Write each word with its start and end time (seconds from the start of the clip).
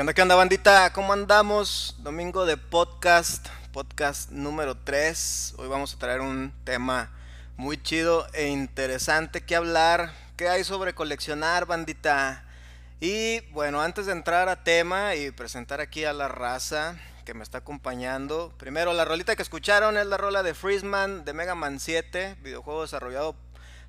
¿Qué 0.00 0.02
onda, 0.02 0.14
qué 0.14 0.22
onda, 0.22 0.34
bandita? 0.34 0.92
¿Cómo 0.94 1.12
andamos? 1.12 1.94
Domingo 1.98 2.46
de 2.46 2.56
podcast, 2.56 3.46
podcast 3.70 4.30
número 4.30 4.74
3. 4.74 5.56
Hoy 5.58 5.68
vamos 5.68 5.92
a 5.92 5.98
traer 5.98 6.22
un 6.22 6.54
tema 6.64 7.10
muy 7.58 7.76
chido 7.82 8.26
e 8.32 8.46
interesante 8.46 9.42
que 9.42 9.56
hablar. 9.56 10.14
¿Qué 10.38 10.48
hay 10.48 10.64
sobre 10.64 10.94
coleccionar, 10.94 11.66
bandita? 11.66 12.46
Y 12.98 13.40
bueno, 13.50 13.82
antes 13.82 14.06
de 14.06 14.12
entrar 14.12 14.48
a 14.48 14.64
tema 14.64 15.16
y 15.16 15.32
presentar 15.32 15.82
aquí 15.82 16.06
a 16.06 16.14
la 16.14 16.28
raza 16.28 16.96
que 17.26 17.34
me 17.34 17.42
está 17.42 17.58
acompañando, 17.58 18.54
primero 18.56 18.94
la 18.94 19.04
rolita 19.04 19.36
que 19.36 19.42
escucharon 19.42 19.98
es 19.98 20.06
la 20.06 20.16
rola 20.16 20.42
de 20.42 20.54
Freezeman 20.54 21.26
de 21.26 21.34
Mega 21.34 21.54
Man 21.54 21.78
7, 21.78 22.38
videojuego 22.40 22.80
desarrollado 22.80 23.36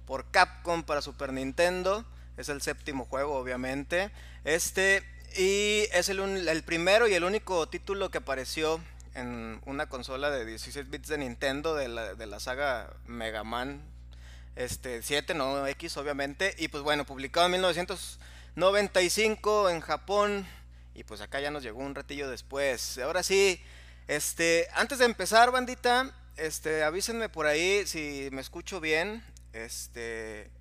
por 0.06 0.30
Capcom 0.30 0.84
para 0.84 1.02
Super 1.02 1.32
Nintendo. 1.32 2.04
Es 2.36 2.50
el 2.50 2.62
séptimo 2.62 3.06
juego, 3.06 3.38
obviamente. 3.38 4.12
Este 4.44 5.06
y 5.38 5.88
es 5.94 6.10
el, 6.10 6.64
primero 6.64 7.08
y 7.08 7.14
el 7.14 7.24
único 7.24 7.68
título 7.68 8.12
que 8.12 8.20
apareció 8.20 8.80
en 9.16 9.62
una 9.66 9.90
consola 9.90 10.30
de 10.30 10.46
16 10.46 10.90
bits 10.90 11.10
de 11.10 11.18
Nintendo 11.18 11.76
de 11.76 11.88
la, 11.88 12.16
de 12.16 12.28
la 12.28 12.40
saga 12.40 12.94
Mega 13.06 13.44
Man 13.44 13.82
este, 14.56 15.02
7, 15.02 15.34
no 15.34 15.66
X 15.68 15.98
obviamente. 15.98 16.56
Y 16.58 16.68
pues 16.68 16.84
bueno, 16.84 17.06
publicado 17.06 17.48
en 17.48 17.54
1995 17.54 19.70
en 19.70 19.82
Japón. 19.82 20.48
Y 20.94 21.04
pues 21.04 21.22
acá 21.22 21.40
ya 21.40 21.52
nos 21.52 21.64
llegó 21.64 21.80
un 21.80 21.96
ratillo 21.96 22.30
después. 22.30 22.98
Ahora 22.98 23.24
sí, 23.24 23.62
este, 24.08 24.68
antes 24.74 25.00
de 25.00 25.06
empezar, 25.06 25.52
bandita, 25.52 26.14
este, 26.38 26.84
avísenme 26.84 27.30
por 27.30 27.46
ahí 27.46 27.88
si 27.88 28.28
me 28.32 28.42
escucho 28.42 28.82
bien. 28.82 29.24
Este, 29.54 30.52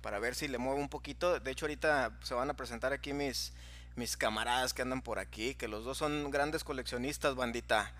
para 0.00 0.18
ver 0.18 0.34
si 0.34 0.48
le 0.48 0.58
muevo 0.58 0.78
un 0.78 0.90
poquito. 0.90 1.40
De 1.40 1.50
hecho, 1.50 1.64
ahorita 1.64 2.18
se 2.22 2.34
van 2.34 2.50
a 2.50 2.54
presentar 2.54 2.92
aquí 2.92 3.14
mis 3.14 3.52
mis 3.96 4.16
camaradas 4.16 4.74
que 4.74 4.82
andan 4.82 5.02
por 5.02 5.18
aquí, 5.18 5.54
que 5.54 5.68
los 5.68 5.84
dos 5.84 5.98
son 5.98 6.30
grandes 6.30 6.64
coleccionistas, 6.64 7.34
bandita. 7.34 7.92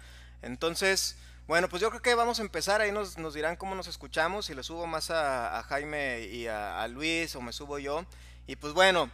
Entonces, 0.43 1.17
bueno, 1.47 1.69
pues 1.69 1.83
yo 1.83 1.91
creo 1.91 2.01
que 2.01 2.15
vamos 2.15 2.39
a 2.39 2.43
empezar, 2.43 2.81
ahí 2.81 2.91
nos, 2.91 3.35
dirán 3.35 3.57
cómo 3.57 3.75
nos 3.75 3.87
escuchamos, 3.87 4.47
si 4.47 4.55
le 4.55 4.63
subo 4.63 4.87
más 4.87 5.11
a, 5.11 5.63
Jaime 5.69 6.23
y 6.23 6.47
a, 6.47 6.89
Luis 6.89 7.37
o 7.37 7.43
me 7.43 7.53
subo 7.53 7.79
yo. 7.79 8.07
Y 8.47 8.57
pues 8.57 8.73
bueno, 8.73 9.11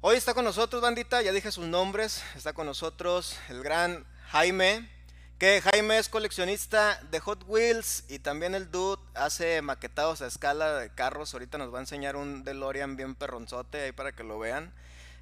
hoy 0.00 0.16
está 0.16 0.32
con 0.32 0.46
nosotros, 0.46 0.80
bandita, 0.80 1.20
ya 1.20 1.30
dije 1.30 1.52
sus 1.52 1.66
nombres, 1.66 2.24
está 2.34 2.54
con 2.54 2.64
nosotros 2.64 3.38
el 3.50 3.62
gran 3.62 4.06
Jaime, 4.30 4.88
que 5.38 5.60
Jaime 5.60 5.98
es 5.98 6.08
coleccionista 6.08 7.02
de 7.10 7.20
Hot 7.20 7.44
Wheels 7.46 8.04
y 8.08 8.18
también 8.18 8.54
el 8.54 8.70
dude 8.70 9.02
hace 9.14 9.60
maquetados 9.60 10.22
a 10.22 10.26
escala 10.26 10.74
de 10.74 10.88
carros, 10.88 11.34
ahorita 11.34 11.58
nos 11.58 11.72
va 11.72 11.78
a 11.78 11.82
enseñar 11.82 12.16
un 12.16 12.44
DeLorean 12.44 12.96
bien 12.96 13.14
perronzote 13.14 13.82
ahí 13.82 13.92
para 13.92 14.12
que 14.12 14.24
lo 14.24 14.38
vean. 14.38 14.72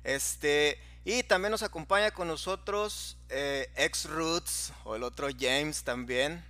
Este, 0.07 0.79
y 1.05 1.25
también 1.25 1.51
nos 1.51 1.65
acompaña 1.65 2.13
con 2.13 2.29
nosotros 2.29 3.19
eh, 3.29 3.69
Ex 3.75 4.09
Roots 4.09 4.73
o 4.85 4.95
el 4.95 5.03
otro 5.03 5.27
James 5.37 5.83
también. 5.83 6.45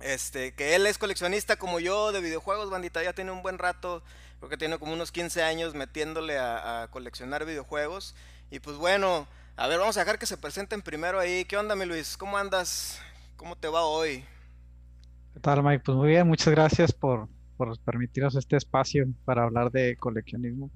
Este, 0.00 0.52
que 0.54 0.74
él 0.74 0.88
es 0.88 0.98
coleccionista 0.98 1.54
como 1.54 1.78
yo 1.78 2.10
de 2.10 2.20
videojuegos, 2.20 2.70
bandita, 2.70 3.00
ya 3.04 3.12
tiene 3.12 3.30
un 3.30 3.40
buen 3.40 3.58
rato, 3.58 4.02
creo 4.38 4.50
que 4.50 4.56
tiene 4.56 4.80
como 4.80 4.94
unos 4.94 5.12
15 5.12 5.44
años 5.44 5.76
metiéndole 5.76 6.40
a, 6.40 6.88
coleccionar 6.90 7.46
videojuegos. 7.46 8.16
Y 8.50 8.58
pues 8.58 8.76
bueno, 8.76 9.28
a 9.56 9.68
ver, 9.68 9.78
vamos 9.78 9.96
a 9.96 10.00
dejar 10.00 10.18
que 10.18 10.26
se 10.26 10.36
presenten 10.36 10.82
primero 10.82 11.20
ahí. 11.20 11.44
¿Qué 11.44 11.56
onda, 11.56 11.76
mi 11.76 11.86
Luis? 11.86 12.16
¿Cómo 12.16 12.36
andas? 12.36 13.00
¿Cómo 13.36 13.54
te 13.54 13.68
va 13.68 13.84
hoy? 13.84 14.24
¿Qué 15.34 15.40
tal, 15.40 15.62
Mike? 15.62 15.84
Pues 15.84 15.96
muy 15.96 16.08
bien, 16.08 16.26
muchas 16.26 16.52
gracias 16.52 16.90
por, 16.90 17.28
por 17.56 17.78
permitirnos 17.78 18.34
este 18.34 18.56
espacio 18.56 19.06
para 19.24 19.44
hablar 19.44 19.70
de 19.70 19.96
coleccionismo. 19.96 20.68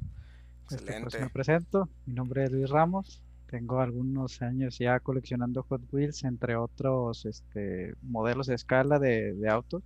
Este, 0.70 0.84
pues, 0.84 0.90
Excelente. 0.90 1.20
me 1.20 1.30
presento, 1.30 1.88
mi 2.06 2.14
nombre 2.14 2.44
es 2.44 2.50
Luis 2.50 2.68
Ramos, 2.68 3.22
tengo 3.46 3.80
algunos 3.80 4.42
años 4.42 4.78
ya 4.78 4.98
coleccionando 4.98 5.62
Hot 5.68 5.82
Wheels, 5.92 6.24
entre 6.24 6.56
otros 6.56 7.24
este, 7.24 7.94
modelos 8.02 8.48
de 8.48 8.54
escala 8.54 8.98
de, 8.98 9.36
autos. 9.48 9.82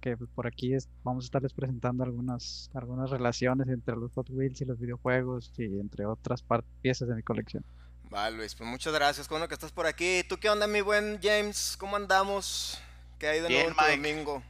que 0.00 0.16
por 0.16 0.46
aquí 0.46 0.76
vamos 1.02 1.24
a 1.24 1.26
estarles 1.26 1.52
presentando 1.52 2.04
algunas, 2.04 2.70
algunas 2.74 3.10
relaciones 3.10 3.68
entre 3.68 3.96
los 3.96 4.12
Hot 4.12 4.30
Wheels 4.30 4.60
y 4.60 4.64
los 4.64 4.78
videojuegos 4.78 5.52
y 5.58 5.64
entre 5.64 6.06
otras 6.06 6.44
piezas 6.80 7.08
de 7.08 7.16
mi 7.16 7.22
colección. 7.22 7.64
Vale, 8.08 8.36
Luis, 8.36 8.54
pues 8.54 8.68
muchas 8.68 8.92
gracias, 8.92 9.26
con 9.26 9.46
que 9.48 9.54
estás 9.54 9.72
por 9.72 9.86
aquí. 9.86 10.22
¿Tú 10.28 10.36
qué 10.36 10.50
onda, 10.50 10.66
mi 10.66 10.82
buen 10.82 11.18
James? 11.20 11.76
¿Cómo 11.78 11.96
andamos? 11.96 12.80
¿Qué 13.18 13.26
hay 13.26 13.40
de 13.40 13.48
nuevo 13.48 13.70
en 13.70 14.02
domingo? 14.02 14.42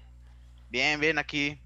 Bien, 0.68 0.98
bien, 1.00 1.18
aquí, 1.18 1.58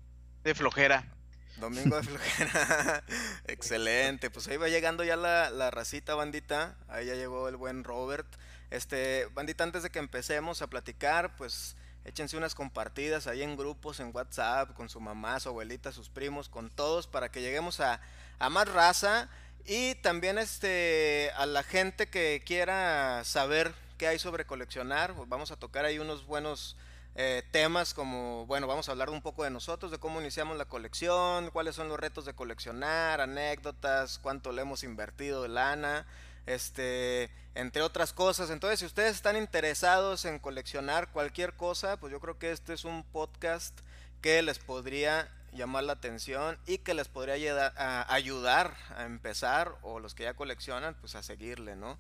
de 0.45 0.55
flojera. 0.55 1.16
Domingo 1.57 1.97
de 1.97 2.03
flojera. 2.03 3.03
Excelente. 3.47 4.31
Pues 4.31 4.47
ahí 4.49 4.57
va 4.57 4.69
llegando 4.69 5.05
ya 5.05 5.17
la, 5.17 5.51
la, 5.51 5.71
racita, 5.71 6.15
bandita. 6.15 6.77
Ahí 6.89 7.07
ya 7.07 7.15
llegó 7.15 7.49
el 7.49 7.57
buen 7.57 7.85
Robert. 7.85 8.27
Este, 8.71 9.27
bandita, 9.35 9.65
antes 9.65 9.83
de 9.83 9.91
que 9.91 9.99
empecemos 9.99 10.61
a 10.63 10.67
platicar, 10.69 11.37
pues 11.37 11.77
échense 12.05 12.37
unas 12.37 12.55
compartidas 12.55 13.27
ahí 13.27 13.43
en 13.43 13.57
grupos, 13.57 14.01
en 14.01 14.11
WhatsApp, 14.15 14.75
con 14.75 14.89
su 14.89 15.01
mamá, 15.01 15.41
su 15.41 15.49
abuelita, 15.49 15.93
sus 15.93 16.09
primos, 16.09 16.49
con 16.49 16.71
todos, 16.71 17.07
para 17.07 17.31
que 17.31 17.41
lleguemos 17.41 17.81
a, 17.81 18.01
a 18.39 18.51
más 18.51 18.69
raza. 18.69 19.29
Y 19.65 19.97
también 19.97 20.39
este, 20.39 21.33
a 21.37 21.47
la 21.47 21.63
gente 21.63 22.09
que 22.09 22.43
quiera 22.45 23.23
saber 23.25 23.75
qué 23.99 24.07
hay 24.07 24.19
sobre 24.19 24.45
coleccionar, 24.45 25.15
pues 25.15 25.29
vamos 25.29 25.51
a 25.51 25.57
tocar 25.57 25.85
ahí 25.85 25.99
unos 25.99 26.27
buenos 26.27 26.77
eh, 27.19 27.43
temas 27.51 27.95
como, 27.95 28.45
bueno, 28.45 28.67
vamos 28.67 28.89
a 28.89 28.93
hablar 28.93 29.09
un 29.09 29.23
poco 29.23 29.43
de 29.43 29.49
nosotros, 29.49 29.91
de 29.91 29.99
cómo 29.99 30.21
iniciamos 30.21 30.59
la 30.59 30.67
colección, 30.67 31.51
cuáles 31.51 31.75
son 31.75 31.89
los 31.89 31.99
retos 31.99 32.27
de 32.27 32.35
coleccionar, 32.35 33.23
anécdotas, 33.23 34.19
cuánto 34.19 34.53
le 34.53 34.61
hemos 34.61 34.85
invertido 34.85 35.43
de 35.43 35.49
lana, 35.49 36.07
este, 36.45 37.31
entre 37.55 37.81
otras 37.81 38.13
cosas. 38.13 38.51
Entonces, 38.51 38.81
si 38.81 38.85
ustedes 38.85 39.15
están 39.15 39.39
interesados 39.39 40.27
en 40.27 40.39
coleccionar 40.39 41.11
cualquier 41.11 41.55
cosa, 41.55 41.97
pues 41.97 42.13
yo 42.13 42.21
creo 42.21 42.39
que 42.39 42.53
este 42.53 42.75
es 42.75 42.85
un 42.85 43.03
podcast 43.03 43.81
que 44.21 44.43
les 44.43 44.59
podría 44.59 45.31
llamar 45.53 45.85
la 45.85 45.95
atención 45.95 46.59
y 46.67 46.79
que 46.79 46.93
les 46.93 47.09
podría 47.09 47.73
ayudar 48.09 48.77
a 48.95 49.05
empezar 49.05 49.75
o 49.81 50.01
los 50.01 50.15
que 50.15 50.25
ya 50.25 50.35
coleccionan, 50.35 50.95
pues 51.01 51.15
a 51.15 51.23
seguirle, 51.23 51.77
¿no? 51.77 51.97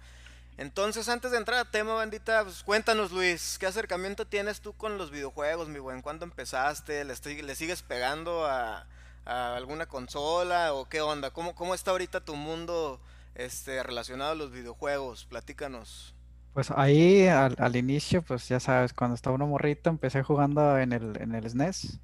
Entonces, 0.58 1.08
antes 1.10 1.32
de 1.32 1.36
entrar 1.36 1.58
a 1.58 1.70
tema, 1.70 1.94
bandita, 1.94 2.42
pues 2.42 2.62
cuéntanos, 2.62 3.12
Luis, 3.12 3.58
¿qué 3.58 3.66
acercamiento 3.66 4.26
tienes 4.26 4.62
tú 4.62 4.72
con 4.72 4.96
los 4.96 5.10
videojuegos, 5.10 5.68
mi 5.68 5.78
buen? 5.78 6.00
¿Cuándo 6.00 6.24
empezaste? 6.24 7.04
¿Le, 7.04 7.14
le 7.42 7.54
sigues 7.54 7.82
pegando 7.82 8.46
a, 8.46 8.86
alguna 9.26 9.84
consola 9.86 10.72
o 10.72 10.88
qué 10.88 11.02
onda? 11.02 11.30
¿Cómo, 11.30 11.54
cómo 11.54 11.74
está 11.74 11.90
ahorita 11.90 12.24
tu 12.24 12.36
mundo 12.36 13.00
este, 13.34 13.82
relacionado 13.82 14.32
a 14.32 14.34
los 14.34 14.50
videojuegos? 14.50 15.26
Platícanos. 15.26 16.14
Pues 16.54 16.70
ahí 16.70 17.26
al, 17.26 17.76
inicio, 17.76 18.22
pues 18.22 18.48
ya 18.48 18.58
sabes, 18.58 18.94
cuando 18.94 19.14
estaba 19.14 19.36
uno 19.36 19.46
morrito, 19.46 19.90
empecé 19.90 20.22
jugando 20.22 20.78
en 20.78 20.94
el, 20.94 21.20
en 21.20 21.34
el 21.34 21.50
SNES. 21.50 22.00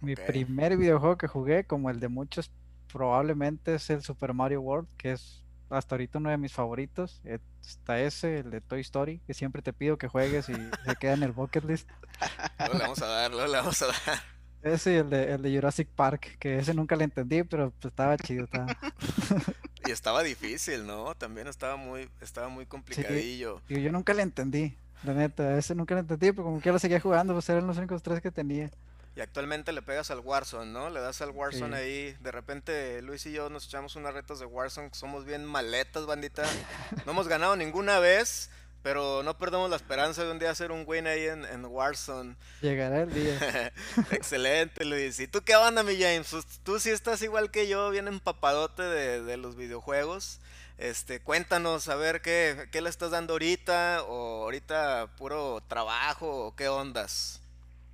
Mi 0.00 0.16
primer 0.16 0.78
videojuego 0.78 1.18
que 1.18 1.28
jugué, 1.28 1.64
como 1.64 1.90
el 1.90 2.00
de 2.00 2.08
muchos, 2.08 2.50
probablemente 2.90 3.74
es 3.74 3.90
el 3.90 4.02
Super 4.02 4.32
Mario 4.32 4.62
World, 4.62 4.88
que 4.96 5.12
es 5.12 5.45
hasta 5.70 5.94
ahorita 5.94 6.18
uno 6.18 6.30
de 6.30 6.38
mis 6.38 6.52
favoritos. 6.52 7.20
Eh, 7.24 7.38
está 7.60 8.00
ese, 8.00 8.38
el 8.40 8.50
de 8.50 8.60
Toy 8.60 8.80
Story, 8.80 9.20
que 9.26 9.34
siempre 9.34 9.62
te 9.62 9.72
pido 9.72 9.98
que 9.98 10.08
juegues 10.08 10.48
y 10.48 10.54
se 10.54 10.96
queda 10.98 11.14
en 11.14 11.22
el 11.22 11.32
bucket 11.32 11.64
list. 11.64 11.88
No 12.58 12.72
le 12.72 12.78
vamos 12.78 13.02
a 13.02 13.06
dar, 13.06 13.30
no 13.30 13.46
le 13.46 13.56
vamos 13.56 13.82
a 13.82 13.86
dar. 13.86 13.96
Ese 14.62 14.94
y 14.94 14.96
el 14.96 15.10
de, 15.10 15.34
el 15.34 15.42
de 15.42 15.54
Jurassic 15.54 15.86
Park, 15.88 16.38
que 16.40 16.58
ese 16.58 16.74
nunca 16.74 16.96
le 16.96 17.04
entendí, 17.04 17.44
pero 17.44 17.70
pues, 17.70 17.92
estaba 17.92 18.16
chido. 18.16 18.48
y 19.86 19.90
estaba 19.92 20.24
difícil, 20.24 20.86
¿no? 20.86 21.14
También 21.14 21.46
estaba 21.46 21.76
muy, 21.76 22.10
estaba 22.20 22.48
muy 22.48 22.66
complicadillo. 22.66 23.60
yo 23.68 23.92
nunca 23.92 24.12
le 24.12 24.22
entendí, 24.22 24.76
la 25.04 25.14
neta, 25.14 25.56
ese 25.56 25.76
nunca 25.76 25.94
le 25.94 26.00
entendí, 26.00 26.32
pero 26.32 26.44
como 26.44 26.60
que 26.60 26.72
lo 26.72 26.80
seguía 26.80 26.98
jugando, 26.98 27.32
pues 27.32 27.48
eran 27.48 27.66
los 27.66 27.78
únicos 27.78 28.02
tres 28.02 28.20
que 28.20 28.32
tenía. 28.32 28.70
Y 29.16 29.22
actualmente 29.22 29.72
le 29.72 29.80
pegas 29.80 30.10
al 30.10 30.20
Warzone, 30.20 30.70
¿no? 30.70 30.90
Le 30.90 31.00
das 31.00 31.22
al 31.22 31.30
Warzone 31.30 31.74
ahí. 31.74 32.14
De 32.20 32.30
repente 32.30 33.00
Luis 33.00 33.24
y 33.24 33.32
yo 33.32 33.48
nos 33.48 33.64
echamos 33.64 33.96
unas 33.96 34.12
retas 34.12 34.38
de 34.38 34.44
Warzone. 34.44 34.90
Somos 34.92 35.24
bien 35.24 35.42
maletas, 35.44 36.04
bandita. 36.04 36.42
No 37.06 37.12
hemos 37.12 37.26
ganado 37.26 37.56
ninguna 37.56 37.98
vez, 37.98 38.50
pero 38.82 39.22
no 39.22 39.38
perdemos 39.38 39.70
la 39.70 39.76
esperanza 39.76 40.22
de 40.22 40.30
un 40.30 40.38
día 40.38 40.50
hacer 40.50 40.70
un 40.70 40.84
win 40.86 41.06
ahí 41.06 41.24
en, 41.28 41.46
en 41.46 41.64
Warzone. 41.64 42.36
Llegará 42.60 43.00
el 43.00 43.14
día. 43.14 43.72
Excelente, 44.10 44.84
Luis. 44.84 45.18
¿Y 45.18 45.26
tú 45.28 45.40
qué 45.42 45.56
onda, 45.56 45.82
mi 45.82 45.94
James? 45.94 46.28
Pues, 46.30 46.44
tú 46.62 46.78
sí 46.78 46.90
estás 46.90 47.22
igual 47.22 47.50
que 47.50 47.68
yo, 47.68 47.88
bien 47.88 48.08
empapadote 48.08 48.82
de, 48.82 49.22
de 49.22 49.36
los 49.38 49.56
videojuegos. 49.56 50.40
Este, 50.76 51.20
cuéntanos, 51.20 51.88
a 51.88 51.96
ver, 51.96 52.20
¿qué, 52.20 52.68
¿qué 52.70 52.82
le 52.82 52.90
estás 52.90 53.12
dando 53.12 53.32
ahorita? 53.32 54.02
¿O 54.02 54.42
ahorita 54.42 55.08
puro 55.16 55.62
trabajo? 55.68 56.48
¿O 56.48 56.54
qué 56.54 56.68
ondas? 56.68 57.40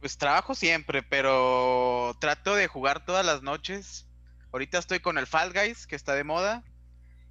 Pues 0.02 0.18
trabajo 0.18 0.56
siempre, 0.56 1.04
pero 1.04 2.16
trato 2.18 2.56
de 2.56 2.66
jugar 2.66 3.04
todas 3.04 3.24
las 3.24 3.42
noches. 3.42 4.04
Ahorita 4.50 4.78
estoy 4.78 4.98
con 4.98 5.16
el 5.16 5.28
Fall 5.28 5.52
Guys, 5.52 5.86
que 5.86 5.94
está 5.94 6.16
de 6.16 6.24
moda. 6.24 6.64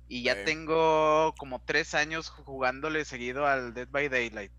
Y 0.07 0.23
ya 0.23 0.45
tengo 0.45 1.35
como 1.37 1.61
tres 1.61 1.93
años 1.93 2.29
jugándole 2.29 3.03
seguido 3.03 3.45
al 3.45 3.73
Dead 3.73 3.89
by 3.89 4.07
Daylight. 4.07 4.53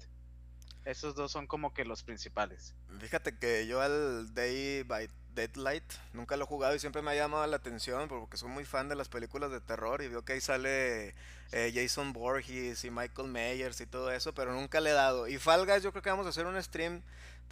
Esos 0.85 1.15
dos 1.15 1.33
son 1.33 1.47
como 1.47 1.73
que 1.73 1.87
los 1.87 2.03
principales. 2.03 2.75
Fíjate 3.01 3.39
que 3.39 3.67
yo 3.67 3.81
al 3.81 4.35
Day 4.35 4.83
by 4.83 5.09
Deadlight 5.35 5.91
nunca 6.13 6.37
lo 6.37 6.45
he 6.45 6.47
jugado 6.47 6.75
y 6.75 6.81
siempre 6.81 7.01
me 7.01 7.13
ha 7.13 7.15
llamado 7.15 7.47
la 7.47 7.57
atención 7.57 8.09
porque 8.09 8.37
soy 8.37 8.51
muy 8.51 8.67
fan 8.67 8.91
de 8.91 8.95
las 8.95 9.09
películas 9.09 9.51
de 9.51 9.63
terror 9.63 10.03
y 10.03 10.09
veo 10.09 10.23
que 10.23 10.35
ahí 10.35 10.41
sale 10.43 11.15
eh, 11.53 11.73
Jason 11.75 12.13
Borges 12.13 12.85
y 12.85 12.91
Michael 12.91 13.29
Myers 13.29 13.81
y 13.81 13.87
todo 13.87 14.11
eso, 14.11 14.35
pero 14.35 14.53
nunca 14.53 14.81
le 14.81 14.91
he 14.91 14.93
dado. 14.93 15.29
Y 15.29 15.39
Fall 15.39 15.65
Guys, 15.65 15.83
yo 15.83 15.93
creo 15.93 16.03
que 16.03 16.11
vamos 16.11 16.27
a 16.27 16.29
hacer 16.29 16.45
un 16.45 16.63
stream 16.63 17.03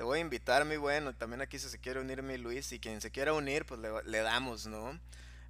te 0.01 0.05
voy 0.05 0.17
a 0.17 0.23
invitar, 0.23 0.65
mi 0.65 0.79
bueno. 0.79 1.15
También 1.15 1.43
aquí 1.43 1.59
si 1.59 1.69
se 1.69 1.79
quiere 1.79 2.01
unir 2.01 2.23
mi 2.23 2.39
Luis. 2.39 2.73
Y 2.73 2.81
quien 2.81 3.03
se 3.03 3.11
quiera 3.11 3.35
unir, 3.35 3.67
pues 3.67 3.79
le, 4.07 4.19
damos, 4.21 4.65
¿no? 4.65 4.99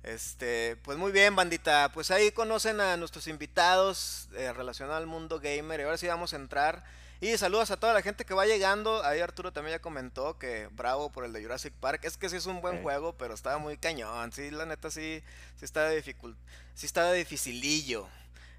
Este, 0.02 0.74
pues 0.82 0.98
muy 0.98 1.12
bien, 1.12 1.36
bandita. 1.36 1.92
Pues 1.94 2.10
ahí 2.10 2.32
conocen 2.32 2.80
a 2.80 2.96
nuestros 2.96 3.28
invitados 3.28 4.28
eh, 4.34 4.52
relacionados 4.52 5.00
al 5.00 5.06
mundo 5.06 5.38
gamer. 5.38 5.78
Y 5.78 5.82
ahora 5.84 5.98
sí 5.98 6.08
vamos 6.08 6.32
a 6.32 6.36
entrar. 6.36 6.82
Y 7.20 7.38
saludos 7.38 7.70
a 7.70 7.76
toda 7.76 7.94
la 7.94 8.02
gente 8.02 8.24
que 8.24 8.34
va 8.34 8.44
llegando. 8.44 9.04
Ahí 9.04 9.20
Arturo 9.20 9.52
también 9.52 9.76
ya 9.76 9.80
comentó 9.80 10.36
que 10.36 10.66
bravo 10.72 11.12
por 11.12 11.24
el 11.24 11.32
de 11.32 11.42
Jurassic 11.44 11.72
Park. 11.74 12.00
Es 12.02 12.16
que 12.16 12.28
sí 12.28 12.34
es 12.34 12.46
un 12.46 12.60
buen 12.60 12.82
juego, 12.82 13.12
pero 13.16 13.34
estaba 13.34 13.58
muy 13.58 13.76
cañón. 13.76 14.32
Sí, 14.32 14.50
la 14.50 14.66
neta 14.66 14.90
sí, 14.90 15.22
sí 15.60 15.64
estaba 15.64 15.90
dificult 15.90 16.36
sí 16.74 16.86
estaba 16.86 17.12
dificilillo. 17.12 18.08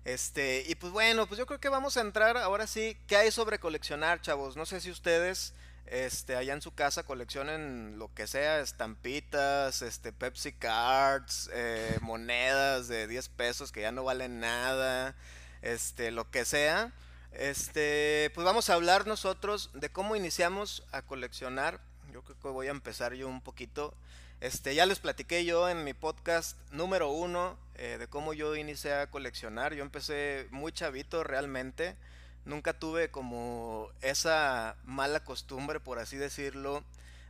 Este, 0.06 0.64
y 0.70 0.76
pues 0.76 0.94
bueno, 0.94 1.28
pues 1.28 1.38
yo 1.38 1.46
creo 1.46 1.60
que 1.60 1.68
vamos 1.68 1.98
a 1.98 2.02
entrar 2.02 2.38
ahora 2.38 2.66
sí. 2.66 2.96
¿Qué 3.08 3.18
hay 3.18 3.30
sobre 3.30 3.60
coleccionar, 3.60 4.22
chavos? 4.22 4.56
No 4.56 4.66
sé 4.66 4.80
si 4.80 4.90
ustedes 4.90 5.54
este, 5.86 6.36
allá 6.36 6.54
en 6.54 6.62
su 6.62 6.74
casa 6.74 7.04
coleccionen 7.04 8.00
lo 8.00 8.14
que 8.14 8.28
sea, 8.28 8.60
estampitas, 8.60 9.82
este, 9.82 10.14
Pepsi 10.14 10.54
Cards, 10.54 11.50
eh, 11.54 11.98
monedas 12.02 12.88
de 12.88 13.08
10 13.08 13.30
pesos 13.30 13.72
que 13.72 13.82
ya 13.82 13.92
no 13.92 14.04
valen 14.04 14.40
nada, 14.40 15.16
este, 15.62 16.12
lo 16.12 16.30
que 16.32 16.46
sea. 16.46 16.94
Este, 17.34 18.32
pues 18.36 18.46
vamos 18.46 18.70
a 18.70 18.74
hablar 18.74 19.08
nosotros 19.08 19.70
de 19.74 19.90
cómo 19.90 20.16
iniciamos 20.16 20.84
a 20.92 21.02
coleccionar. 21.02 21.80
Yo 22.12 22.24
creo 22.24 22.40
que 22.40 22.48
voy 22.50 22.68
a 22.68 22.72
empezar 22.72 23.14
yo 23.14 23.28
un 23.28 23.42
poquito. 23.42 23.94
Este, 24.42 24.74
ya 24.76 24.86
les 24.86 25.00
platiqué 25.00 25.46
yo 25.46 25.70
en 25.70 25.84
mi 25.84 25.94
podcast 25.94 26.58
número 26.72 27.10
uno 27.10 27.58
eh, 27.76 27.98
de 28.00 28.08
cómo 28.08 28.34
yo 28.34 28.56
inicié 28.56 28.94
a 28.94 29.10
coleccionar. 29.10 29.74
Yo 29.74 29.84
empecé 29.84 30.48
muy 30.52 30.72
chavito 30.72 31.24
realmente 31.24 31.96
nunca 32.46 32.74
tuve 32.74 33.10
como 33.10 33.90
esa 34.02 34.76
mala 34.84 35.24
costumbre, 35.24 35.80
por 35.80 36.00
así 36.00 36.18
decirlo, 36.18 36.84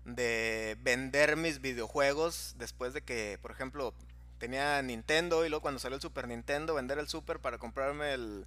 de 0.05 0.77
vender 0.81 1.35
mis 1.35 1.61
videojuegos 1.61 2.55
después 2.57 2.93
de 2.93 3.01
que, 3.01 3.37
por 3.41 3.51
ejemplo, 3.51 3.93
tenía 4.39 4.81
Nintendo 4.81 5.45
y 5.45 5.49
luego 5.49 5.61
cuando 5.61 5.79
salió 5.79 5.95
el 5.95 6.01
Super 6.01 6.27
Nintendo, 6.27 6.73
vender 6.73 6.97
el 6.97 7.07
Super 7.07 7.39
para 7.39 7.57
comprarme 7.59 8.13
el, 8.13 8.45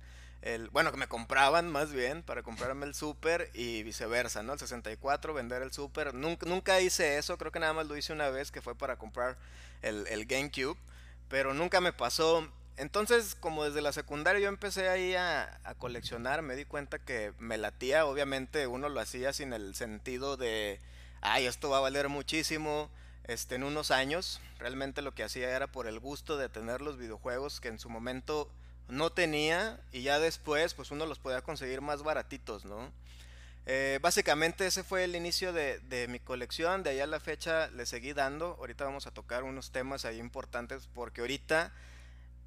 bueno, 0.72 0.90
que 0.90 0.98
me 0.98 1.06
compraban 1.06 1.70
más 1.70 1.92
bien 1.92 2.22
para 2.22 2.42
comprarme 2.42 2.86
el 2.86 2.94
Super 2.94 3.50
y 3.54 3.82
viceversa, 3.82 4.42
¿no? 4.42 4.54
El 4.54 4.58
64, 4.58 5.32
vender 5.32 5.62
el 5.62 5.72
Super. 5.72 6.12
Nunca, 6.12 6.46
nunca 6.46 6.80
hice 6.80 7.18
eso, 7.18 7.38
creo 7.38 7.52
que 7.52 7.60
nada 7.60 7.72
más 7.72 7.86
lo 7.86 7.96
hice 7.96 8.12
una 8.12 8.28
vez 8.28 8.50
que 8.50 8.60
fue 8.60 8.74
para 8.74 8.96
comprar 8.96 9.36
el 9.82 10.26
GameCube, 10.26 10.76
pero 11.28 11.54
nunca 11.54 11.80
me 11.80 11.92
pasó 11.92 12.48
entonces, 12.76 13.36
como 13.38 13.64
desde 13.64 13.82
la 13.82 13.92
secundaria 13.92 14.40
yo 14.40 14.48
empecé 14.48 14.88
ahí 14.88 15.14
a, 15.14 15.60
coleccionar, 15.78 16.42
me 16.42 16.56
di 16.56 16.64
cuenta 16.64 16.98
que 16.98 17.32
me 17.38 17.56
latía, 17.56 18.06
obviamente 18.06 18.66
uno 18.66 18.88
lo 18.88 19.00
hacía 19.00 19.32
sin 19.32 19.52
el 19.52 19.74
sentido 19.74 20.36
de, 20.36 20.80
ay, 21.20 21.46
esto 21.46 21.70
va 21.70 21.78
a 21.78 21.82
valer 21.82 22.08
muchísimo 22.08 22.90
este, 23.24 23.54
en 23.54 23.62
unos 23.62 23.90
años. 23.92 24.40
Realmente 24.58 25.02
lo 25.02 25.14
que 25.14 25.22
hacía 25.22 25.54
era 25.54 25.68
por 25.68 25.86
el 25.86 26.00
gusto 26.00 26.36
de 26.36 26.48
tener 26.48 26.80
los 26.80 26.98
videojuegos 26.98 27.60
que 27.60 27.68
en 27.68 27.78
su 27.78 27.88
momento 27.88 28.50
no 28.88 29.10
tenía 29.10 29.80
y 29.92 30.02
ya 30.02 30.18
después 30.18 30.74
pues 30.74 30.90
uno 30.90 31.06
los 31.06 31.18
podía 31.18 31.42
conseguir 31.42 31.80
más 31.80 32.02
baratitos, 32.02 32.64
¿no? 32.64 32.90
Eh, 33.66 33.98
básicamente 34.02 34.66
ese 34.66 34.84
fue 34.84 35.04
el 35.04 35.16
inicio 35.16 35.54
de, 35.54 35.78
de, 35.78 36.06
mi 36.06 36.20
colección, 36.20 36.82
de 36.82 36.90
ahí 36.90 37.00
a 37.00 37.06
la 37.06 37.18
fecha 37.18 37.68
le 37.68 37.86
seguí 37.86 38.12
dando, 38.12 38.56
ahorita 38.58 38.84
vamos 38.84 39.06
a 39.06 39.10
tocar 39.10 39.42
unos 39.42 39.70
temas 39.70 40.04
ahí 40.04 40.18
importantes 40.18 40.86
porque 40.92 41.22
ahorita 41.22 41.72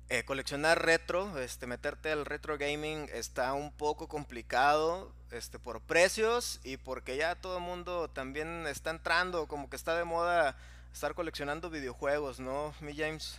eh, 0.09 0.23
coleccionar 0.23 0.83
retro, 0.85 1.37
este, 1.39 1.67
meterte 1.67 2.11
al 2.11 2.25
retro 2.25 2.57
gaming 2.57 3.09
está 3.11 3.53
un 3.53 3.71
poco 3.73 4.07
complicado, 4.07 5.13
este, 5.31 5.59
por 5.59 5.81
precios 5.81 6.61
y 6.63 6.77
porque 6.77 7.17
ya 7.17 7.35
todo 7.35 7.57
el 7.57 7.63
mundo 7.63 8.09
también 8.09 8.65
está 8.67 8.91
entrando, 8.91 9.47
como 9.47 9.69
que 9.69 9.75
está 9.75 9.97
de 9.97 10.05
moda 10.05 10.55
estar 10.93 11.13
coleccionando 11.13 11.69
videojuegos, 11.69 12.39
¿no, 12.39 12.73
mi 12.79 12.95
James? 12.95 13.37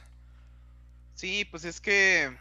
Sí, 1.14 1.44
pues 1.46 1.64
es 1.64 1.80
que 1.80 2.36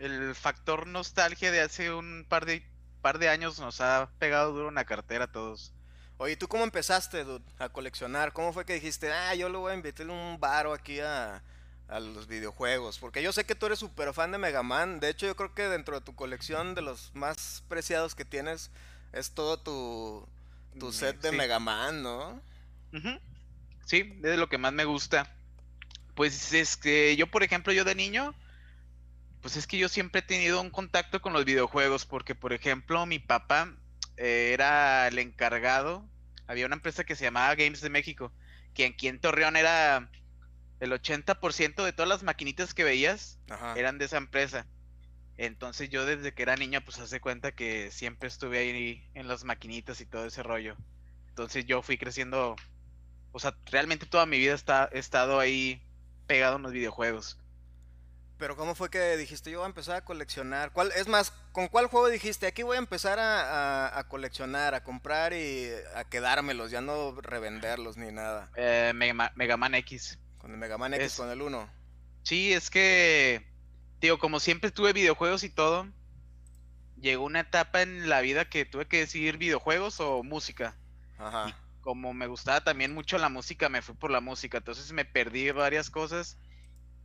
el 0.00 0.34
factor 0.34 0.86
nostalgia 0.86 1.52
de 1.52 1.60
hace 1.60 1.92
un 1.92 2.26
par 2.28 2.46
de 2.46 2.64
par 3.00 3.18
de 3.18 3.28
años 3.28 3.58
nos 3.58 3.80
ha 3.80 4.10
pegado 4.18 4.52
duro 4.52 4.68
una 4.68 4.84
cartera 4.84 5.24
a 5.24 5.32
todos. 5.32 5.72
Oye, 6.18 6.36
¿tú 6.36 6.48
cómo 6.48 6.64
empezaste, 6.64 7.24
dude, 7.24 7.44
a 7.58 7.70
coleccionar? 7.70 8.32
¿Cómo 8.32 8.52
fue 8.52 8.66
que 8.66 8.74
dijiste, 8.74 9.10
ah, 9.10 9.34
yo 9.34 9.48
le 9.48 9.56
voy 9.56 9.72
a 9.72 9.74
invitar 9.74 10.08
un 10.10 10.38
baro 10.38 10.74
aquí 10.74 11.00
a, 11.00 11.42
a 11.90 12.00
los 12.00 12.26
videojuegos? 12.26 12.98
Porque 12.98 13.22
yo 13.22 13.32
sé 13.32 13.44
que 13.44 13.54
tú 13.54 13.66
eres 13.66 13.78
súper 13.78 14.12
fan 14.14 14.32
de 14.32 14.38
Mega 14.38 14.62
Man. 14.62 15.00
De 15.00 15.08
hecho, 15.08 15.26
yo 15.26 15.36
creo 15.36 15.54
que 15.54 15.68
dentro 15.68 15.98
de 15.98 16.04
tu 16.04 16.14
colección 16.14 16.74
de 16.74 16.82
los 16.82 17.14
más 17.14 17.64
preciados 17.68 18.14
que 18.14 18.24
tienes 18.24 18.70
es 19.12 19.32
todo 19.32 19.58
tu, 19.58 20.28
tu 20.78 20.88
mm, 20.88 20.92
set 20.92 21.20
de 21.20 21.32
Mega 21.32 21.58
Man, 21.58 22.02
¿no? 22.02 22.40
Sí, 23.86 24.18
es 24.22 24.38
lo 24.38 24.48
que 24.48 24.58
más 24.58 24.72
me 24.72 24.84
gusta. 24.84 25.36
Pues 26.14 26.52
es 26.52 26.76
que 26.76 27.16
yo, 27.16 27.26
por 27.26 27.42
ejemplo, 27.42 27.72
yo 27.72 27.84
de 27.84 27.94
niño, 27.94 28.34
pues 29.40 29.56
es 29.56 29.66
que 29.66 29.78
yo 29.78 29.88
siempre 29.88 30.20
he 30.20 30.22
tenido 30.22 30.60
un 30.60 30.70
contacto 30.70 31.20
con 31.20 31.32
los 31.32 31.44
videojuegos, 31.44 32.06
porque, 32.06 32.34
por 32.34 32.52
ejemplo, 32.52 33.04
mi 33.06 33.18
papá 33.18 33.74
eh, 34.16 34.50
era 34.52 35.08
el 35.08 35.18
encargado. 35.18 36.04
Había 36.46 36.66
una 36.66 36.76
empresa 36.76 37.04
que 37.04 37.16
se 37.16 37.24
llamaba 37.24 37.54
Games 37.54 37.80
de 37.80 37.90
México, 37.90 38.32
que 38.74 38.86
aquí 38.86 39.08
en 39.08 39.20
Torreón 39.20 39.56
era 39.56 40.10
el 40.80 40.92
80% 40.92 41.84
de 41.84 41.92
todas 41.92 42.08
las 42.08 42.22
maquinitas 42.22 42.74
que 42.74 42.84
veías 42.84 43.38
eran 43.76 43.98
de 43.98 44.06
esa 44.06 44.16
empresa. 44.16 44.66
Entonces 45.36 45.88
yo 45.88 46.04
desde 46.04 46.34
que 46.34 46.42
era 46.42 46.56
niña 46.56 46.82
pues 46.84 46.98
hace 46.98 47.20
cuenta 47.20 47.52
que 47.52 47.90
siempre 47.90 48.28
estuve 48.28 48.58
ahí 48.58 49.10
en 49.14 49.28
las 49.28 49.44
maquinitas 49.44 50.00
y 50.00 50.06
todo 50.06 50.26
ese 50.26 50.42
rollo. 50.42 50.76
Entonces 51.28 51.64
yo 51.64 51.80
fui 51.80 51.96
creciendo, 51.96 52.56
o 53.32 53.38
sea, 53.38 53.56
realmente 53.66 54.04
toda 54.04 54.26
mi 54.26 54.38
vida 54.38 54.54
está, 54.54 54.90
he 54.92 54.98
estado 54.98 55.40
ahí 55.40 55.82
pegado 56.26 56.56
en 56.56 56.62
los 56.62 56.72
videojuegos. 56.72 57.38
Pero 58.36 58.54
¿cómo 58.56 58.74
fue 58.74 58.88
que 58.88 59.16
dijiste 59.16 59.50
yo 59.50 59.58
voy 59.58 59.64
a 59.64 59.68
empezar 59.68 59.96
a 59.96 60.04
coleccionar? 60.04 60.72
¿Cuál, 60.72 60.92
es 60.92 61.08
más, 61.08 61.32
¿con 61.52 61.68
cuál 61.68 61.86
juego 61.86 62.08
dijiste 62.08 62.46
aquí 62.46 62.62
voy 62.62 62.76
a 62.76 62.78
empezar 62.78 63.18
a, 63.18 64.06
coleccionar, 64.08 64.74
a 64.74 64.84
comprar 64.84 65.32
y 65.32 65.70
a 65.94 66.04
quedármelos, 66.04 66.70
ya 66.70 66.80
no 66.80 67.20
revenderlos 67.20 67.96
ni 67.96 68.12
nada? 68.12 68.50
Eh, 68.56 68.92
Mega, 68.94 69.56
Man 69.56 69.74
X. 69.74 70.18
Con 70.40 70.52
el 70.52 70.56
Mega 70.58 70.78
Man 70.78 70.94
X, 70.94 71.14
con 71.14 71.30
el 71.30 71.40
1. 71.40 71.70
Sí, 72.22 72.52
es 72.52 72.70
que, 72.70 73.46
digo, 74.00 74.18
como 74.18 74.40
siempre 74.40 74.70
tuve 74.70 74.92
videojuegos 74.92 75.44
y 75.44 75.50
todo, 75.50 75.88
llegó 77.00 77.24
una 77.24 77.40
etapa 77.40 77.82
en 77.82 78.08
la 78.08 78.20
vida 78.20 78.48
que 78.48 78.64
tuve 78.64 78.86
que 78.86 78.98
decidir 78.98 79.38
videojuegos 79.38 80.00
o 80.00 80.22
música. 80.22 80.76
Ajá. 81.18 81.54
como 81.82 82.14
me 82.14 82.26
gustaba 82.26 82.64
también 82.64 82.94
mucho 82.94 83.18
la 83.18 83.28
música, 83.28 83.68
me 83.68 83.82
fui 83.82 83.94
por 83.94 84.10
la 84.10 84.22
música, 84.22 84.58
entonces 84.58 84.90
me 84.92 85.04
perdí 85.04 85.50
varias 85.50 85.90
cosas 85.90 86.38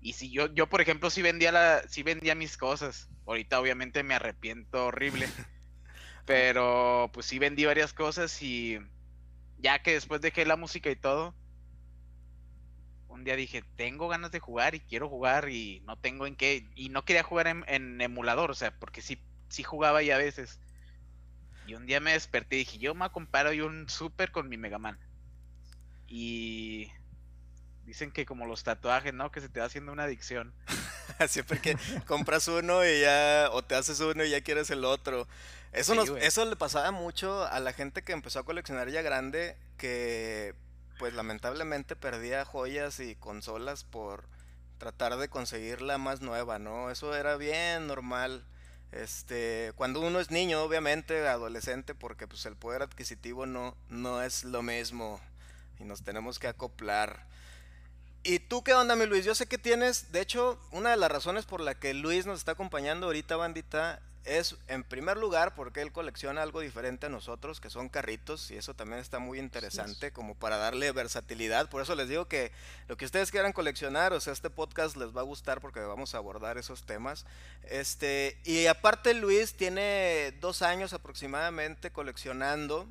y 0.06 0.14
si 0.14 0.30
yo, 0.30 0.54
yo 0.54 0.68
por 0.68 0.82
ejemplo, 0.82 1.10
sí 1.10 1.24
vendía 1.24 1.52
la, 1.52 1.82
sí 1.88 2.04
vendía 2.04 2.36
mis 2.36 2.58
cosas. 2.58 3.10
Ahorita 3.26 3.60
obviamente 3.60 4.04
me 4.04 4.14
arrepiento 4.14 4.86
horrible. 4.86 5.28
pero 6.26 7.10
pues 7.12 7.26
sí 7.26 7.40
vendí 7.40 7.66
varias 7.66 7.92
cosas 7.92 8.40
y 8.44 8.78
ya 9.58 9.82
que 9.82 9.94
después 9.94 10.22
dejé 10.22 10.46
la 10.46 10.58
música 10.58 10.92
y 10.92 10.96
todo, 10.96 11.34
un 13.16 13.24
día 13.24 13.36
dije, 13.36 13.64
tengo 13.76 14.08
ganas 14.08 14.32
de 14.32 14.40
jugar 14.40 14.76
y 14.76 14.80
quiero 14.80 15.10
jugar 15.10 15.50
y 15.50 15.82
no 15.86 15.98
tengo 15.98 16.28
en 16.28 16.36
qué. 16.36 16.70
Y 16.76 16.90
no 16.90 17.06
quería 17.06 17.24
jugar 17.24 17.48
en, 17.48 18.02
emulador, 18.02 18.52
o 18.52 18.56
sea, 18.56 18.78
porque 18.80 19.02
sí, 19.02 19.20
sí 19.50 19.64
jugaba 19.64 20.04
y 20.04 20.12
a 20.12 20.18
veces. 20.18 20.60
Y 21.68 21.74
un 21.74 21.86
día 21.86 22.00
me 22.00 22.14
desperté 22.14 22.58
y 22.58 22.60
dije, 22.60 22.78
yo 22.78 22.94
me 22.94 23.10
comparo 23.10 23.52
y 23.54 23.62
un 23.62 23.90
super 23.90 24.32
con 24.32 24.50
mi 24.50 24.58
Mega 24.58 24.78
Man. 24.78 25.00
Y 26.08 26.92
Dicen 27.86 28.12
que 28.12 28.26
como 28.26 28.48
los 28.48 28.64
tatuajes, 28.64 29.14
¿no? 29.14 29.32
Que 29.32 29.42
se 29.42 29.50
te 29.50 29.60
va 29.60 29.68
haciendo 29.68 29.92
una 29.92 30.04
adicción. 30.06 30.54
Siempre 31.30 31.62
que 31.62 31.78
compras 32.08 32.48
uno 32.48 32.84
y 32.84 33.02
ya, 33.02 33.50
o 33.52 33.64
te 33.64 33.76
haces 33.76 34.00
uno 34.00 34.26
y 34.26 34.32
ya 34.32 34.42
quieres 34.42 34.72
el 34.72 34.84
otro. 34.86 35.28
Eso, 35.72 36.18
eso 36.18 36.46
le 36.46 36.56
pasaba 36.56 36.92
mucho 36.92 37.46
a 37.46 37.60
la 37.60 37.74
gente 37.74 38.02
que 38.02 38.14
empezó 38.14 38.40
a 38.40 38.46
coleccionar 38.46 38.90
ya 38.90 39.04
grande, 39.04 39.56
que 39.78 40.56
pues 40.98 41.14
lamentablemente 41.14 41.96
perdía 41.96 42.46
joyas 42.46 43.00
y 43.00 43.16
consolas 43.16 43.84
por 43.84 44.26
tratar 44.78 45.18
de 45.18 45.30
conseguir 45.30 45.82
la 45.82 45.98
más 45.98 46.22
nueva, 46.22 46.60
¿no? 46.60 46.90
Eso 46.92 47.16
era 47.16 47.38
bien 47.38 47.88
normal. 47.88 48.46
Este, 48.92 49.74
cuando 49.76 50.00
uno 50.02 50.20
es 50.20 50.32
niño, 50.32 50.62
obviamente, 50.64 51.28
adolescente, 51.28 51.96
porque 51.96 52.28
pues 52.28 52.46
el 52.46 52.56
poder 52.56 52.82
adquisitivo 52.82 53.46
no, 53.46 53.76
no 53.90 54.22
es 54.22 54.44
lo 54.44 54.62
mismo 54.62 55.20
y 55.80 55.84
nos 55.84 56.04
tenemos 56.04 56.40
que 56.40 56.48
acoplar. 56.48 57.26
¿Y 58.24 58.40
tú 58.40 58.64
qué 58.64 58.74
onda, 58.74 58.96
mi 58.96 59.06
Luis? 59.06 59.24
Yo 59.26 59.36
sé 59.36 59.46
que 59.46 59.58
tienes, 59.58 60.12
de 60.12 60.22
hecho, 60.22 60.60
una 60.72 60.92
de 60.92 60.98
las 60.98 61.12
razones 61.12 61.46
por 61.46 61.62
la 61.62 61.76
que 61.76 61.94
Luis 61.94 62.26
nos 62.26 62.40
está 62.40 62.54
acompañando 62.54 63.06
ahorita, 63.06 63.36
bandita, 63.36 64.02
es 64.26 64.56
en 64.68 64.84
primer 64.84 65.18
lugar 65.18 65.56
porque 65.56 65.82
él 65.82 65.92
colecciona 65.92 66.42
algo 66.42 66.60
diferente 66.60 67.06
a 67.06 67.10
nosotros, 67.10 67.62
que 67.62 67.70
son 67.70 67.90
carritos, 67.90 68.52
y 68.52 68.58
eso 68.58 68.74
también 68.74 69.00
está 69.00 69.20
muy 69.20 69.40
interesante, 69.40 70.12
como 70.12 70.36
para 70.36 70.58
darle 70.58 70.92
versatilidad. 70.92 71.70
Por 71.70 71.82
eso 71.82 71.96
les 71.96 72.10
digo 72.10 72.28
que 72.28 72.52
lo 72.88 72.98
que 72.98 73.06
ustedes 73.06 73.32
quieran 73.32 73.54
coleccionar, 73.54 74.14
o 74.14 74.20
sea, 74.20 74.34
este 74.34 74.50
podcast 74.50 74.98
les 74.98 75.16
va 75.16 75.22
a 75.22 75.26
gustar 75.26 75.62
porque 75.62 75.80
vamos 75.80 76.16
a 76.16 76.18
abordar 76.18 76.58
esos 76.58 76.86
temas. 76.86 77.26
Este, 77.64 78.38
y 78.44 78.66
aparte, 78.66 79.14
Luis 79.14 79.54
tiene 79.54 80.34
dos 80.42 80.62
años 80.62 80.94
aproximadamente 80.94 81.92
coleccionando, 81.92 82.88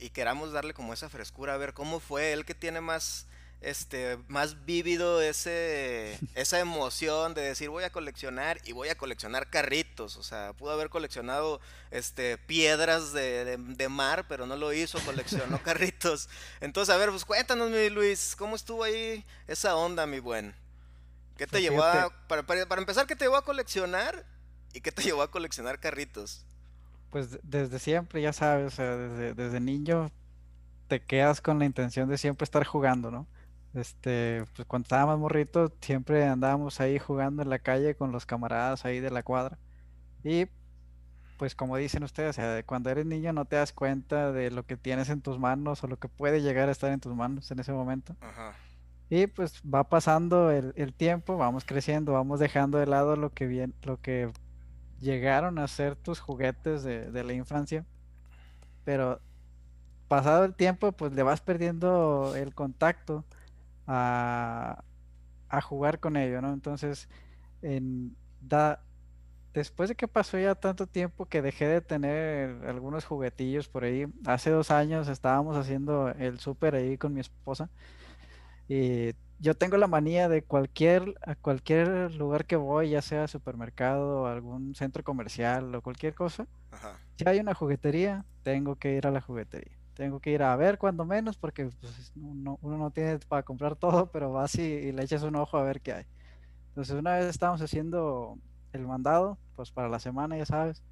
y 0.00 0.10
queramos 0.10 0.52
darle 0.52 0.74
como 0.74 0.92
esa 0.92 1.08
frescura, 1.08 1.54
a 1.54 1.58
ver 1.58 1.74
cómo 1.74 2.00
fue 2.00 2.32
él 2.32 2.44
que 2.44 2.54
tiene 2.54 2.80
más 2.80 3.26
este, 3.60 4.18
más 4.28 4.64
vívido 4.64 5.20
ese, 5.20 6.18
esa 6.34 6.60
emoción 6.60 7.34
de 7.34 7.42
decir 7.42 7.68
voy 7.70 7.84
a 7.84 7.90
coleccionar 7.90 8.60
y 8.64 8.72
voy 8.72 8.88
a 8.88 8.96
coleccionar 8.96 9.50
carritos. 9.50 10.16
O 10.16 10.22
sea, 10.22 10.52
pudo 10.52 10.72
haber 10.72 10.90
coleccionado 10.90 11.60
este, 11.90 12.38
piedras 12.38 13.12
de, 13.12 13.88
mar, 13.90 14.26
pero 14.28 14.46
no 14.46 14.56
lo 14.56 14.72
hizo, 14.72 14.98
coleccionó 15.00 15.58
carritos. 15.62 16.28
Entonces, 16.60 16.94
a 16.94 16.98
ver, 16.98 17.10
pues 17.10 17.24
cuéntanos, 17.24 17.70
mi 17.70 17.90
Luis, 17.90 18.36
¿cómo 18.36 18.54
estuvo 18.54 18.84
ahí 18.84 19.24
esa 19.46 19.74
onda, 19.74 20.06
mi 20.06 20.20
buen? 20.20 20.54
¿Qué 21.36 21.46
te 21.46 21.52
pues 21.52 21.62
llevó 21.62 21.82
a, 21.82 22.10
para, 22.28 22.44
para, 22.44 22.80
empezar, 22.80 23.06
qué 23.06 23.16
te 23.16 23.24
llevó 23.24 23.36
a 23.36 23.44
coleccionar 23.44 24.24
y 24.72 24.80
qué 24.80 24.92
te 24.92 25.02
llevó 25.02 25.22
a 25.22 25.30
coleccionar 25.30 25.80
carritos? 25.80 26.44
Pues 27.10 27.38
desde 27.42 27.78
siempre, 27.78 28.20
ya 28.20 28.32
sabes, 28.32 28.74
o 28.74 28.76
sea, 28.76 28.96
desde, 28.96 29.34
desde 29.34 29.60
niño 29.60 30.10
te 30.88 31.00
quedas 31.00 31.40
con 31.40 31.58
la 31.58 31.64
intención 31.64 32.08
de 32.08 32.18
siempre 32.18 32.44
estar 32.44 32.64
jugando, 32.64 33.10
¿no? 33.10 33.26
Este, 33.78 34.44
pues 34.56 34.66
cuando 34.66 34.84
estábamos 34.84 35.18
morritos, 35.18 35.72
siempre 35.80 36.24
andábamos 36.26 36.80
ahí 36.80 36.98
jugando 36.98 37.42
en 37.42 37.48
la 37.48 37.58
calle 37.58 37.94
con 37.94 38.12
los 38.12 38.26
camaradas 38.26 38.84
ahí 38.84 39.00
de 39.00 39.10
la 39.10 39.22
cuadra. 39.22 39.58
Y 40.24 40.46
pues 41.38 41.54
como 41.54 41.76
dicen 41.76 42.02
ustedes, 42.02 42.36
cuando 42.66 42.90
eres 42.90 43.06
niño 43.06 43.32
no 43.32 43.44
te 43.44 43.56
das 43.56 43.72
cuenta 43.72 44.32
de 44.32 44.50
lo 44.50 44.66
que 44.66 44.76
tienes 44.76 45.08
en 45.08 45.22
tus 45.22 45.38
manos 45.38 45.84
o 45.84 45.86
lo 45.86 45.96
que 45.96 46.08
puede 46.08 46.42
llegar 46.42 46.68
a 46.68 46.72
estar 46.72 46.90
en 46.90 46.98
tus 46.98 47.14
manos 47.14 47.50
en 47.52 47.60
ese 47.60 47.72
momento. 47.72 48.16
Y 49.08 49.28
pues 49.28 49.62
va 49.62 49.84
pasando 49.84 50.50
el, 50.50 50.92
tiempo, 50.94 51.36
vamos 51.36 51.64
creciendo, 51.64 52.12
vamos 52.12 52.40
dejando 52.40 52.78
de 52.78 52.86
lado 52.86 53.14
lo 53.14 53.30
que 53.30 53.46
bien, 53.46 53.72
lo 53.84 54.00
que 54.00 54.30
llegaron 55.00 55.58
a 55.58 55.68
ser 55.68 55.94
tus 55.94 56.18
juguetes 56.18 56.82
de, 56.82 57.10
de 57.12 57.24
la 57.24 57.32
infancia. 57.32 57.86
Pero 58.84 59.20
pasado 60.08 60.44
el 60.44 60.54
tiempo, 60.54 60.90
pues 60.90 61.12
le 61.12 61.22
vas 61.22 61.40
perdiendo 61.40 62.34
el 62.34 62.54
contacto 62.54 63.24
a, 63.88 64.84
jugar 65.62 65.98
con 65.98 66.16
ello, 66.16 66.40
¿no? 66.40 66.52
Entonces, 66.52 67.08
en, 67.62 68.16
da, 68.40 68.84
después 69.54 69.88
de 69.88 69.96
que 69.96 70.06
pasó 70.06 70.38
ya 70.38 70.54
tanto 70.54 70.86
tiempo 70.86 71.26
que 71.26 71.42
dejé 71.42 71.66
de 71.66 71.80
tener 71.80 72.64
algunos 72.66 73.04
juguetillos 73.04 73.68
por 73.68 73.84
ahí, 73.84 74.06
hace 74.26 74.50
dos 74.50 74.70
años 74.70 75.08
estábamos 75.08 75.56
haciendo 75.56 76.10
el 76.10 76.38
súper 76.38 76.74
ahí 76.74 76.98
con 76.98 77.14
mi 77.14 77.20
esposa 77.20 77.70
y 78.68 79.14
yo 79.40 79.54
tengo 79.54 79.76
la 79.78 79.86
manía 79.86 80.28
de 80.28 80.42
cualquier, 80.42 81.14
a 81.22 81.34
cualquier 81.34 82.14
lugar 82.14 82.44
que 82.44 82.56
voy, 82.56 82.90
ya 82.90 83.02
sea 83.02 83.28
supermercado, 83.28 84.26
algún 84.26 84.74
centro 84.74 85.02
comercial 85.04 85.74
o 85.74 85.82
cualquier 85.82 86.14
cosa, 86.14 86.46
si 87.16 87.24
hay 87.26 87.40
una 87.40 87.54
juguetería, 87.54 88.24
tengo 88.42 88.76
que 88.76 88.94
ir 88.94 89.06
a 89.06 89.10
la 89.10 89.20
juguetería. 89.20 89.77
Tengo 89.98 90.20
que 90.20 90.30
ir 90.30 90.44
a 90.44 90.54
ver 90.54 90.78
cuando 90.78 91.04
menos 91.04 91.36
porque 91.36 91.70
pues, 91.80 92.12
uno, 92.14 92.56
no 92.62 92.90
tiene 92.92 93.18
para 93.18 93.42
comprar 93.42 93.74
todo, 93.74 94.06
pero 94.12 94.30
vas 94.30 94.54
y, 94.54 94.92
le 94.92 95.02
echas 95.02 95.24
un 95.24 95.34
ojo 95.34 95.58
a 95.58 95.64
ver 95.64 95.80
qué 95.80 95.92
hay. 95.92 96.04
Entonces 96.68 96.94
una 96.94 97.16
vez 97.16 97.26
estábamos 97.26 97.60
haciendo 97.62 98.38
el 98.72 98.86
mandado, 98.86 99.38
pues 99.56 99.72
para 99.72 99.88
la 99.88 99.98
semana, 99.98 100.38
ya 100.38 100.46
sabes, 100.46 100.84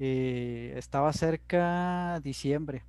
y 0.00 0.70
estaba 0.74 1.12
cerca 1.12 2.18
diciembre. 2.24 2.82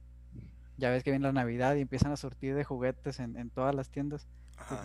ya 0.78 0.90
ves 0.90 1.04
que 1.04 1.12
viene 1.12 1.28
la 1.28 1.32
Navidad 1.32 1.76
y 1.76 1.82
empiezan 1.82 2.12
a 2.12 2.18
surtir 2.18 2.56
de 2.56 2.64
juguetes 2.64 3.20
en, 3.20 3.52
todas 3.52 3.76
las 3.76 3.92
tiendas. 3.92 4.28
Pues, 4.68 4.80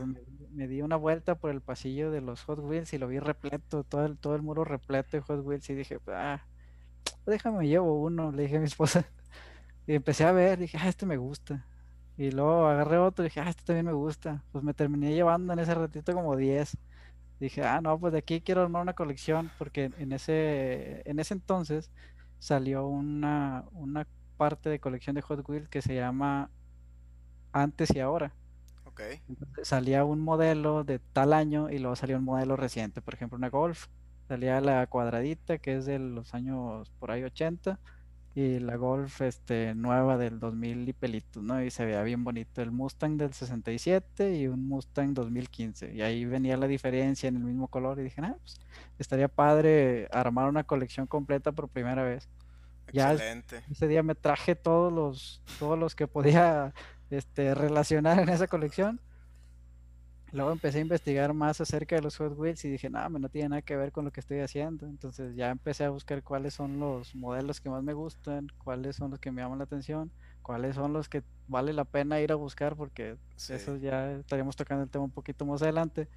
me, 0.50 0.69
di 0.69 0.83
una 0.83 0.97
vuelta 0.97 1.37
por 1.37 1.52
el 1.52 1.62
pasillo 1.62 2.11
de 2.11 2.21
los 2.21 2.43
Hot 2.43 2.59
Wheels 2.59 2.93
y 2.93 2.99
lo 2.99 3.09
vi 3.09 3.19
repleto, 3.19 3.83
todo 3.83 4.05
el, 4.05 4.19
todo 4.19 4.37
el 4.37 4.43
muro 4.43 4.64
repleto 4.64 5.17
de 5.17 5.23
Hot 5.23 5.40
Wheels 5.43 5.71
y 5.71 5.75
dije, 5.75 5.99
ah, 6.09 6.45
déjame 7.25 7.67
llevo 7.67 7.99
uno, 8.02 8.31
le 8.31 8.43
dije 8.43 8.59
a 8.59 8.61
mi 8.61 8.67
esposa. 8.67 9.07
Y 9.90 9.97
empecé 9.97 10.23
a 10.25 10.30
ver, 10.30 10.56
dije, 10.61 10.78
ah, 10.80 10.88
este 10.88 11.04
me 11.04 11.16
gusta. 11.16 11.66
Y 12.16 12.30
luego 12.30 12.68
agarré 12.68 12.97
otro 12.99 13.25
y 13.25 13.28
dije, 13.28 13.40
ah, 13.40 13.49
este 13.49 13.64
también 13.64 13.87
me 13.87 13.92
gusta. 13.92 14.44
Pues 14.52 14.62
me 14.62 14.73
terminé 14.73 15.12
llevando 15.12 15.52
en 15.52 15.59
ese 15.59 15.75
ratito 15.75 16.14
como 16.14 16.37
10. 16.37 16.78
Dije, 17.40 17.64
ah, 17.64 17.80
no, 17.80 17.99
pues 17.99 18.12
de 18.12 18.20
aquí 18.20 18.40
quiero 18.40 18.62
armar 18.62 18.82
una 18.82 18.94
colección 18.94 19.50
porque 19.59 19.90
en 19.99 20.12
ese, 20.12 21.02
en 21.11 21.18
ese 21.18 21.35
entonces 21.35 21.90
salió 22.38 22.87
una, 22.87 23.64
una 23.73 24.06
parte 24.37 24.68
de 24.70 24.78
colección 24.78 25.16
de 25.16 25.23
Hot 25.23 25.49
Wheels 25.49 25.68
que 25.68 25.82
se 25.82 25.97
llama 25.97 26.52
Antes 27.52 27.90
y 27.92 27.99
Ahora. 27.99 28.32
Ok. 28.85 29.00
salía 29.64 30.04
un 30.04 30.20
modelo 30.20 30.85
de 30.85 31.00
tal 31.00 31.32
año 31.32 31.68
y 31.68 31.80
luego 31.80 31.97
salió 31.97 32.16
un 32.18 32.25
modelo 32.25 32.54
reciente, 32.54 33.02
por 33.02 33.14
ejemplo, 33.14 33.37
una 33.38 33.50
Golf. 33.50 33.88
Salía 34.28 34.61
la 34.61 34.87
cuadradita 34.87 35.59
que 35.59 35.78
es 35.78 35.85
de 35.85 35.99
los 35.99 36.32
años 36.32 36.92
por 37.00 37.11
ahí 37.11 37.25
80 37.25 37.80
y 38.34 38.60
la 38.60 38.76
Golf 38.76 39.22
este, 39.22 39.75
nueva 39.75 40.16
del 40.16 40.38
2000 40.38 40.88
y 40.88 40.92
pelitos, 40.92 41.42
¿no? 41.42 41.62
Y 41.62 41.70
se 41.70 41.84
veía 41.84 42.02
bien 42.02 42.22
bonito 42.22 42.62
el 42.62 42.70
Mustang 42.70 43.16
del 43.16 43.32
67 43.32 44.37
y 44.37 44.46
un 44.46 44.68
Mustang 44.68 45.14
2015. 45.14 45.92
Y 45.94 46.02
ahí 46.02 46.25
venía 46.25 46.56
la 46.56 46.68
diferencia 46.68 47.28
en 47.28 47.37
el 47.37 47.42
mismo 47.42 47.66
color 47.68 47.99
y 47.99 48.04
dije, 48.04 48.20
ah, 48.22 48.37
pues 48.40 48.60
estaría 48.99 49.28
padre 49.28 50.08
armar 50.12 50.49
una 50.49 50.62
colección 50.62 51.06
completa 51.06 51.52
por 51.52 51.68
primera 51.68 52.04
vez. 52.04 52.28
Excelente. 52.92 53.62
ese 53.70 53.87
día 53.87 54.02
me 54.02 54.16
traje 54.16 54.56
todos 54.56 54.92
los, 54.92 55.40
todos 55.60 55.78
los 55.78 55.94
que 55.94 56.08
podía 56.08 56.75
este, 57.10 57.54
relacionar 57.54 58.18
en 58.18 58.28
esa 58.28 58.49
colección 58.49 59.00
Luego 60.32 60.52
empecé 60.52 60.78
a 60.78 60.82
investigar 60.82 61.34
más 61.34 61.60
acerca 61.60 61.96
de 61.96 62.02
los 62.02 62.16
Hot 62.18 62.38
Wheels 62.38 62.64
y 62.64 62.70
dije, 62.70 62.88
no, 62.88 63.08
no 63.08 63.28
tiene 63.28 63.49
nada 63.49 63.62
que 63.62 63.76
ver 63.76 63.90
con 63.90 64.04
lo 64.04 64.12
que 64.12 64.20
estoy 64.20 64.40
haciendo. 64.40 64.87
Entonces 64.87 65.34
ya 65.34 65.50
empecé 65.50 65.84
a 65.84 65.90
buscar 65.90 66.22
cuáles 66.22 66.54
son 66.54 66.78
los 66.78 67.14
modelos 67.14 67.60
que 67.60 67.68
más 67.68 67.82
me 67.82 67.92
gustan, 67.94 68.49
cuáles 68.58 68.96
son 68.96 69.10
los 69.10 69.18
que 69.18 69.32
me 69.32 69.42
llaman 69.42 69.58
la 69.58 69.64
atención, 69.64 70.12
cuáles 70.42 70.76
son 70.76 70.92
los 70.92 71.08
que 71.08 71.25
vale 71.49 71.72
la 71.72 71.84
pena 71.84 72.20
ir 72.20 72.30
a 72.30 72.37
buscar, 72.37 72.76
porque 72.76 73.16
eso 73.49 73.76
ya 73.76 74.12
estaríamos 74.12 74.54
tocando 74.56 74.84
el 74.84 74.90
tema 74.90 75.04
un 75.04 75.10
poquito 75.10 75.44
más 75.44 75.62
adelante. 75.62 76.08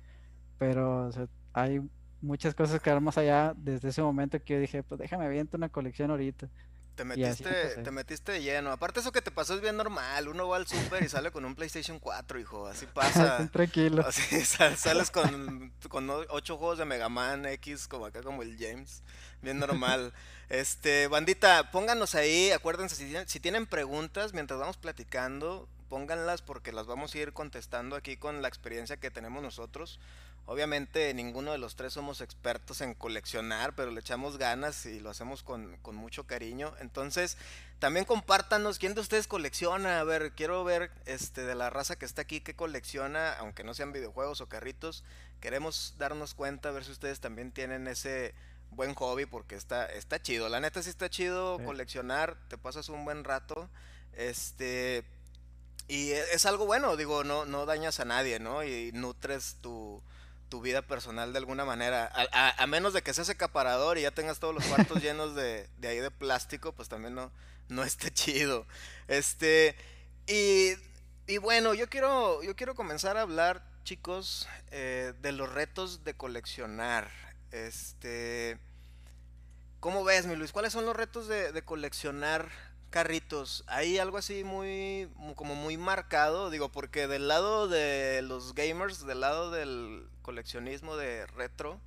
Pero 0.60 1.10
hay 1.54 1.82
muchas 2.22 2.54
cosas 2.56 2.80
que 2.82 2.92
van 2.92 3.04
más 3.04 3.18
allá 3.18 3.54
desde 3.58 3.90
ese 3.90 4.02
momento 4.02 4.40
que 4.40 4.54
yo 4.54 4.60
dije, 4.60 4.84
pues 4.84 5.00
déjame 5.00 5.26
aviento 5.26 5.58
una 5.58 5.70
colección 5.70 6.12
ahorita. 6.12 6.50
Te 6.96 7.04
metiste, 7.06 7.52
te 7.84 7.92
metiste 7.92 8.34
de 8.34 8.44
lleno. 8.44 8.72
Aparte 8.72 9.00
eso 9.00 9.12
que 9.12 9.22
te 9.22 9.32
pasó 9.32 9.56
es 9.56 9.62
bien 9.62 9.76
normal. 9.76 10.28
Uno 10.28 10.48
va 10.48 10.58
al 10.58 10.68
super 10.68 11.02
y 11.04 11.10
sale 11.10 11.32
con 11.32 11.44
un 11.44 11.56
PlayStation 11.56 12.00
4, 12.00 12.40
hijo. 12.40 12.68
Así 12.68 12.86
pasa. 12.86 13.50
Tranquilo. 13.52 14.06
Así 14.06 14.46
sales 14.76 15.10
con, 15.10 15.74
con 15.90 16.10
ocho 16.10 16.58
juegos 16.58 16.78
de 16.78 16.86
Mega 16.86 17.10
Man 17.10 17.46
X, 17.48 17.88
como 17.88 18.06
acá 18.06 18.22
como 18.22 18.44
el 18.44 18.58
James. 18.58 19.02
Bien 19.42 19.60
normal. 19.60 20.14
Este, 20.50 21.08
bandita, 21.08 21.72
pónganos 21.72 22.14
ahí, 22.14 22.52
acuérdense, 22.52 22.96
si 22.96 23.16
si 23.26 23.40
tienen 23.40 23.66
preguntas 23.66 24.34
mientras 24.34 24.60
vamos 24.60 24.78
platicando, 24.78 25.68
pónganlas 25.90 26.44
porque 26.44 26.72
las 26.72 26.86
vamos 26.86 27.16
a 27.16 27.18
ir 27.18 27.34
contestando 27.34 27.96
aquí 27.96 28.18
con 28.18 28.42
la 28.44 28.50
experiencia 28.50 28.98
que 28.98 29.10
tenemos 29.10 29.42
nosotros. 29.42 30.00
Obviamente 30.46 31.14
ninguno 31.14 31.54
de 31.54 31.58
los 31.58 31.78
tres 31.78 31.94
somos 31.94 32.20
expertos 32.20 32.82
en 32.82 32.96
coleccionar, 32.96 33.76
pero 33.76 33.92
le 33.92 34.02
echamos 34.02 34.38
ganas 34.38 34.86
y 34.86 35.00
lo 35.00 35.10
hacemos 35.10 35.42
con, 35.42 35.80
mucho 35.94 36.28
cariño. 36.28 36.74
Entonces, 36.82 37.38
también 37.80 38.06
compártanos 38.06 38.78
quién 38.78 38.94
de 38.94 39.00
ustedes 39.00 39.28
colecciona. 39.28 40.02
A 40.02 40.04
ver, 40.04 40.34
quiero 40.34 40.66
ver 40.66 40.92
este 41.06 41.44
de 41.44 41.56
la 41.56 41.70
raza 41.70 41.96
que 41.96 42.06
está 42.06 42.24
aquí 42.24 42.42
que 42.42 42.58
colecciona, 42.58 43.32
aunque 43.34 43.64
no 43.64 43.74
sean 43.74 43.94
videojuegos 43.94 44.42
o 44.42 44.50
carritos. 44.50 45.06
Queremos 45.40 45.96
darnos 45.98 46.34
cuenta, 46.34 46.70
a 46.70 46.72
ver 46.74 46.84
si 46.84 46.92
ustedes 46.92 47.22
también 47.22 47.54
tienen 47.54 47.88
ese 47.88 48.36
buen 48.72 48.96
hobby, 48.96 49.26
porque 49.26 49.56
está, 49.56 49.86
está 49.86 50.22
chido. 50.22 50.50
La 50.50 50.60
neta 50.60 50.84
sí 50.84 50.90
está 50.90 51.10
chido 51.10 51.58
coleccionar, 51.64 52.38
te 52.50 52.58
pasas 52.58 52.90
un 52.90 53.06
buen 53.06 53.24
rato. 53.24 53.70
Este. 54.12 55.06
Y 55.88 56.12
e, 56.12 56.34
es 56.34 56.46
algo 56.46 56.66
bueno, 56.66 56.98
digo, 56.98 57.24
no, 57.24 57.46
no 57.46 57.66
dañas 57.66 58.02
a 58.02 58.06
nadie, 58.06 58.40
¿no? 58.40 58.66
Y 58.66 58.92
nutres 58.94 59.58
tu 59.62 60.04
tu 60.54 60.62
vida 60.62 60.84
personal 60.84 61.34
de 61.34 61.40
alguna 61.40 61.66
manera. 61.66 62.12
A, 62.14 62.68
menos 62.68 62.94
de 62.94 63.02
que 63.02 63.12
seas 63.12 63.28
acaparador 63.28 63.98
y 63.98 64.04
ya 64.04 64.12
tengas 64.12 64.38
todos 64.38 64.54
los 64.54 64.64
cuartos 64.64 65.02
llenos 65.02 65.34
de, 65.34 65.68
de, 65.80 65.88
ahí 65.88 65.98
de 65.98 66.12
plástico, 66.12 66.74
pues 66.74 66.90
también 66.90 67.16
no, 67.16 67.32
no 67.70 67.84
esté 67.84 68.12
chido. 68.14 68.68
Este, 69.08 69.76
y, 70.28 70.74
y 71.26 71.40
bueno, 71.40 71.74
yo 71.74 71.90
quiero, 71.90 72.44
yo 72.44 72.56
quiero 72.56 72.76
comenzar 72.76 73.18
a 73.18 73.22
hablar, 73.22 73.66
chicos, 73.84 74.48
eh, 74.70 75.16
de 75.24 75.32
los 75.32 75.52
retos 75.52 76.04
de 76.04 76.14
coleccionar. 76.14 77.10
Este, 77.50 78.60
¿cómo 79.80 80.04
ves, 80.04 80.28
mi 80.28 80.36
Luis? 80.36 80.52
¿Cuáles 80.52 80.72
son 80.72 80.86
los 80.86 80.96
retos 80.96 81.28
de, 81.28 81.52
de 81.52 81.64
coleccionar 81.64 82.52
carritos. 82.94 83.64
Hay 83.66 83.98
algo 83.98 84.20
así 84.20 84.44
muy, 84.44 85.10
como 85.36 85.56
muy 85.56 85.78
marcado, 85.78 86.52
digo, 86.52 86.70
porque 86.70 87.08
del 87.08 87.28
lado 87.28 87.68
de 87.68 88.22
los 88.22 88.54
gamers, 88.54 89.08
del 89.08 89.20
lado 89.20 89.50
del 89.50 90.08
coleccionismo 90.22 90.96
de 90.96 91.26
retro, 91.26 91.82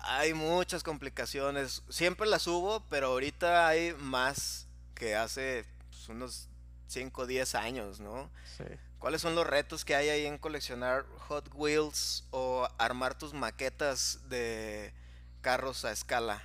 hay 0.00 0.34
muchas 0.34 0.82
complicaciones. 0.82 1.82
Siempre 1.88 2.28
las 2.28 2.46
hubo, 2.46 2.80
pero 2.90 3.06
ahorita 3.06 3.66
hay 3.66 3.94
más 3.94 4.68
que 4.94 5.16
hace 5.16 5.64
pues, 5.88 6.10
unos 6.10 6.50
5 6.88 7.22
o 7.22 7.26
10 7.26 7.54
años, 7.54 8.00
¿no? 8.00 8.30
Sí. 8.58 8.64
¿Cuáles 8.98 9.22
son 9.22 9.34
los 9.34 9.46
retos 9.46 9.82
que 9.86 9.94
hay 9.94 10.10
ahí 10.10 10.26
en 10.26 10.36
coleccionar 10.36 11.06
Hot 11.28 11.48
Wheels 11.54 12.24
o 12.32 12.68
armar 12.76 13.16
tus 13.16 13.32
maquetas 13.32 14.28
de 14.28 14.92
carros 15.40 15.86
a 15.86 15.92
escala? 15.92 16.42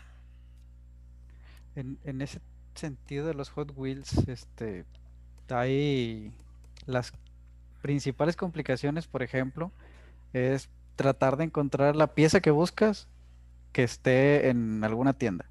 En, 1.75 1.99
en 2.05 2.21
ese 2.21 2.39
sentido 2.75 3.27
de 3.27 3.33
los 3.33 3.49
Hot 3.49 3.73
Wheels, 3.75 4.27
este, 4.27 4.85
hay 5.49 6.31
las 6.85 7.13
principales 7.81 8.35
complicaciones, 8.35 9.07
por 9.07 9.23
ejemplo, 9.23 9.71
es 10.33 10.69
tratar 10.95 11.37
de 11.37 11.45
encontrar 11.45 11.95
la 11.95 12.13
pieza 12.13 12.41
que 12.41 12.51
buscas 12.51 13.07
que 13.71 13.83
esté 13.83 14.49
en 14.49 14.83
alguna 14.83 15.13
tienda. 15.13 15.45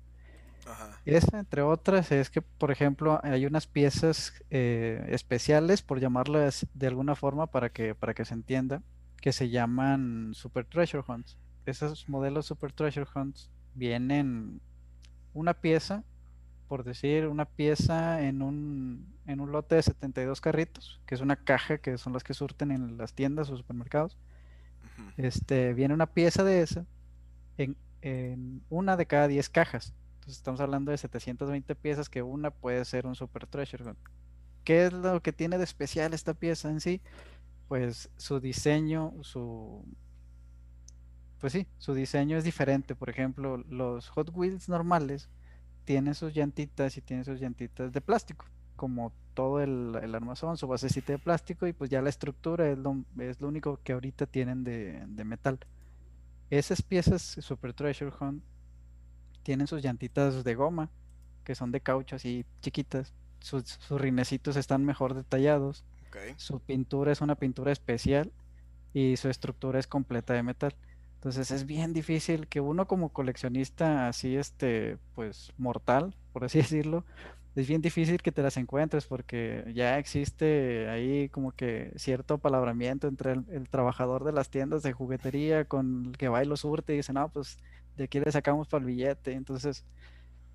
Esa, 1.06 1.38
entre 1.38 1.62
otras, 1.62 2.12
es 2.12 2.28
que, 2.28 2.42
por 2.42 2.70
ejemplo, 2.70 3.18
hay 3.22 3.46
unas 3.46 3.66
piezas 3.66 4.34
eh, 4.50 5.06
especiales, 5.08 5.80
por 5.80 6.00
llamarlas 6.00 6.66
de 6.74 6.86
alguna 6.86 7.14
forma 7.14 7.46
para 7.46 7.70
que, 7.70 7.94
para 7.94 8.12
que 8.12 8.26
se 8.26 8.34
entienda, 8.34 8.82
que 9.22 9.32
se 9.32 9.48
llaman 9.48 10.32
Super 10.34 10.66
Treasure 10.66 11.02
Hunts. 11.08 11.38
Esos 11.64 12.10
modelos 12.10 12.44
Super 12.44 12.72
Treasure 12.72 13.06
Hunts 13.14 13.50
vienen 13.74 14.60
una 15.32 15.54
pieza 15.54 16.04
por 16.68 16.84
decir, 16.84 17.26
una 17.26 17.46
pieza 17.46 18.22
en 18.22 18.42
un, 18.42 19.14
en 19.26 19.40
un 19.40 19.50
lote 19.50 19.76
de 19.76 19.82
72 19.82 20.40
carritos, 20.40 21.00
que 21.06 21.14
es 21.14 21.22
una 21.22 21.36
caja 21.36 21.78
que 21.78 21.96
son 21.96 22.12
las 22.12 22.22
que 22.22 22.34
surten 22.34 22.70
en 22.70 22.98
las 22.98 23.14
tiendas 23.14 23.48
o 23.50 23.56
supermercados. 23.56 24.18
Este, 25.16 25.72
viene 25.74 25.94
una 25.94 26.06
pieza 26.06 26.44
de 26.44 26.60
esa 26.60 26.84
en, 27.56 27.76
en, 28.02 28.62
una 28.68 28.96
de 28.96 29.06
cada 29.06 29.28
10 29.28 29.48
cajas. 29.48 29.94
Entonces 30.14 30.36
estamos 30.36 30.60
hablando 30.60 30.90
de 30.90 30.98
720 30.98 31.74
piezas 31.74 32.08
que 32.08 32.22
una 32.22 32.50
puede 32.50 32.84
ser 32.84 33.06
un 33.06 33.14
Super 33.14 33.46
Treasure. 33.46 33.94
¿Qué 34.64 34.86
es 34.86 34.92
lo 34.92 35.22
que 35.22 35.32
tiene 35.32 35.56
de 35.56 35.64
especial 35.64 36.12
esta 36.12 36.34
pieza 36.34 36.68
en 36.68 36.80
sí? 36.80 37.00
Pues 37.68 38.10
su 38.18 38.40
diseño, 38.40 39.14
su... 39.22 39.84
Pues 41.40 41.52
sí, 41.52 41.66
su 41.78 41.94
diseño 41.94 42.36
es 42.36 42.44
diferente. 42.44 42.94
Por 42.94 43.08
ejemplo, 43.08 43.56
los 43.56 44.08
Hot 44.08 44.30
Wheels 44.34 44.68
normales 44.68 45.30
tiene 45.88 46.12
sus 46.12 46.34
llantitas 46.34 46.98
y 46.98 47.00
tiene 47.00 47.24
sus 47.24 47.40
llantitas 47.40 47.90
de 47.94 48.02
plástico, 48.02 48.44
como 48.76 49.10
todo 49.32 49.62
el, 49.62 50.14
armazón, 50.14 50.58
su 50.58 50.68
basecita 50.68 51.14
de 51.14 51.18
plástico 51.18 51.66
y 51.66 51.72
pues 51.72 51.88
ya 51.88 52.02
la 52.02 52.10
estructura 52.10 52.68
es 52.68 52.76
lo, 52.76 52.94
es 53.18 53.40
lo 53.40 53.48
único 53.48 53.80
que 53.82 53.94
ahorita 53.94 54.26
tienen 54.26 54.64
de, 54.64 55.24
metal. 55.24 55.58
Esas 56.50 56.82
piezas 56.82 57.22
Super 57.22 57.72
Treasure 57.72 58.12
Hunt 58.20 58.44
tienen 59.42 59.66
sus 59.66 59.80
llantitas 59.80 60.44
de 60.44 60.54
goma, 60.54 60.90
que 61.42 61.54
son 61.54 61.72
de 61.72 61.80
caucho 61.80 62.16
así 62.16 62.44
chiquitas. 62.60 63.14
Sus, 63.40 63.64
sus 63.64 63.98
rinecitos 63.98 64.56
están 64.56 64.84
mejor 64.84 65.14
detallados. 65.14 65.86
Su 66.36 66.60
pintura 66.60 67.12
es 67.12 67.22
una 67.22 67.36
pintura 67.36 67.72
especial 67.72 68.30
y 68.92 69.16
su 69.16 69.30
estructura 69.30 69.78
es 69.78 69.86
completa 69.86 70.34
de 70.34 70.42
metal. 70.42 70.74
Entonces 71.18 71.50
es 71.50 71.66
bien 71.66 71.92
difícil 71.92 72.46
que 72.46 72.60
uno 72.60 72.86
como 72.86 73.08
coleccionista 73.10 74.08
así, 74.08 74.36
este, 74.36 74.98
pues 75.16 75.52
mortal, 75.58 76.14
por 76.32 76.44
así 76.44 76.58
decirlo, 76.62 77.04
es 77.56 77.66
bien 77.66 77.82
difícil 77.82 78.22
que 78.22 78.30
te 78.30 78.42
las 78.42 78.56
encuentres 78.56 79.06
porque 79.06 79.64
ya 79.74 79.98
existe 79.98 80.88
ahí 80.88 81.28
como 81.30 81.52
que 81.52 81.92
cierto 81.96 82.38
palabramiento 82.38 83.08
entre 83.08 83.32
el, 83.32 83.68
trabajador 83.68 84.22
de 84.24 84.32
las 84.32 84.48
tiendas 84.50 84.82
de 84.84 84.92
juguetería 84.92 85.64
con 85.64 86.06
el 86.06 86.16
que 86.16 86.28
va 86.28 86.42
y 86.44 86.46
lo 86.46 86.56
surte 86.56 86.94
y 86.94 86.98
dice, 86.98 87.12
no, 87.12 87.28
pues 87.30 87.58
de 87.96 88.04
aquí 88.04 88.20
le 88.20 88.30
sacamos 88.30 88.68
para 88.68 88.82
el 88.82 88.86
billete. 88.86 89.32
Entonces 89.32 89.84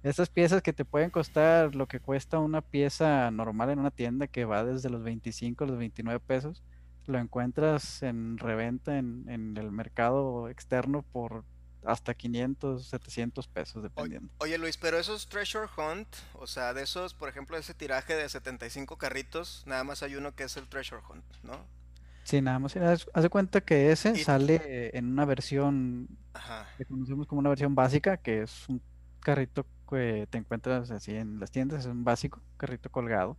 Esas 0.04 0.30
piezas 0.30 0.62
que 0.62 0.74
te 0.74 0.86
pueden 0.86 1.10
costar 1.10 1.76
lo 1.76 1.88
que 1.88 2.00
cuesta 2.00 2.40
una 2.40 2.62
pieza 2.62 3.32
normal 3.32 3.70
en 3.72 3.80
una 3.80 3.92
tienda 3.92 4.28
que 4.28 4.46
va 4.46 4.64
desde 4.66 4.90
los 4.90 5.04
25 5.04 5.64
a 5.64 5.68
los 5.68 5.78
29 5.78 6.20
pesos, 6.22 6.64
lo 7.06 7.20
encuentras 7.20 8.04
en 8.04 8.38
reventa 8.38 8.98
en, 8.98 9.26
en 9.30 9.58
el 9.58 9.72
mercado 9.72 10.50
externo 10.50 11.02
por 11.02 11.46
hasta 11.86 12.14
500, 12.14 12.88
700 12.88 13.48
pesos, 13.48 13.84
dependiendo. 13.84 14.32
Oye, 14.40 14.58
Luis, 14.58 14.78
pero 14.78 14.98
esos 14.98 15.28
Treasure 15.28 15.68
Hunt, 15.78 16.08
o 16.34 16.48
sea, 16.48 16.74
de 16.74 16.84
esos, 16.84 17.14
por 17.14 17.30
ejemplo, 17.30 17.58
ese 17.58 17.74
tiraje 17.74 18.16
de 18.16 18.28
75 18.28 18.98
carritos, 18.98 19.64
nada 19.66 19.84
más 19.84 20.04
hay 20.04 20.16
uno 20.16 20.34
que 20.34 20.44
es 20.44 20.58
el 20.58 20.68
Treasure 20.68 21.02
Hunt, 21.10 21.26
¿no? 21.44 21.66
Sí, 22.24 22.42
nada 22.42 22.60
más. 22.60 22.76
Haz, 22.78 23.06
de 23.14 23.30
cuenta 23.30 23.62
que 23.62 23.92
ese 23.92 24.16
sale 24.24 24.98
en 24.98 25.12
una 25.12 25.26
versión 25.26 26.08
que 26.78 26.86
conocemos 26.86 27.28
como 27.28 27.40
una 27.40 27.50
versión 27.50 27.76
básica, 27.76 28.18
que 28.18 28.44
es 28.44 28.70
un 28.70 28.82
carrito 29.20 29.66
que 29.90 30.28
te 30.30 30.38
encuentras 30.38 30.90
así 30.92 31.14
en 31.16 31.40
las 31.40 31.52
tiendas, 31.52 31.82
es 31.82 31.86
un 31.86 32.04
básico, 32.06 32.42
carrito 32.58 32.90
colgado. 32.90 33.38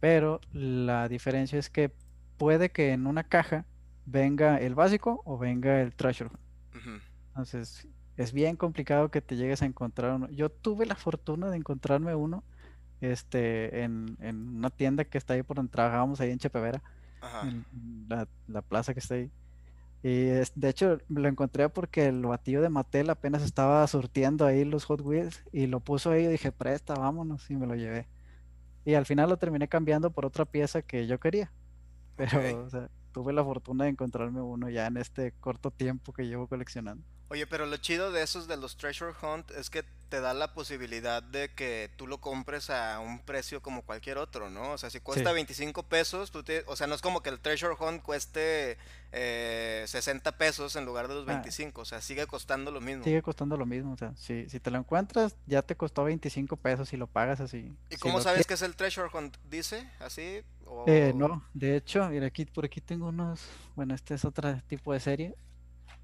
Pero 0.00 0.40
la 0.52 1.08
diferencia 1.08 1.58
es 1.58 1.70
que 1.70 1.92
puede 2.36 2.70
que 2.70 2.92
en 2.92 3.06
una 3.06 3.24
caja 3.24 3.66
venga 4.04 4.58
el 4.58 4.74
básico 4.74 5.22
o 5.24 5.38
venga 5.38 5.80
el 5.80 5.94
Treasure. 5.94 6.30
Entonces, 7.28 7.88
es 8.16 8.32
bien 8.32 8.56
complicado 8.56 9.10
que 9.10 9.20
te 9.20 9.36
llegues 9.36 9.62
a 9.62 9.66
encontrar 9.66 10.14
uno. 10.14 10.28
Yo 10.30 10.48
tuve 10.48 10.86
la 10.86 10.94
fortuna 10.94 11.50
de 11.50 11.56
encontrarme 11.56 12.14
uno 12.14 12.44
este, 13.00 13.82
en, 13.82 14.16
una 14.20 14.70
tienda 14.70 15.04
que 15.04 15.18
está 15.18 15.34
ahí 15.34 15.42
por 15.42 15.56
donde 15.56 15.72
trabajábamos, 15.72 16.20
ahí 16.20 16.30
en 16.30 16.38
Chepevera, 16.38 16.82
en 17.44 17.64
la, 18.08 18.62
plaza 18.62 18.94
que 18.94 19.00
está 19.00 19.16
ahí. 19.16 19.30
Y 20.02 20.26
de 20.26 20.68
hecho 20.68 20.98
lo 21.08 21.28
encontré 21.28 21.68
porque 21.68 22.06
el 22.06 22.22
batillo 22.22 22.62
de 22.62 22.68
Mattel 22.68 23.10
apenas 23.10 23.42
estaba 23.42 23.86
surtiendo 23.86 24.46
ahí 24.46 24.64
los 24.64 24.84
Hot 24.84 25.00
Wheels 25.00 25.42
y 25.52 25.66
lo 25.66 25.80
puso 25.80 26.10
ahí 26.10 26.24
y 26.24 26.28
dije, 26.28 26.52
presta, 26.52 26.94
vámonos, 26.94 27.50
y 27.50 27.56
me 27.56 27.66
lo 27.66 27.74
llevé. 27.74 28.06
Y 28.84 28.94
al 28.94 29.04
final 29.04 29.28
lo 29.28 29.36
terminé 29.36 29.68
cambiando 29.68 30.10
por 30.10 30.24
otra 30.24 30.44
pieza 30.44 30.80
que 30.80 31.06
yo 31.06 31.18
quería. 31.18 31.50
Pero 32.16 32.64
o 32.64 32.70
sea, 32.70 32.88
tuve 33.12 33.32
la 33.32 33.44
fortuna 33.44 33.84
de 33.84 33.90
encontrarme 33.90 34.40
uno 34.40 34.68
ya 34.68 34.86
en 34.86 34.96
este 34.96 35.32
corto 35.32 35.70
tiempo 35.70 36.12
que 36.12 36.26
llevo 36.26 36.48
coleccionando. 36.48 37.04
Oye, 37.28 37.46
pero 37.46 37.66
lo 37.66 37.76
chido 37.78 38.12
de 38.12 38.22
esos 38.22 38.46
de 38.46 38.56
los 38.56 38.76
Treasure 38.76 39.12
Hunt 39.20 39.50
es 39.50 39.68
que 39.68 39.84
te 40.08 40.20
da 40.20 40.32
la 40.32 40.54
posibilidad 40.54 41.22
de 41.22 41.52
que 41.52 41.90
tú 41.96 42.06
lo 42.06 42.20
compres 42.20 42.70
a 42.70 43.00
un 43.00 43.18
precio 43.18 43.60
como 43.60 43.82
cualquier 43.82 44.18
otro, 44.18 44.50
¿no? 44.50 44.72
O 44.72 44.78
sea, 44.78 44.90
si 44.90 45.00
cuesta 45.00 45.32
25 45.32 45.82
pesos, 45.84 46.30
tú 46.30 46.44
te, 46.44 46.62
o 46.68 46.76
sea, 46.76 46.86
no 46.86 46.94
es 46.94 47.00
como 47.00 47.22
que 47.22 47.30
el 47.30 47.40
Treasure 47.40 47.74
Hunt 47.80 48.02
cueste 48.02 48.78
eh, 49.10 49.84
60 49.88 50.38
pesos 50.38 50.76
en 50.76 50.84
lugar 50.84 51.08
de 51.08 51.14
los 51.14 51.26
25, 51.26 51.80
ah. 51.80 51.82
o 51.82 51.84
sea, 51.84 52.00
sigue 52.00 52.28
costando 52.28 52.70
lo 52.70 52.80
mismo. 52.80 53.02
Sigue 53.02 53.22
costando 53.22 53.56
lo 53.56 53.66
mismo, 53.66 53.94
o 53.94 53.96
sea, 53.96 54.14
si, 54.16 54.48
si 54.48 54.60
te 54.60 54.70
lo 54.70 54.78
encuentras, 54.78 55.34
ya 55.46 55.62
te 55.62 55.74
costó 55.74 56.04
25 56.04 56.56
pesos 56.58 56.92
y 56.92 56.96
lo 56.96 57.08
pagas 57.08 57.40
así. 57.40 57.74
¿Y 57.90 57.96
cómo 57.96 58.20
sabes 58.20 58.46
que 58.46 58.54
es 58.54 58.62
el 58.62 58.76
Treasure 58.76 59.08
Hunt? 59.12 59.36
¿Dice 59.50 59.90
así? 59.98 60.44
Eh, 60.86 61.12
no, 61.14 61.44
de 61.54 61.76
hecho, 61.76 62.08
mira, 62.08 62.26
aquí, 62.26 62.44
por 62.44 62.64
aquí 62.64 62.80
tengo 62.80 63.08
unos, 63.08 63.48
bueno, 63.74 63.94
este 63.94 64.14
es 64.14 64.24
otro 64.24 64.60
tipo 64.68 64.92
de 64.92 65.00
serie 65.00 65.34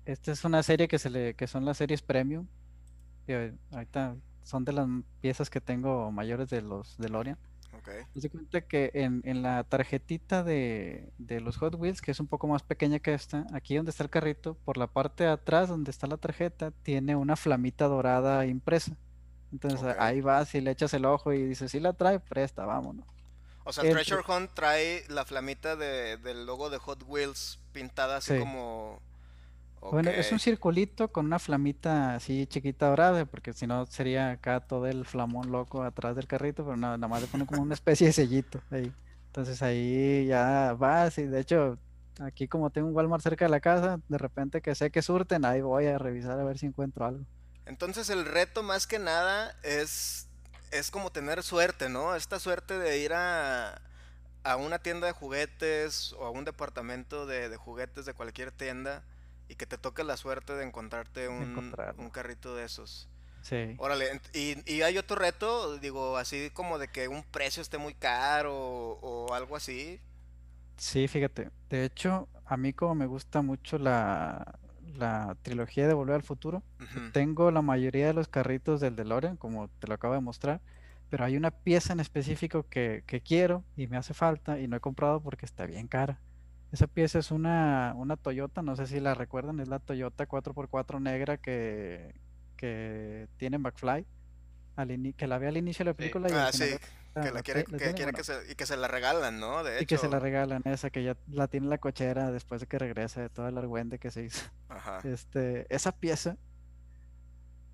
esta 0.04 0.32
es 0.32 0.44
una 0.44 0.62
serie 0.62 0.88
que 0.88 0.98
se 0.98 1.10
le, 1.10 1.34
que 1.34 1.46
son 1.46 1.64
las 1.64 1.76
series 1.76 2.02
premium. 2.02 2.46
ahorita 3.70 4.16
son 4.42 4.64
de 4.64 4.72
las 4.72 4.88
piezas 5.20 5.48
que 5.48 5.60
tengo 5.60 6.10
mayores 6.10 6.48
de 6.48 6.62
los 6.62 6.96
de 6.98 7.08
Lorian. 7.08 7.38
Okay. 7.78 8.02
Se 8.20 8.28
cuenta 8.28 8.60
que 8.60 8.90
en, 8.94 9.22
en 9.24 9.42
la 9.42 9.64
tarjetita 9.64 10.44
de, 10.44 11.10
de, 11.18 11.40
los 11.40 11.56
Hot 11.56 11.74
Wheels, 11.76 12.02
que 12.02 12.10
es 12.10 12.20
un 12.20 12.26
poco 12.26 12.46
más 12.46 12.62
pequeña 12.62 12.98
que 12.98 13.14
esta, 13.14 13.46
aquí 13.52 13.76
donde 13.76 13.90
está 13.90 14.04
el 14.04 14.10
carrito, 14.10 14.54
por 14.64 14.76
la 14.76 14.86
parte 14.88 15.24
de 15.24 15.30
atrás 15.30 15.68
donde 15.68 15.90
está 15.90 16.06
la 16.06 16.16
tarjeta, 16.16 16.70
tiene 16.82 17.16
una 17.16 17.34
flamita 17.34 17.86
dorada 17.86 18.44
impresa. 18.46 18.96
Entonces 19.52 19.96
ahí 19.98 20.20
vas 20.20 20.54
y 20.54 20.60
le 20.60 20.70
echas 20.70 20.94
el 20.94 21.04
ojo 21.04 21.32
y 21.32 21.44
dices, 21.44 21.70
si 21.70 21.80
la 21.80 21.92
trae, 21.92 22.20
presta, 22.20 22.64
vámonos. 22.66 23.06
O 23.64 23.72
sea, 23.72 23.84
el 23.84 23.92
Treasure 23.92 24.22
Hunt 24.26 24.50
trae 24.54 25.04
la 25.08 25.24
flamita 25.24 25.76
de, 25.76 26.16
del 26.16 26.46
logo 26.46 26.70
de 26.70 26.78
Hot 26.78 27.04
Wheels 27.06 27.58
pintada 27.72 28.16
así 28.16 28.38
como 28.38 29.00
bueno, 29.90 30.10
es 30.10 30.30
un 30.30 30.38
circulito 30.38 31.08
con 31.08 31.26
una 31.26 31.40
flamita 31.40 32.14
así 32.14 32.46
chiquita 32.46 32.88
dorada, 32.88 33.24
porque 33.24 33.52
si 33.52 33.66
no 33.66 33.84
sería 33.86 34.30
acá 34.30 34.60
todo 34.60 34.86
el 34.86 35.04
flamón 35.04 35.50
loco 35.50 35.82
atrás 35.82 36.14
del 36.14 36.28
carrito, 36.28 36.64
pero 36.64 36.76
nada, 36.76 36.96
más 36.96 37.20
le 37.20 37.26
pone 37.26 37.46
como 37.46 37.62
una 37.62 37.74
especie 37.74 38.06
de 38.06 38.12
sellito 38.12 38.60
ahí. 38.70 38.92
Entonces 39.26 39.60
ahí 39.60 40.26
ya 40.26 40.74
vas 40.78 41.18
y 41.18 41.24
de 41.24 41.40
hecho 41.40 41.78
aquí 42.20 42.46
como 42.46 42.70
tengo 42.70 42.88
un 42.88 42.94
Walmart 42.94 43.22
cerca 43.22 43.46
de 43.46 43.50
la 43.50 43.60
casa, 43.60 43.98
de 44.08 44.18
repente 44.18 44.60
que 44.60 44.74
sé 44.74 44.90
que 44.90 45.02
surten, 45.02 45.44
ahí 45.44 45.62
voy 45.62 45.86
a 45.86 45.98
revisar 45.98 46.38
a 46.38 46.44
ver 46.44 46.58
si 46.58 46.66
encuentro 46.66 47.04
algo. 47.04 47.24
Entonces 47.66 48.08
el 48.08 48.24
reto 48.24 48.62
más 48.62 48.86
que 48.86 49.00
nada 49.00 49.56
es, 49.64 50.28
es 50.72 50.90
como 50.90 51.12
tener 51.12 51.42
suerte, 51.42 51.88
¿no? 51.88 52.16
Esta 52.16 52.40
suerte 52.40 52.78
de 52.78 52.98
ir 52.98 53.12
a, 53.12 53.80
a 54.42 54.56
una 54.56 54.78
tienda 54.78 55.06
de 55.06 55.12
juguetes 55.12 56.14
o 56.14 56.24
a 56.24 56.30
un 56.30 56.44
departamento 56.44 57.26
de, 57.26 57.48
de 57.48 57.56
juguetes 57.56 58.06
de 58.06 58.14
cualquier 58.14 58.50
tienda 58.50 59.04
y 59.48 59.54
que 59.54 59.66
te 59.66 59.78
toque 59.78 60.02
la 60.02 60.16
suerte 60.16 60.54
de 60.54 60.64
encontrarte 60.64 61.28
un, 61.28 61.74
un 61.98 62.10
carrito 62.10 62.56
de 62.56 62.64
esos. 62.64 63.08
Sí. 63.42 63.74
Órale, 63.78 64.20
y, 64.32 64.56
y, 64.72 64.82
hay 64.82 64.98
otro 64.98 65.16
reto, 65.16 65.76
digo, 65.78 66.16
así 66.16 66.50
como 66.50 66.78
de 66.78 66.88
que 66.88 67.08
un 67.08 67.24
precio 67.24 67.60
esté 67.60 67.76
muy 67.76 67.92
caro 67.92 68.54
o, 68.54 69.34
algo 69.34 69.56
así. 69.56 70.00
Sí, 70.76 71.08
fíjate. 71.08 71.50
De 71.68 71.84
hecho, 71.84 72.28
a 72.46 72.56
mí 72.56 72.72
como 72.72 72.94
me 72.94 73.06
gusta 73.06 73.42
mucho 73.42 73.78
la, 73.78 74.58
la 74.96 75.36
trilogía 75.42 75.86
de 75.86 75.94
Volver 75.94 76.16
al 76.16 76.22
Futuro, 76.22 76.62
tengo 77.12 77.50
la 77.50 77.62
mayoría 77.62 78.06
de 78.06 78.14
los 78.14 78.28
carritos 78.28 78.80
del 78.80 78.96
DeLorean, 78.96 79.36
como 79.36 79.68
te 79.68 79.86
lo 79.86 79.94
acabo 79.94 80.14
de 80.14 80.20
mostrar, 80.20 80.60
pero 81.10 81.24
hay 81.24 81.36
una 81.36 81.50
pieza 81.50 81.92
en 81.92 82.00
específico 82.00 82.66
que, 82.68 83.04
que 83.06 83.20
quiero 83.20 83.64
y 83.76 83.86
me 83.86 83.96
hace 83.96 84.14
falta 84.14 84.58
y 84.58 84.68
no 84.68 84.76
he 84.76 84.80
comprado 84.80 85.20
porque 85.20 85.46
está 85.46 85.66
bien 85.66 85.88
cara. 85.88 86.20
Esa 86.72 86.86
pieza 86.86 87.18
es 87.18 87.30
una, 87.30 87.92
una 87.96 88.16
Toyota, 88.16 88.62
no 88.62 88.76
sé 88.76 88.86
si 88.86 88.98
la 88.98 89.14
recuerdan, 89.14 89.60
es 89.60 89.68
la 89.68 89.78
Toyota 89.78 90.26
4x4 90.26 91.02
negra 91.02 91.36
que, 91.36 92.14
que 92.56 93.28
tiene 93.36 93.58
McFly, 93.58 94.06
al 94.76 95.14
que 95.14 95.26
la 95.26 95.36
ve 95.36 95.48
al 95.48 95.58
inicio 95.58 95.84
de 95.84 95.90
la 95.90 95.94
película. 95.94 96.30
Y 96.30 96.32
ah, 96.32 96.50
sí, 96.50 96.64
que 97.14 97.30
la 97.30 97.42
quiere, 97.42 97.64
que, 97.64 97.92
quiere 97.92 98.12
que 98.12 98.24
se, 98.24 98.34
y 98.50 98.54
que 98.54 98.66
se 98.66 98.76
la 98.76 98.88
regalan, 98.88 99.38
¿no? 99.38 99.62
De 99.62 99.74
hecho. 99.76 99.82
Y 99.82 99.86
que 99.86 99.98
se 99.98 100.08
la 100.08 100.18
regalan, 100.18 100.62
esa 100.64 100.90
que 100.90 101.02
ya 101.02 101.16
la 101.28 101.48
tiene 101.48 101.66
la 101.66 101.78
cochera 101.78 102.30
después 102.30 102.60
de 102.60 102.66
que 102.66 102.78
regresa 102.78 103.20
de 103.20 103.28
todo 103.28 103.48
el 103.48 103.58
argüende 103.58 103.98
que 103.98 104.10
se 104.10 104.24
hizo. 104.24 104.50
Ajá. 104.68 105.00
Este, 105.04 105.66
esa 105.74 105.92
pieza, 105.92 106.36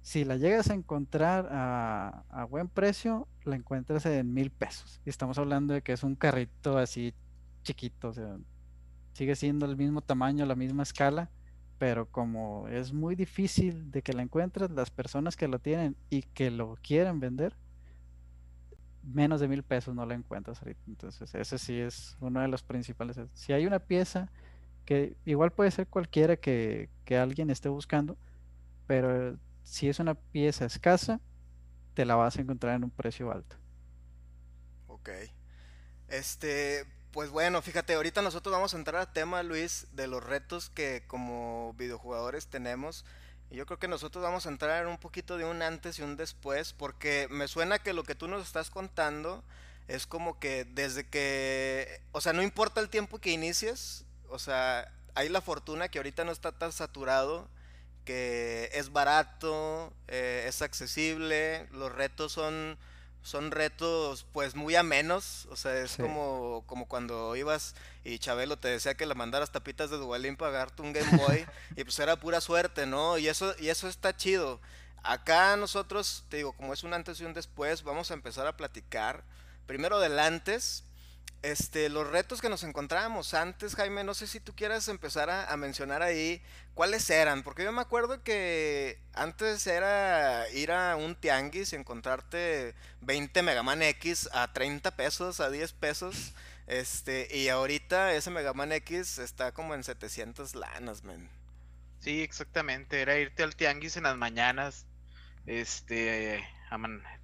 si 0.03 0.25
la 0.25 0.37
llegas 0.37 0.71
a 0.71 0.75
encontrar 0.75 1.49
a, 1.51 2.25
a 2.31 2.45
buen 2.45 2.69
precio, 2.69 3.29
la 3.45 3.57
encuentras 3.57 4.07
en 4.07 4.35
mil 4.35 4.51
pesos. 4.51 5.01
Y 5.05 5.11
estamos 5.11 5.39
hablando 5.39 5.75
de 5.75 5.83
que 5.83 5.93
es 5.93 6.03
un 6.03 6.17
carrito 6.17 6.79
así 6.79 7.15
chiquito, 7.63 8.09
o 8.09 8.13
sea, 8.13 8.39
sigue 9.13 9.37
siendo 9.37 9.67
el 9.67 9.77
mismo 9.77 10.01
tamaño, 10.01 10.47
la 10.47 10.55
misma 10.55 10.83
escala, 10.83 11.31
pero 11.79 12.11
como 12.11 12.67
es 12.69 12.93
muy 12.93 13.15
difícil 13.15 13.91
de 13.91 14.03
que 14.03 14.13
la 14.13 14.23
encuentres, 14.23 14.71
las 14.71 14.91
personas 14.91 15.37
que 15.37 15.49
lo 15.49 15.59
tienen 15.59 15.97
y 16.11 16.23
que 16.23 16.51
lo 16.51 16.77
quieren 16.83 17.21
vender, 17.21 17.55
menos 19.13 19.41
de 19.41 19.49
mil 19.49 19.63
pesos 19.63 19.95
no 19.95 20.07
la 20.07 20.15
encuentras 20.15 20.61
ahorita. 20.61 20.81
Entonces, 20.87 21.35
ese 21.35 21.59
sí 21.59 21.79
es 21.79 22.17
uno 22.21 22.41
de 22.41 22.49
los 22.49 22.63
principales. 22.63 23.19
Si 23.35 23.53
hay 23.53 23.67
una 23.67 23.79
pieza 23.79 24.31
que 24.85 25.17
igual 25.25 25.53
puede 25.53 25.71
ser 25.71 25.87
cualquiera 25.87 26.37
que, 26.37 26.89
que 27.05 27.19
alguien 27.19 27.51
esté 27.51 27.69
buscando, 27.69 28.17
pero 28.87 29.37
si 29.63 29.89
es 29.89 29.99
una 29.99 30.15
pieza 30.15 30.65
escasa, 30.65 31.21
te 31.95 32.05
la 32.05 32.15
vas 32.15 32.39
a 32.39 32.41
encontrar 32.41 32.77
en 32.77 32.85
un 32.85 32.91
precio 32.91 33.31
alto. 33.31 33.57
Ok. 34.87 35.11
Este, 36.09 36.87
pues 37.11 37.31
bueno, 37.31 37.61
fíjate, 37.61 37.95
ahorita 37.95 38.23
nosotros 38.23 38.53
vamos 38.53 38.75
a 38.75 38.79
entrar 38.79 39.01
al 39.01 39.13
tema, 39.13 39.43
Luis, 39.43 39.89
de 39.93 40.07
los 40.07 40.25
retos 40.25 40.71
que 40.71 41.05
como 41.07 41.75
videojugadores 41.75 42.49
tenemos. 42.49 43.05
Yo 43.51 43.65
creo 43.65 43.79
que 43.79 43.89
nosotros 43.89 44.23
vamos 44.23 44.45
a 44.47 44.51
entrar 44.51 44.83
en 44.83 44.89
un 44.89 44.99
poquito 44.99 45.39
de 45.39 45.45
un 45.45 45.63
antes 45.63 45.99
y 45.99 46.03
un 46.03 46.17
después, 46.17 46.75
porque 46.75 47.29
me 47.31 47.49
suena 47.49 47.79
que 47.79 47.95
lo 47.95 48.05
que 48.05 48.15
tú 48.15 48.29
nos 48.29 48.43
estás 48.43 48.69
contando 48.69 49.43
es 49.89 50.07
como 50.07 50.39
que 50.39 50.67
desde 50.67 51.07
que, 51.07 52.03
o 52.13 52.21
sea, 52.21 52.35
no 52.35 52.43
importa 52.43 52.81
el 52.81 52.91
tiempo 52.91 53.19
que 53.19 53.31
inicies, 53.31 54.05
o 54.29 54.39
sea, 54.39 54.93
hay 55.15 55.31
la 55.31 55.41
fortuna 55.41 55.89
que 55.89 55.99
ahorita 55.99 56.25
no 56.25 56.33
está 56.33 56.53
tan 56.53 56.73
saturado, 56.73 57.49
que 58.05 58.71
es 58.75 58.93
barato, 58.93 59.93
eh, 60.09 60.45
es 60.47 60.61
accesible, 60.61 61.67
los 61.73 61.91
retos 61.91 62.33
son 62.33 62.79
son 63.29 63.51
retos 63.51 64.25
pues 64.33 64.55
muy 64.55 64.75
amenos, 64.75 65.47
o 65.51 65.57
sea, 65.57 65.77
es 65.77 65.97
como, 65.97 66.65
como 66.67 66.89
cuando 66.89 67.37
ibas 67.37 67.75
y 68.03 68.19
Chabelo 68.19 68.57
te 68.57 68.69
decía 68.69 68.95
que 68.95 69.05
le 69.05 69.15
mandaras 69.15 69.53
tapitas 69.53 69.91
de 69.91 69.99
Duvalín 69.99 70.37
para 70.37 70.51
pagarte 70.51 70.81
un 70.81 70.95
Game 70.95 71.15
Boy 71.19 71.47
y 71.77 71.85
pues 71.85 71.99
era 71.99 72.17
pura 72.17 72.41
suerte, 72.41 72.87
¿no? 72.87 73.19
Y 73.19 73.29
eso, 73.29 73.55
y 73.59 73.69
eso 73.69 73.87
está 73.87 74.17
chido. 74.17 74.61
Acá 75.03 75.57
nosotros, 75.57 76.25
te 76.31 76.39
digo, 76.39 76.55
como 76.55 76.73
es 76.73 76.85
un 76.85 76.95
antes 76.95 77.21
y 77.21 77.25
un 77.25 77.35
después, 77.35 77.83
vamos 77.83 78.11
a 78.11 78.15
empezar 78.15 78.47
a 78.47 78.57
platicar 78.57 79.23
primero 79.67 80.01
del 80.01 80.19
antes 80.19 80.85
este, 81.43 81.89
los 81.89 82.07
retos 82.09 82.41
que 82.41 82.49
nos 82.49 82.65
encontrábamos 82.65 83.33
antes, 83.35 83.77
Jaime, 83.77 84.03
no 84.03 84.15
sé 84.15 84.27
si 84.27 84.41
tú 84.41 84.55
quieras 84.55 84.89
empezar 84.89 85.31
a, 85.31 85.57
mencionar 85.57 86.03
ahí 86.03 86.43
cuáles 86.75 87.09
eran, 87.11 87.43
porque 87.43 87.65
yo 87.65 87.73
me 87.73 87.81
acuerdo 87.81 88.23
que 88.23 88.99
antes 89.15 89.67
era 89.67 90.49
ir 90.51 90.73
a 90.73 90.97
un 90.97 91.15
tianguis 91.15 91.73
y 91.73 91.77
encontrarte 91.77 92.75
20 93.03 93.43
Megaman 93.43 93.83
X 93.83 94.29
a 94.33 94.53
30 94.53 94.97
pesos, 94.97 95.41
a 95.41 95.51
10 95.51 95.73
pesos, 95.75 96.35
este, 96.67 97.29
y 97.31 97.49
ahorita 97.49 98.15
ese 98.15 98.31
Megaman 98.31 98.73
X 98.73 99.19
está 99.19 99.53
como 99.53 99.75
en 99.75 99.85
700 99.85 100.55
lanas, 100.57 101.05
men. 101.05 101.29
Sí, 102.01 102.23
exactamente, 102.23 103.01
era 103.01 103.17
irte 103.17 103.43
al 103.43 103.57
tianguis 103.57 103.97
en 103.97 104.05
las 104.05 104.17
mañanas, 104.17 104.87
este, 105.47 106.45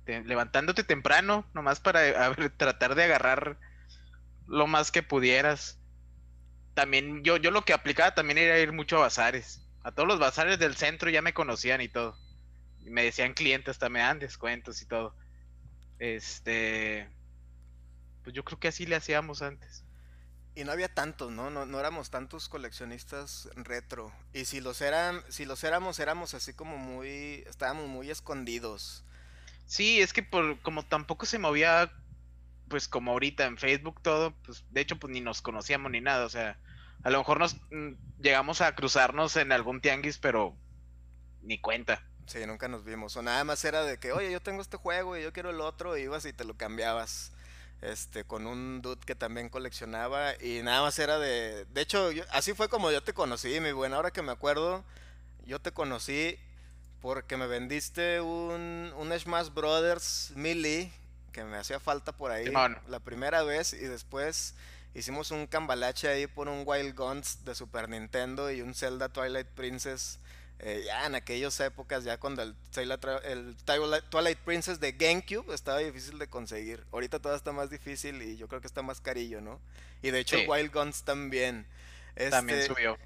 levantándote 0.06 0.84
temprano, 0.84 1.44
nomás 1.52 1.80
para 1.80 2.32
tratar 2.56 2.94
de 2.94 3.04
agarrar 3.04 3.58
lo 4.46 4.66
más 4.66 4.90
que 4.90 5.02
pudieras. 5.02 5.78
También 6.74 7.22
yo, 7.22 7.36
yo 7.36 7.50
lo 7.50 7.64
que 7.64 7.72
aplicaba 7.72 8.14
también 8.14 8.38
era 8.38 8.58
ir 8.58 8.72
mucho 8.72 8.96
a 8.96 9.00
bazares. 9.00 9.62
A 9.82 9.92
todos 9.92 10.08
los 10.08 10.18
bazares 10.18 10.58
del 10.58 10.76
centro 10.76 11.10
ya 11.10 11.22
me 11.22 11.34
conocían 11.34 11.80
y 11.80 11.88
todo. 11.88 12.18
Y 12.80 12.90
me 12.90 13.04
decían 13.04 13.34
clientes, 13.34 13.78
también 13.78 14.04
me 14.04 14.08
dan 14.08 14.18
descuentos 14.18 14.82
y 14.82 14.86
todo. 14.86 15.14
Este. 15.98 17.08
Pues 18.22 18.34
yo 18.34 18.44
creo 18.44 18.58
que 18.58 18.68
así 18.68 18.86
le 18.86 18.96
hacíamos 18.96 19.42
antes. 19.42 19.84
Y 20.56 20.64
no 20.64 20.72
había 20.72 20.88
tantos, 20.88 21.32
¿no? 21.32 21.50
¿no? 21.50 21.66
No, 21.66 21.80
éramos 21.80 22.10
tantos 22.10 22.48
coleccionistas 22.48 23.48
retro. 23.56 24.12
Y 24.32 24.44
si 24.44 24.60
los 24.60 24.80
eran, 24.80 25.22
si 25.28 25.44
los 25.44 25.64
éramos, 25.64 25.98
éramos 25.98 26.34
así 26.34 26.54
como 26.54 26.76
muy. 26.78 27.44
estábamos 27.46 27.88
muy 27.88 28.10
escondidos. 28.10 29.04
Sí, 29.66 30.00
es 30.00 30.12
que 30.12 30.22
por, 30.22 30.60
como 30.60 30.84
tampoco 30.84 31.26
se 31.26 31.38
movía 31.38 31.92
pues 32.68 32.88
como 32.88 33.12
ahorita 33.12 33.44
en 33.46 33.58
Facebook 33.58 34.00
todo, 34.02 34.34
pues 34.44 34.64
de 34.70 34.80
hecho 34.80 34.96
pues 34.96 35.12
ni 35.12 35.20
nos 35.20 35.42
conocíamos 35.42 35.90
ni 35.90 36.00
nada, 36.00 36.26
o 36.26 36.28
sea, 36.28 36.58
a 37.02 37.10
lo 37.10 37.18
mejor 37.18 37.38
nos 37.38 37.56
mm, 37.70 37.92
llegamos 38.20 38.60
a 38.60 38.74
cruzarnos 38.74 39.36
en 39.36 39.52
algún 39.52 39.80
tianguis, 39.80 40.18
pero 40.18 40.56
ni 41.42 41.58
cuenta. 41.60 42.02
Sí, 42.26 42.38
nunca 42.46 42.68
nos 42.68 42.84
vimos. 42.84 43.16
O 43.16 43.22
nada 43.22 43.44
más 43.44 43.64
era 43.64 43.84
de 43.84 43.98
que, 43.98 44.12
oye, 44.12 44.32
yo 44.32 44.40
tengo 44.40 44.62
este 44.62 44.78
juego 44.78 45.16
y 45.16 45.22
yo 45.22 45.32
quiero 45.32 45.50
el 45.50 45.60
otro, 45.60 45.96
y 45.96 46.02
ibas 46.02 46.24
y 46.24 46.32
te 46.32 46.44
lo 46.44 46.56
cambiabas. 46.56 47.32
Este, 47.82 48.24
con 48.24 48.46
un 48.46 48.80
dude 48.80 49.04
que 49.04 49.14
también 49.14 49.50
coleccionaba. 49.50 50.32
Y 50.42 50.62
nada 50.62 50.80
más 50.80 50.98
era 50.98 51.18
de. 51.18 51.66
De 51.66 51.82
hecho, 51.82 52.10
así 52.30 52.54
fue 52.54 52.70
como 52.70 52.90
yo 52.90 53.02
te 53.02 53.12
conocí, 53.12 53.60
mi 53.60 53.72
buena. 53.72 53.96
Ahora 53.96 54.10
que 54.10 54.22
me 54.22 54.32
acuerdo, 54.32 54.82
yo 55.44 55.60
te 55.60 55.72
conocí 55.72 56.38
porque 57.02 57.36
me 57.36 57.46
vendiste 57.46 58.22
un, 58.22 58.90
un 58.96 59.18
Smash 59.18 59.50
Brothers 59.50 60.32
Melee 60.34 60.90
que 61.34 61.44
me 61.44 61.58
hacía 61.58 61.80
falta 61.80 62.12
por 62.12 62.30
ahí 62.30 62.50
la 62.88 63.00
primera 63.00 63.42
vez 63.42 63.72
y 63.72 63.86
después 63.86 64.54
hicimos 64.94 65.32
un 65.32 65.48
cambalache 65.48 66.08
ahí 66.08 66.26
por 66.28 66.48
un 66.48 66.62
Wild 66.64 66.94
Guns 66.94 67.44
de 67.44 67.56
Super 67.56 67.88
Nintendo 67.88 68.50
y 68.52 68.62
un 68.62 68.72
Zelda 68.74 69.08
Twilight 69.10 69.48
Princess. 69.48 70.20
Eh, 70.60 70.84
ya 70.86 71.04
en 71.06 71.16
aquellas 71.16 71.58
épocas, 71.58 72.04
ya 72.04 72.18
cuando 72.18 72.42
el, 72.42 72.54
el, 72.76 73.56
Twilight 74.08 74.38
Princess 74.38 74.78
de 74.78 74.92
GameCube 74.92 75.52
estaba 75.52 75.78
difícil 75.78 76.18
de 76.18 76.28
conseguir. 76.28 76.84
Ahorita 76.92 77.18
todo 77.18 77.34
está 77.34 77.50
más 77.50 77.68
difícil 77.68 78.22
y 78.22 78.36
yo 78.36 78.46
creo 78.46 78.60
que 78.60 78.68
está 78.68 78.80
más 78.80 79.00
carillo, 79.00 79.40
¿no? 79.40 79.60
Y 80.00 80.12
de 80.12 80.20
hecho 80.20 80.36
Wild 80.48 80.72
Guns 80.72 81.02
también. 81.02 81.66
también 82.30 82.60
este, 82.60 82.72
subió. 82.72 82.96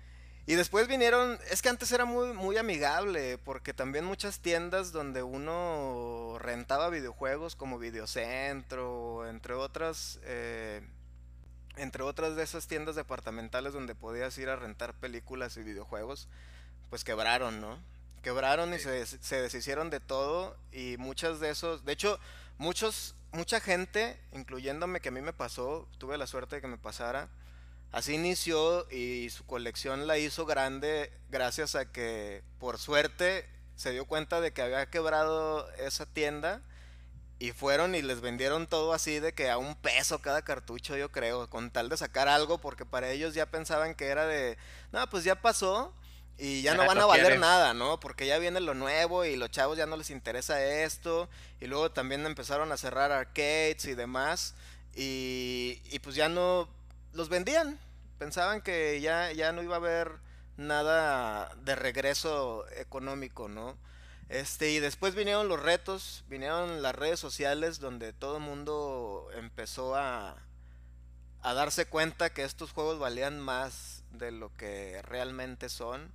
Y 0.48 0.54
después 0.54 0.88
vinieron, 0.88 1.38
es 1.50 1.60
que 1.60 1.68
antes 1.68 1.92
era 1.92 2.06
muy, 2.06 2.32
muy 2.32 2.56
amigable, 2.56 3.36
porque 3.36 3.74
también 3.74 4.06
muchas 4.06 4.40
tiendas 4.40 4.92
donde 4.92 5.22
uno 5.22 6.38
rentaba 6.38 6.88
videojuegos 6.88 7.54
como 7.54 7.78
Videocentro, 7.78 9.28
entre 9.28 9.52
otras, 9.52 10.18
eh, 10.22 10.80
entre 11.76 12.02
otras 12.02 12.34
de 12.34 12.44
esas 12.44 12.66
tiendas 12.66 12.96
departamentales 12.96 13.74
donde 13.74 13.94
podías 13.94 14.38
ir 14.38 14.48
a 14.48 14.56
rentar 14.56 14.94
películas 14.94 15.54
y 15.58 15.62
videojuegos, 15.64 16.28
pues 16.88 17.04
quebraron, 17.04 17.60
¿no? 17.60 17.78
Quebraron 18.22 18.72
y 18.72 18.78
se, 18.78 19.04
se 19.04 19.42
deshicieron 19.42 19.90
de 19.90 20.00
todo 20.00 20.56
y 20.72 20.96
muchas 20.96 21.40
de 21.40 21.50
esos, 21.50 21.84
de 21.84 21.92
hecho, 21.92 22.18
muchos, 22.56 23.16
mucha 23.32 23.60
gente, 23.60 24.18
incluyéndome 24.32 25.00
que 25.00 25.10
a 25.10 25.12
mí 25.12 25.20
me 25.20 25.34
pasó, 25.34 25.86
tuve 25.98 26.16
la 26.16 26.26
suerte 26.26 26.56
de 26.56 26.62
que 26.62 26.68
me 26.68 26.78
pasara, 26.78 27.28
Así 27.90 28.14
inició 28.14 28.86
y 28.90 29.30
su 29.30 29.46
colección 29.46 30.06
la 30.06 30.18
hizo 30.18 30.44
grande 30.44 31.10
gracias 31.30 31.74
a 31.74 31.90
que 31.90 32.42
por 32.58 32.78
suerte 32.78 33.48
se 33.76 33.92
dio 33.92 34.04
cuenta 34.04 34.40
de 34.40 34.52
que 34.52 34.60
había 34.60 34.90
quebrado 34.90 35.70
esa 35.74 36.04
tienda 36.04 36.60
y 37.38 37.52
fueron 37.52 37.94
y 37.94 38.02
les 38.02 38.20
vendieron 38.20 38.66
todo 38.66 38.92
así 38.92 39.20
de 39.20 39.32
que 39.32 39.48
a 39.48 39.56
un 39.56 39.74
peso 39.76 40.20
cada 40.20 40.42
cartucho 40.42 40.96
yo 40.96 41.10
creo, 41.10 41.48
con 41.48 41.70
tal 41.70 41.88
de 41.88 41.96
sacar 41.96 42.28
algo 42.28 42.58
porque 42.58 42.84
para 42.84 43.10
ellos 43.10 43.34
ya 43.34 43.46
pensaban 43.46 43.94
que 43.94 44.08
era 44.08 44.26
de, 44.26 44.58
no, 44.92 45.08
pues 45.08 45.24
ya 45.24 45.40
pasó 45.40 45.94
y 46.36 46.62
ya 46.62 46.74
no 46.74 46.86
van 46.86 46.98
a 46.98 47.06
valer 47.06 47.38
nada, 47.38 47.74
¿no? 47.74 47.98
Porque 47.98 48.26
ya 48.26 48.38
viene 48.38 48.60
lo 48.60 48.74
nuevo 48.74 49.24
y 49.24 49.36
los 49.36 49.50
chavos 49.50 49.78
ya 49.78 49.86
no 49.86 49.96
les 49.96 50.10
interesa 50.10 50.62
esto 50.62 51.28
y 51.60 51.66
luego 51.66 51.90
también 51.90 52.26
empezaron 52.26 52.70
a 52.70 52.76
cerrar 52.76 53.10
arcades 53.10 53.84
y 53.86 53.94
demás. 53.94 54.54
Y, 54.94 55.80
y 55.90 55.98
pues 55.98 56.14
ya 56.14 56.28
no 56.28 56.68
los 57.18 57.30
vendían. 57.30 57.78
Pensaban 58.18 58.62
que 58.62 59.00
ya, 59.02 59.32
ya 59.32 59.52
no 59.52 59.62
iba 59.62 59.76
a 59.76 59.78
haber 59.78 60.12
nada 60.56 61.54
de 61.64 61.76
regreso 61.76 62.66
económico, 62.72 63.48
¿no? 63.48 63.78
Este, 64.30 64.72
y 64.72 64.80
después 64.80 65.14
vinieron 65.16 65.48
los 65.48 65.62
retos, 65.62 66.24
vinieron 66.28 66.82
las 66.82 66.94
redes 66.94 67.20
sociales 67.20 67.80
donde 67.80 68.12
todo 68.14 68.38
el 68.38 68.44
mundo 68.44 69.28
empezó 69.34 69.96
a, 69.96 70.36
a 71.42 71.54
darse 71.54 71.86
cuenta 71.86 72.32
que 72.32 72.44
estos 72.44 72.72
juegos 72.72 72.98
valían 72.98 73.40
más 73.40 74.04
de 74.12 74.32
lo 74.32 74.54
que 74.56 75.02
realmente 75.02 75.68
son 75.68 76.12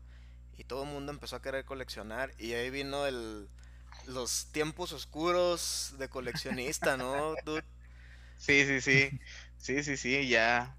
y 0.57 0.65
todo 0.65 0.83
el 0.83 0.89
mundo 0.89 1.11
empezó 1.11 1.37
a 1.37 1.41
querer 1.41 1.65
coleccionar 1.65 2.33
y 2.39 2.53
ahí 2.53 2.69
vino 2.69 3.05
el 3.07 3.49
los 4.07 4.47
tiempos 4.51 4.93
oscuros 4.93 5.95
de 5.97 6.09
coleccionista, 6.09 6.97
¿no? 6.97 7.35
Sí, 8.37 8.65
sí, 8.65 8.81
sí. 8.81 9.13
Sí, 9.57 9.83
sí, 9.83 9.97
sí, 9.97 10.27
ya 10.27 10.77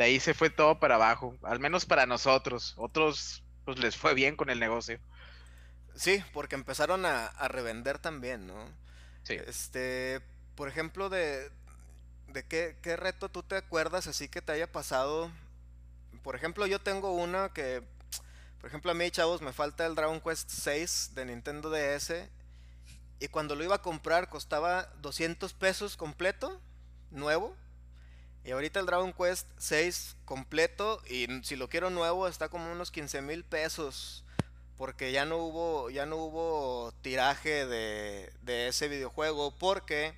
de 0.00 0.06
ahí 0.06 0.18
se 0.18 0.32
fue 0.32 0.48
todo 0.48 0.80
para 0.80 0.94
abajo, 0.94 1.36
al 1.42 1.60
menos 1.60 1.84
para 1.84 2.06
nosotros. 2.06 2.72
Otros 2.78 3.44
pues 3.66 3.78
les 3.78 3.98
fue 3.98 4.14
bien 4.14 4.34
con 4.34 4.48
el 4.48 4.58
negocio. 4.58 4.98
Sí, 5.94 6.24
porque 6.32 6.54
empezaron 6.54 7.04
a, 7.04 7.28
revender 7.48 7.98
también, 7.98 8.46
¿no? 8.46 8.64
Sí. 9.24 9.34
Este, 9.34 10.22
por 10.54 10.68
ejemplo, 10.70 11.10
de, 11.10 11.50
de 12.28 12.46
qué, 12.46 12.78
qué, 12.80 12.96
reto 12.96 13.28
tú 13.28 13.42
te 13.42 13.56
acuerdas 13.56 14.06
así 14.06 14.30
que 14.30 14.40
te 14.40 14.52
haya 14.52 14.72
pasado. 14.72 15.30
Por 16.22 16.34
ejemplo, 16.34 16.66
yo 16.66 16.80
tengo 16.80 17.12
una 17.12 17.52
que, 17.52 17.82
por 18.58 18.70
ejemplo, 18.70 18.92
a 18.92 18.94
mí, 18.94 19.10
chavos, 19.10 19.42
me 19.42 19.52
falta 19.52 19.84
el 19.84 19.96
Dragon 19.96 20.22
Quest 20.22 20.48
6 20.48 21.10
de 21.14 21.26
Nintendo 21.26 21.68
DS. 21.68 22.26
Y 23.18 23.28
cuando 23.28 23.54
lo 23.54 23.64
iba 23.64 23.74
a 23.74 23.82
comprar 23.82 24.30
costaba 24.30 24.84
200 25.02 25.52
pesos 25.52 25.98
completo, 25.98 26.58
nuevo. 27.10 27.54
Y 28.44 28.52
ahorita 28.52 28.80
el 28.80 28.86
Dragon 28.86 29.12
Quest 29.12 29.46
6 29.58 30.16
completo 30.24 31.02
y 31.06 31.26
si 31.42 31.56
lo 31.56 31.68
quiero 31.68 31.90
nuevo 31.90 32.26
está 32.26 32.48
como 32.48 32.72
unos 32.72 32.90
15 32.90 33.22
mil 33.22 33.44
pesos. 33.44 34.24
Porque 34.76 35.12
ya 35.12 35.26
no 35.26 35.36
hubo, 35.36 35.90
ya 35.90 36.06
no 36.06 36.16
hubo 36.16 36.92
tiraje 37.02 37.66
de, 37.66 38.32
de 38.42 38.68
ese 38.68 38.88
videojuego. 38.88 39.54
Porque 39.58 40.14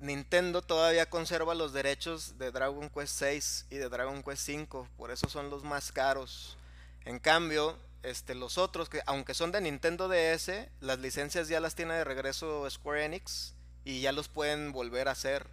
Nintendo 0.00 0.62
todavía 0.62 1.08
conserva 1.08 1.54
los 1.54 1.72
derechos 1.72 2.38
de 2.38 2.50
Dragon 2.50 2.90
Quest 2.90 3.18
6 3.18 3.66
y 3.70 3.76
de 3.76 3.88
Dragon 3.88 4.22
Quest 4.22 4.42
5. 4.44 4.88
Por 4.96 5.10
eso 5.10 5.28
son 5.28 5.48
los 5.48 5.64
más 5.64 5.90
caros. 5.90 6.58
En 7.04 7.18
cambio, 7.18 7.78
este, 8.02 8.34
los 8.34 8.58
otros, 8.58 8.88
que 8.88 9.00
aunque 9.06 9.34
son 9.34 9.50
de 9.50 9.60
Nintendo 9.60 10.08
DS, 10.08 10.50
las 10.80 10.98
licencias 10.98 11.48
ya 11.48 11.60
las 11.60 11.74
tiene 11.74 11.94
de 11.94 12.04
regreso 12.04 12.68
Square 12.70 13.04
Enix 13.04 13.54
y 13.84 14.00
ya 14.00 14.12
los 14.12 14.28
pueden 14.28 14.72
volver 14.72 15.08
a 15.08 15.12
hacer. 15.12 15.46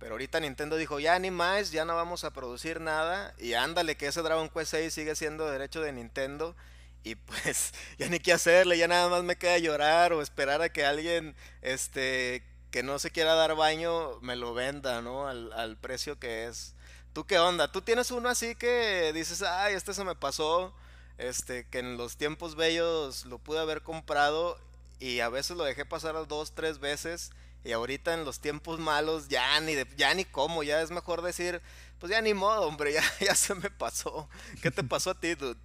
Pero 0.00 0.14
ahorita 0.14 0.40
Nintendo 0.40 0.76
dijo, 0.76 0.98
ya 0.98 1.18
ni 1.18 1.30
más, 1.30 1.72
ya 1.72 1.84
no 1.84 1.94
vamos 1.94 2.24
a 2.24 2.32
producir 2.32 2.80
nada. 2.80 3.34
Y 3.38 3.52
ándale, 3.52 3.96
que 3.98 4.06
ese 4.06 4.22
Dragon 4.22 4.48
Quest 4.48 4.70
6 4.70 4.94
sigue 4.94 5.14
siendo 5.14 5.46
derecho 5.48 5.82
de 5.82 5.92
Nintendo. 5.92 6.56
Y 7.04 7.16
pues, 7.16 7.72
ya 7.98 8.08
ni 8.08 8.18
qué 8.18 8.32
hacerle, 8.32 8.78
ya 8.78 8.88
nada 8.88 9.08
más 9.10 9.22
me 9.22 9.36
queda 9.36 9.58
llorar 9.58 10.14
o 10.14 10.22
esperar 10.22 10.62
a 10.62 10.70
que 10.70 10.86
alguien, 10.86 11.36
este, 11.60 12.42
que 12.70 12.82
no 12.82 12.98
se 12.98 13.10
quiera 13.10 13.34
dar 13.34 13.54
baño, 13.56 14.18
me 14.22 14.36
lo 14.36 14.54
venda, 14.54 15.02
¿no? 15.02 15.28
Al, 15.28 15.76
precio 15.76 16.18
que 16.18 16.46
es. 16.46 16.74
¿Tú 17.12 17.26
qué 17.26 17.38
onda? 17.38 17.70
¿Tú 17.70 17.82
tienes 17.82 18.10
uno 18.10 18.30
así 18.30 18.54
que 18.54 19.12
dices, 19.12 19.42
ay, 19.42 19.74
este 19.74 19.92
se 19.92 20.04
me 20.04 20.14
pasó? 20.14 20.74
Este, 21.18 21.66
que 21.68 21.80
en 21.80 21.98
los 21.98 22.16
tiempos 22.16 22.56
bellos 22.56 23.26
lo 23.26 23.38
pude 23.38 23.58
haber 23.58 23.82
comprado 23.82 24.58
y 24.98 25.20
a 25.20 25.28
veces 25.28 25.58
lo 25.58 25.64
dejé 25.64 25.84
pasar 25.84 26.14
dos, 26.26 26.54
tres 26.54 26.78
veces 26.78 27.32
y 27.64 27.72
ahorita 27.72 28.14
en 28.14 28.24
los 28.24 28.40
tiempos 28.40 28.78
malos 28.80 29.28
ya 29.28 29.60
ni, 29.60 29.74
de, 29.74 29.86
ya 29.96 30.14
ni 30.14 30.24
cómo, 30.24 30.62
ya 30.62 30.80
es 30.80 30.90
mejor 30.90 31.22
decir, 31.22 31.60
pues 31.98 32.10
ya 32.10 32.22
ni 32.22 32.34
modo, 32.34 32.62
hombre, 32.62 32.92
ya, 32.92 33.02
ya 33.20 33.34
se 33.34 33.54
me 33.54 33.70
pasó. 33.70 34.28
¿Qué 34.62 34.70
te 34.70 34.82
pasó 34.82 35.10
a 35.10 35.20
ti, 35.20 35.34
dude? 35.34 35.60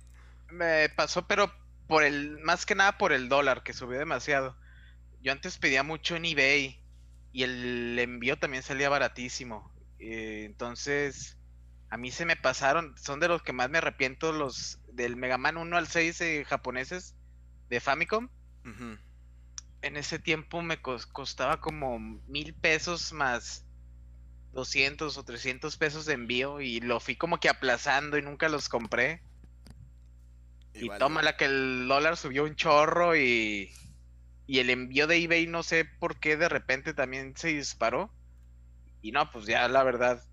Me 0.50 0.90
pasó, 0.90 1.28
pero 1.28 1.52
por 1.88 2.04
el, 2.04 2.40
más 2.40 2.66
que 2.66 2.76
nada 2.76 2.98
por 2.98 3.14
el 3.14 3.30
dólar, 3.30 3.64
que 3.64 3.74
subió 3.74 3.98
demasiado. 3.98 4.58
Yo 5.22 5.32
antes 5.32 5.58
pedía 5.58 5.84
mucho 5.84 6.16
en 6.16 6.26
eBay 6.26 6.80
y 7.32 7.44
el 7.44 7.98
envío 7.98 8.38
también 8.38 8.64
salía 8.64 8.90
baratísimo. 8.90 9.74
Eh, 10.00 10.44
entonces, 10.46 11.38
a 11.90 11.98
mí 11.98 12.12
se 12.12 12.26
me 12.26 12.36
pasaron, 12.36 12.96
son 12.98 13.20
de 13.20 13.28
los 13.28 13.42
que 13.42 13.54
más 13.54 13.70
me 13.70 13.78
arrepiento 13.78 14.32
los 14.32 14.80
del 14.88 15.16
Mega 15.16 15.38
Man 15.38 15.58
1 15.58 15.78
al 15.78 15.88
6 15.88 16.22
eh, 16.22 16.46
japoneses 16.46 17.16
de 17.70 17.80
Famicom. 17.80 18.30
En 19.86 19.98
ese 19.98 20.18
tiempo 20.18 20.64
me 20.64 20.82
costaba 20.82 21.62
como 21.62 22.00
mil 22.00 22.56
pesos 22.56 23.14
más 23.14 23.66
200 24.54 25.16
o 25.16 25.24
300 25.24 25.78
pesos 25.78 26.08
de 26.08 26.14
envío 26.16 26.60
y 26.60 26.80
lo 26.80 27.00
fui 27.00 27.16
como 27.16 27.40
que 27.40 27.50
aplazando 27.50 28.18
y 28.18 28.24
nunca 28.24 28.50
los 28.50 28.68
compré. 28.68 29.22
Y, 30.74 30.90
toma 30.98 31.22
la 31.22 31.38
que 31.38 31.46
el 31.46 31.88
dólar 31.88 32.18
subió 32.18 32.46
un 32.46 32.56
chorro 32.56 33.16
y, 33.16 33.72
y 34.48 34.58
el 34.58 34.72
envío 34.72 35.06
de 35.06 35.18
eBay 35.18 35.46
no 35.46 35.62
sé 35.62 35.86
por 35.86 36.20
qué 36.20 36.36
de 36.36 36.50
repente 36.50 36.96
también 36.96 37.38
se 37.38 37.50
disparó. 37.50 38.12
Y 39.04 39.12
no, 39.12 39.30
pues 39.30 39.46
ya 39.46 39.68
la 39.68 39.84
verdad, 39.84 40.24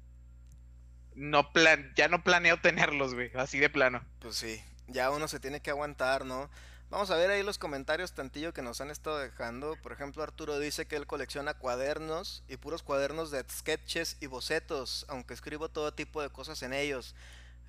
no 1.15 1.53
plan, 1.53 1.93
ya 1.95 2.09
no 2.09 2.25
planeo 2.25 2.57
tenerlos, 2.63 3.13
güey, 3.13 3.31
así 3.35 3.59
de 3.59 3.69
plano. 3.69 4.03
Pues 4.19 4.37
sí, 4.37 4.63
ya 4.87 5.11
uno 5.11 5.29
se 5.29 5.41
tiene 5.41 5.61
que 5.61 5.69
aguantar, 5.69 6.25
¿no? 6.25 6.49
Vamos 6.93 7.11
a 7.11 7.17
ver 7.17 7.31
ahí 7.31 7.43
los 7.43 7.57
comentarios 7.57 8.13
tantillo 8.13 8.53
que 8.53 8.61
nos 8.61 8.83
han 8.83 8.91
estado 8.91 9.17
dejando. 9.17 9.79
Por 9.83 9.93
ejemplo, 9.93 10.23
Arturo 10.23 10.59
dice 10.59 10.85
que 10.85 10.97
él 10.97 11.07
colecciona 11.07 11.55
cuadernos 11.55 12.45
y 12.49 12.59
puros 12.59 12.83
cuadernos 12.83 13.31
de 13.31 13.43
sketches 13.51 14.19
y 14.21 14.27
bocetos, 14.27 15.07
aunque 15.09 15.33
escribo 15.33 15.71
todo 15.71 15.95
tipo 15.95 16.21
de 16.21 16.29
cosas 16.29 16.63
en 16.63 16.75
ellos. 16.75 17.15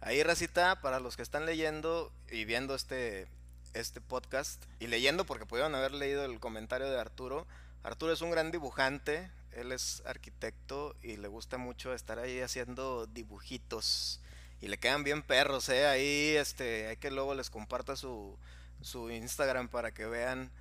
Ahí, 0.01 0.21
Racita, 0.23 0.81
para 0.81 0.99
los 0.99 1.15
que 1.15 1.21
están 1.21 1.45
leyendo 1.45 2.11
y 2.29 2.43
viendo 2.43 2.75
este, 2.75 3.29
este 3.73 4.01
podcast, 4.01 4.61
y 4.81 4.87
leyendo 4.87 5.25
porque 5.25 5.45
pudieron 5.45 5.73
haber 5.73 5.93
leído 5.93 6.25
el 6.25 6.41
comentario 6.41 6.91
de 6.91 6.99
Arturo, 6.99 7.47
Arturo 7.81 8.11
es 8.11 8.19
un 8.19 8.31
gran 8.31 8.51
dibujante, 8.51 9.31
él 9.53 9.71
es 9.71 10.03
arquitecto 10.05 10.97
y 11.01 11.15
le 11.15 11.29
gusta 11.29 11.57
mucho 11.57 11.93
estar 11.93 12.19
ahí 12.19 12.41
haciendo 12.41 13.07
dibujitos. 13.07 14.19
Y 14.59 14.67
le 14.67 14.77
quedan 14.79 15.05
bien 15.05 15.21
perros, 15.21 15.69
¿eh? 15.69 15.87
Ahí, 15.87 16.35
este, 16.35 16.87
hay 16.87 16.97
que 16.97 17.09
luego 17.09 17.35
les 17.35 17.49
comparta 17.49 17.95
su, 17.95 18.37
su 18.83 19.09
Instagram 19.09 19.67
para 19.69 19.93
que 19.93 20.05
vean 20.05 20.51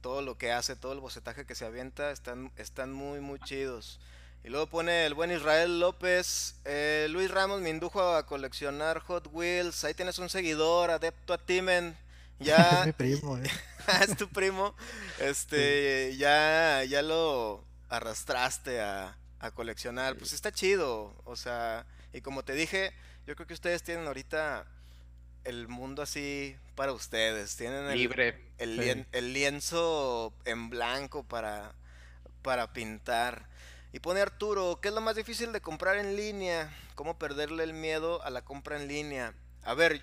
todo 0.00 0.20
lo 0.20 0.36
que 0.36 0.52
hace, 0.52 0.76
todo 0.76 0.92
el 0.92 1.00
bocetaje 1.00 1.46
que 1.46 1.54
se 1.54 1.64
avienta, 1.64 2.10
están, 2.10 2.52
están 2.56 2.92
muy, 2.92 3.20
muy 3.20 3.38
chidos. 3.40 4.00
Y 4.44 4.48
luego 4.48 4.66
pone 4.66 5.06
el 5.06 5.14
buen 5.14 5.30
Israel 5.30 5.78
López, 5.78 6.56
eh, 6.64 7.06
Luis 7.10 7.30
Ramos 7.30 7.60
me 7.60 7.70
indujo 7.70 8.02
a 8.02 8.26
coleccionar 8.26 8.98
Hot 8.98 9.28
Wheels, 9.32 9.84
ahí 9.84 9.94
tienes 9.94 10.18
un 10.18 10.28
seguidor, 10.28 10.90
adepto 10.90 11.32
a 11.32 11.38
Timen, 11.38 11.96
ya... 12.40 12.56
es 12.80 12.86
mi 12.86 12.92
primo, 12.92 13.38
eh. 13.38 13.48
es 14.02 14.16
tu 14.16 14.28
primo, 14.28 14.74
este, 15.20 16.16
ya, 16.16 16.82
ya 16.82 17.02
lo 17.02 17.64
arrastraste 17.88 18.80
a, 18.80 19.16
a 19.38 19.50
coleccionar, 19.52 20.16
pues 20.16 20.32
está 20.32 20.50
chido, 20.50 21.14
o 21.24 21.36
sea, 21.36 21.86
y 22.12 22.20
como 22.20 22.42
te 22.42 22.54
dije, 22.54 22.92
yo 23.26 23.36
creo 23.36 23.46
que 23.46 23.54
ustedes 23.54 23.84
tienen 23.84 24.08
ahorita 24.08 24.66
el 25.44 25.68
mundo 25.68 26.02
así 26.02 26.56
para 26.74 26.92
ustedes. 26.92 27.56
Tienen 27.56 27.86
el, 27.86 27.98
Libre. 27.98 28.38
El, 28.58 29.32
lienzo 29.32 30.32
en 30.44 30.70
blanco 30.70 31.24
para, 31.24 31.74
para 32.42 32.72
pintar. 32.72 33.46
Y 33.92 34.00
pone 34.00 34.20
Arturo, 34.20 34.78
¿qué 34.80 34.88
es 34.88 34.94
lo 34.94 35.00
más 35.00 35.16
difícil 35.16 35.52
de 35.52 35.60
comprar 35.60 35.96
en 35.96 36.16
línea? 36.16 36.74
¿Cómo 36.94 37.18
perderle 37.18 37.64
el 37.64 37.74
miedo 37.74 38.22
a 38.22 38.30
la 38.30 38.42
compra 38.42 38.80
en 38.80 38.88
línea? 38.88 39.34
A 39.62 39.74
ver, 39.74 40.02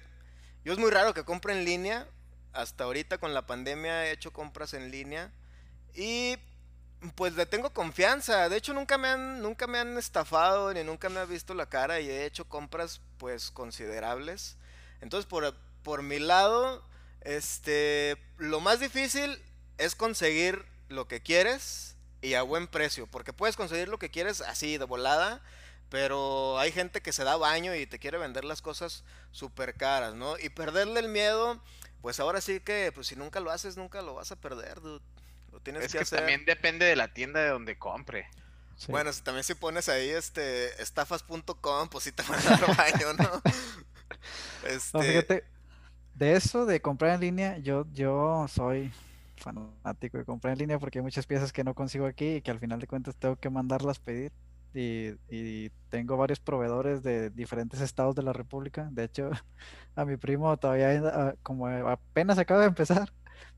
yo 0.63 0.73
es 0.73 0.79
muy 0.79 0.91
raro 0.91 1.13
que 1.13 1.23
compre 1.23 1.53
en 1.53 1.65
línea. 1.65 2.07
Hasta 2.53 2.83
ahorita 2.83 3.17
con 3.17 3.33
la 3.33 3.45
pandemia 3.45 4.05
he 4.05 4.11
hecho 4.11 4.31
compras 4.31 4.73
en 4.73 4.91
línea. 4.91 5.31
Y 5.95 6.37
pues 7.15 7.33
le 7.35 7.45
tengo 7.45 7.71
confianza. 7.71 8.49
De 8.49 8.57
hecho, 8.57 8.73
nunca 8.73 8.97
me 8.97 9.07
han, 9.07 9.41
nunca 9.41 9.67
me 9.67 9.79
han 9.79 9.97
estafado 9.97 10.73
ni 10.73 10.83
nunca 10.83 11.09
me 11.09 11.19
ha 11.19 11.25
visto 11.25 11.53
la 11.53 11.67
cara 11.67 11.99
y 11.99 12.09
he 12.09 12.25
hecho 12.25 12.45
compras 12.45 13.01
pues 13.17 13.51
considerables. 13.51 14.57
Entonces, 15.01 15.25
por, 15.25 15.55
por 15.83 16.03
mi 16.03 16.19
lado, 16.19 16.83
este, 17.21 18.17
lo 18.37 18.59
más 18.59 18.79
difícil 18.79 19.41
es 19.77 19.95
conseguir 19.95 20.65
lo 20.89 21.07
que 21.07 21.21
quieres 21.21 21.95
y 22.21 22.33
a 22.33 22.41
buen 22.41 22.67
precio, 22.67 23.07
porque 23.07 23.33
puedes 23.33 23.55
conseguir 23.55 23.87
lo 23.87 23.99
que 23.99 24.11
quieres 24.11 24.41
así 24.41 24.77
de 24.77 24.85
volada, 24.85 25.41
pero 25.89 26.59
hay 26.59 26.71
gente 26.71 27.01
que 27.01 27.13
se 27.13 27.23
da 27.23 27.37
baño 27.37 27.73
y 27.75 27.85
te 27.85 27.99
quiere 27.99 28.17
vender 28.17 28.45
las 28.45 28.61
cosas 28.61 29.03
súper 29.31 29.75
caras, 29.75 30.15
¿no? 30.15 30.37
Y 30.37 30.49
perderle 30.49 30.99
el 30.99 31.09
miedo, 31.09 31.61
pues 32.01 32.19
ahora 32.19 32.41
sí 32.41 32.59
que, 32.59 32.91
pues 32.93 33.07
si 33.07 33.15
nunca 33.15 33.39
lo 33.39 33.51
haces, 33.51 33.77
nunca 33.77 34.01
lo 34.01 34.15
vas 34.15 34.31
a 34.31 34.35
perder, 34.35 34.81
dude. 34.81 35.03
Lo 35.51 35.59
tienes 35.61 35.85
es 35.85 36.09
que, 36.09 36.15
también 36.15 36.45
depende 36.45 36.85
de 36.85 36.95
la 36.95 37.13
tienda 37.13 37.39
de 37.39 37.49
donde 37.49 37.77
compre. 37.77 38.27
Bueno, 38.87 39.11
si 39.11 39.21
también 39.21 39.43
si 39.43 39.55
pones 39.55 39.89
ahí 39.89 40.09
este 40.09 40.81
estafas.com, 40.81 41.89
pues 41.89 42.03
sí 42.03 42.11
te 42.11 42.23
van 42.23 42.39
a 42.39 42.57
dar 42.57 42.77
baño, 42.77 43.13
¿no? 43.13 43.41
Este... 44.67 45.01
fíjate, 45.01 45.43
de 46.15 46.33
eso 46.33 46.65
de 46.65 46.81
comprar 46.81 47.15
en 47.15 47.21
línea, 47.21 47.57
yo, 47.59 47.85
yo 47.93 48.45
soy 48.47 48.91
fanático 49.37 50.17
de 50.17 50.25
comprar 50.25 50.53
en 50.53 50.59
línea 50.59 50.79
porque 50.79 50.99
hay 50.99 51.03
muchas 51.03 51.25
piezas 51.25 51.53
que 51.53 51.63
no 51.63 51.73
consigo 51.73 52.05
aquí 52.05 52.35
y 52.35 52.41
que 52.41 52.51
al 52.51 52.59
final 52.59 52.79
de 52.79 52.87
cuentas 52.87 53.15
tengo 53.15 53.35
que 53.35 53.49
mandarlas 53.49 53.99
pedir. 53.99 54.31
Y, 54.71 55.13
y, 55.29 55.71
tengo 55.89 56.15
varios 56.15 56.39
proveedores 56.39 57.01
de 57.01 57.31
diferentes 57.31 57.81
estados 57.81 58.13
de 58.13 58.21
la 58.21 58.33
República. 58.33 58.87
De 58.91 59.05
hecho, 59.05 59.31
a 59.95 60.05
mi 60.05 60.15
primo 60.17 60.55
todavía, 60.57 61.01
ah, 61.07 61.33
como 61.41 61.65
apenas 61.67 62.37
acaba 62.37 62.61
de 62.61 62.67
empezar, 62.67 63.11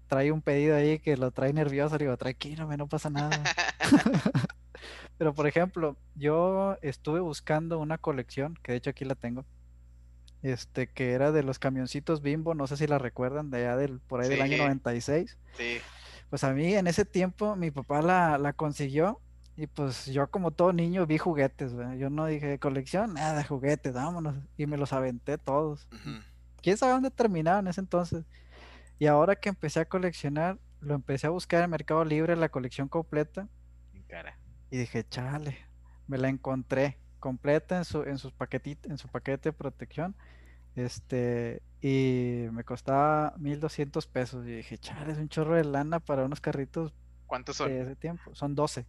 trae 0.08 0.32
un 0.32 0.42
pedido 0.42 0.76
ahí 0.76 1.00
que 1.00 1.18
lo 1.18 1.32
trae 1.32 1.52
nervioso. 1.52 1.98
Le 1.98 2.06
digo, 2.06 2.16
tranquilo, 2.16 2.66
no 2.78 2.88
pasa 2.88 3.10
nada. 3.10 3.44
Pero 5.18 5.34
por 5.34 5.48
ejemplo, 5.48 5.98
yo 6.16 6.78
estuve 6.82 7.20
buscando 7.20 7.80
una 7.80 7.98
colección, 7.98 8.58
que 8.64 8.72
de 8.72 8.78
hecho 8.78 8.90
aquí 8.92 9.06
la 9.06 9.16
tengo, 9.16 9.46
este, 10.42 10.88
que 10.88 11.12
era 11.12 11.32
de 11.32 11.44
los 11.44 11.60
camioncitos 11.60 12.22
Bimbo, 12.22 12.56
no 12.56 12.68
sé 12.68 12.78
si 12.78 12.88
la 12.88 12.98
recuerdan, 12.98 13.50
de 13.50 13.60
allá 13.60 13.78
del, 13.78 14.00
por 14.00 14.22
ahí 14.22 14.30
del 14.30 14.42
año 14.42 14.58
96. 14.58 15.38
Sí. 15.58 15.78
Pues 16.30 16.44
a 16.44 16.54
mí 16.54 16.74
en 16.74 16.88
ese 16.88 17.06
tiempo 17.06 17.56
mi 17.56 17.72
papá 17.72 18.02
la, 18.02 18.38
la 18.38 18.54
consiguió 18.54 19.20
y 19.56 19.68
pues 19.68 20.06
yo 20.08 20.30
como 20.32 20.52
todo 20.52 20.74
niño 20.74 21.06
vi 21.06 21.18
juguetes, 21.18 21.74
yo 21.98 22.10
no 22.10 22.26
dije 22.26 22.58
colección, 22.58 23.14
nada, 23.14 23.44
juguetes, 23.44 23.94
vámonos, 23.94 24.36
y 24.58 24.66
me 24.66 24.78
los 24.78 24.94
aventé 24.94 25.38
todos. 25.38 25.88
¿Quién 26.62 26.78
sabe 26.78 26.94
dónde 26.94 27.12
terminaba 27.12 27.60
en 27.60 27.68
ese 27.68 27.82
entonces? 27.82 28.26
Y 28.98 29.08
ahora 29.08 29.36
que 29.36 29.50
empecé 29.50 29.82
a 29.82 29.86
coleccionar, 29.86 30.58
lo 30.80 30.96
empecé 30.96 31.28
a 31.28 31.32
buscar 31.32 31.64
en 31.64 31.70
Mercado 31.70 32.04
Libre, 32.06 32.36
la 32.36 32.50
colección 32.50 32.88
completa. 32.88 33.48
Y 34.72 34.78
dije, 34.78 35.04
chale, 35.08 35.58
me 36.08 36.18
la 36.18 36.30
encontré 36.30 36.98
completa 37.22 37.78
en 37.78 37.86
su, 37.86 38.04
en 38.04 38.18
sus 38.18 38.34
paquetitos, 38.34 38.92
en 38.92 38.98
su 38.98 39.08
paquete 39.08 39.50
de 39.50 39.54
protección. 39.54 40.14
Este, 40.76 41.62
y 41.82 42.48
me 42.52 42.66
costaba 42.66 43.34
1200 43.38 44.06
pesos. 44.08 44.46
Y 44.46 44.58
dije, 44.58 44.78
chale, 44.78 45.14
es 45.14 45.18
un 45.18 45.30
chorro 45.30 45.56
de 45.56 45.64
lana 45.64 46.02
para 46.02 46.26
unos 46.26 46.42
carritos. 46.42 46.94
¿Cuántos 47.28 47.56
son? 47.56 47.70
De 47.70 47.82
ese 47.82 47.96
tiempo. 47.96 48.36
Son 48.36 48.56
12. 48.56 48.86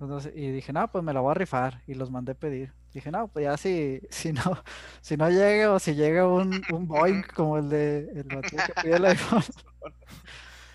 Entonces, 0.00 0.32
y 0.36 0.50
dije, 0.50 0.72
no, 0.72 0.86
pues 0.90 1.02
me 1.02 1.12
la 1.12 1.20
voy 1.20 1.32
a 1.32 1.34
rifar. 1.34 1.82
Y 1.86 1.94
los 1.94 2.10
mandé 2.10 2.36
pedir. 2.36 2.72
Dije, 2.92 3.10
no, 3.10 3.26
pues 3.28 3.44
ya 3.44 3.56
si, 3.56 4.00
si 4.10 4.32
no, 4.32 4.42
si 5.00 5.16
no 5.16 5.28
llega 5.30 5.72
o 5.72 5.78
si 5.80 5.94
llega 5.94 6.28
un, 6.28 6.62
un 6.72 6.86
Boeing 6.86 7.22
como 7.34 7.58
el 7.58 7.68
de 7.68 7.98
el 8.14 8.28
que 8.28 8.56
pide 8.82 8.96
el 8.96 9.04
iPhone. 9.06 9.42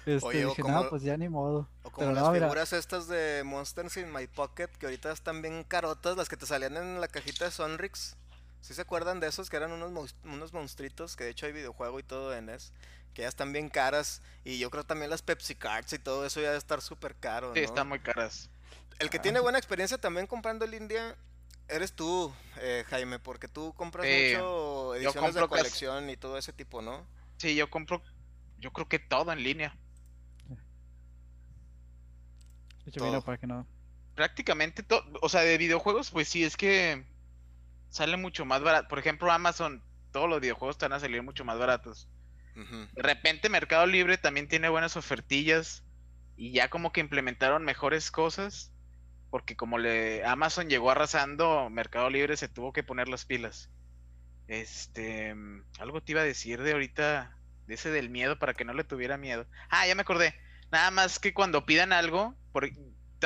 Este, 0.05 0.45
dije, 0.45 0.63
no, 0.63 0.89
pues 0.89 1.03
ya 1.03 1.17
ni 1.17 1.29
modo. 1.29 1.67
O 1.83 1.91
como 1.91 2.11
las 2.11 2.31
figuras 2.31 2.73
estas 2.73 3.07
de 3.07 3.43
Monsters 3.45 3.97
in 3.97 4.11
My 4.11 4.27
Pocket, 4.27 4.67
que 4.67 4.85
ahorita 4.85 5.11
están 5.11 5.41
bien 5.41 5.63
carotas, 5.63 6.17
las 6.17 6.29
que 6.29 6.37
te 6.37 6.45
salían 6.45 6.77
en 6.77 7.01
la 7.01 7.07
cajita 7.07 7.45
de 7.45 7.51
Sonrix. 7.51 8.15
¿Sí 8.61 8.73
se 8.73 8.81
acuerdan 8.81 9.19
de 9.19 9.27
esos? 9.27 9.49
Que 9.49 9.57
eran 9.57 9.71
unos, 9.71 10.15
unos 10.23 10.53
monstruitos, 10.53 11.15
que 11.15 11.23
de 11.23 11.29
hecho 11.29 11.45
hay 11.45 11.53
videojuego 11.53 11.99
y 11.99 12.03
todo 12.03 12.33
en 12.33 12.49
es 12.49 12.73
que 13.13 13.23
ya 13.23 13.27
están 13.27 13.51
bien 13.51 13.69
caras. 13.69 14.21
Y 14.43 14.59
yo 14.59 14.69
creo 14.69 14.85
también 14.85 15.09
las 15.09 15.21
Pepsi 15.21 15.55
Cards 15.55 15.93
y 15.93 15.99
todo 15.99 16.25
eso 16.25 16.39
ya 16.41 16.47
debe 16.47 16.57
estar 16.57 16.81
súper 16.81 17.15
caro. 17.15 17.53
Sí, 17.53 17.61
están 17.61 17.87
muy 17.87 17.99
caras. 17.99 18.49
El 18.99 19.09
que 19.09 19.17
ah. 19.17 19.21
tiene 19.21 19.39
buena 19.39 19.57
experiencia 19.57 19.97
también 19.97 20.27
comprando 20.27 20.65
el 20.65 20.73
India 20.73 21.15
eres 21.69 21.93
tú, 21.93 22.33
eh, 22.57 22.83
Jaime, 22.89 23.19
porque 23.19 23.47
tú 23.47 23.73
compras 23.73 24.05
mucho 24.05 24.95
ediciones 24.95 25.35
de 25.35 25.47
colección 25.47 26.09
y 26.09 26.17
todo 26.17 26.37
ese 26.37 26.51
tipo, 26.51 26.81
¿no? 26.81 27.05
Sí, 27.37 27.55
yo 27.55 27.69
compro, 27.69 28.01
yo 28.57 28.71
creo 28.73 28.87
que 28.87 28.99
todo 28.99 29.31
en 29.31 29.43
línea. 29.43 29.77
Para 33.23 33.37
que 33.37 33.47
no. 33.47 33.67
Prácticamente 34.15 34.83
todo, 34.83 35.03
o 35.21 35.29
sea, 35.29 35.41
de 35.41 35.57
videojuegos, 35.57 36.11
pues 36.11 36.27
sí, 36.27 36.43
es 36.43 36.57
que 36.57 37.05
sale 37.89 38.17
mucho 38.17 38.45
más 38.45 38.61
barato. 38.61 38.87
Por 38.87 38.99
ejemplo, 38.99 39.31
Amazon, 39.31 39.83
todos 40.11 40.29
los 40.29 40.41
videojuegos 40.41 40.75
están 40.75 40.93
a 40.93 40.99
salir 40.99 41.23
mucho 41.23 41.45
más 41.45 41.57
baratos. 41.57 42.09
De 42.93 43.01
repente 43.01 43.47
Mercado 43.47 43.85
Libre 43.85 44.17
también 44.17 44.49
tiene 44.49 44.67
buenas 44.67 44.97
ofertillas 44.97 45.85
y 46.35 46.51
ya 46.51 46.69
como 46.69 46.91
que 46.91 46.99
implementaron 46.99 47.63
mejores 47.63 48.11
cosas. 48.11 48.73
Porque 49.29 49.55
como 49.55 49.77
le 49.77 50.25
Amazon 50.25 50.69
llegó 50.69 50.91
arrasando, 50.91 51.69
Mercado 51.69 52.09
Libre 52.09 52.35
se 52.35 52.49
tuvo 52.49 52.73
que 52.73 52.83
poner 52.83 53.07
las 53.07 53.25
pilas. 53.25 53.69
Este, 54.47 55.35
algo 55.79 56.01
te 56.01 56.13
iba 56.13 56.21
a 56.21 56.25
decir 56.25 56.63
de 56.63 56.71
ahorita, 56.71 57.37
de 57.67 57.75
ese 57.75 57.91
del 57.91 58.09
miedo 58.09 58.39
para 58.39 58.55
que 58.55 58.65
no 58.65 58.73
le 58.73 58.83
tuviera 58.83 59.17
miedo. 59.17 59.45
Ah, 59.69 59.85
ya 59.85 59.93
me 59.93 60.01
acordé. 60.01 60.33
Nada 60.71 60.91
más 60.91 61.19
que 61.19 61.33
cuando 61.33 61.65
pidan 61.65 61.93
algo, 61.93 62.35
por, 62.51 62.69
te 62.69 62.75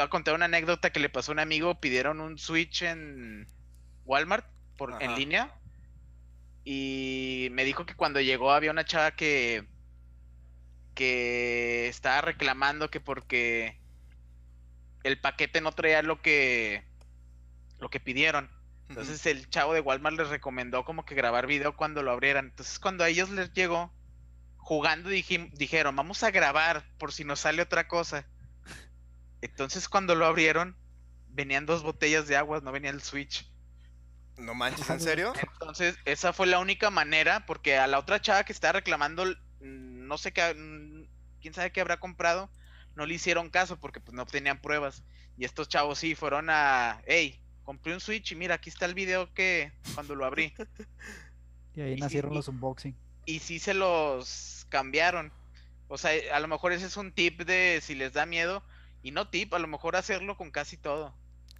voy 0.02 0.04
a 0.04 0.10
contar 0.10 0.34
una 0.36 0.46
anécdota 0.46 0.91
que 0.91 1.00
le 1.00 1.10
pasó 1.10 1.32
a 1.32 1.34
un 1.34 1.39
amigo. 1.39 1.80
Pidieron 1.80 2.22
un 2.22 2.38
Switch 2.38 2.82
en 2.84 3.48
Walmart 4.06 4.46
por, 4.78 5.02
en 5.02 5.16
línea. 5.16 5.54
Y 6.64 7.50
me 7.52 7.66
dijo 7.66 7.86
que 7.86 7.96
cuando 7.96 8.22
llegó 8.22 8.52
había 8.52 8.72
una 8.72 8.86
chava 8.86 9.12
que 9.12 9.68
que 10.94 11.88
estaba 11.88 12.22
reclamando 12.22 12.91
que 12.91 13.00
porque 13.00 13.80
el 15.04 15.20
paquete 15.20 15.60
no 15.60 15.72
traía 15.72 16.02
lo 16.02 16.22
que 16.22 16.84
lo 17.80 17.89
que 17.89 18.00
pidieron. 18.00 18.50
Entonces 18.89 19.26
el 19.26 19.50
chavo 19.50 19.74
de 19.74 19.82
Walmart 19.82 20.18
les 20.18 20.30
recomendó 20.30 20.86
como 20.86 21.06
que 21.06 21.16
grabar 21.16 21.48
video 21.48 21.76
cuando 21.76 22.04
lo 22.04 22.12
abrieran. 22.12 22.46
Entonces 22.46 22.80
cuando 22.80 23.04
a 23.04 23.10
ellos 23.10 23.30
les 23.30 23.52
llegó 23.54 23.91
jugando 24.64 25.09
dijeron, 25.09 25.95
vamos 25.95 26.24
a 26.24 26.32
grabar 26.32 26.86
por 26.97 27.11
si 27.11 27.26
nos 27.26 27.41
sale 27.41 27.61
otra 27.61 27.88
cosa. 27.88 28.26
Entonces 29.41 29.89
cuando 29.89 30.16
lo 30.16 30.26
abrieron 30.26 30.78
venían 31.28 31.66
dos 31.66 31.84
botellas 31.84 32.28
de 32.28 32.38
agua, 32.38 32.61
no 32.61 32.72
venía 32.72 32.89
el 32.89 33.01
Switch. 33.01 33.49
No 34.38 34.55
manches, 34.55 34.89
¿en 34.89 35.01
serio? 35.01 35.34
Entonces 35.53 35.97
esa 36.05 36.34
fue 36.34 36.47
la 36.47 36.59
única 36.59 36.89
manera 36.89 37.45
porque 37.45 37.78
a 37.78 37.88
la 37.88 37.99
otra 37.99 38.22
chava 38.22 38.45
que 38.45 38.53
estaba 38.53 38.74
reclamando 38.74 39.26
no 39.59 40.18
sé 40.18 40.32
qué, 40.32 40.53
mm, 40.53 41.07
quién 41.41 41.53
sabe 41.53 41.72
qué 41.72 41.82
habrá 41.82 41.99
comprado, 41.99 42.49
no 42.95 43.05
le 43.05 43.16
hicieron 43.16 43.49
caso 43.49 43.80
porque 43.80 43.99
pues 43.99 44.16
no 44.16 44.26
tenían 44.26 44.61
pruebas. 44.61 45.03
Y 45.38 45.45
estos 45.45 45.68
chavos 45.68 45.99
sí 45.99 46.16
fueron 46.16 46.49
a, 46.49 47.01
hey, 47.05 47.41
compré 47.64 47.93
un 47.93 47.99
Switch 47.99 48.32
y 48.32 48.36
mira, 48.36 48.55
aquí 48.55 48.70
está 48.70 48.86
el 48.86 48.93
video 48.93 49.34
que 49.34 49.74
cuando 49.93 50.16
lo 50.16 50.26
abrí. 50.26 50.53
y 51.76 51.82
ahí 51.82 51.95
nacieron 51.97 52.34
los 52.34 52.47
unboxing. 52.47 52.95
Y 53.26 53.39
sí 53.39 53.59
se 53.59 53.74
los 53.74 54.65
cambiaron. 54.69 55.32
O 55.88 55.97
sea, 55.97 56.11
a 56.36 56.39
lo 56.39 56.47
mejor 56.47 56.71
ese 56.71 56.86
es 56.86 56.97
un 56.97 57.11
tip 57.11 57.41
de 57.43 57.80
si 57.82 57.95
les 57.95 58.13
da 58.13 58.26
miedo. 58.26 58.63
Y 59.01 59.11
no 59.11 59.30
tip, 59.30 59.53
a 59.53 59.59
lo 59.59 59.67
mejor 59.67 59.95
hacerlo 59.95 60.38
con 60.38 60.51
casi 60.51 60.78
todo. 60.78 61.13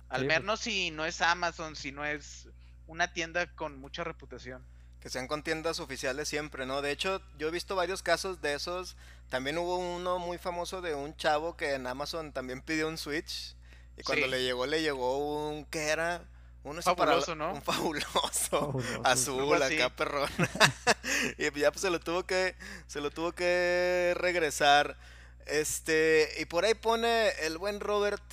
Al 0.10 0.26
pues. 0.26 0.40
menos 0.40 0.60
si 0.62 0.92
no 0.92 1.06
es 1.06 1.22
Amazon, 1.22 1.76
si 1.76 1.92
no 1.92 2.06
es 2.06 2.48
una 2.88 3.14
tienda 3.14 3.54
con 3.56 3.80
mucha 3.80 4.04
reputación 4.04 4.66
que 5.04 5.10
sean 5.10 5.28
con 5.28 5.44
tiendas 5.44 5.82
oficiales 5.82 6.30
siempre, 6.30 6.66
¿no? 6.66 6.82
De 6.82 6.90
hecho, 6.90 7.22
yo 7.38 7.50
he 7.50 7.52
visto 7.52 7.76
varios 7.76 8.02
casos 8.02 8.42
de 8.42 8.54
esos. 8.54 8.96
También 9.28 9.58
hubo 9.58 9.78
uno 9.78 10.18
muy 10.18 10.38
famoso 10.38 10.82
de 10.82 10.96
un 10.96 11.14
chavo 11.18 11.58
que 11.58 11.74
en 11.74 11.88
Amazon 11.88 12.32
también 12.32 12.62
pidió 12.62 12.88
un 12.88 12.98
Switch. 12.98 13.54
Y 13.98 14.04
cuando 14.04 14.28
le 14.28 14.42
llegó, 14.44 14.66
le 14.66 14.82
llegó 14.82 15.50
un. 15.50 15.66
¿Qué 15.66 15.90
era? 15.90 16.24
Un 16.64 16.82
fabuloso, 16.82 17.36
¿no? 17.36 17.54
Un 17.54 17.62
fabuloso, 17.62 18.80
azul, 19.04 19.62
acá 19.62 19.90
perrón. 19.90 20.30
y 21.38 21.60
ya 21.60 21.72
pues 21.72 21.82
se 21.82 21.90
lo 21.90 22.00
tuvo 22.00 22.24
que. 22.24 22.56
Se 22.88 23.02
lo 23.02 23.12
tuvo 23.12 23.34
que 23.34 24.14
regresar. 24.18 24.98
Este. 25.46 26.30
Y 26.40 26.46
por 26.46 26.64
ahí 26.64 26.74
pone 26.74 27.30
el 27.42 27.58
buen 27.58 27.82
Robert. 27.82 28.24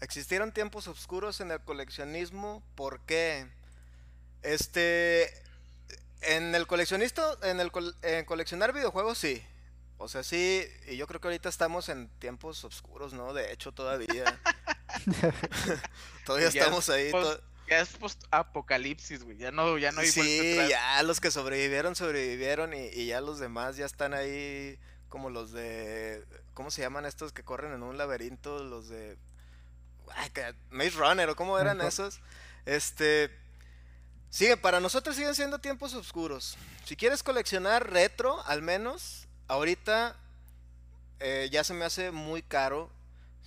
Existieron 0.00 0.52
tiempos 0.52 0.88
oscuros 0.88 1.40
en 1.40 1.50
el 1.50 1.60
coleccionismo. 1.60 2.62
¿Por 2.74 3.00
qué? 3.00 3.46
Este 4.42 5.32
en 6.26 6.54
el 6.54 6.66
coleccionista, 6.66 7.38
en 7.42 7.60
el 7.60 7.70
en 8.02 8.24
coleccionar 8.24 8.72
videojuegos 8.72 9.18
sí. 9.18 9.42
O 9.96 10.08
sea, 10.08 10.22
sí, 10.22 10.66
y 10.88 10.96
yo 10.96 11.06
creo 11.06 11.20
que 11.20 11.28
ahorita 11.28 11.48
estamos 11.48 11.88
en 11.88 12.08
tiempos 12.18 12.64
oscuros, 12.64 13.12
¿no? 13.12 13.32
De 13.32 13.52
hecho, 13.52 13.72
todavía. 13.72 14.24
todavía 16.26 16.48
estamos 16.48 16.88
ahí. 16.90 17.10
Ya 17.68 17.80
es 17.80 17.90
post 17.90 18.24
apocalipsis, 18.30 19.24
güey. 19.24 19.36
Ya 19.36 19.50
no, 19.50 19.78
ya 19.78 19.92
no 19.92 20.00
hay 20.00 20.08
Sí, 20.08 20.56
ya 20.68 21.02
los 21.02 21.20
que 21.20 21.30
sobrevivieron, 21.30 21.96
sobrevivieron. 21.96 22.72
Y, 22.74 23.06
ya 23.06 23.20
los 23.20 23.38
demás 23.38 23.76
ya 23.76 23.86
están 23.86 24.14
ahí. 24.14 24.78
Como 25.08 25.30
los 25.30 25.52
de. 25.52 26.24
¿Cómo 26.54 26.70
se 26.70 26.82
llaman 26.82 27.06
estos 27.06 27.32
que 27.32 27.44
corren 27.44 27.72
en 27.72 27.82
un 27.82 27.96
laberinto? 27.96 28.62
Los 28.64 28.88
de. 28.88 29.16
Ay, 30.16 30.30
Maze 30.70 30.90
Runner, 30.90 31.28
¿o 31.28 31.36
cómo 31.36 31.58
eran 31.58 31.80
esos? 31.80 32.20
Este. 32.66 33.30
Sigue, 34.28 34.56
para 34.56 34.80
nosotros 34.80 35.14
siguen 35.14 35.34
siendo 35.36 35.60
tiempos 35.60 35.94
oscuros. 35.94 36.58
Si 36.84 36.96
quieres 36.96 37.22
coleccionar 37.22 37.92
retro, 37.92 38.44
al 38.46 38.62
menos, 38.62 39.28
ahorita 39.46 40.16
eh, 41.20 41.48
ya 41.52 41.62
se 41.62 41.72
me 41.72 41.84
hace 41.84 42.10
muy 42.10 42.42
caro. 42.42 42.90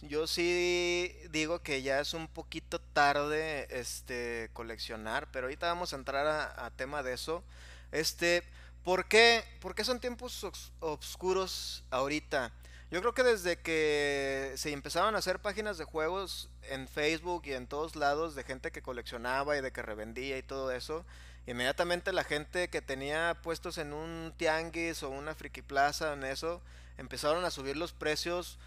Yo 0.04 0.28
sí 0.28 1.12
digo 1.32 1.60
que 1.60 1.82
ya 1.82 2.00
es 2.00 2.14
un 2.14 2.28
poquito 2.28 2.80
tarde 2.80 3.68
este 3.72 4.52
coleccionar, 4.54 5.28
pero 5.32 5.48
ahorita 5.48 5.68
vamos 5.68 5.92
a 5.92 5.96
entrar 5.96 6.28
a, 6.28 6.70
tema 6.76 7.02
de 7.02 7.14
eso. 7.14 7.44
Este, 7.92 8.44
¿por 8.84 9.08
qué, 9.08 9.44
¿por 9.60 9.74
qué 9.74 9.84
son 9.84 10.00
tiempos 10.00 10.46
oscuros 10.80 11.84
ahorita? 11.90 12.52
Yo 12.92 13.02
creo 13.02 13.16
que 13.16 13.24
desde 13.24 13.60
que 13.60 14.54
se 14.56 14.72
empezaron 14.72 15.16
a 15.16 15.18
hacer 15.18 15.40
páginas 15.40 15.80
de 15.80 15.86
juegos 15.86 16.50
en 16.70 16.88
Facebook 16.88 17.42
y 17.46 17.54
en 17.54 17.66
todos 17.66 17.96
lados 17.96 18.36
de 18.36 18.44
gente 18.44 18.72
que 18.72 18.84
coleccionaba 18.84 19.58
y 19.58 19.62
de 19.62 19.72
que 19.72 19.82
revendía 19.82 20.38
y 20.38 20.44
todo 20.44 20.72
eso, 20.72 21.06
inmediatamente 21.48 22.14
la 22.14 22.24
gente 22.24 22.70
que 22.70 22.84
tenía 22.84 23.36
puestos 23.42 23.80
en 23.80 23.94
un 23.94 24.32
tianguis 24.38 25.02
o 25.02 25.10
una 25.10 25.34
friki 25.34 25.64
plaza 25.64 26.14
en 26.14 26.24
eso, 26.24 26.62
empezaron 26.98 27.44
a 27.46 27.52
subir 27.52 27.76
los 27.76 27.94
precios 27.94 28.58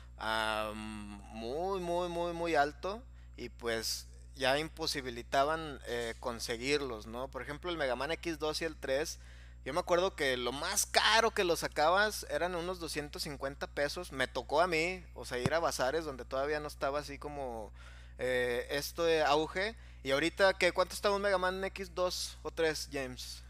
muy, 1.33 1.81
muy, 1.81 2.09
muy, 2.09 2.33
muy 2.33 2.55
alto 2.55 3.03
y 3.37 3.49
pues 3.49 4.07
ya 4.35 4.59
imposibilitaban 4.59 5.81
eh, 5.87 6.14
conseguirlos, 6.21 7.07
¿no? 7.07 7.29
Por 7.29 7.43
ejemplo, 7.43 7.71
el 7.71 7.77
Mega 7.77 7.97
Man 7.97 8.11
X2 8.11 8.62
y 8.62 8.64
el 8.64 8.77
3 8.77 9.18
yo 9.64 9.75
me 9.75 9.81
acuerdo 9.81 10.16
que 10.16 10.37
lo 10.37 10.53
más 10.53 10.87
caro 10.87 11.33
que 11.33 11.45
lo 11.45 11.55
sacabas 11.55 12.27
eran 12.31 12.55
unos 12.55 12.81
250 12.81 13.66
pesos. 13.68 14.11
Me 14.11 14.27
tocó 14.27 14.62
a 14.62 14.66
mí, 14.66 15.05
o 15.14 15.27
sea, 15.27 15.39
ir 15.39 15.53
a 15.53 15.59
bazares 15.59 16.05
donde 16.05 16.25
todavía 16.25 16.61
no 16.61 16.68
estaba 16.68 17.01
así 17.01 17.18
como 17.18 17.71
eh, 18.18 18.66
esto 18.71 19.05
de 19.05 19.23
auge. 19.23 19.77
Y 20.03 20.12
ahorita, 20.12 20.55
¿qué, 20.55 20.73
¿cuánto 20.73 20.95
está 20.95 21.11
un 21.11 21.21
Mega 21.21 21.37
Man 21.37 21.62
X2 21.62 22.37
o 22.43 22.51
3, 22.51 22.89
James? 22.91 23.45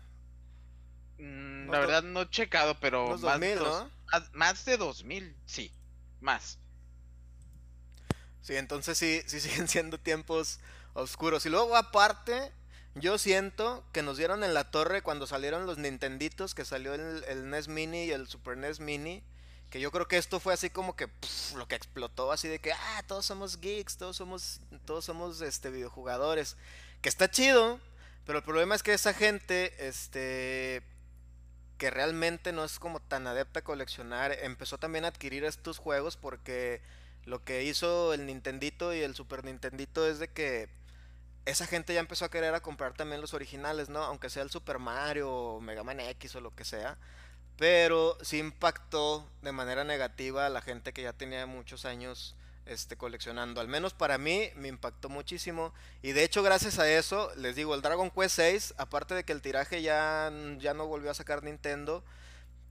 Mm, 1.19 1.71
la 1.71 1.79
verdad 1.79 2.03
no 2.03 2.23
he 2.23 2.31
checado, 2.31 2.77
pero 2.81 3.11
más, 3.11 3.21
2000, 3.21 3.41
de 3.41 3.55
¿no? 3.57 3.91
más, 4.33 4.65
de 4.65 4.77
2000, 4.77 5.37
sí, 5.47 5.73
más. 6.21 6.59
Sí, 8.43 8.57
entonces 8.57 8.97
sí, 8.99 9.23
sí 9.27 9.41
siguen 9.41 9.69
siendo 9.69 9.99
tiempos 9.99 10.61
oscuros. 10.95 11.47
Y 11.47 11.51
luego 11.51 11.77
aparte, 11.77 12.53
yo 12.95 13.19
siento 13.19 13.85
que 13.93 14.03
nos 14.03 14.17
dieron 14.17 14.45
en 14.45 14.55
la 14.55 14.71
torre 14.71 15.03
cuando 15.03 15.27
salieron 15.27 15.67
los 15.67 15.79
Nintenditos, 15.79 16.55
que 16.55 16.65
salió 16.65 16.95
el, 16.95 17.51
NES 17.51 17.69
Mini 17.69 18.05
y 18.05 18.13
el 18.13 18.29
Super 18.29 18.57
NES 18.57 18.81
Mini. 18.81 19.23
Que 19.71 19.81
yo 19.81 19.93
creo 19.93 20.09
que 20.09 20.19
esto 20.19 20.41
fue 20.41 20.53
así 20.53 20.69
como 20.69 20.97
que 20.97 21.09
lo 21.57 21.69
que 21.69 21.77
explotó, 21.77 22.33
así 22.33 22.49
de 22.49 22.59
que, 22.59 22.73
ah, 22.73 23.05
todos 23.07 23.25
somos 23.25 23.61
geeks, 23.61 23.99
todos 23.99 24.17
somos, 24.17 24.61
todos 24.85 25.05
somos 25.05 25.41
este, 25.43 25.71
videojugadores. 25.71 26.57
Que 27.03 27.09
está 27.09 27.31
chido, 27.31 27.79
pero 28.27 28.39
el 28.39 28.45
problema 28.45 28.75
es 28.75 28.83
que 28.83 28.93
esa 28.93 29.15
gente, 29.15 29.87
este, 29.87 30.83
que 31.79 31.89
realmente 31.89 32.53
no 32.53 32.65
es 32.65 32.81
como 32.81 32.99
tan 32.99 33.29
adepta 33.29 33.61
a 33.61 33.65
coleccionar, 33.65 34.33
empezó 34.43 34.77
también 34.77 35.05
a 35.05 35.09
adquirir 35.09 35.45
estos 35.45 35.79
juegos 35.79 36.17
porque 36.17 36.83
lo 37.25 37.45
que 37.45 37.65
hizo 37.65 38.13
el 38.13 38.27
Nintendito 38.27 38.95
y 38.95 39.01
el 39.01 39.15
Super 39.15 39.45
Nintendito 39.45 40.07
es 40.07 40.19
de 40.19 40.29
que 40.29 40.69
esa 41.45 41.67
gente 41.67 41.95
ya 41.95 42.01
empezó 42.01 42.25
a 42.25 42.31
querer 42.31 42.55
a 42.55 42.61
comprar 42.61 42.95
también 42.95 43.21
los 43.21 43.35
originales, 43.35 43.89
¿no? 43.89 44.03
Aunque 44.05 44.31
sea 44.31 44.43
el 44.43 44.51
Super 44.51 44.79
Mario 44.79 45.31
o 45.31 45.61
Mega 45.61 45.85
Man 45.85 46.01
X 46.01 46.35
o 46.37 46.41
lo 46.41 46.55
que 46.55 46.65
sea. 46.65 46.99
Pero 47.57 48.17
sí 48.23 48.39
impactó 48.39 49.29
de 49.43 49.53
manera 49.53 49.85
negativa 49.85 50.47
a 50.47 50.51
la 50.51 50.63
gente 50.63 50.93
que 50.93 51.03
ya 51.03 51.13
tenía 51.13 51.47
muchos 51.47 51.85
años 51.85 52.37
este, 52.67 52.97
coleccionando. 52.97 53.61
Al 53.61 53.69
menos 53.69 53.95
para 53.95 54.17
mí 54.17 54.51
me 54.55 54.69
impactó 54.69 55.09
muchísimo. 55.09 55.75
Y 56.03 56.13
de 56.13 56.25
hecho, 56.25 56.43
gracias 56.43 56.79
a 56.79 56.89
eso, 56.91 57.33
les 57.37 57.57
digo, 57.57 57.75
el 57.75 57.83
Dragon 57.83 58.11
Quest 58.11 58.37
6, 58.37 58.75
aparte 58.79 59.15
de 59.15 59.25
que 59.25 59.33
el 59.33 59.43
tiraje 59.43 59.83
ya, 59.83 60.33
ya 60.59 60.73
no 60.75 60.87
volvió 60.87 61.11
a 61.11 61.15
sacar 61.15 61.43
Nintendo, 61.43 62.05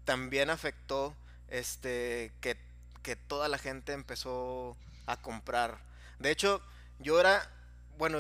también 0.06 0.50
afectó 0.50 1.16
este, 1.50 2.32
que, 2.42 2.58
que 3.02 3.16
toda 3.16 3.48
la 3.48 3.58
gente 3.58 3.94
empezó 3.94 4.78
a 5.06 5.22
comprar. 5.22 5.80
De 6.20 6.32
hecho, 6.32 6.62
yo 7.00 7.20
era, 7.20 7.50
bueno, 7.98 8.20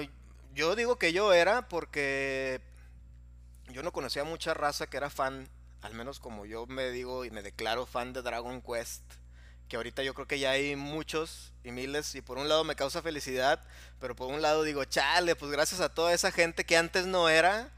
yo 0.53 0.75
digo 0.75 0.97
que 0.97 1.13
yo 1.13 1.33
era 1.33 1.67
porque 1.67 2.61
yo 3.69 3.83
no 3.83 3.91
conocía 3.91 4.23
mucha 4.23 4.53
raza 4.53 4.87
que 4.87 4.97
era 4.97 5.09
fan, 5.09 5.47
al 5.81 5.93
menos 5.93 6.19
como 6.19 6.45
yo 6.45 6.65
me 6.65 6.89
digo 6.91 7.25
y 7.25 7.31
me 7.31 7.43
declaro 7.43 7.85
fan 7.85 8.13
de 8.13 8.21
Dragon 8.21 8.61
Quest, 8.61 9.03
que 9.67 9.77
ahorita 9.77 10.01
yo 10.03 10.13
creo 10.13 10.27
que 10.27 10.39
ya 10.39 10.51
hay 10.51 10.75
muchos 10.75 11.53
y 11.63 11.71
miles 11.71 12.15
y 12.15 12.21
por 12.21 12.37
un 12.37 12.49
lado 12.49 12.63
me 12.63 12.75
causa 12.75 13.01
felicidad, 13.01 13.61
pero 13.99 14.15
por 14.15 14.33
un 14.33 14.41
lado 14.41 14.63
digo, 14.63 14.83
chale, 14.85 15.35
pues 15.35 15.51
gracias 15.51 15.81
a 15.81 15.93
toda 15.93 16.13
esa 16.13 16.31
gente 16.31 16.65
que 16.65 16.77
antes 16.77 17.05
no 17.05 17.29
era, 17.29 17.69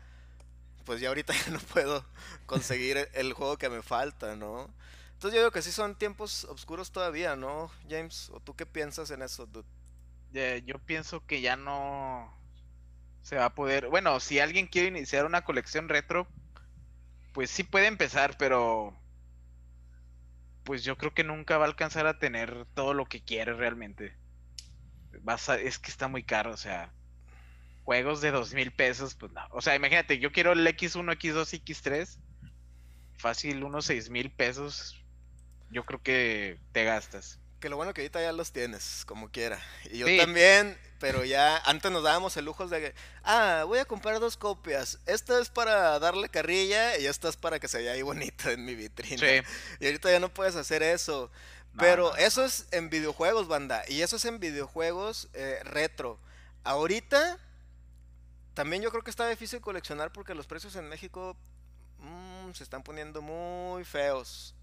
pues 0.86 1.02
ya 1.02 1.10
ahorita 1.10 1.34
ya 1.46 1.52
no 1.52 1.60
puedo 1.60 2.06
conseguir 2.46 3.10
el 3.14 3.34
juego 3.34 3.58
que 3.58 3.70
me 3.70 3.82
falta, 3.82 4.36
¿no? 4.36 4.70
Entonces 5.22 5.36
yo 5.36 5.42
digo 5.44 5.52
que 5.52 5.62
sí 5.62 5.72
son 5.72 5.94
tiempos 5.94 6.46
oscuros 6.46 6.92
todavía, 6.92 7.36
¿no, 7.36 7.70
James? 7.88 8.32
¿O 8.32 8.40
tú 8.40 8.56
qué 8.56 8.66
piensas 8.66 9.12
en 9.12 9.22
eso, 9.22 9.46
dude? 9.46 10.64
yo 10.66 10.80
pienso 10.80 11.24
que 11.28 11.42
ya 11.42 11.56
no 11.56 12.36
se 13.22 13.36
va 13.36 13.46
a 13.46 13.54
poder. 13.54 13.88
Bueno, 13.90 14.20
si 14.20 14.40
alguien 14.40 14.66
quiere 14.66 14.88
iniciar 14.88 15.28
una 15.28 15.44
colección 15.44 15.90
retro, 15.90 16.28
pues 17.34 17.52
sí 17.52 17.62
puede 17.62 17.86
empezar, 17.86 18.36
pero 18.40 19.00
pues 20.64 20.84
yo 20.84 20.98
creo 20.98 21.14
que 21.14 21.24
nunca 21.24 21.60
va 21.60 21.66
a 21.66 21.68
alcanzar 21.68 22.08
a 22.08 22.18
tener 22.18 22.66
todo 22.74 22.96
lo 22.96 23.06
que 23.06 23.22
quiere 23.24 23.54
realmente. 23.54 24.18
es 25.64 25.78
que 25.78 25.92
está 25.92 26.08
muy 26.08 26.24
caro, 26.24 26.52
o 26.52 26.58
sea, 26.58 26.92
juegos 27.84 28.22
de 28.22 28.32
dos 28.32 28.56
mil 28.56 28.72
pesos, 28.72 29.14
pues 29.14 29.32
no. 29.34 29.42
O 29.52 29.62
sea, 29.62 29.76
imagínate, 29.76 30.18
yo 30.18 30.32
quiero 30.32 30.54
el 30.54 30.66
X1, 30.66 31.16
X2, 31.16 31.64
X3, 31.64 32.18
fácil 33.18 33.64
unos 33.64 33.86
seis 33.86 34.10
mil 34.10 34.32
pesos, 34.32 34.98
yo 35.72 35.86
creo 35.86 36.02
que 36.02 36.60
te 36.74 36.84
gastas. 36.84 37.40
Que 37.60 37.70
lo 37.70 37.78
bueno 37.78 37.94
que 37.94 38.02
ahorita 38.02 38.22
ya 38.22 38.32
los 38.32 38.52
tienes, 38.52 39.04
como 39.06 39.30
quiera. 39.30 39.60
Y 39.92 40.00
yo 40.00 40.08
también, 40.18 40.78
pero 41.00 41.24
ya 41.24 41.58
antes 41.58 41.92
nos 41.92 42.04
dábamos 42.04 42.36
el 42.38 42.46
lujo 42.46 42.68
de 42.68 42.82
que, 42.82 42.96
ah, 43.24 43.64
voy 43.68 43.80
a 43.80 43.86
comprar 43.86 44.20
dos 44.20 44.36
copias. 44.36 45.00
Esta 45.06 45.40
es 45.40 45.50
para 45.50 46.00
darle 46.00 46.28
carrilla 46.30 46.98
y 46.98 47.06
esta 47.06 47.30
es 47.30 47.38
para 47.38 47.60
que 47.60 47.68
se 47.68 47.78
vea 47.78 47.94
ahí 47.94 48.02
bonito 48.02 48.50
en 48.50 48.66
mi 48.66 48.76
vitrina. 48.76 49.44
Y 49.80 49.86
ahorita 49.86 50.12
ya 50.12 50.20
no 50.20 50.34
puedes 50.34 50.56
hacer 50.56 50.84
eso. 50.84 51.32
pero 51.78 52.16
eso 52.18 52.44
es 52.44 52.68
en 52.72 52.90
videojuegos, 52.90 53.48
banda. 53.48 53.84
Y 53.88 54.02
eso 54.02 54.16
es 54.16 54.26
en 54.26 54.40
videojuegos 54.40 55.30
eh, 55.34 55.60
retro. 55.64 56.20
Ahorita 56.64 57.38
también 58.56 58.82
yo 58.82 58.90
creo 58.90 59.04
que 59.04 59.12
está 59.12 59.30
difícil 59.30 59.62
coleccionar 59.62 60.12
porque 60.12 60.36
los 60.36 60.48
precios 60.48 60.76
en 60.76 60.90
México 60.90 61.38
mm, 62.00 62.52
se 62.54 62.64
están 62.64 62.84
poniendo 62.84 63.22
muy 63.22 63.86
feos 63.86 64.56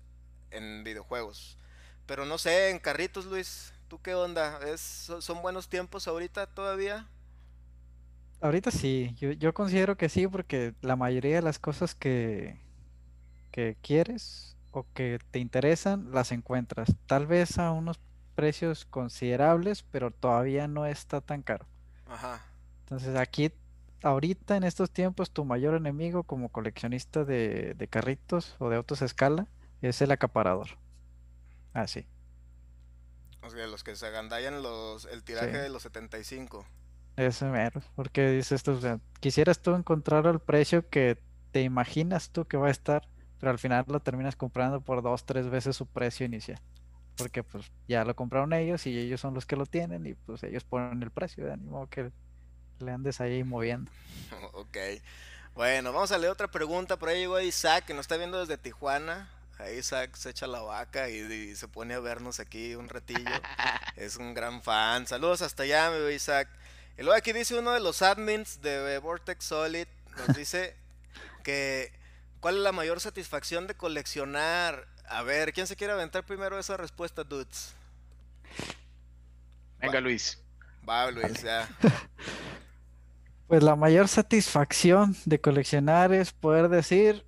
en 0.51 0.85
videojuegos. 0.85 1.59
Pero 2.07 2.25
no 2.25 2.39
sé, 2.39 2.71
en 2.71 2.79
carritos, 2.79 3.27
Luis, 3.27 3.73
¿tú 3.87 4.01
qué 4.01 4.15
onda? 4.15 4.61
¿Es, 4.67 5.13
¿Son 5.21 5.43
buenos 5.43 5.69
tiempos 5.69 6.09
ahorita 6.09 6.47
todavía? 6.47 7.07
Ahorita 8.41 8.71
sí, 8.71 9.15
yo, 9.19 9.53
considero 9.53 9.97
que 9.97 10.09
sí, 10.09 10.27
porque 10.27 10.73
la 10.81 10.97
mayoría 10.97 11.37
de 11.37 11.43
las 11.43 11.59
cosas 11.59 11.95
que, 11.95 12.59
que 13.51 13.77
quieres 13.83 14.57
o 14.71 14.87
que 14.95 15.19
te 15.33 15.39
interesan 15.39 16.13
las 16.13 16.33
encuentras. 16.33 16.95
Tal 17.07 17.27
vez 17.27 17.59
a 17.59 17.73
unos 17.73 17.99
precios 18.37 18.85
considerables, 18.85 19.83
pero 19.83 20.11
todavía 20.13 20.69
no 20.69 20.87
está 20.87 21.21
tan 21.21 21.43
caro. 21.43 21.67
Ajá. 22.07 22.43
Entonces 22.85 23.17
aquí, 23.17 23.53
ahorita 24.03 24.57
en 24.57 24.65
estos 24.65 24.91
tiempos, 24.91 25.31
tu 25.31 25.45
mayor 25.45 25.75
enemigo 25.75 26.23
como 26.23 26.49
coleccionista 26.49 27.25
de, 27.25 27.75
de 27.75 27.89
carritos 27.89 28.55
o 28.61 28.71
de 28.71 28.77
autos 28.77 29.03
a 29.03 29.05
escala 29.05 29.49
es 29.83 30.01
el 30.03 30.11
acaparador. 30.11 30.69
Ah, 31.73 31.87
sí. 31.87 32.07
O 33.43 33.51
sea, 33.51 33.67
los 33.67 33.85
que 33.85 33.95
se 33.97 34.07
agandallan 34.07 34.63
los, 34.63 35.05
el 35.07 35.23
tiraje 35.23 35.59
de 35.59 35.69
los 35.69 35.83
75. 35.83 36.67
Eso 37.17 37.47
mero, 37.47 37.83
porque 37.97 38.31
dices 38.31 38.53
esto, 38.53 38.73
o 38.73 38.81
sea, 38.81 39.01
quisieras 39.21 39.61
tú 39.61 39.75
encontrar 39.75 40.27
el 40.27 40.39
precio 40.39 40.89
que 40.89 41.21
te 41.51 41.63
imaginas 41.63 42.31
tú 42.31 42.47
que 42.47 42.57
va 42.57 42.69
a 42.69 42.71
estar, 42.71 43.09
pero 43.41 43.51
al 43.51 43.59
final 43.59 43.85
lo 43.89 44.01
terminas 44.01 44.37
comprando 44.37 44.81
por 44.81 45.03
dos, 45.03 45.25
tres 45.25 45.49
veces 45.49 45.77
su 45.77 45.87
precio 45.87 46.27
inicial. 46.27 46.61
Porque 47.17 47.43
pues 47.43 47.73
ya 47.89 48.05
lo 48.05 48.15
compraron 48.15 48.53
ellos 48.53 48.87
y 48.87 48.97
ellos 48.97 49.21
son 49.21 49.35
los 49.35 49.47
que 49.47 49.57
lo 49.57 49.67
tienen 49.67 50.07
y 50.07 50.15
pues 50.15 50.45
ellos 50.45 50.63
ponen 50.63 51.03
el 51.03 51.11
precio, 51.11 51.45
de 51.45 51.53
ánimo 51.53 51.89
que 51.89 52.13
le 52.79 52.93
andes 52.93 53.21
ahí 53.21 53.43
moviendo. 53.43 53.91
ok. 54.53 54.77
Bueno, 55.55 55.93
vamos 55.93 56.13
a 56.13 56.19
leer 56.19 56.31
otra 56.31 56.49
pregunta. 56.49 56.97
Por 56.99 57.09
ahí 57.09 57.19
llegó 57.19 57.41
Isaac, 57.41 57.85
que 57.87 57.95
nos 57.95 58.03
está 58.03 58.17
viendo 58.17 58.39
desde 58.39 58.59
Tijuana. 58.59 59.29
Ahí 59.59 59.79
Isaac 59.79 60.15
se 60.15 60.31
echa 60.31 60.47
la 60.47 60.61
vaca 60.61 61.09
y, 61.09 61.55
se 61.57 61.69
pone 61.69 61.95
a 61.95 62.01
vernos 62.01 62.39
aquí 62.39 62.75
un 62.75 62.89
ratillo. 62.89 63.19
es 63.97 64.17
un 64.17 64.35
gran 64.35 64.63
fan. 64.63 65.07
Saludos 65.07 65.43
hasta 65.43 65.65
allá, 65.65 65.91
mi 65.91 66.13
Isaac. 66.13 66.49
Y 66.97 67.03
luego 67.03 67.17
aquí 67.17 67.33
dice 67.33 67.59
uno 67.59 67.73
de 67.73 67.81
los 67.81 68.03
admins 68.03 68.61
de 68.63 68.99
Vortex 68.99 69.45
Solid, 69.45 69.87
nos 70.17 70.37
dice 70.37 70.77
que 71.43 71.93
¿cuál 72.41 72.57
es 72.57 72.63
la 72.63 72.73
mayor 72.73 73.01
satisfacción 73.01 73.67
de 73.67 73.75
coleccionar? 73.75 74.87
A 75.09 75.23
ver, 75.23 75.53
¿quién 75.53 75.67
se 75.67 75.77
quiere 75.77 75.93
aventar 75.93 76.25
primero 76.25 76.59
esa 76.59 76.77
respuesta, 76.77 77.25
dudes? 77.25 77.75
Venga, 79.81 80.01
Luis. 80.01 80.39
Va, 80.89 81.11
Luis, 81.11 81.43
ya. 81.43 81.69
Pues 83.49 83.63
la 83.63 83.77
mayor 83.77 84.09
satisfacción 84.09 85.17
de 85.25 85.41
coleccionar 85.41 86.13
es 86.13 86.33
poder 86.33 86.69
decir, 86.69 87.25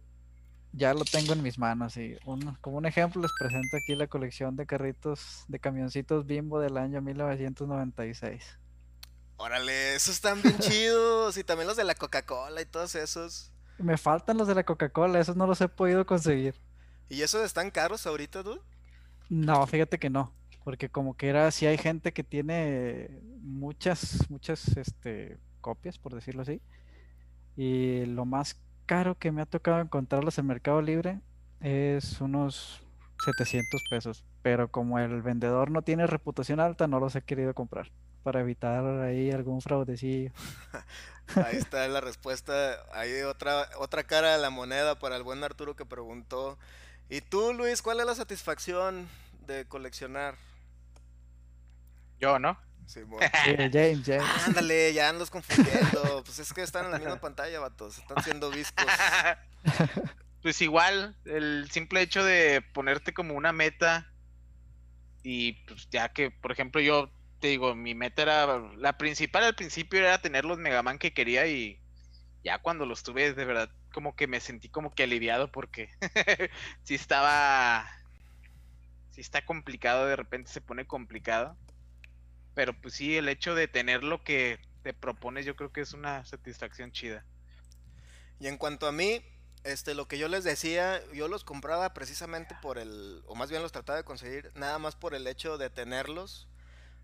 ya 0.73 0.95
lo 0.95 1.05
tengo 1.05 1.33
en 1.33 1.43
mis 1.43 1.59
manos. 1.59 1.97
Y 1.97 2.17
como 2.61 2.79
un 2.79 2.87
ejemplo, 2.87 3.23
les 3.23 3.33
presento 3.39 3.77
aquí 3.77 3.95
la 3.95 4.07
colección 4.07 4.57
de 4.57 4.67
carritos 4.67 5.45
de 5.49 5.59
camioncitos 5.59 6.27
bimbo 6.27 6.61
del 6.61 6.77
año 6.77 7.01
1996. 7.01 8.59
Órale, 9.37 9.95
esos 9.95 10.15
están 10.15 10.43
bien 10.43 10.59
chidos. 10.61 11.37
Y 11.37 11.45
también 11.45 11.67
los 11.67 11.77
de 11.77 11.85
la 11.85 11.95
Coca-Cola 11.95 12.61
y 12.61 12.67
todos 12.67 12.95
esos. 12.95 13.53
Me 13.79 13.97
faltan 13.97 14.37
los 14.37 14.47
de 14.47 14.55
la 14.55 14.65
Coca-Cola, 14.65 15.19
esos 15.21 15.37
no 15.37 15.47
los 15.47 15.61
he 15.61 15.69
podido 15.69 16.05
conseguir. 16.07 16.55
¿Y 17.09 17.23
esos 17.23 17.43
están 17.43 17.71
caros 17.71 18.07
ahorita, 18.07 18.45
tú? 18.45 18.61
No, 19.29 19.67
fíjate 19.67 19.99
que 19.99 20.11
no. 20.11 20.35
Porque 20.65 20.91
como 20.91 21.17
que 21.17 21.29
era, 21.29 21.51
si 21.51 21.67
hay 21.67 21.79
gente 21.79 22.13
que 22.13 22.23
tiene 22.23 23.23
muchas, 23.41 24.31
muchas 24.31 24.77
este, 24.77 25.39
copias, 25.61 25.99
por 25.99 26.15
decirlo 26.15 26.43
así. 26.43 26.61
Y 27.57 28.05
lo 28.07 28.27
más 28.27 28.61
caro 28.91 29.17
que 29.17 29.31
me 29.31 29.41
ha 29.41 29.47
tocado 29.47 29.81
encontrarlos 29.81 30.37
en 30.39 30.49
Mercado 30.49 30.83
Libre 30.83 31.21
es 31.61 32.21
unos 32.21 32.83
700 33.25 33.81
pesos. 33.89 34.25
Pero 34.43 34.73
como 34.73 34.99
el 34.99 35.23
vendedor 35.23 35.71
no 35.71 35.83
tiene 35.83 36.09
reputación 36.09 36.59
alta, 36.59 36.89
no 36.89 36.99
los 36.99 37.15
he 37.15 37.23
querido 37.23 37.55
comprar. 37.55 37.93
Para 38.25 38.41
evitar 38.41 38.85
ahí 39.03 39.31
algún 39.31 39.61
fraudecillo. 39.61 40.33
ahí 41.37 41.57
está 41.57 41.87
la 41.87 42.01
respuesta. 42.01 42.81
Hay 42.93 43.23
otra, 43.23 43.69
otra 43.79 44.03
cara 44.03 44.33
de 44.33 44.43
la 44.43 44.51
moneda 44.51 44.99
para 44.99 45.15
el 45.15 45.23
buen 45.23 45.45
Arturo 45.45 45.77
que 45.77 45.87
preguntó. 45.87 46.59
¿Y 47.09 47.21
tú, 47.21 47.53
Luis, 47.53 47.83
cuál 47.83 48.01
es 48.01 48.07
la 48.07 48.17
satisfacción 48.17 49.09
de 49.47 49.67
coleccionar? 49.67 50.35
Yo, 52.19 52.41
¿no? 52.41 52.59
Sí, 53.45 53.57
James, 53.73 54.03
James. 54.05 54.47
Ándale, 54.47 54.93
ya 54.93 55.09
andas 55.09 55.31
confundiendo. 55.31 56.23
Pues 56.25 56.39
es 56.39 56.53
que 56.53 56.63
están 56.63 56.87
en 56.87 56.91
la 56.93 56.99
misma 56.99 57.17
pantalla, 57.21 57.61
vatos. 57.61 57.99
Están 57.99 58.23
siendo 58.23 58.51
vistos. 58.51 58.87
Pues 60.43 60.63
igual, 60.63 61.15
el 61.27 61.71
simple 61.71 62.01
hecho 62.01 62.25
de 62.25 62.63
ponerte 62.73 63.13
como 63.13 63.35
una 63.35 63.53
meta 63.53 64.11
y 65.23 65.53
pues 65.67 65.91
ya 65.91 66.09
que, 66.09 66.31
por 66.31 66.51
ejemplo, 66.51 66.81
yo 66.81 67.13
te 67.41 67.49
digo, 67.49 67.75
mi 67.75 67.95
meta 67.95 68.23
era, 68.23 68.59
la 68.79 68.97
principal 68.97 69.45
al 69.45 69.55
principio 69.55 69.99
era 69.99 70.23
tener 70.23 70.47
los 70.47 70.57
Megaman 70.57 70.99
que 70.99 71.13
quería 71.13 71.47
y 71.47 71.79
ya 72.43 72.59
cuando 72.59 72.87
los 72.87 73.03
tuve, 73.03 73.35
de 73.35 73.45
verdad, 73.45 73.71
como 73.93 74.17
que 74.17 74.27
me 74.27 74.41
sentí 74.41 74.71
como 74.71 74.95
que 74.95 75.03
aliviado 75.03 75.53
porque 75.53 75.91
si 76.85 76.95
estaba, 76.95 77.87
si 79.11 79.21
está 79.21 79.45
complicado, 79.45 80.07
de 80.07 80.17
repente 80.17 80.51
se 80.51 80.63
pone 80.63 80.87
complicado 80.87 81.59
pero 82.55 82.73
pues 82.81 82.95
sí, 82.95 83.17
el 83.17 83.29
hecho 83.29 83.55
de 83.55 83.69
tener 83.69 84.05
lo 84.05 84.23
que 84.23 84.59
te 84.83 84.95
propones, 84.95 85.47
yo 85.47 85.57
creo 85.57 85.73
que 85.73 85.83
es 85.83 85.93
una 85.93 86.25
satisfacción 86.25 86.93
chida. 86.93 87.25
Y 88.39 88.47
en 88.47 88.57
cuanto 88.57 88.87
a 88.87 88.93
mí, 88.93 89.23
este, 89.65 89.95
lo 89.95 90.09
que 90.09 90.19
yo 90.19 90.29
les 90.29 90.45
decía, 90.45 91.03
yo 91.13 91.29
los 91.29 91.45
compraba 91.45 91.93
precisamente 91.93 92.57
por 92.63 92.79
el, 92.79 93.23
o 93.27 93.35
más 93.35 93.51
bien 93.51 93.63
los 93.63 93.73
trataba 93.73 93.99
de 93.99 94.05
conseguir, 94.05 94.51
nada 94.55 94.79
más 94.79 94.97
por 94.97 95.15
el 95.15 95.27
hecho 95.27 95.59
de 95.59 95.71
tenerlos. 95.71 96.49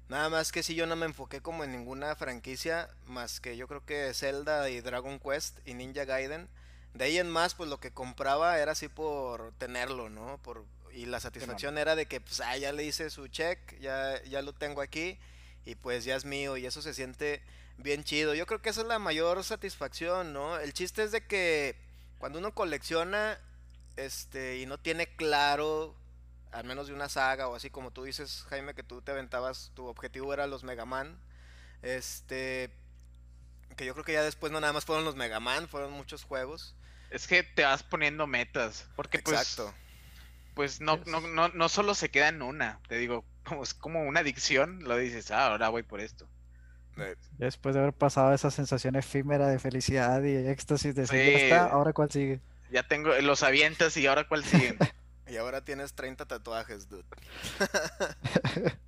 Nada 0.08 0.28
más 0.28 0.52
que 0.52 0.62
si 0.62 0.76
yo 0.76 0.86
no 0.86 0.94
me 0.94 1.06
enfoqué 1.06 1.40
como 1.40 1.64
en 1.64 1.72
ninguna 1.72 2.14
franquicia, 2.14 2.88
más 3.06 3.40
que 3.40 3.56
yo 3.56 3.66
creo 3.66 3.84
que 3.84 4.14
Zelda 4.14 4.70
y 4.70 4.80
Dragon 4.80 5.18
Quest 5.18 5.58
y 5.66 5.74
Ninja 5.74 6.04
Gaiden. 6.04 6.48
De 6.94 7.06
ahí 7.06 7.18
en 7.18 7.28
más, 7.28 7.54
pues 7.54 7.68
lo 7.68 7.80
que 7.80 7.90
compraba 7.90 8.58
era 8.58 8.72
así 8.72 8.88
por 8.88 9.52
tenerlo, 9.58 10.08
¿no? 10.08 10.38
Por, 10.42 10.64
y 10.92 11.06
la 11.06 11.18
satisfacción 11.18 11.76
era 11.76 11.96
de 11.96 12.06
que, 12.06 12.20
pues, 12.20 12.40
ah, 12.40 12.56
ya 12.56 12.72
le 12.72 12.84
hice 12.84 13.10
su 13.10 13.26
check, 13.26 13.78
ya, 13.80 14.22
ya 14.22 14.42
lo 14.42 14.52
tengo 14.52 14.80
aquí 14.80 15.18
y 15.66 15.74
pues 15.74 16.04
ya 16.04 16.16
es 16.16 16.24
mío 16.24 16.56
y 16.56 16.64
eso 16.64 16.80
se 16.80 16.94
siente 16.94 17.42
bien 17.76 18.04
chido. 18.04 18.34
Yo 18.34 18.46
creo 18.46 18.62
que 18.62 18.70
esa 18.70 18.80
es 18.80 18.86
la 18.86 18.98
mayor 18.98 19.44
satisfacción, 19.44 20.32
¿no? 20.32 20.58
El 20.58 20.72
chiste 20.72 21.02
es 21.02 21.12
de 21.12 21.26
que 21.26 21.76
cuando 22.18 22.38
uno 22.38 22.54
colecciona 22.54 23.38
este 23.96 24.58
y 24.58 24.66
no 24.66 24.78
tiene 24.78 25.06
claro 25.16 25.94
al 26.52 26.64
menos 26.64 26.86
de 26.86 26.94
una 26.94 27.08
saga 27.08 27.48
o 27.48 27.54
así 27.54 27.68
como 27.68 27.90
tú 27.90 28.04
dices, 28.04 28.44
Jaime, 28.48 28.74
que 28.74 28.82
tú 28.82 29.02
te 29.02 29.10
aventabas, 29.10 29.72
tu 29.74 29.86
objetivo 29.86 30.32
era 30.32 30.46
los 30.46 30.64
Mega 30.64 30.86
Man. 30.86 31.18
Este 31.82 32.70
que 33.76 33.84
yo 33.84 33.92
creo 33.92 34.04
que 34.04 34.14
ya 34.14 34.22
después 34.22 34.52
no 34.52 34.60
nada 34.60 34.72
más 34.72 34.86
fueron 34.86 35.04
los 35.04 35.16
Mega 35.16 35.40
Man, 35.40 35.68
fueron 35.68 35.92
muchos 35.92 36.22
juegos. 36.22 36.74
Es 37.10 37.26
que 37.26 37.42
te 37.42 37.64
vas 37.64 37.82
poniendo 37.82 38.26
metas, 38.26 38.86
porque 38.96 39.18
pues, 39.18 39.38
Exacto. 39.38 39.64
pues 39.64 39.85
no, 40.80 40.98
no, 41.06 41.20
no, 41.20 41.48
no 41.48 41.68
solo 41.68 41.94
se 41.94 42.10
queda 42.10 42.28
en 42.28 42.42
una, 42.42 42.80
te 42.88 42.96
digo, 42.98 43.24
como, 43.44 43.62
es 43.62 43.74
como 43.74 44.02
una 44.02 44.20
adicción, 44.20 44.82
lo 44.84 44.96
dices, 44.96 45.30
ah, 45.30 45.48
ahora 45.48 45.68
voy 45.68 45.82
por 45.82 46.00
esto. 46.00 46.28
Después 47.36 47.74
de 47.74 47.82
haber 47.82 47.92
pasado 47.92 48.32
esa 48.32 48.50
sensación 48.50 48.96
efímera 48.96 49.48
de 49.48 49.58
felicidad 49.58 50.22
y 50.22 50.34
éxtasis 50.34 50.94
de 50.94 51.06
seguir 51.06 51.36
está, 51.36 51.66
ahora 51.66 51.92
cuál 51.92 52.10
sigue. 52.10 52.40
Ya 52.70 52.84
tengo 52.84 53.14
los 53.20 53.42
avientas 53.42 53.94
y 53.98 54.06
ahora 54.06 54.26
cuál 54.26 54.44
sigue. 54.44 54.76
y 55.28 55.36
ahora 55.36 55.62
tienes 55.62 55.92
30 55.92 56.24
tatuajes, 56.24 56.88
dude. 56.88 57.04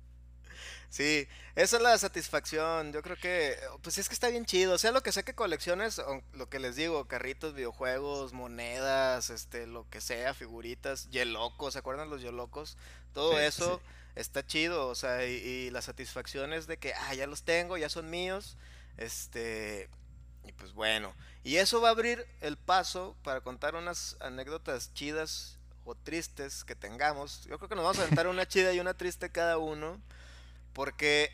sí, 0.89 1.27
esa 1.55 1.77
es 1.77 1.83
la 1.83 1.97
satisfacción. 1.97 2.91
Yo 2.93 3.01
creo 3.01 3.17
que, 3.17 3.57
pues 3.81 3.97
es 3.97 4.07
que 4.07 4.13
está 4.13 4.29
bien 4.29 4.45
chido. 4.45 4.73
O 4.73 4.77
sea, 4.77 4.91
lo 4.91 5.03
que 5.03 5.11
sé 5.11 5.23
que 5.23 5.33
colecciones, 5.33 6.01
lo 6.33 6.49
que 6.49 6.59
les 6.59 6.75
digo, 6.75 7.07
carritos, 7.07 7.53
videojuegos, 7.53 8.33
monedas, 8.33 9.29
este, 9.29 9.67
lo 9.67 9.89
que 9.89 10.01
sea, 10.01 10.33
figuritas, 10.33 11.09
yelocos, 11.09 11.73
¿se 11.73 11.79
acuerdan 11.79 12.09
los 12.09 12.21
yelocos? 12.21 12.77
Todo 13.13 13.39
eso 13.39 13.81
está 14.15 14.45
chido, 14.45 14.87
o 14.87 14.95
sea, 14.95 15.25
y, 15.25 15.69
la 15.71 15.81
satisfacción 15.81 16.53
es 16.53 16.67
de 16.67 16.77
que, 16.77 16.93
ah, 16.93 17.13
ya 17.13 17.27
los 17.27 17.43
tengo, 17.43 17.77
ya 17.77 17.89
son 17.89 18.09
míos, 18.09 18.57
este, 18.97 19.89
y 20.45 20.51
pues 20.51 20.73
bueno, 20.73 21.13
y 21.43 21.57
eso 21.57 21.81
va 21.81 21.89
a 21.89 21.91
abrir 21.91 22.25
el 22.41 22.57
paso 22.57 23.15
para 23.23 23.41
contar 23.41 23.75
unas 23.75 24.17
anécdotas 24.19 24.93
chidas 24.93 25.57
o 25.85 25.95
tristes 25.95 26.63
que 26.63 26.75
tengamos. 26.75 27.45
Yo 27.45 27.57
creo 27.57 27.69
que 27.69 27.75
nos 27.75 27.83
vamos 27.83 27.99
a 27.99 28.03
aventar 28.03 28.27
una 28.27 28.47
chida 28.47 28.73
y 28.73 28.79
una 28.79 28.93
triste 28.93 29.31
cada 29.31 29.57
uno, 29.57 30.01
porque 30.73 31.31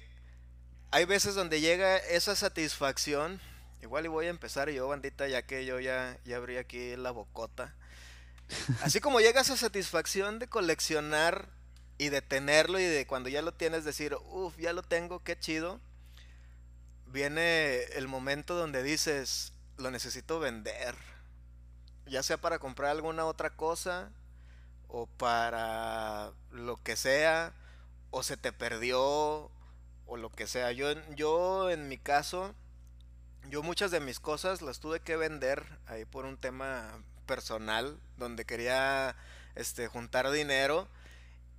hay 0.92 1.06
veces 1.06 1.36
donde 1.36 1.62
llega 1.62 1.98
esa 1.98 2.36
satisfacción. 2.36 3.42
Igual 3.82 4.06
y 4.06 4.08
voy 4.08 4.28
a 4.28 4.30
empezar 4.30 4.70
yo, 4.70 4.88
bandita, 4.88 5.28
ya 5.28 5.44
que 5.44 5.66
yo 5.66 5.80
ya, 5.80 6.18
ya 6.26 6.38
abrí 6.38 6.58
aquí 6.58 6.96
la 6.96 7.12
bocota. 7.12 7.76
Así 8.82 9.00
como 9.00 9.20
llega 9.20 9.42
esa 9.42 9.58
satisfacción 9.58 10.40
de 10.40 10.48
coleccionar 10.48 11.50
y 11.98 12.10
de 12.10 12.22
tenerlo 12.22 12.80
y 12.80 12.84
de 12.84 13.08
cuando 13.08 13.30
ya 13.30 13.42
lo 13.42 13.54
tienes 13.54 13.86
decir, 13.86 14.16
uff, 14.32 14.58
ya 14.58 14.74
lo 14.74 14.84
tengo, 14.84 15.24
qué 15.24 15.38
chido. 15.38 15.80
Viene 17.08 17.84
el 17.96 18.08
momento 18.08 18.56
donde 18.56 18.84
dices, 18.84 19.54
lo 19.78 19.92
necesito 19.92 20.40
vender. 20.40 20.96
Ya 22.08 22.24
sea 22.24 22.38
para 22.38 22.60
comprar 22.60 22.92
alguna 22.92 23.26
otra 23.26 23.50
cosa 23.50 24.10
o 24.88 25.08
para 25.08 26.32
lo 26.52 26.78
que 26.78 26.96
sea, 26.96 27.54
o 28.16 28.24
se 28.24 28.38
te 28.38 28.54
perdió 28.54 29.52
o 30.06 30.18
lo 30.18 30.30
que 30.32 30.48
sea. 30.48 30.72
Yo, 30.72 30.88
yo 31.16 31.70
en 31.70 31.90
mi 31.90 31.98
caso, 31.98 32.56
yo 33.50 33.62
muchas 33.62 33.92
de 33.92 34.00
mis 34.00 34.22
cosas 34.22 34.62
las 34.62 34.80
tuve 34.80 35.02
que 35.02 35.18
vender 35.18 35.66
ahí 35.86 36.06
por 36.06 36.24
un 36.24 36.38
tema 36.38 37.04
personal, 37.26 38.00
donde 38.16 38.46
quería 38.46 39.18
este, 39.56 39.90
juntar 39.90 40.32
dinero. 40.32 40.88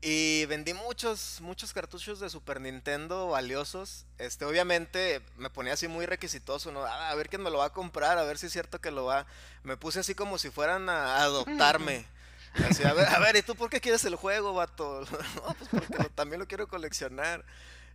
Y 0.01 0.47
vendí 0.47 0.73
muchos, 0.73 1.43
muchos 1.43 1.75
cartuchos 1.75 2.21
de 2.21 2.31
Super 2.31 2.63
Nintendo 2.63 3.29
valiosos. 3.29 4.07
Este, 4.17 4.47
obviamente 4.47 5.21
me 5.37 5.51
ponía 5.51 5.75
así 5.75 5.89
muy 5.89 6.07
requisitoso, 6.07 6.73
¿no? 6.73 6.87
Ah, 6.87 7.11
a 7.11 7.15
ver 7.17 7.29
quién 7.29 7.43
me 7.43 7.51
lo 7.51 7.59
va 7.59 7.67
a 7.67 7.73
comprar, 7.75 8.17
a 8.17 8.25
ver 8.25 8.39
si 8.39 8.47
es 8.47 8.53
cierto 8.53 8.81
que 8.81 8.91
lo 8.91 9.05
va. 9.05 9.27
Me 9.63 9.77
puse 9.77 10.01
así 10.01 10.15
como 10.15 10.39
si 10.39 10.49
fueran 10.49 10.89
a 10.89 11.19
adoptarme. 11.19 12.07
Así, 12.65 12.85
a 12.85 12.93
ver, 12.93 13.07
a 13.09 13.19
ver, 13.19 13.37
¿y 13.37 13.43
tú 13.43 13.55
por 13.55 13.71
qué 13.71 13.81
quieres 13.81 14.05
el 14.05 14.17
juego, 14.17 14.55
vato? 14.55 15.01
no, 15.37 15.55
pues 15.55 15.69
porque 15.71 16.09
también 16.15 16.41
lo 16.41 16.47
quiero 16.47 16.69
coleccionar. 16.69 17.45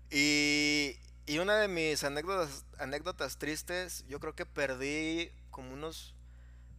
Y, 0.09 0.97
y 1.26 1.39
una 1.39 1.57
de 1.57 1.68
mis 1.68 2.03
anécdotas, 2.03 2.66
anécdotas 2.78 3.38
tristes, 3.38 4.05
yo 4.07 4.20
creo 4.20 4.36
que 4.36 4.45
perdí 4.45 5.32
como 5.49 5.74
unos... 5.74 6.16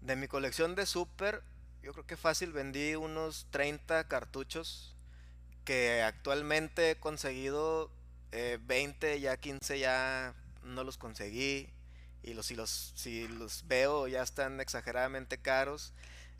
De 0.00 0.16
mi 0.16 0.26
colección 0.26 0.74
de 0.74 0.84
Super, 0.84 1.44
yo 1.80 1.92
creo 1.92 2.04
que 2.04 2.16
fácil 2.16 2.52
vendí 2.52 2.96
unos 2.96 3.46
30 3.50 4.08
cartuchos 4.08 4.96
que 5.64 6.02
actualmente 6.02 6.90
he 6.90 6.96
conseguido 6.98 7.90
20, 8.32 9.14
eh, 9.14 9.20
ya 9.20 9.36
15 9.36 9.78
ya 9.78 10.34
no 10.62 10.84
los 10.84 10.98
conseguí. 10.98 11.68
Y 12.22 12.34
los, 12.34 12.46
si, 12.46 12.54
los, 12.54 12.92
si 12.94 13.26
los 13.28 13.66
veo 13.66 14.06
ya 14.08 14.22
están 14.22 14.60
exageradamente 14.60 15.38
caros. 15.38 15.92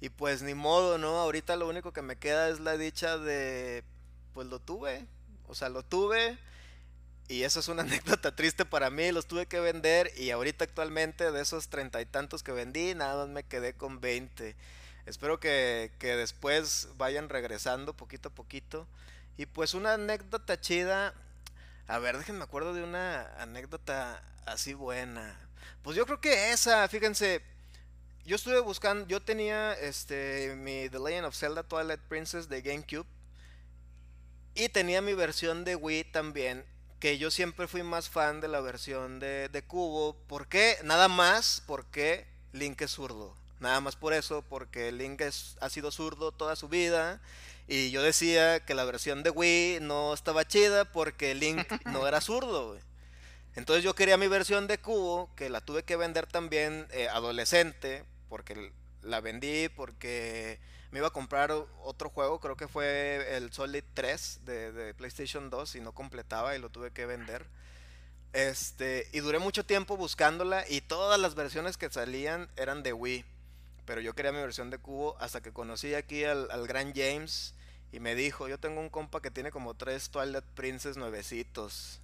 Y 0.03 0.09
pues 0.09 0.43
ni 0.43 0.53
modo, 0.53 0.99
¿no? 0.99 1.21
Ahorita 1.21 1.55
lo 1.55 1.69
único 1.69 1.93
que 1.93 2.03
me 2.03 2.17
queda 2.17 2.49
es 2.49 2.59
la 2.59 2.77
dicha 2.77 3.19
de, 3.19 3.85
pues 4.35 4.49
lo 4.49 4.59
tuve. 4.59 5.07
O 5.47 5.55
sea, 5.55 5.69
lo 5.69 5.85
tuve 5.85 6.37
y 7.29 7.45
eso 7.45 7.61
es 7.61 7.69
una 7.69 7.83
anécdota 7.85 8.35
triste 8.35 8.65
para 8.65 8.91
mí, 8.91 9.13
los 9.13 9.27
tuve 9.27 9.47
que 9.47 9.61
vender 9.61 10.11
y 10.17 10.31
ahorita 10.31 10.65
actualmente 10.65 11.31
de 11.31 11.41
esos 11.41 11.69
treinta 11.69 12.01
y 12.01 12.05
tantos 12.05 12.43
que 12.43 12.51
vendí, 12.51 12.97
nada 12.97 13.25
más 13.25 13.29
me 13.33 13.45
quedé 13.45 13.75
con 13.75 14.01
20. 14.01 14.57
Espero 15.07 15.39
que, 15.39 15.93
después 16.01 16.89
vayan 16.97 17.29
regresando 17.29 17.95
poquito 17.95 18.31
a 18.31 18.35
poquito. 18.35 18.89
Y 19.37 19.47
pues 19.47 19.73
una 19.73 19.95
anécdota 19.95 20.61
chida. 20.61 21.15
A 21.87 21.99
ver, 22.01 22.19
déjenme 22.19 22.43
acuerdo 22.43 22.75
de 22.75 22.83
una 22.83 23.33
anécdota 23.41 24.21
así 24.47 24.75
buena. 24.75 25.39
Pues 25.85 25.97
yo 25.97 26.07
creo 26.07 26.21
que 26.21 26.51
esa, 26.51 26.89
fíjense. 26.89 27.41
Yo 28.25 28.37
estuve 28.37 28.61
buscando, 28.61 29.07
yo 29.09 29.21
tenía 29.21 29.73
este 29.73 30.55
mi 30.57 30.89
The 30.89 31.01
Legend 31.01 31.27
of 31.27 31.37
Zelda 31.37 31.65
Twilight 31.65 32.01
Princess 32.03 32.49
de 32.49 32.63
GameCube. 32.63 33.07
Y 34.55 34.69
tenía 34.69 35.03
mi 35.03 35.15
versión 35.15 35.65
de 35.65 35.77
Wii 35.77 36.05
también 36.05 36.65
que 37.01 37.19
yo 37.19 37.33
siempre 37.33 37.67
fui 37.67 37.83
más 37.83 38.09
fan 38.09 38.41
de 38.41 38.47
la 38.47 38.61
versión 38.61 39.19
de, 39.19 39.49
de 39.49 39.63
Cubo. 39.65 40.15
¿Por 40.29 40.47
qué? 40.47 40.77
Nada 40.85 41.09
más 41.09 41.65
porque 41.67 42.29
Link 42.53 42.81
es 42.81 42.93
zurdo. 42.93 43.37
Nada 43.59 43.81
más 43.81 43.97
por 43.97 44.13
eso, 44.13 44.43
porque 44.43 44.93
Link 44.93 45.21
ha 45.21 45.69
sido 45.69 45.91
zurdo 45.91 46.31
toda 46.31 46.55
su 46.55 46.69
vida. 46.69 47.21
Y 47.67 47.91
yo 47.91 48.03
decía 48.03 48.65
que 48.65 48.75
la 48.75 48.85
versión 48.85 49.25
de 49.25 49.31
Wii 49.31 49.81
no 49.81 50.15
estaba 50.15 50.47
chida 50.47 50.85
porque 50.85 51.35
Link 51.35 51.67
no 51.87 52.07
era 52.07 52.21
zurdo. 52.21 52.79
Entonces 53.57 53.83
yo 53.83 53.97
quería 53.97 54.17
mi 54.17 54.29
versión 54.29 54.69
de 54.69 54.79
Cubo, 54.79 55.29
que 55.35 55.51
la 55.51 55.61
tuve 55.61 55.83
que 55.83 55.97
vender 55.97 56.29
también 56.29 56.87
eh, 56.93 57.09
adolescente, 57.09 58.05
porque 58.33 58.73
la 59.03 59.21
vendí, 59.21 59.69
porque 59.69 60.59
me 60.91 61.01
iba 61.01 61.09
a 61.09 61.13
comprar 61.13 61.53
otro 61.83 62.09
juego, 62.09 62.41
creo 62.41 62.57
que 62.57 62.67
fue 62.67 63.37
el 63.37 63.53
Solid 63.53 63.85
3 63.93 64.41
de, 64.47 64.95
PlayStation 64.95 65.51
2 65.51 65.75
y 65.75 65.81
no 65.83 65.93
completaba 65.93 66.57
y 66.57 66.59
lo 66.59 66.71
tuve 66.71 66.93
que 66.93 67.05
vender. 67.05 67.45
Este, 68.33 69.07
y 69.13 69.21
duré 69.21 69.39
mucho 69.39 69.67
tiempo 69.67 69.99
buscándola 69.99 70.65
y 70.67 70.81
todas 70.81 71.21
las 71.21 71.35
versiones 71.35 71.77
que 71.77 71.91
salían 71.91 72.49
eran 72.57 72.83
de 72.83 72.95
Wii. 72.95 73.27
Pero 73.85 74.01
yo 74.01 74.15
quería 74.15 74.33
mi 74.33 74.41
versión 74.41 74.71
de 74.71 74.79
cubo 74.79 75.15
hasta 75.21 75.43
que 75.43 75.53
conocí 75.53 75.93
aquí 75.95 76.25
al, 76.25 76.51
al 76.51 76.67
gran 76.67 76.95
James 76.95 77.55
y 77.93 78.01
me 78.01 78.15
dijo, 78.15 78.49
yo 78.49 78.59
tengo 78.59 78.81
un 78.81 78.89
compa 78.89 79.21
que 79.21 79.31
tiene 79.31 79.51
como 79.51 79.75
tres 79.75 80.09
Twilight 80.09 80.47
Princess 80.55 80.97
nuevecitos. 80.97 82.01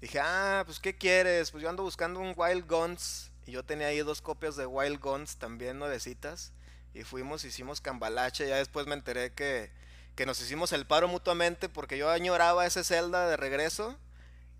Dije, 0.00 0.20
ah, 0.20 0.62
pues 0.64 0.78
¿qué 0.78 0.96
quieres? 0.96 1.50
Pues 1.50 1.60
yo 1.60 1.68
ando 1.68 1.82
buscando 1.82 2.20
un 2.20 2.34
Wild 2.36 2.68
Guns. 2.68 3.32
Y 3.46 3.52
yo 3.52 3.64
tenía 3.64 3.86
ahí 3.88 3.98
dos 4.00 4.22
copias 4.22 4.56
de 4.56 4.66
Wild 4.66 5.00
Guns 5.00 5.36
también 5.36 5.78
nuevecitas 5.78 6.52
y 6.94 7.04
fuimos, 7.04 7.44
hicimos 7.44 7.80
cambalache. 7.80 8.48
Ya 8.48 8.56
después 8.56 8.86
me 8.86 8.94
enteré 8.94 9.32
que, 9.32 9.70
que 10.16 10.26
nos 10.26 10.40
hicimos 10.40 10.72
el 10.72 10.86
paro 10.86 11.08
mutuamente 11.08 11.68
porque 11.68 11.96
yo 11.96 12.10
añoraba 12.10 12.66
ese 12.66 12.82
Zelda 12.84 13.28
de 13.28 13.36
regreso 13.36 13.96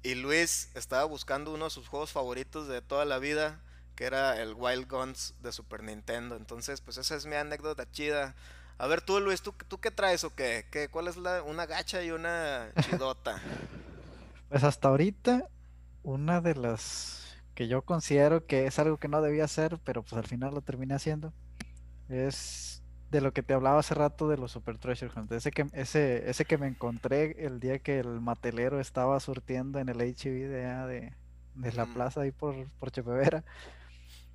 y 0.03 0.15
Luis 0.15 0.71
estaba 0.75 1.05
buscando 1.05 1.53
uno 1.53 1.65
de 1.65 1.71
sus 1.71 1.89
juegos 1.89 2.13
favoritos 2.13 2.69
de 2.69 2.81
toda 2.81 3.05
la 3.05 3.19
vida, 3.19 3.61
que 3.97 4.05
era 4.05 4.41
el 4.41 4.55
Wild 4.55 4.89
Guns 4.89 5.35
de 5.41 5.51
Super 5.51 5.83
Nintendo. 5.83 6.37
Entonces, 6.37 6.81
pues 6.81 6.97
esa 6.99 7.17
es 7.17 7.27
mi 7.27 7.35
anécdota 7.35 7.91
chida. 7.91 8.37
A 8.79 8.87
ver 8.87 9.01
tú, 9.03 9.19
Luis, 9.19 9.43
¿tú, 9.43 9.53
tú 9.67 9.81
qué 9.81 9.91
traes 9.91 10.23
o 10.23 10.35
qué? 10.35 10.67
¿Qué 10.71 10.89
¿Cuál 10.89 11.09
es 11.09 11.17
la, 11.17 11.43
una 11.43 11.67
gacha 11.67 12.03
y 12.05 12.13
una 12.13 12.73
chidota? 12.81 13.43
pues 14.49 14.63
hasta 14.65 14.89
ahorita, 14.89 15.49
una 16.03 16.41
de 16.41 16.55
las 16.55 17.26
que 17.57 17.69
yo 17.69 17.83
considero 17.83 18.47
que 18.47 18.67
es 18.67 18.79
algo 18.79 18.99
que 18.99 19.09
no 19.09 19.23
debía 19.23 19.45
hacer, 19.45 19.81
pero 19.83 20.03
pues 20.03 20.13
al 20.13 20.27
final 20.27 20.55
lo 20.55 20.61
terminé 20.61 20.95
haciendo, 20.95 21.33
es 22.11 22.83
de 23.11 23.23
lo 23.23 23.33
que 23.33 23.43
te 23.43 23.55
hablaba 23.55 23.79
hace 23.79 23.95
rato 23.95 24.29
de 24.29 24.37
los 24.37 24.53
Super 24.53 24.77
Treasure 24.77 25.11
Hunt. 25.17 25.33
Ese 25.33 25.51
que, 25.51 25.67
ese, 25.73 26.29
ese 26.29 26.45
que 26.45 26.59
me 26.59 26.67
encontré 26.67 27.47
el 27.47 27.59
día 27.59 27.79
que 27.79 27.99
el 27.99 28.21
matelero 28.21 28.79
estaba 28.79 29.19
surtiendo 29.21 29.79
en 29.79 29.89
el 29.89 29.97
HB 29.97 30.49
de, 30.49 31.13
de, 31.55 31.73
la 31.73 31.87
plaza 31.87 32.21
ahí 32.21 32.31
por, 32.31 32.55
por 32.79 32.91
Chepevera. 32.91 33.43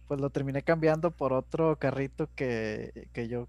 Pues 0.07 0.19
lo 0.19 0.31
terminé 0.31 0.63
cambiando 0.63 1.11
por 1.11 1.31
otro 1.31 1.77
carrito 1.77 2.27
que, 2.35 3.07
que 3.13 3.27
yo 3.27 3.47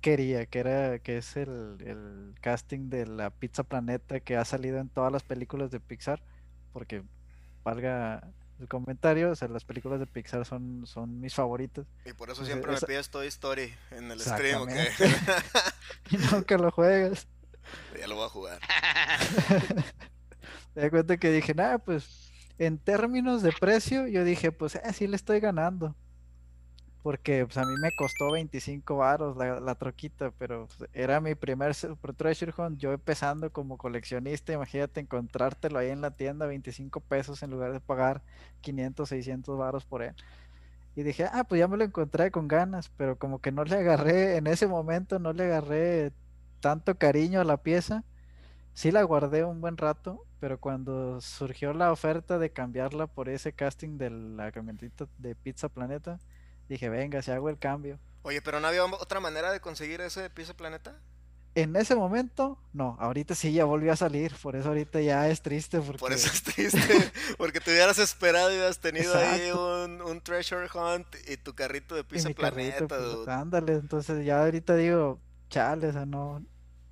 quería, 0.00 0.46
que 0.46 0.60
era, 0.60 0.98
que 0.98 1.18
es 1.18 1.36
el, 1.36 1.76
el, 1.80 2.34
casting 2.40 2.88
de 2.88 3.06
la 3.06 3.28
Pizza 3.28 3.64
Planeta 3.64 4.20
que 4.20 4.38
ha 4.38 4.46
salido 4.46 4.78
en 4.78 4.88
todas 4.88 5.12
las 5.12 5.24
películas 5.24 5.70
de 5.70 5.78
Pixar, 5.78 6.22
porque 6.72 7.02
valga 7.62 8.32
el 8.60 8.68
comentario. 8.68 9.30
O 9.30 9.34
sea, 9.34 9.48
las 9.48 9.64
películas 9.64 10.00
de 10.00 10.06
Pixar 10.06 10.44
son, 10.44 10.86
son 10.86 11.20
mis 11.20 11.34
favoritas. 11.34 11.86
Y 12.04 12.12
por 12.12 12.30
eso 12.30 12.44
siempre 12.44 12.72
me 12.72 12.80
pides 12.80 13.10
Toy 13.10 13.26
Story 13.28 13.74
en 13.90 14.10
el 14.10 14.20
stream, 14.20 14.62
¿ok? 14.62 14.70
y 16.10 16.16
nunca 16.16 16.56
lo 16.58 16.70
juegas. 16.70 17.26
Ya 17.98 18.06
lo 18.06 18.16
voy 18.16 18.26
a 18.26 18.28
jugar. 18.28 18.60
Me 20.74 20.82
da 20.82 20.90
cuenta 20.90 21.16
que 21.16 21.30
dije, 21.30 21.54
nada, 21.54 21.78
pues 21.78 22.30
en 22.58 22.78
términos 22.78 23.42
de 23.42 23.52
precio, 23.52 24.06
yo 24.06 24.24
dije, 24.24 24.52
pues 24.52 24.76
eh, 24.76 24.92
sí 24.92 25.06
le 25.06 25.16
estoy 25.16 25.40
ganando 25.40 25.96
porque 27.02 27.46
pues 27.46 27.56
a 27.56 27.64
mí 27.64 27.74
me 27.80 27.92
costó 27.92 28.32
25 28.32 28.96
varos 28.96 29.36
la, 29.36 29.74
troquita, 29.74 30.32
pero 30.38 30.68
pues, 30.76 30.90
era 30.92 31.20
mi 31.20 31.34
primer 31.34 31.74
Super 31.74 32.14
Treasure 32.14 32.52
Hunt, 32.56 32.78
yo 32.78 32.92
empezando 32.92 33.50
como 33.50 33.78
coleccionista, 33.78 34.52
imagínate 34.52 35.00
encontrártelo 35.00 35.78
ahí 35.78 35.88
en 35.88 36.02
la 36.02 36.10
tienda 36.10 36.46
25 36.46 37.00
pesos 37.00 37.42
en 37.42 37.50
lugar 37.50 37.72
de 37.72 37.80
pagar 37.80 38.22
500, 38.60 39.08
600 39.08 39.58
varos 39.58 39.84
por 39.86 40.02
él. 40.02 40.14
Y 40.96 41.02
dije, 41.02 41.24
ah, 41.32 41.44
pues 41.44 41.58
ya 41.60 41.68
me 41.68 41.76
lo 41.76 41.84
encontré 41.84 42.30
con 42.30 42.48
ganas, 42.48 42.90
pero 42.96 43.16
como 43.16 43.40
que 43.40 43.52
no 43.52 43.64
le 43.64 43.76
agarré, 43.76 44.36
en 44.36 44.46
ese 44.46 44.66
momento 44.66 45.18
no 45.18 45.32
le 45.32 45.44
agarré 45.44 46.12
tanto 46.60 46.96
cariño 46.98 47.40
a 47.40 47.44
la 47.44 47.58
pieza. 47.58 48.04
Sí 48.74 48.90
la 48.90 49.02
guardé 49.02 49.44
un 49.44 49.60
buen 49.60 49.76
rato, 49.76 50.24
pero 50.40 50.58
cuando 50.60 51.20
surgió 51.20 51.72
la 51.72 51.92
oferta 51.92 52.38
de 52.38 52.50
cambiarla 52.50 53.06
por 53.06 53.28
ese 53.28 53.52
casting 53.52 53.98
de 53.98 54.10
la 54.10 54.52
camioneta 54.52 55.06
de 55.18 55.34
Pizza 55.34 55.68
Planeta, 55.68 56.18
dije, 56.70 56.88
venga, 56.88 57.20
si 57.20 57.32
hago 57.32 57.50
el 57.50 57.58
cambio. 57.58 57.98
Oye, 58.22 58.40
pero 58.40 58.60
no 58.60 58.68
había 58.68 58.84
otra 58.84 59.20
manera 59.20 59.50
de 59.52 59.60
conseguir 59.60 60.00
ese 60.00 60.30
piso 60.30 60.56
planeta. 60.56 60.96
en 61.56 61.74
ese 61.74 61.96
momento, 61.96 62.58
no, 62.72 62.96
ahorita 63.00 63.34
sí 63.34 63.52
ya 63.52 63.64
volvió 63.64 63.92
a 63.92 63.96
salir, 63.96 64.32
por 64.40 64.54
eso 64.54 64.68
ahorita 64.68 65.00
ya 65.00 65.28
es 65.28 65.42
triste. 65.42 65.80
Porque... 65.80 65.98
Por 65.98 66.12
eso 66.12 66.30
es 66.32 66.42
triste, 66.44 66.78
porque 67.38 67.60
te 67.60 67.72
hubieras 67.72 67.98
esperado 67.98 68.52
y 68.52 68.54
hubieras 68.54 68.78
tenido 68.78 69.12
ahí 69.16 69.50
un, 69.50 70.20
treasure 70.20 70.68
hunt 70.72 71.08
y 71.28 71.36
tu 71.38 71.54
carrito 71.54 71.96
de 71.96 72.04
piso 72.04 72.32
planeta. 72.34 72.86
Pues, 72.86 73.26
ándale, 73.26 73.72
entonces 73.72 74.24
ya 74.24 74.40
ahorita 74.42 74.76
digo, 74.76 75.18
chale, 75.48 75.88
o 75.88 75.92
sea, 75.92 76.06
no, 76.06 76.44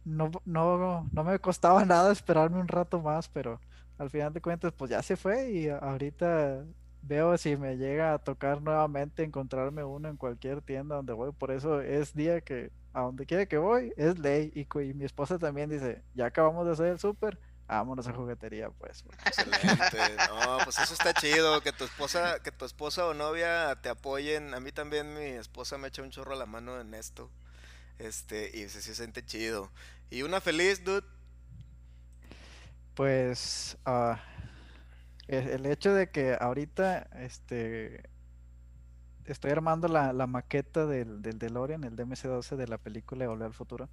no, 0.05 0.31
no, 0.45 1.09
no 1.13 1.25
me 1.25 1.39
costaba 1.39 1.85
nada 1.85 2.11
esperarme 2.11 2.59
un 2.59 2.67
rato 2.67 3.01
más, 3.01 3.29
pero 3.29 3.61
al 3.97 4.11
final 4.11 4.33
de 4.33 4.41
cuentas, 4.41 4.73
pues 4.77 4.91
ya 4.91 5.03
se 5.03 5.17
fue 5.17 5.53
y 5.53 5.69
ahorita 5.69 6.65
veo 7.09 7.37
si 7.39 7.57
me 7.57 7.77
llega 7.77 8.13
a 8.13 8.19
tocar 8.19 8.61
nuevamente 8.61 9.25
encontrarme 9.25 9.83
uno 9.83 10.09
en 10.09 10.17
cualquier 10.17 10.61
tienda 10.61 10.97
donde 10.97 11.15
voy. 11.15 11.33
Por 11.33 11.51
eso 11.51 11.81
es 11.81 12.15
día 12.15 12.43
que 12.43 12.71
a 12.93 13.01
donde 13.01 13.27
quiera 13.27 13.47
que 13.47 13.57
voy 13.57 13.93
es 13.97 14.19
ley. 14.19 14.53
Y, 14.55 14.67
mi 14.95 15.05
esposa 15.05 15.39
también 15.39 15.71
dice, 15.71 16.03
ya 16.15 16.27
acabamos 16.27 16.67
de 16.67 16.73
hacer 16.73 16.87
el 16.87 16.99
súper, 16.99 17.39
vámonos 17.67 18.07
a 18.07 18.13
juguetería, 18.13 18.71
pues. 18.71 19.05
Excelente. 19.27 20.17
No, 20.29 20.59
pues 20.65 20.79
eso 20.79 20.93
está 20.93 21.15
chido, 21.15 21.61
que 21.63 21.73
tu 21.73 21.85
esposa, 21.85 22.41
que 22.43 22.53
tu 22.53 22.65
esposa 22.65 23.07
o 23.07 23.15
novia 23.15 23.79
te 23.83 23.89
apoyen. 23.89 24.53
A 24.55 24.61
mí 24.61 24.71
también 24.71 25.15
mi 25.15 25.25
esposa 25.25 25.79
me 25.79 25.89
echa 25.89 26.03
un 26.03 26.11
chorro 26.11 26.35
a 26.35 26.37
la 26.37 26.47
mano 26.47 26.79
en 26.81 26.93
esto. 26.93 27.31
Este, 27.99 28.57
y 28.57 28.69
se, 28.69 28.83
se 28.83 28.95
siente 28.95 29.25
chido. 29.25 29.71
Y 30.11 30.23
una 30.23 30.41
feliz, 30.41 30.85
dude. 30.85 31.07
Pues, 32.95 33.79
ah, 33.87 34.21
el 35.29 35.67
hecho 35.67 35.95
de 35.95 36.11
que 36.11 36.37
ahorita, 36.39 37.09
este, 37.21 38.03
estoy 39.27 39.51
armando 39.51 39.89
la, 39.89 40.27
maqueta 40.27 40.87
del, 40.87 41.23
del 41.23 41.39
DeLorean, 41.39 41.85
el 41.85 41.97
DMC-12 41.97 42.57
de 42.57 42.67
la 42.67 42.79
película 42.79 43.25
de 43.25 43.29
Volver 43.29 43.47
al 43.47 43.55
Futuro. 43.55 43.89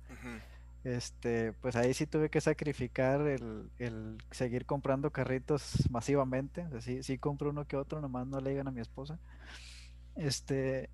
Este, 0.83 1.51
pues 1.53 1.75
ahí 1.75 1.93
sí 1.93 2.05
tuve 2.05 2.29
que 2.29 2.41
sacrificar 2.41 3.21
el, 3.21 3.69
el 3.79 4.17
seguir 4.31 4.65
comprando 4.65 5.11
carritos 5.11 5.89
masivamente. 5.89 6.61
O 6.67 6.69
sea, 6.69 6.81
sí, 6.81 7.03
sí 7.03 7.17
compro 7.17 7.49
uno 7.49 7.65
que 7.65 7.75
otro, 7.75 8.01
nomás 8.01 8.27
no 8.27 8.39
le 8.39 8.51
digan 8.51 8.67
a 8.67 8.71
mi 8.71 8.81
esposa. 8.81 9.19
Este, 10.15 10.89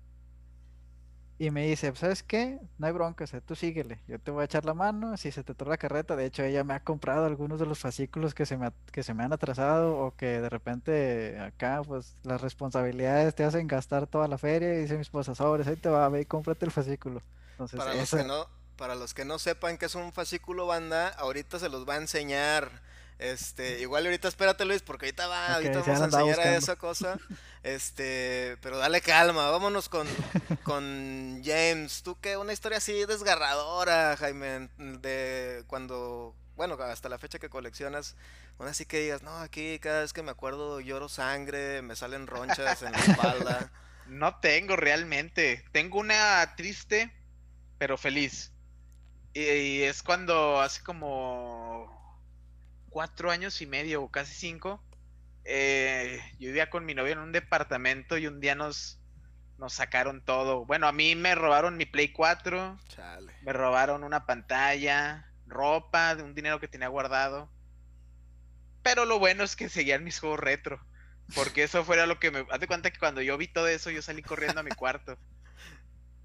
y 1.38 1.50
me 1.50 1.66
dice, 1.66 1.92
¿sabes 1.96 2.22
qué? 2.22 2.58
No 2.78 2.86
hay 2.86 2.92
bronca, 2.92 3.24
o 3.24 3.40
tú 3.40 3.54
síguele, 3.54 4.00
yo 4.06 4.18
te 4.18 4.30
voy 4.30 4.42
a 4.42 4.44
echar 4.44 4.64
la 4.64 4.74
mano, 4.74 5.16
si 5.16 5.32
se 5.32 5.42
te 5.42 5.54
torna 5.54 5.72
la 5.72 5.78
carreta, 5.78 6.14
de 6.14 6.26
hecho 6.26 6.42
ella 6.42 6.62
me 6.62 6.74
ha 6.74 6.80
comprado 6.80 7.26
algunos 7.26 7.58
de 7.58 7.66
los 7.66 7.78
fascículos 7.78 8.34
que 8.34 8.46
se 8.46 8.56
me, 8.56 8.70
que 8.92 9.02
se 9.02 9.14
me 9.14 9.24
han 9.24 9.32
atrasado 9.32 9.98
o 9.98 10.14
que 10.14 10.40
de 10.40 10.48
repente 10.48 11.38
acá 11.40 11.82
pues 11.86 12.16
las 12.22 12.40
responsabilidades 12.40 13.34
te 13.34 13.44
hacen 13.44 13.66
gastar 13.66 14.06
toda 14.06 14.28
la 14.28 14.38
feria 14.38 14.74
y 14.74 14.82
dice 14.82 14.94
mi 14.94 15.02
esposa, 15.02 15.34
sobres, 15.34 15.66
ahí 15.66 15.76
te 15.76 15.88
va, 15.88 16.08
ve 16.08 16.20
y 16.22 16.24
cómprate 16.26 16.64
el 16.64 16.70
fascículo. 16.70 17.22
Entonces, 17.52 17.78
para, 17.78 17.94
los 17.94 18.10
que 18.10 18.24
no, 18.24 18.46
para 18.76 18.94
los 18.94 19.14
que 19.14 19.24
no 19.24 19.38
sepan 19.38 19.78
qué 19.78 19.86
es 19.86 19.94
un 19.94 20.12
fascículo 20.12 20.66
banda, 20.66 21.08
ahorita 21.08 21.58
se 21.58 21.68
los 21.68 21.88
va 21.88 21.94
a 21.94 21.98
enseñar 21.98 22.70
este, 23.22 23.80
igual 23.80 24.04
ahorita 24.04 24.26
espérate 24.26 24.64
Luis, 24.64 24.82
porque 24.82 25.06
ahorita 25.06 25.28
va, 25.28 25.54
ahorita 25.54 25.80
vamos 25.80 26.00
a 26.00 26.04
enseñar 26.06 26.40
a 26.40 26.56
esa 26.56 26.76
cosa. 26.76 27.18
Este, 27.62 28.56
pero 28.60 28.78
dale 28.78 29.00
calma, 29.00 29.48
vámonos 29.50 29.88
con, 29.88 30.08
con 30.64 31.40
James. 31.44 32.02
Tú 32.02 32.18
qué, 32.20 32.36
una 32.36 32.52
historia 32.52 32.78
así 32.78 33.04
desgarradora, 33.06 34.16
Jaime, 34.16 34.68
de 34.76 35.62
cuando, 35.68 36.34
bueno, 36.56 36.74
hasta 36.74 37.08
la 37.08 37.18
fecha 37.18 37.38
que 37.38 37.48
coleccionas, 37.48 38.16
una 38.58 38.70
así 38.70 38.86
que 38.86 38.98
digas, 38.98 39.22
no, 39.22 39.36
aquí 39.38 39.78
cada 39.78 40.00
vez 40.00 40.12
que 40.12 40.24
me 40.24 40.32
acuerdo 40.32 40.80
lloro 40.80 41.08
sangre, 41.08 41.80
me 41.82 41.94
salen 41.94 42.26
ronchas 42.26 42.82
en 42.82 42.92
la 42.92 42.98
espalda. 42.98 43.72
No 44.08 44.40
tengo 44.40 44.74
realmente, 44.74 45.64
tengo 45.70 45.98
una 45.98 46.54
triste, 46.56 47.14
pero 47.78 47.96
feliz. 47.96 48.52
Y 49.32 49.82
es 49.82 50.02
cuando 50.02 50.60
hace 50.60 50.82
como 50.82 52.01
cuatro 52.92 53.30
años 53.30 53.60
y 53.62 53.66
medio 53.66 54.02
o 54.02 54.10
casi 54.10 54.34
cinco, 54.34 54.84
eh, 55.44 56.20
yo 56.38 56.48
vivía 56.48 56.70
con 56.70 56.84
mi 56.84 56.94
novia 56.94 57.12
en 57.12 57.18
un 57.18 57.32
departamento 57.32 58.16
y 58.18 58.26
un 58.26 58.38
día 58.38 58.54
nos, 58.54 59.00
nos 59.58 59.72
sacaron 59.72 60.24
todo. 60.24 60.64
Bueno, 60.66 60.86
a 60.86 60.92
mí 60.92 61.14
me 61.16 61.34
robaron 61.34 61.76
mi 61.76 61.86
Play 61.86 62.12
4, 62.12 62.78
me 63.42 63.52
robaron 63.52 64.04
una 64.04 64.26
pantalla, 64.26 65.26
ropa, 65.46 66.14
de 66.14 66.22
un 66.22 66.34
dinero 66.34 66.60
que 66.60 66.68
tenía 66.68 66.88
guardado. 66.88 67.50
Pero 68.82 69.04
lo 69.04 69.18
bueno 69.18 69.42
es 69.44 69.56
que 69.56 69.68
seguían 69.68 70.04
mis 70.04 70.20
juegos 70.20 70.40
retro. 70.40 70.84
Porque 71.34 71.62
eso 71.62 71.84
fuera 71.84 72.06
lo 72.06 72.18
que 72.18 72.30
me... 72.30 72.44
Haz 72.50 72.60
de 72.60 72.66
cuenta 72.66 72.90
que 72.90 72.98
cuando 72.98 73.22
yo 73.22 73.38
vi 73.38 73.48
todo 73.48 73.68
eso, 73.68 73.90
yo 73.90 74.02
salí 74.02 74.22
corriendo 74.22 74.60
a 74.60 74.64
mi 74.64 74.70
cuarto. 74.70 75.16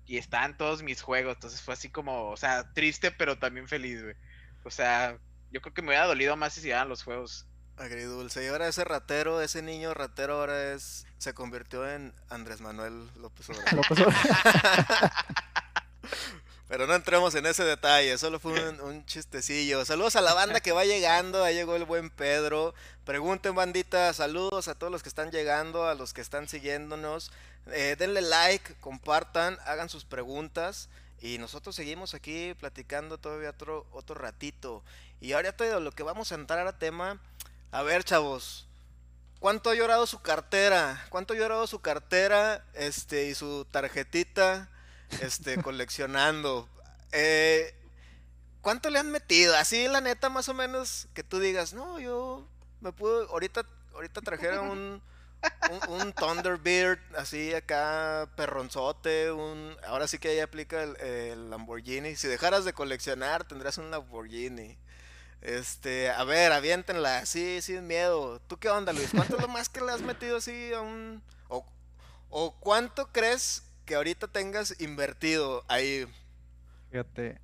Y 0.06 0.18
estaban 0.18 0.58
todos 0.58 0.84
mis 0.84 1.02
juegos. 1.02 1.36
Entonces 1.36 1.62
fue 1.62 1.76
así 1.76 1.90
como, 1.90 2.30
o 2.30 2.38
sea, 2.38 2.74
triste, 2.74 3.12
pero 3.12 3.38
también 3.38 3.68
feliz, 3.68 4.04
güey. 4.04 4.16
O 4.64 4.72
sea, 4.72 5.18
yo 5.52 5.62
creo 5.62 5.74
que 5.74 5.82
me 5.82 5.90
hubiera 5.90 6.06
dolido 6.06 6.36
más 6.36 6.54
si 6.54 6.62
se 6.62 6.68
llevaran 6.68 6.90
los 6.90 7.04
juegos. 7.04 7.46
Agridulce. 7.78 8.44
Y 8.44 8.48
ahora 8.48 8.68
ese 8.68 8.84
ratero, 8.84 9.42
ese 9.42 9.62
niño 9.62 9.94
ratero 9.94 10.40
ahora 10.40 10.74
es. 10.74 11.06
se 11.20 11.34
convirtió 11.34 11.88
en 11.90 12.14
Andrés 12.30 12.60
Manuel 12.60 13.08
López 13.16 13.50
Obrador. 13.50 13.86
Pero 16.68 16.86
no 16.86 16.96
entremos 16.96 17.34
en 17.36 17.46
ese 17.46 17.64
detalle, 17.64 18.18
solo 18.18 18.42
fue 18.42 18.70
un, 18.82 19.06
chistecillo. 19.06 19.86
Saludos 19.86 20.18
a 20.18 20.22
la 20.22 20.34
banda 20.34 20.60
que 20.60 20.74
va 20.74 20.84
llegando, 20.84 21.42
ahí 21.44 21.56
llegó 21.56 21.78
el 21.78 21.86
buen 21.86 22.10
Pedro. 22.10 22.74
Pregunten, 23.06 23.56
bandita, 23.56 24.12
saludos 24.14 24.68
a 24.68 24.76
todos 24.76 24.92
los 24.92 25.02
que 25.02 25.08
están 25.08 25.32
llegando, 25.32 25.88
a 25.88 25.96
los 25.96 26.14
que 26.14 26.20
están 26.20 26.50
siguiéndonos. 26.50 27.32
Eh, 27.68 27.96
denle 27.98 28.22
like, 28.22 28.74
compartan, 28.82 29.58
hagan 29.66 29.88
sus 29.88 30.04
preguntas. 30.04 30.90
Y 31.22 31.38
nosotros 31.38 31.74
seguimos 31.74 32.14
aquí 32.14 32.54
platicando 32.60 33.18
todavía 33.18 33.52
otro, 33.52 33.88
otro 33.92 34.16
ratito. 34.16 34.84
Y 35.20 35.34
ahora 35.34 35.52
todo 35.52 35.80
lo 35.80 35.92
que 35.92 36.04
vamos 36.04 36.32
a 36.32 36.36
entrar 36.36 36.68
a 36.68 36.78
tema. 36.78 37.20
A 37.72 37.84
ver, 37.84 38.04
chavos. 38.04 38.68
¿Cuánto 39.40 39.70
ha 39.70 39.76
llorado 39.76 40.08
su 40.08 40.22
cartera? 40.22 41.06
¿Cuánto 41.10 41.34
ha 41.34 41.38
llorado 41.38 41.68
su 41.68 41.80
cartera 41.80 42.66
este, 42.74 43.26
y 43.26 43.36
su 43.36 43.66
tarjetita 43.66 44.70
este, 45.22 45.58
coleccionando? 45.64 46.68
Eh, 47.12 47.76
¿Cuánto 48.62 48.90
le 48.90 49.00
han 49.00 49.12
metido? 49.12 49.56
Así, 49.56 49.88
la 49.88 50.02
neta, 50.02 50.30
más 50.30 50.50
o 50.50 50.54
menos, 50.54 51.08
que 51.14 51.24
tú 51.24 51.40
digas, 51.40 51.74
no, 51.74 52.00
yo 52.00 52.48
me 52.82 52.92
puedo, 52.92 53.30
ahorita, 53.30 53.66
ahorita 53.94 54.22
trajera 54.22 54.62
un, 54.62 55.02
un, 55.90 56.14
Thunderbird 56.14 57.00
así 57.16 57.54
acá 57.54 58.30
perronzote, 58.36 59.32
un 59.32 59.76
ahora 59.86 60.08
sí 60.08 60.18
que 60.18 60.30
ahí 60.30 60.40
aplica 60.40 60.84
el, 60.84 61.50
Lamborghini. 61.50 62.16
Si 62.16 62.28
dejaras 62.28 62.66
de 62.66 62.74
coleccionar, 62.74 63.48
tendrías 63.48 63.78
un 63.78 63.92
Lamborghini. 63.92 64.78
Este, 65.42 66.10
a 66.10 66.24
ver, 66.24 66.52
aviéntenla, 66.52 67.20
así, 67.20 67.62
sin 67.62 67.86
miedo. 67.88 68.40
¿Tú 68.48 68.58
qué 68.58 68.70
onda, 68.70 68.94
Luis? 68.94 69.10
¿Cuánto 69.14 69.36
es 69.36 69.42
lo 69.42 69.48
más 69.48 69.70
que 69.70 69.82
le 69.82 69.92
has 69.92 70.02
metido 70.02 70.38
así 70.38 70.74
a 70.74 70.82
un 70.82 71.22
o, 71.48 71.66
o 72.30 72.56
cuánto 72.60 73.08
crees 73.12 73.64
que 73.86 73.96
ahorita 73.96 74.28
tengas 74.28 74.80
invertido 74.82 75.64
ahí? 75.68 76.06
Fíjate, 76.92 77.40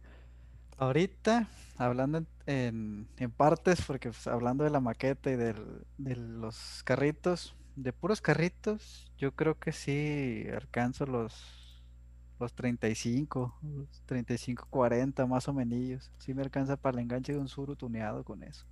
ahorita 0.77 1.47
hablando 1.77 2.23
en, 2.45 3.07
en, 3.17 3.31
partes, 3.31 3.81
porque 3.85 4.09
pues, 4.09 4.27
hablando 4.27 4.63
de 4.63 4.69
la 4.69 4.79
maqueta 4.79 5.31
y 5.31 5.35
del, 5.35 5.85
de 5.97 6.15
los 6.15 6.81
carritos, 6.83 7.55
de 7.75 7.93
puros 7.93 8.21
carritos, 8.21 9.11
yo 9.17 9.31
creo 9.31 9.57
que 9.59 9.71
sí 9.71 10.45
alcanzo 10.55 11.05
los 11.05 11.62
los 12.39 12.53
35, 12.53 13.57
los 13.61 14.01
35, 14.05 14.67
40 14.69 15.25
más 15.25 15.47
o 15.47 15.53
menos. 15.53 16.11
Sí 16.17 16.33
me 16.33 16.41
alcanza 16.41 16.77
para 16.77 16.97
el 16.97 17.03
enganche 17.03 17.33
de 17.33 17.39
un 17.39 17.47
suru 17.47 17.75
tuneado 17.75 18.23
con 18.23 18.43
eso. 18.43 18.65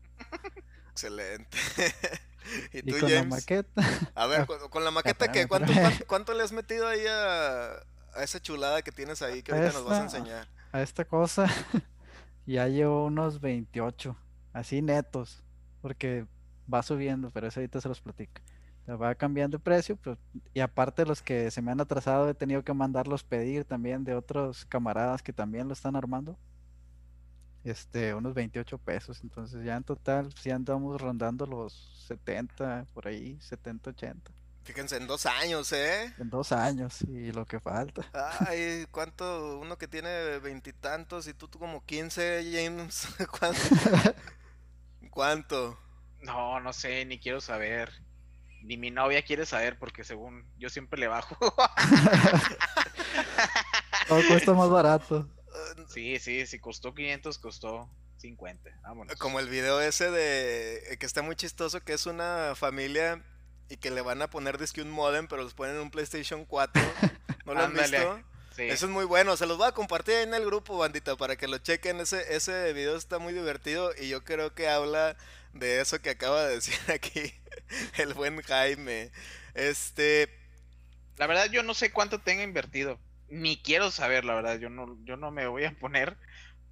Excelente. 0.91 1.57
¿Y, 2.74 2.82
tú, 2.82 2.99
con 2.99 3.12
la 3.12 3.24
maqueta? 3.24 3.82
A 4.16 4.26
ver, 4.28 4.45
con, 4.70 4.84
la 4.84 4.91
maqueta, 4.91 5.32
¿qué? 5.32 5.47
¿Cuánto, 5.47 5.72
¿cuánto, 6.07 6.34
le 6.34 6.43
has 6.43 6.51
metido 6.51 6.88
ahí 6.88 7.05
a, 7.07 7.72
a, 8.14 8.24
esa 8.24 8.41
chulada 8.41 8.82
que 8.82 8.91
tienes 8.91 9.22
ahí 9.22 9.43
que 9.43 9.51
ahorita 9.51 9.74
nos 9.74 9.86
vas 9.86 9.99
a 9.99 10.03
enseñar? 10.03 10.47
A 10.72 10.82
esta 10.82 11.05
cosa 11.05 11.45
ya 12.45 12.68
llevo 12.68 13.05
unos 13.05 13.41
28, 13.41 14.16
así 14.53 14.82
netos, 14.82 15.43
porque 15.82 16.26
va 16.72 16.82
subiendo, 16.84 17.30
pero 17.30 17.47
eso 17.47 17.59
ahorita 17.59 17.80
se 17.80 17.89
los 17.89 18.01
platico 18.01 18.41
va 18.90 19.16
cambiando 19.16 19.58
el 19.58 19.64
precio, 19.64 19.96
pues, 19.96 20.18
y 20.54 20.60
aparte 20.60 21.06
los 21.06 21.22
que 21.22 21.52
se 21.52 21.62
me 21.62 21.72
han 21.72 21.82
atrasado 21.82 22.30
he 22.30 22.34
tenido 22.34 22.64
que 22.64 22.74
mandarlos 22.74 23.24
pedir 23.24 23.66
también 23.66 24.04
de 24.04 24.16
otros 24.16 24.66
camaradas 24.66 25.22
que 25.22 25.34
también 25.34 25.68
lo 25.68 25.74
están 25.74 25.96
armando. 25.96 26.38
Este, 27.64 28.16
unos 28.16 28.34
28 28.34 28.80
pesos, 28.80 29.22
entonces 29.24 29.64
ya 29.64 29.76
en 29.76 29.84
total 29.84 30.30
pues, 30.32 30.44
ya 30.44 30.56
andamos 30.56 31.00
rondando 31.00 31.46
los 31.46 32.06
70, 32.08 32.88
por 32.94 33.08
ahí, 33.08 33.40
70, 33.40 33.92
80. 33.92 34.32
Fíjense, 34.64 34.98
en 34.98 35.08
dos 35.08 35.26
años, 35.26 35.72
¿eh? 35.74 36.14
En 36.20 36.30
dos 36.30 36.52
años, 36.52 37.02
y 37.02 37.32
lo 37.32 37.46
que 37.46 37.60
falta. 37.60 38.06
Ay, 38.48 38.86
¿cuánto? 38.92 39.60
Uno 39.60 39.78
que 39.78 39.88
tiene 39.88 40.38
veintitantos 40.40 41.28
y, 41.28 41.34
tú, 41.34 41.48
tú 41.48 41.58
como 41.58 41.84
15, 41.84 42.44
James. 42.52 43.08
¿Cuánto? 43.40 43.60
¿Cuánto? 45.10 45.80
No, 46.22 46.60
no 46.60 46.74
sé, 46.74 47.06
ni 47.06 47.20
quiero 47.20 47.42
saber 47.42 47.92
ni 48.64 48.78
mi 48.78 48.91
novia 48.91 49.24
quiere 49.24 49.45
saber 49.45 49.78
porque 49.80 50.03
según 50.03 50.45
yo 50.57 50.70
siempre 50.70 50.99
le 50.99 51.07
bajo. 51.07 51.38
Todo 54.07 54.22
cuesta 54.28 54.53
más 54.53 54.70
barato. 54.70 55.28
Sí, 55.89 56.18
sí, 56.20 56.45
si 56.47 56.59
costó 56.59 56.93
500, 56.93 57.38
costó 57.38 57.89
50. 58.18 58.70
Vámonos. 58.84 59.14
Como 59.18 59.41
el 59.41 59.49
video 59.49 59.82
ese 59.82 60.09
de 60.09 60.95
que 60.97 61.05
está 61.05 61.22
muy 61.22 61.36
chistoso, 61.36 61.84
que 61.84 61.91
es 61.91 62.05
una 62.05 62.53
familia 62.55 63.22
y 63.68 63.76
que 63.76 63.91
le 63.91 63.99
van 64.01 64.22
a 64.22 64.30
poner 64.30 64.57
que 64.57 64.82
un 64.82 64.89
modem, 64.89 65.28
pero 65.28 65.43
los 65.43 65.53
ponen 65.53 65.76
en 65.76 65.82
un 65.82 65.91
PlayStation 65.91 66.45
4. 66.45 66.82
¿No 67.45 67.53
lo 67.53 67.59
han 67.59 67.74
visto? 67.74 68.22
Eso 68.57 68.86
es 68.86 68.91
muy 68.91 69.03
bueno, 69.03 69.36
se 69.36 69.45
los 69.45 69.57
voy 69.57 69.68
a 69.68 69.74
compartir 69.74 70.16
ahí 70.16 70.24
en 70.24 70.34
el 70.34 70.45
grupo, 70.45 70.78
bandita, 70.78 71.18
para 71.18 71.36
que 71.36 71.49
lo 71.49 71.57
chequen. 71.57 71.99
Ese, 71.99 72.34
ese 72.34 72.72
video 72.72 72.95
está 72.95 73.20
muy 73.20 73.34
divertido 73.34 73.91
y 73.99 74.07
yo 74.07 74.24
creo 74.24 74.53
que 74.53 74.70
habla 74.70 75.18
de 75.53 75.82
eso 75.82 76.01
que 76.01 76.12
acaba 76.12 76.45
de 76.45 76.55
decir 76.55 76.80
aquí 76.93 77.34
el 77.97 78.13
buen 78.13 78.41
Jaime. 78.41 79.11
Este. 79.53 80.30
La 81.17 81.28
verdad, 81.28 81.51
yo 81.51 81.63
no 81.63 81.74
sé 81.74 81.91
cuánto 81.91 82.19
tenga 82.19 82.43
invertido. 82.43 82.99
Ni 83.30 83.61
quiero 83.61 83.91
saber, 83.91 84.26
la 84.26 84.36
verdad. 84.36 84.59
Yo 84.59 84.69
no, 84.69 84.97
yo 85.03 85.17
no 85.17 85.32
me 85.32 85.47
voy 85.47 85.65
a 85.65 85.72
poner. 85.72 86.17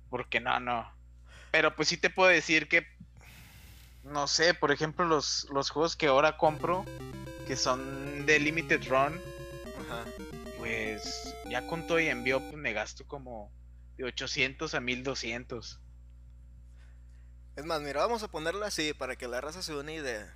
Porque 0.10 0.40
no, 0.40 0.60
no. 0.60 0.92
Pero 1.52 1.76
pues 1.76 1.88
sí 1.88 1.98
te 1.98 2.10
puedo 2.10 2.30
decir 2.30 2.68
que. 2.68 2.88
No 4.04 4.28
sé, 4.28 4.54
por 4.54 4.72
ejemplo, 4.72 5.06
los, 5.06 5.48
los 5.52 5.70
juegos 5.70 5.96
que 5.96 6.08
ahora 6.08 6.38
compro. 6.38 6.86
Que 7.48 7.56
son 7.56 8.26
de 8.26 8.40
Limited 8.40 8.88
Run. 8.88 9.20
Pues 10.58 11.36
ya 11.50 11.66
con 11.66 11.88
todo 11.88 12.00
y 12.00 12.08
envío, 12.08 12.40
pues 12.42 12.54
me 12.54 12.74
gasto 12.74 13.08
como 13.08 13.52
de 13.98 14.04
800 14.06 14.74
a 14.74 14.80
1200. 14.80 15.80
Es 17.56 17.66
más, 17.66 17.82
mira, 17.82 18.02
vamos 18.02 18.24
a 18.24 18.30
ponerlo 18.30 18.66
así 18.66 18.94
para 18.94 19.16
que 19.16 19.28
la 19.28 19.42
raza 19.42 19.62
se 19.62 19.74
dé 19.74 19.80
una 19.80 19.94
idea. 19.94 20.34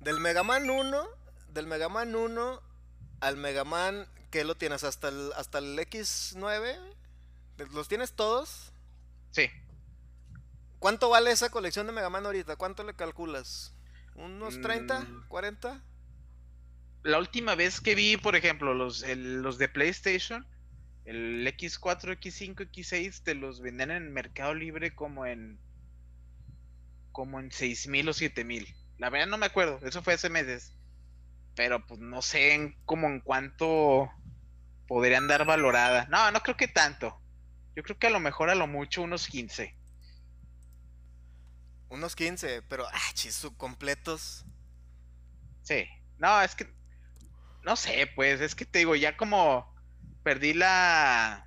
Del 0.00 0.20
Mega 0.20 0.42
Man 0.42 0.68
1, 0.68 1.08
del 1.48 1.66
Mega 1.66 1.88
Man 1.88 2.14
1 2.14 2.62
al 3.20 3.36
Mega 3.36 3.64
Man, 3.64 4.06
¿qué 4.30 4.44
lo 4.44 4.56
tienes? 4.56 4.84
¿Hasta 4.84 5.08
el, 5.08 5.32
hasta 5.36 5.58
el 5.58 5.78
X9? 5.78 6.78
¿Los 7.72 7.88
tienes 7.88 8.12
todos? 8.12 8.72
Sí. 9.30 9.50
¿Cuánto 10.78 11.08
vale 11.08 11.30
esa 11.30 11.48
colección 11.48 11.86
de 11.86 11.92
Mega 11.92 12.10
Man 12.10 12.26
ahorita? 12.26 12.56
¿Cuánto 12.56 12.84
le 12.84 12.94
calculas? 12.94 13.74
¿Unos 14.14 14.60
30? 14.60 15.06
¿40? 15.28 15.74
Mm. 15.74 15.82
La 17.04 17.18
última 17.18 17.54
vez 17.54 17.80
que 17.80 17.94
vi, 17.94 18.16
por 18.16 18.36
ejemplo, 18.36 18.74
los, 18.74 19.04
los 19.06 19.58
de 19.58 19.68
PlayStation, 19.68 20.46
el 21.04 21.46
X4, 21.46 22.18
X5, 22.18 22.70
X6, 22.70 23.22
te 23.22 23.34
los 23.34 23.60
venden 23.60 23.90
en 23.90 24.12
Mercado 24.12 24.54
Libre 24.54 24.94
como 24.94 25.26
en 25.26 25.58
como 27.12 27.38
en 27.38 27.52
seis 27.52 27.86
mil 27.86 28.08
o 28.08 28.12
siete 28.12 28.42
mil. 28.42 28.66
La 28.98 29.10
verdad 29.10 29.26
no 29.26 29.38
me 29.38 29.46
acuerdo, 29.46 29.80
eso 29.84 30.02
fue 30.02 30.14
hace 30.14 30.28
meses. 30.30 30.74
Pero 31.54 31.86
pues 31.86 32.00
no 32.00 32.22
sé 32.22 32.54
en, 32.54 32.76
como 32.84 33.06
en 33.06 33.20
cuánto 33.20 34.10
podrían 34.86 35.28
dar 35.28 35.44
valorada. 35.44 36.06
No, 36.10 36.30
no 36.30 36.40
creo 36.40 36.56
que 36.56 36.68
tanto. 36.68 37.20
Yo 37.76 37.82
creo 37.82 37.98
que 37.98 38.06
a 38.06 38.10
lo 38.10 38.20
mejor 38.20 38.50
a 38.50 38.54
lo 38.54 38.66
mucho 38.66 39.02
unos 39.02 39.26
15. 39.28 39.76
Unos 41.88 42.16
15, 42.16 42.62
pero 42.62 42.86
ah, 42.92 43.10
chis, 43.14 43.46
completos. 43.56 44.44
Sí. 45.62 45.86
No, 46.18 46.40
es 46.42 46.54
que 46.54 46.66
no 47.64 47.76
sé, 47.76 48.10
pues 48.14 48.40
es 48.40 48.54
que 48.54 48.66
te 48.66 48.80
digo, 48.80 48.94
ya 48.94 49.16
como 49.16 49.66
perdí 50.22 50.52
la 50.52 51.46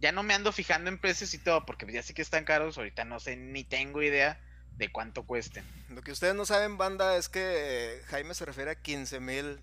ya 0.00 0.10
no 0.10 0.22
me 0.22 0.34
ando 0.34 0.52
fijando 0.52 0.90
en 0.90 0.98
precios 0.98 1.32
y 1.34 1.38
todo, 1.38 1.64
porque 1.64 1.90
ya 1.92 2.02
sé 2.02 2.14
que 2.14 2.22
están 2.22 2.44
caros, 2.44 2.76
ahorita 2.76 3.04
no 3.04 3.20
sé 3.20 3.36
ni 3.36 3.62
tengo 3.62 4.02
idea 4.02 4.40
de 4.82 4.90
cuánto 4.90 5.22
cuesten. 5.22 5.64
Lo 5.90 6.02
que 6.02 6.10
ustedes 6.10 6.34
no 6.34 6.44
saben, 6.44 6.76
banda, 6.76 7.16
es 7.16 7.28
que 7.28 8.02
Jaime 8.08 8.34
se 8.34 8.44
refiere 8.44 8.72
a 8.72 8.74
15 8.74 9.20
mil 9.20 9.60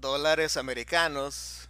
dólares 0.00 0.56
americanos. 0.56 1.68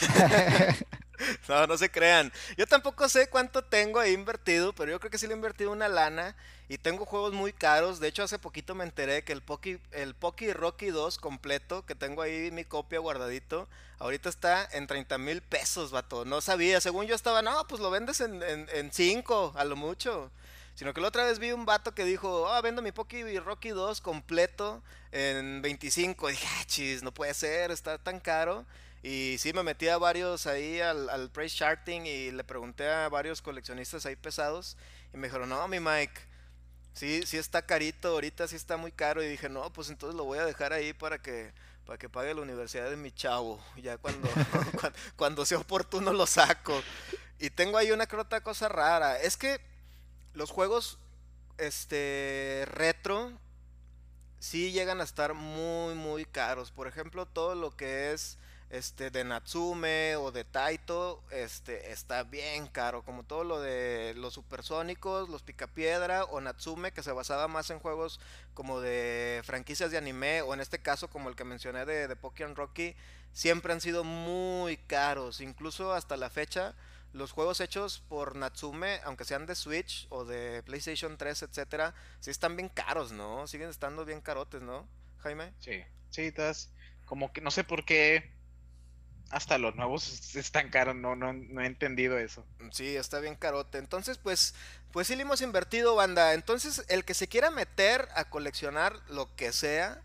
no, 1.48 1.68
no 1.68 1.78
se 1.78 1.92
crean. 1.92 2.32
Yo 2.56 2.66
tampoco 2.66 3.08
sé 3.08 3.28
cuánto 3.28 3.62
tengo 3.62 4.00
ahí 4.00 4.14
invertido, 4.14 4.72
pero 4.72 4.90
yo 4.90 4.98
creo 4.98 5.12
que 5.12 5.18
sí 5.18 5.28
le 5.28 5.34
he 5.34 5.36
invertido 5.36 5.70
una 5.70 5.86
lana. 5.86 6.34
Y 6.68 6.76
tengo 6.76 7.04
juegos 7.04 7.34
muy 7.34 7.52
caros. 7.52 8.00
De 8.00 8.08
hecho, 8.08 8.24
hace 8.24 8.40
poquito 8.40 8.74
me 8.74 8.82
enteré 8.82 9.22
que 9.22 9.32
el 9.32 9.40
Poki, 9.40 9.78
el 9.92 10.16
Poki 10.16 10.52
Rocky 10.52 10.88
2 10.88 11.18
completo, 11.18 11.86
que 11.86 11.94
tengo 11.94 12.22
ahí 12.22 12.50
mi 12.50 12.64
copia 12.64 12.98
guardadito, 12.98 13.68
ahorita 14.00 14.28
está 14.28 14.68
en 14.72 14.88
30 14.88 15.18
mil 15.18 15.40
pesos, 15.40 15.92
vato. 15.92 16.24
No 16.24 16.40
sabía. 16.40 16.80
Según 16.80 17.06
yo 17.06 17.14
estaba, 17.14 17.42
no, 17.42 17.64
pues 17.68 17.80
lo 17.80 17.92
vendes 17.92 18.20
en 18.20 18.90
5, 18.90 19.52
a 19.54 19.64
lo 19.64 19.76
mucho. 19.76 20.32
Sino 20.74 20.94
que 20.94 21.00
la 21.00 21.08
otra 21.08 21.24
vez 21.24 21.38
vi 21.38 21.52
un 21.52 21.66
vato 21.66 21.94
que 21.94 22.04
dijo, 22.04 22.48
ah, 22.48 22.60
vendo 22.62 22.80
mi 22.80 22.92
Poki 22.92 23.38
Rocky 23.38 23.70
2 23.70 24.00
completo 24.00 24.82
en 25.10 25.60
25. 25.60 26.30
Y 26.30 26.32
dije, 26.32 26.46
ah, 26.50 26.64
chis, 26.66 27.02
no 27.02 27.12
puede 27.12 27.34
ser, 27.34 27.70
está 27.70 27.98
tan 27.98 28.20
caro. 28.20 28.64
Y 29.02 29.36
sí, 29.38 29.52
me 29.52 29.62
metí 29.62 29.88
a 29.88 29.98
varios 29.98 30.46
ahí 30.46 30.80
al, 30.80 31.30
price 31.30 31.56
charting 31.56 32.02
y 32.02 32.30
le 32.30 32.44
pregunté 32.44 32.88
a 32.88 33.08
varios 33.08 33.42
coleccionistas 33.42 34.06
ahí 34.06 34.16
pesados. 34.16 34.76
Y 35.12 35.18
me 35.18 35.26
dijeron, 35.26 35.48
no, 35.48 35.66
mi 35.68 35.80
Mike, 35.80 36.20
sí, 36.94 37.22
sí 37.26 37.36
está 37.36 37.66
carito, 37.66 38.08
ahorita 38.08 38.48
sí 38.48 38.56
está 38.56 38.76
muy 38.76 38.92
caro. 38.92 39.22
Y 39.22 39.28
dije, 39.28 39.48
no, 39.48 39.70
pues 39.72 39.90
entonces 39.90 40.16
lo 40.16 40.24
voy 40.24 40.38
a 40.38 40.46
dejar 40.46 40.72
ahí 40.72 40.94
para 40.94 41.20
que, 41.20 41.52
para 41.84 41.98
que 41.98 42.08
pague 42.08 42.32
la 42.32 42.40
universidad 42.40 42.88
de 42.88 42.96
mi 42.96 43.10
chavo. 43.12 43.62
Ya 43.76 43.98
cuando, 43.98 44.28
cuando, 45.16 45.44
sea 45.44 45.58
oportuno 45.58 46.12
lo 46.12 46.26
saco. 46.26 46.80
Y 47.40 47.50
tengo 47.50 47.76
ahí 47.76 47.90
una 47.90 48.06
cosa 48.06 48.68
rara. 48.68 49.20
Es 49.20 49.36
que 49.36 49.71
los 50.34 50.50
juegos 50.50 50.98
este 51.58 52.64
retro 52.66 53.32
sí 54.38 54.72
llegan 54.72 55.00
a 55.00 55.04
estar 55.04 55.34
muy 55.34 55.94
muy 55.94 56.24
caros. 56.24 56.70
Por 56.70 56.86
ejemplo, 56.86 57.26
todo 57.26 57.54
lo 57.54 57.76
que 57.76 58.12
es 58.12 58.38
este 58.70 59.10
de 59.10 59.22
Natsume 59.22 60.16
o 60.16 60.32
de 60.32 60.44
Taito, 60.44 61.22
este 61.30 61.92
está 61.92 62.22
bien 62.22 62.66
caro, 62.66 63.02
como 63.02 63.22
todo 63.22 63.44
lo 63.44 63.60
de 63.60 64.14
los 64.16 64.32
supersónicos, 64.32 65.28
los 65.28 65.42
Picapiedra 65.42 66.24
o 66.24 66.40
Natsume 66.40 66.92
que 66.92 67.02
se 67.02 67.12
basaba 67.12 67.48
más 67.48 67.68
en 67.68 67.78
juegos 67.78 68.18
como 68.54 68.80
de 68.80 69.42
franquicias 69.44 69.90
de 69.90 69.98
anime 69.98 70.40
o 70.40 70.54
en 70.54 70.60
este 70.60 70.78
caso 70.80 71.08
como 71.08 71.28
el 71.28 71.36
que 71.36 71.44
mencioné 71.44 71.84
de, 71.84 72.08
de 72.08 72.16
Pokémon 72.16 72.56
Rocky, 72.56 72.96
siempre 73.34 73.74
han 73.74 73.82
sido 73.82 74.04
muy 74.04 74.78
caros, 74.78 75.42
incluso 75.42 75.92
hasta 75.92 76.16
la 76.16 76.30
fecha 76.30 76.74
los 77.12 77.32
juegos 77.32 77.60
hechos 77.60 78.02
por 78.08 78.36
Natsume, 78.36 79.00
aunque 79.04 79.24
sean 79.24 79.46
de 79.46 79.54
Switch 79.54 80.06
o 80.10 80.24
de 80.24 80.62
PlayStation 80.62 81.16
3, 81.16 81.42
etcétera, 81.42 81.94
sí 82.20 82.30
están 82.30 82.56
bien 82.56 82.68
caros, 82.68 83.12
¿no? 83.12 83.46
Siguen 83.46 83.68
estando 83.68 84.04
bien 84.04 84.20
carotes, 84.20 84.62
¿no, 84.62 84.88
Jaime? 85.18 85.52
Sí, 85.60 85.82
sí, 86.10 86.22
estás 86.22 86.70
como 87.04 87.32
que 87.32 87.40
no 87.40 87.50
sé 87.50 87.64
por 87.64 87.84
qué 87.84 88.32
hasta 89.30 89.58
los 89.58 89.74
nuevos 89.76 90.36
están 90.36 90.68
caros, 90.68 90.94
no, 90.94 91.16
no, 91.16 91.32
no 91.32 91.62
he 91.62 91.66
entendido 91.66 92.18
eso. 92.18 92.46
Sí, 92.70 92.96
está 92.96 93.18
bien 93.18 93.34
carote. 93.34 93.78
Entonces, 93.78 94.18
pues, 94.18 94.54
pues 94.92 95.06
sí 95.06 95.16
le 95.16 95.22
hemos 95.22 95.40
invertido, 95.40 95.94
banda. 95.94 96.34
Entonces, 96.34 96.84
el 96.88 97.04
que 97.04 97.14
se 97.14 97.28
quiera 97.28 97.50
meter 97.50 98.08
a 98.14 98.28
coleccionar 98.28 99.00
lo 99.08 99.34
que 99.34 99.52
sea, 99.52 100.02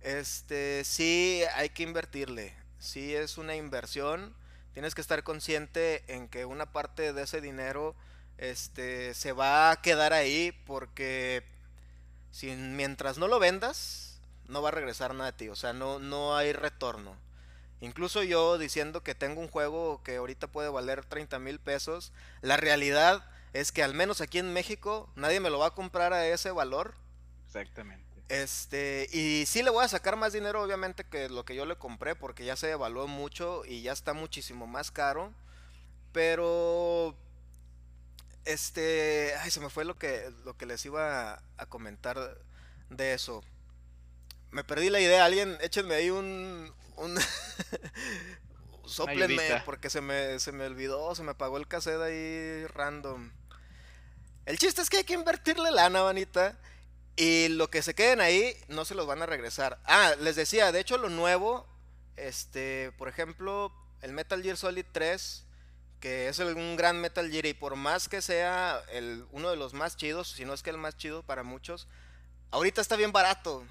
este, 0.00 0.82
sí 0.84 1.42
hay 1.54 1.70
que 1.70 1.82
invertirle. 1.82 2.54
Sí 2.78 3.14
es 3.14 3.36
una 3.36 3.54
inversión 3.54 4.34
tienes 4.74 4.94
que 4.94 5.00
estar 5.00 5.22
consciente 5.22 6.04
en 6.08 6.28
que 6.28 6.44
una 6.44 6.72
parte 6.72 7.12
de 7.12 7.22
ese 7.22 7.40
dinero 7.40 7.94
este, 8.36 9.14
se 9.14 9.32
va 9.32 9.70
a 9.70 9.80
quedar 9.80 10.12
ahí 10.12 10.52
porque 10.66 11.44
si, 12.32 12.50
mientras 12.50 13.16
no 13.16 13.28
lo 13.28 13.38
vendas, 13.38 14.20
no 14.48 14.60
va 14.60 14.68
a 14.68 14.72
regresar 14.72 15.14
nada 15.14 15.30
de 15.30 15.38
ti. 15.38 15.48
O 15.48 15.56
sea, 15.56 15.72
no, 15.72 16.00
no 16.00 16.36
hay 16.36 16.52
retorno. 16.52 17.16
Incluso 17.80 18.22
yo 18.22 18.58
diciendo 18.58 19.02
que 19.02 19.14
tengo 19.14 19.40
un 19.40 19.48
juego 19.48 20.02
que 20.02 20.16
ahorita 20.16 20.48
puede 20.48 20.68
valer 20.68 21.04
30 21.04 21.38
mil 21.38 21.60
pesos, 21.60 22.12
la 22.40 22.56
realidad 22.56 23.24
es 23.52 23.70
que 23.70 23.82
al 23.82 23.94
menos 23.94 24.20
aquí 24.20 24.38
en 24.38 24.52
México 24.52 25.08
nadie 25.14 25.38
me 25.38 25.50
lo 25.50 25.60
va 25.60 25.68
a 25.68 25.74
comprar 25.74 26.12
a 26.12 26.26
ese 26.26 26.50
valor. 26.50 26.94
Exactamente. 27.46 28.03
Este, 28.28 29.08
y 29.12 29.44
sí 29.46 29.62
le 29.62 29.70
voy 29.70 29.84
a 29.84 29.88
sacar 29.88 30.16
más 30.16 30.32
dinero, 30.32 30.62
obviamente, 30.62 31.04
que 31.04 31.28
lo 31.28 31.44
que 31.44 31.54
yo 31.54 31.66
le 31.66 31.76
compré, 31.76 32.14
porque 32.14 32.44
ya 32.44 32.56
se 32.56 32.70
evaluó 32.70 33.06
mucho 33.06 33.64
y 33.66 33.82
ya 33.82 33.92
está 33.92 34.14
muchísimo 34.14 34.66
más 34.66 34.90
caro. 34.90 35.32
Pero. 36.12 37.16
Este. 38.44 39.34
Ay, 39.40 39.50
se 39.50 39.60
me 39.60 39.70
fue 39.70 39.84
lo 39.84 39.98
que, 39.98 40.32
lo 40.44 40.56
que 40.56 40.66
les 40.66 40.84
iba 40.86 41.42
a, 41.56 41.66
comentar 41.66 42.38
de 42.90 43.14
eso. 43.14 43.42
Me 44.50 44.64
perdí 44.64 44.88
la 44.90 45.00
idea. 45.00 45.24
Alguien, 45.24 45.58
échenme 45.60 45.94
ahí 45.94 46.10
un. 46.10 46.72
un 46.96 47.18
Soplenme, 48.86 49.62
porque 49.64 49.88
se 49.90 50.02
me, 50.02 50.38
se 50.40 50.52
me 50.52 50.66
olvidó, 50.66 51.14
se 51.14 51.22
me 51.22 51.30
apagó 51.30 51.56
el 51.56 51.66
cassette 51.66 52.00
ahí 52.00 52.66
random. 52.66 53.32
El 54.44 54.58
chiste 54.58 54.82
es 54.82 54.90
que 54.90 54.98
hay 54.98 55.04
que 55.04 55.14
invertirle 55.14 55.70
lana, 55.70 56.02
vanita. 56.02 56.58
Y 57.16 57.48
lo 57.48 57.70
que 57.70 57.82
se 57.82 57.94
queden 57.94 58.20
ahí 58.20 58.56
no 58.68 58.84
se 58.84 58.94
los 58.94 59.06
van 59.06 59.22
a 59.22 59.26
regresar. 59.26 59.78
Ah, 59.84 60.14
les 60.20 60.34
decía, 60.34 60.72
de 60.72 60.80
hecho 60.80 60.98
lo 60.98 61.08
nuevo, 61.08 61.66
este, 62.16 62.92
por 62.98 63.08
ejemplo, 63.08 63.72
el 64.00 64.12
Metal 64.12 64.42
Gear 64.42 64.56
Solid 64.56 64.84
3, 64.90 65.44
que 66.00 66.28
es 66.28 66.38
un 66.40 66.76
gran 66.76 67.00
Metal 67.00 67.30
Gear 67.30 67.46
y 67.46 67.54
por 67.54 67.76
más 67.76 68.08
que 68.08 68.20
sea 68.20 68.82
el, 68.90 69.26
uno 69.30 69.50
de 69.50 69.56
los 69.56 69.74
más 69.74 69.96
chidos, 69.96 70.28
si 70.28 70.44
no 70.44 70.54
es 70.54 70.62
que 70.62 70.70
el 70.70 70.78
más 70.78 70.96
chido 70.96 71.22
para 71.22 71.44
muchos, 71.44 71.86
ahorita 72.50 72.80
está 72.80 72.96
bien 72.96 73.12
barato. 73.12 73.64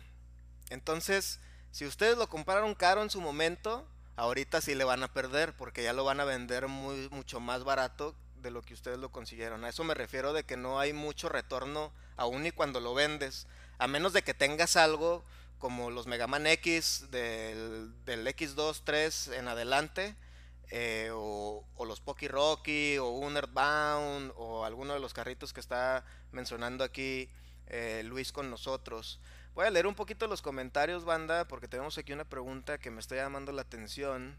Entonces, 0.70 1.39
si 1.72 1.86
ustedes 1.86 2.18
lo 2.18 2.30
compraron 2.30 2.76
caro 2.76 3.04
en 3.04 3.10
su 3.10 3.20
momento, 3.20 3.86
ahorita 4.16 4.62
sí 4.62 4.74
le 4.74 4.86
van 4.86 5.04
a 5.04 5.12
perder 5.12 5.56
porque 5.58 5.84
ya 5.84 5.91
lo 5.91 6.06
van 6.06 6.22
a 6.22 6.26
vender 6.26 6.70
muy, 6.70 7.10
mucho 7.10 7.41
más 7.41 7.66
barato 7.66 8.16
de 8.44 8.52
lo 8.52 8.62
que 8.62 8.76
ustedes 8.76 9.00
lo 9.00 9.10
consiguieron. 9.10 9.64
A 9.64 9.70
eso 9.70 9.84
me 9.84 9.96
refiero 9.96 10.34
de 10.34 10.44
que 10.44 10.58
no 10.58 10.80
hay 10.80 10.94
mucho 10.94 11.30
retorno 11.30 11.91
aún 12.18 12.46
y 12.46 12.52
cuando 12.52 12.80
lo 12.80 12.94
vendes. 12.94 13.48
A 13.80 13.88
menos 13.88 14.14
de 14.14 14.22
que 14.22 14.34
tengas 14.34 14.76
algo 14.76 15.24
como 15.58 15.89
los 15.89 16.08
Mega 16.08 16.28
Man 16.28 16.46
X 16.46 17.08
del, 17.10 17.94
X2, 18.06 18.82
3 18.84 19.28
en 19.30 19.48
adelante. 19.48 20.16
Eh, 20.70 21.10
o, 21.14 21.64
los 21.86 22.02
Poki 22.02 22.28
Rocky 22.28 22.98
o 22.98 23.10
un 23.10 23.36
Earthbound 23.36 24.34
o 24.36 24.66
alguno 24.66 24.94
de 24.94 25.00
los 25.00 25.14
carritos 25.14 25.54
que 25.54 25.60
está 25.60 26.04
mencionando 26.32 26.84
aquí 26.84 27.30
eh, 27.68 28.02
Luis 28.06 28.32
con 28.32 28.50
nosotros. 28.50 29.20
Voy 29.56 29.68
a 29.68 29.70
leer 29.70 29.86
un 29.86 29.94
poquito 29.94 30.28
los 30.28 30.41
comentarios, 30.41 31.06
banda, 31.06 31.48
porque 31.48 31.68
tenemos 31.68 31.98
aquí 31.98 32.12
una 32.12 32.26
pregunta 32.26 32.80
que 32.80 32.89
me 32.89 33.00
está 33.00 33.16
llamando 33.16 33.52
la 33.52 33.62
atención. 33.62 34.36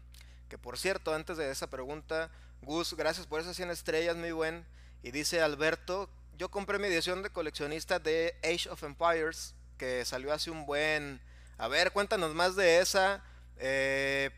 Que 0.49 0.57
por 0.57 0.77
cierto, 0.77 1.13
antes 1.13 1.37
de 1.37 1.49
esa 1.49 1.69
pregunta, 1.69 2.29
Gus, 2.61 2.93
gracias 2.95 3.27
por 3.27 3.39
esas 3.39 3.55
100 3.55 3.71
estrellas, 3.71 4.15
muy 4.15 4.31
buen. 4.31 4.65
Y 5.03 5.11
dice 5.11 5.41
Alberto, 5.41 6.09
yo 6.37 6.49
compré 6.49 6.79
mi 6.79 6.87
edición 6.87 7.23
de 7.23 7.29
coleccionista 7.29 7.99
de 7.99 8.35
Age 8.43 8.69
of 8.69 8.83
Empires, 8.83 9.53
que 9.77 10.03
salió 10.05 10.33
hace 10.33 10.51
un 10.51 10.65
buen... 10.65 11.21
A 11.57 11.67
ver, 11.67 11.91
cuéntanos 11.91 12.33
más 12.33 12.55
de 12.55 12.79
esa. 12.79 13.23
Eh, 13.57 14.31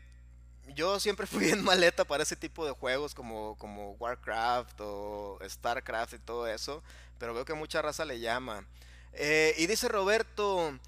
yo 0.74 1.00
siempre 1.00 1.26
fui 1.26 1.44
bien 1.46 1.64
maleta 1.64 2.04
para 2.04 2.22
ese 2.22 2.36
tipo 2.36 2.64
de 2.66 2.72
juegos 2.72 3.14
como, 3.14 3.56
como 3.58 3.92
Warcraft 3.92 4.80
o 4.80 5.38
Starcraft 5.44 6.14
y 6.14 6.18
todo 6.18 6.46
eso, 6.46 6.82
pero 7.18 7.34
veo 7.34 7.44
que 7.44 7.54
mucha 7.54 7.82
raza 7.82 8.04
le 8.04 8.20
llama. 8.20 8.66
Eh, 9.12 9.54
y 9.58 9.66
dice 9.66 9.88
Roberto, 9.88 10.78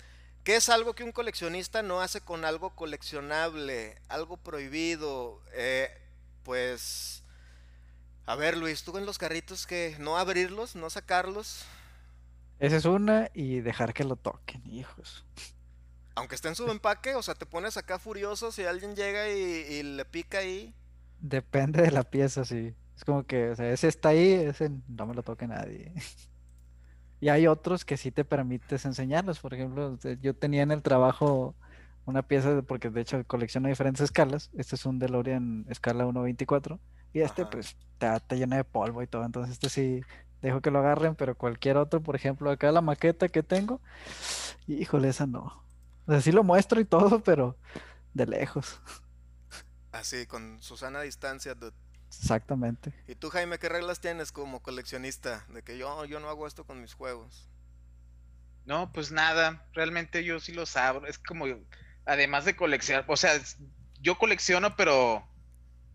¿qué 0.45 0.57
es 0.57 0.69
algo 0.69 0.95
que 0.95 1.05
un 1.05 1.13
coleccionista 1.13 1.83
no 1.83 2.01
hace 2.01 2.21
con 2.21 2.45
algo 2.45 2.71
coleccionable? 2.77 3.99
Algo 4.09 4.37
prohibido. 4.37 5.41
Eh, 5.53 5.91
pues, 6.43 7.25
a 8.27 8.37
ver 8.37 8.57
Luis, 8.57 8.85
tú 8.85 8.97
en 8.99 9.07
los 9.07 9.19
carritos 9.19 9.67
que 9.67 9.97
no 9.99 10.17
abrirlos, 10.17 10.77
no 10.77 10.91
sacarlos. 10.91 11.65
Esa 12.59 12.77
es 12.77 12.85
una 12.85 13.31
y 13.33 13.61
dejar 13.61 13.95
que 13.95 14.05
lo 14.05 14.17
toquen, 14.17 14.63
hijos. 14.67 15.25
Aunque 16.15 16.35
esté 16.35 16.49
en 16.49 16.55
su 16.55 16.71
empaque, 16.71 17.15
o 17.15 17.23
sea, 17.23 17.35
te 17.35 17.47
pones 17.47 17.77
acá 17.77 17.99
furioso 17.99 18.53
si 18.53 18.65
alguien 18.65 18.95
llega 18.95 19.29
y, 19.31 19.83
le 19.83 20.05
pica 20.05 20.39
ahí. 20.39 20.75
Depende 21.19 21.83
de 21.83 21.91
la 21.91 22.05
pieza, 22.05 22.45
sí. 22.45 22.75
Es 22.97 23.05
como 23.05 23.25
que, 23.25 23.51
o 23.51 23.57
sea, 23.57 23.71
ese 23.71 23.89
está 23.89 24.11
ahí, 24.11 24.33
ese 24.33 24.71
no 24.89 25.07
me 25.07 25.15
lo 25.15 25.23
toque 25.23 25.47
nadie. 25.47 25.93
Y 27.23 27.29
hay 27.29 27.47
otros 27.47 27.85
que 27.85 27.99
sí 27.99 28.11
te 28.11 28.25
permites 28.25 28.87
enseñarlos. 28.87 29.41
Por 29.41 29.53
ejemplo, 29.53 29.99
yo 30.23 30.35
tenía 30.35 30.63
en 30.63 30.71
el 30.71 30.83
trabajo 30.83 31.55
una 32.05 32.23
pieza, 32.23 32.63
porque 32.63 32.91
de 32.91 33.01
hecho 33.01 33.25
colecciona 33.27 33.69
diferentes 33.69 34.03
escalas. 34.03 34.51
Este 34.57 34.77
es 34.77 34.87
un 34.87 34.99
DeLorean 34.99 35.67
escala 35.69 36.05
1.24. 36.05 36.79
Y 37.13 37.21
este, 37.21 37.45
pues, 37.47 37.77
te, 37.99 38.37
llena 38.37 38.57
de 38.57 38.65
polvo 38.65 39.03
y 39.03 39.07
todo. 39.07 39.25
Entonces, 39.25 39.53
este 39.53 39.69
sí 39.69 40.03
dejo 40.43 40.61
que 40.61 40.71
lo 40.71 40.79
agarren, 40.79 41.15
pero 41.15 41.37
cualquier 41.37 41.77
otro, 41.77 42.03
por 42.03 42.17
ejemplo, 42.17 42.51
acá 42.51 42.73
la 42.73 42.81
maqueta 42.81 43.29
que 43.29 43.43
tengo, 43.43 43.81
híjole, 44.67 45.09
esa 45.09 45.27
no. 45.27 45.65
O 46.07 46.13
sea, 46.13 46.21
sí 46.21 46.33
lo 46.33 46.45
muestro 46.45 46.81
y 46.81 46.85
todo, 46.85 47.21
pero 47.25 47.57
de 48.15 48.27
lejos. 48.27 48.81
Así, 49.93 50.27
con 50.27 50.63
Susana 50.63 51.01
a 51.01 51.03
distancia, 51.03 51.57
Exactamente. 52.09 52.93
¿Y 53.07 53.15
tú, 53.15 53.31
Jaime, 53.31 53.59
qué 53.59 53.69
reglas 53.69 54.01
tienes 54.01 54.33
como 54.33 54.61
coleccionista? 54.63 55.47
De 55.49 55.63
que 55.63 55.79
yo, 55.79 56.05
yo 56.07 56.19
no 56.19 56.29
hago 56.29 56.47
esto 56.47 56.65
con 56.65 56.81
mis 56.81 56.95
juegos. 56.95 57.49
No, 58.65 58.93
pues 58.93 59.13
nada, 59.13 59.65
realmente 59.73 60.25
yo 60.25 60.41
sí 60.41 60.53
los 60.53 60.77
abro. 60.77 61.07
Es 61.07 61.19
como, 61.19 61.47
además 62.11 62.45
de 62.45 62.57
coleccionar, 62.57 63.05
o 63.07 63.17
sea, 63.17 63.41
yo 64.01 64.19
colecciono, 64.19 64.75
pero 64.75 65.25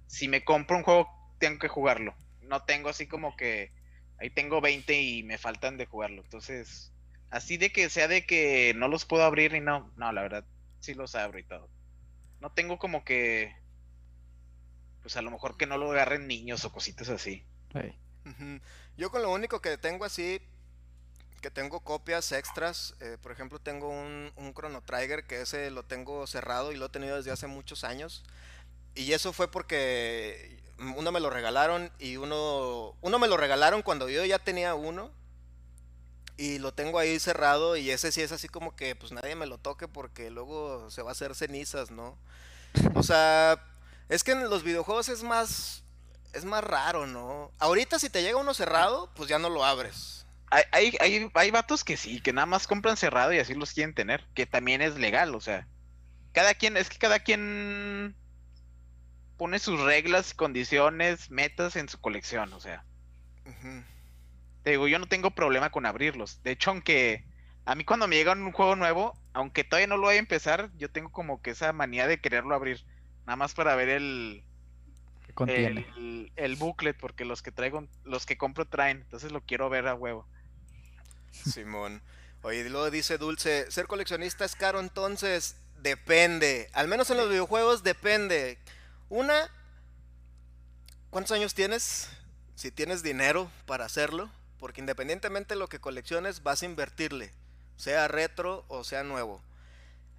si 0.07 0.27
me 0.27 0.45
compro 0.45 0.77
un 0.77 0.83
juego, 0.83 1.09
tengo 1.39 1.59
que 1.59 1.67
jugarlo. 1.67 2.15
No 2.41 2.63
tengo 2.63 2.89
así 2.89 3.05
como 3.05 3.35
que 3.35 3.71
ahí 4.17 4.29
tengo 4.29 4.61
20 4.61 5.01
y 5.01 5.23
me 5.23 5.37
faltan 5.37 5.77
de 5.77 5.85
jugarlo. 5.85 6.21
Entonces, 6.21 6.93
así 7.31 7.57
de 7.57 7.71
que 7.71 7.89
sea 7.89 8.07
de 8.07 8.25
que 8.25 8.73
no 8.77 8.87
los 8.87 9.03
puedo 9.03 9.23
abrir 9.23 9.53
y 9.55 9.59
no, 9.59 9.91
no, 9.97 10.11
la 10.13 10.21
verdad, 10.21 10.45
sí 10.79 10.93
los 10.93 11.15
abro 11.15 11.37
y 11.37 11.43
todo. 11.43 11.69
No 12.39 12.51
tengo 12.51 12.79
como 12.79 13.03
que 13.03 13.53
pues 15.01 15.17
a 15.17 15.21
lo 15.21 15.31
mejor 15.31 15.57
que 15.57 15.67
no 15.67 15.77
lo 15.77 15.91
agarren 15.91 16.27
niños 16.27 16.63
o 16.65 16.71
cositas 16.71 17.09
así. 17.09 17.43
Yo 18.97 19.11
con 19.11 19.21
lo 19.21 19.31
único 19.33 19.61
que 19.61 19.77
tengo 19.77 20.05
así, 20.05 20.41
que 21.45 21.51
tengo 21.51 21.79
copias 21.79 22.31
extras, 22.31 22.95
eh, 23.01 23.19
por 23.21 23.31
ejemplo 23.31 23.59
tengo 23.59 23.87
un, 23.87 24.31
un 24.35 24.51
Chrono 24.55 24.81
Trigger 24.81 25.27
que 25.27 25.41
ese 25.41 25.69
lo 25.69 25.83
tengo 25.83 26.25
cerrado 26.25 26.71
y 26.71 26.75
lo 26.75 26.87
he 26.87 26.89
tenido 26.89 27.17
desde 27.17 27.29
hace 27.29 27.45
muchos 27.45 27.83
años. 27.83 28.23
Y 28.95 29.13
eso 29.13 29.31
fue 29.31 29.47
porque 29.51 30.59
uno 30.97 31.11
me 31.11 31.19
lo 31.19 31.29
regalaron 31.29 31.91
y 31.99 32.17
uno, 32.17 32.95
uno 32.99 33.19
me 33.19 33.27
lo 33.27 33.37
regalaron 33.37 33.83
cuando 33.83 34.09
yo 34.09 34.25
ya 34.25 34.39
tenía 34.39 34.73
uno. 34.73 35.11
Y 36.35 36.57
lo 36.57 36.73
tengo 36.73 36.97
ahí 36.97 37.19
cerrado 37.19 37.77
y 37.77 37.91
ese 37.91 38.11
sí 38.11 38.23
es 38.23 38.31
así 38.31 38.49
como 38.49 38.75
que 38.75 38.95
pues 38.95 39.11
nadie 39.11 39.35
me 39.35 39.45
lo 39.45 39.59
toque 39.59 39.87
porque 39.87 40.31
luego 40.31 40.89
se 40.89 41.03
va 41.03 41.09
a 41.09 41.11
hacer 41.11 41.35
cenizas, 41.35 41.91
¿no? 41.91 42.17
O 42.95 43.03
sea, 43.03 43.63
es 44.09 44.23
que 44.23 44.31
en 44.31 44.49
los 44.49 44.63
videojuegos 44.63 45.09
es 45.09 45.21
más. 45.21 45.83
Es 46.33 46.43
más 46.43 46.63
raro, 46.63 47.05
¿no? 47.05 47.51
Ahorita 47.59 47.99
si 47.99 48.09
te 48.09 48.23
llega 48.23 48.39
uno 48.39 48.55
cerrado, 48.55 49.11
pues 49.13 49.29
ya 49.29 49.37
no 49.37 49.49
lo 49.49 49.63
abres. 49.63 50.24
Hay, 50.51 50.63
hay, 50.71 50.97
hay, 50.99 51.29
hay 51.33 51.51
vatos 51.51 51.83
que 51.83 51.97
sí, 51.97 52.21
que 52.21 52.33
nada 52.33 52.45
más 52.45 52.67
compran 52.67 52.97
cerrado 52.97 53.33
y 53.33 53.39
así 53.39 53.53
los 53.53 53.73
quieren 53.73 53.93
tener. 53.93 54.25
Que 54.33 54.45
también 54.45 54.81
es 54.81 54.97
legal, 54.97 55.35
o 55.35 55.41
sea. 55.41 55.67
Cada 56.31 56.53
quien, 56.53 56.77
es 56.77 56.89
que 56.89 56.97
cada 56.97 57.19
quien 57.19 58.15
pone 59.37 59.59
sus 59.59 59.79
reglas, 59.81 60.33
condiciones, 60.33 61.29
metas 61.29 61.75
en 61.75 61.89
su 61.89 61.99
colección, 61.99 62.53
o 62.53 62.59
sea. 62.59 62.83
Te 64.63 64.71
digo, 64.71 64.87
yo 64.87 64.99
no 64.99 65.07
tengo 65.07 65.31
problema 65.31 65.69
con 65.69 65.85
abrirlos. 65.85 66.41
De 66.43 66.51
hecho, 66.51 66.71
aunque 66.71 67.23
a 67.65 67.75
mí 67.75 67.83
cuando 67.83 68.07
me 68.07 68.15
llega 68.15 68.33
un 68.33 68.51
juego 68.51 68.75
nuevo, 68.75 69.17
aunque 69.33 69.63
todavía 69.63 69.87
no 69.87 69.97
lo 69.97 70.03
voy 70.03 70.15
a 70.15 70.19
empezar, 70.19 70.69
yo 70.77 70.89
tengo 70.89 71.11
como 71.11 71.41
que 71.41 71.51
esa 71.51 71.73
manía 71.73 72.07
de 72.07 72.19
quererlo 72.19 72.55
abrir. 72.55 72.85
Nada 73.25 73.37
más 73.37 73.53
para 73.53 73.75
ver 73.75 73.89
el. 73.89 74.43
El, 75.47 76.31
el, 76.35 76.55
booklet, 76.55 76.97
porque 76.97 77.25
los 77.25 77.41
que 77.41 77.51
traigo, 77.51 77.85
los 78.05 78.25
que 78.25 78.37
compro 78.37 78.65
traen. 78.65 79.01
Entonces 79.01 79.33
lo 79.33 79.41
quiero 79.41 79.69
ver 79.69 79.87
a 79.87 79.95
huevo. 79.95 80.27
Simón. 81.51 82.01
Oye, 82.41 82.69
luego 82.69 82.91
dice 82.91 83.17
Dulce, 83.17 83.69
ser 83.71 83.87
coleccionista 83.87 84.45
es 84.45 84.55
caro 84.55 84.79
entonces. 84.79 85.55
Depende. 85.81 86.69
Al 86.73 86.87
menos 86.87 87.09
en 87.09 87.17
los 87.17 87.29
videojuegos 87.29 87.83
depende. 87.83 88.57
Una, 89.09 89.49
¿cuántos 91.09 91.31
años 91.31 91.53
tienes? 91.53 92.07
Si 92.55 92.71
tienes 92.71 93.03
dinero 93.03 93.51
para 93.65 93.85
hacerlo. 93.85 94.31
Porque 94.59 94.81
independientemente 94.81 95.53
de 95.53 95.59
lo 95.59 95.67
que 95.67 95.79
colecciones, 95.79 96.43
vas 96.43 96.61
a 96.61 96.65
invertirle. 96.65 97.31
Sea 97.77 98.07
retro 98.07 98.63
o 98.67 98.83
sea 98.83 99.03
nuevo. 99.03 99.41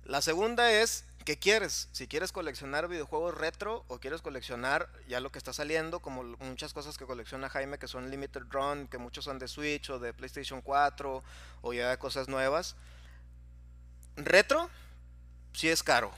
La 0.04 0.22
segunda 0.22 0.70
es 0.70 1.04
¿qué 1.26 1.36
quieres? 1.36 1.88
Si 1.90 2.06
quieres 2.06 2.30
coleccionar 2.30 2.86
videojuegos 2.86 3.36
retro 3.36 3.84
o 3.88 3.98
quieres 3.98 4.22
coleccionar 4.22 4.88
ya 5.08 5.18
lo 5.18 5.32
que 5.32 5.38
está 5.38 5.52
saliendo, 5.52 5.98
como 5.98 6.22
muchas 6.22 6.72
cosas 6.72 6.96
que 6.96 7.04
colecciona 7.04 7.48
Jaime 7.48 7.78
que 7.78 7.88
son 7.88 8.12
Limited 8.12 8.42
Run, 8.48 8.86
que 8.86 8.98
muchos 8.98 9.24
son 9.24 9.40
de 9.40 9.48
Switch 9.48 9.90
o 9.90 9.98
de 9.98 10.14
PlayStation 10.14 10.62
4 10.62 11.24
o 11.62 11.72
ya 11.72 11.98
cosas 11.98 12.28
nuevas. 12.28 12.76
Retro, 14.14 14.70
sí 15.52 15.68
es 15.68 15.82
caro. 15.82 16.12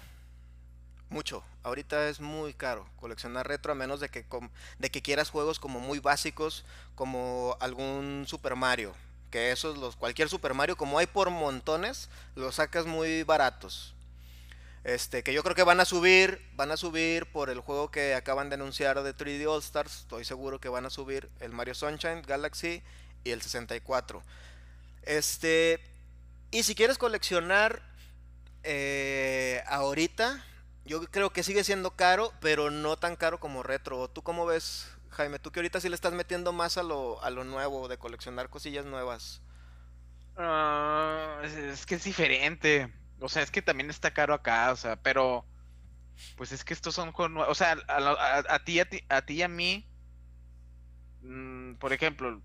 Mucho. 1.08 1.42
Ahorita 1.62 2.10
es 2.10 2.20
muy 2.20 2.52
caro 2.52 2.86
coleccionar 2.96 3.48
retro 3.48 3.72
a 3.72 3.74
menos 3.74 4.00
de 4.00 4.10
que, 4.10 4.26
de 4.78 4.90
que 4.90 5.00
quieras 5.00 5.30
juegos 5.30 5.58
como 5.58 5.80
muy 5.80 6.00
básicos 6.00 6.66
como 6.94 7.56
algún 7.60 8.26
Super 8.28 8.56
Mario. 8.56 8.94
Que 9.30 9.52
esos, 9.52 9.78
los, 9.78 9.96
cualquier 9.96 10.28
Super 10.28 10.52
Mario, 10.52 10.76
como 10.76 10.98
hay 10.98 11.06
por 11.06 11.30
montones, 11.30 12.10
los 12.34 12.56
sacas 12.56 12.84
muy 12.84 13.22
baratos 13.22 13.94
este, 14.88 15.22
que 15.22 15.34
yo 15.34 15.42
creo 15.42 15.54
que 15.54 15.62
van 15.62 15.80
a 15.80 15.84
subir, 15.84 16.40
van 16.54 16.70
a 16.70 16.78
subir 16.78 17.26
por 17.26 17.50
el 17.50 17.60
juego 17.60 17.90
que 17.90 18.14
acaban 18.14 18.48
de 18.48 18.54
anunciar 18.54 19.02
de 19.02 19.14
3D 19.14 19.46
All 19.46 19.60
Stars. 19.60 19.98
Estoy 19.98 20.24
seguro 20.24 20.60
que 20.60 20.70
van 20.70 20.86
a 20.86 20.90
subir 20.90 21.28
el 21.40 21.52
Mario 21.52 21.74
Sunshine 21.74 22.22
Galaxy 22.22 22.82
y 23.22 23.30
el 23.30 23.42
64. 23.42 24.22
Este, 25.02 25.78
y 26.50 26.62
si 26.62 26.74
quieres 26.74 26.96
coleccionar 26.96 27.82
eh, 28.62 29.62
ahorita, 29.66 30.42
yo 30.86 31.02
creo 31.02 31.34
que 31.34 31.42
sigue 31.42 31.64
siendo 31.64 31.90
caro, 31.90 32.32
pero 32.40 32.70
no 32.70 32.96
tan 32.96 33.16
caro 33.16 33.38
como 33.38 33.62
retro. 33.62 34.08
¿Tú 34.08 34.22
cómo 34.22 34.46
ves, 34.46 34.88
Jaime? 35.10 35.38
Tú 35.38 35.52
que 35.52 35.60
ahorita 35.60 35.82
sí 35.82 35.90
le 35.90 35.96
estás 35.96 36.14
metiendo 36.14 36.54
más 36.54 36.78
a 36.78 36.82
lo, 36.82 37.22
a 37.22 37.28
lo 37.28 37.44
nuevo, 37.44 37.88
de 37.88 37.98
coleccionar 37.98 38.48
cosillas 38.48 38.86
nuevas. 38.86 39.42
Ah, 40.38 41.42
es 41.44 41.84
que 41.84 41.96
es 41.96 42.04
diferente. 42.04 42.90
O 43.20 43.28
sea, 43.28 43.42
es 43.42 43.50
que 43.50 43.62
también 43.62 43.90
está 43.90 44.12
caro 44.12 44.34
acá, 44.34 44.72
o 44.72 44.76
sea, 44.76 44.96
pero 44.96 45.46
pues 46.36 46.52
es 46.52 46.64
que 46.64 46.74
estos 46.74 46.94
son 46.94 47.12
juegos 47.12 47.46
O 47.48 47.54
sea, 47.54 47.76
a, 47.88 48.58
ti, 48.64 48.80
a 48.80 48.88
ti, 48.88 49.02
a 49.08 49.22
ti 49.22 49.34
y 49.34 49.42
a 49.42 49.48
mí, 49.48 49.86
mm, 51.22 51.74
por 51.74 51.92
ejemplo, 51.92 52.42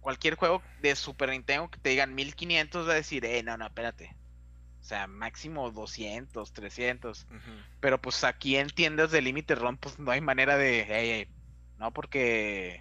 cualquier 0.00 0.36
juego 0.36 0.62
de 0.80 0.94
Super 0.94 1.30
Nintendo 1.30 1.68
que 1.68 1.80
te 1.80 1.90
digan 1.90 2.14
1500 2.14 2.86
va 2.86 2.92
a 2.92 2.94
decir, 2.94 3.24
eh, 3.24 3.42
no, 3.42 3.56
no, 3.56 3.66
espérate. 3.66 4.16
sea, 4.80 5.06
máximo 5.08 5.70
200, 5.70 6.52
300. 6.52 7.26
Pero 7.80 8.00
pues 8.00 8.22
aquí 8.22 8.56
en 8.56 8.68
tiendas 8.68 9.10
de 9.10 9.22
límite 9.22 9.56
ROM, 9.56 9.76
pues 9.76 9.98
no 9.98 10.12
hay 10.12 10.20
manera 10.20 10.56
de, 10.56 11.28
no 11.78 11.92
porque, 11.92 12.80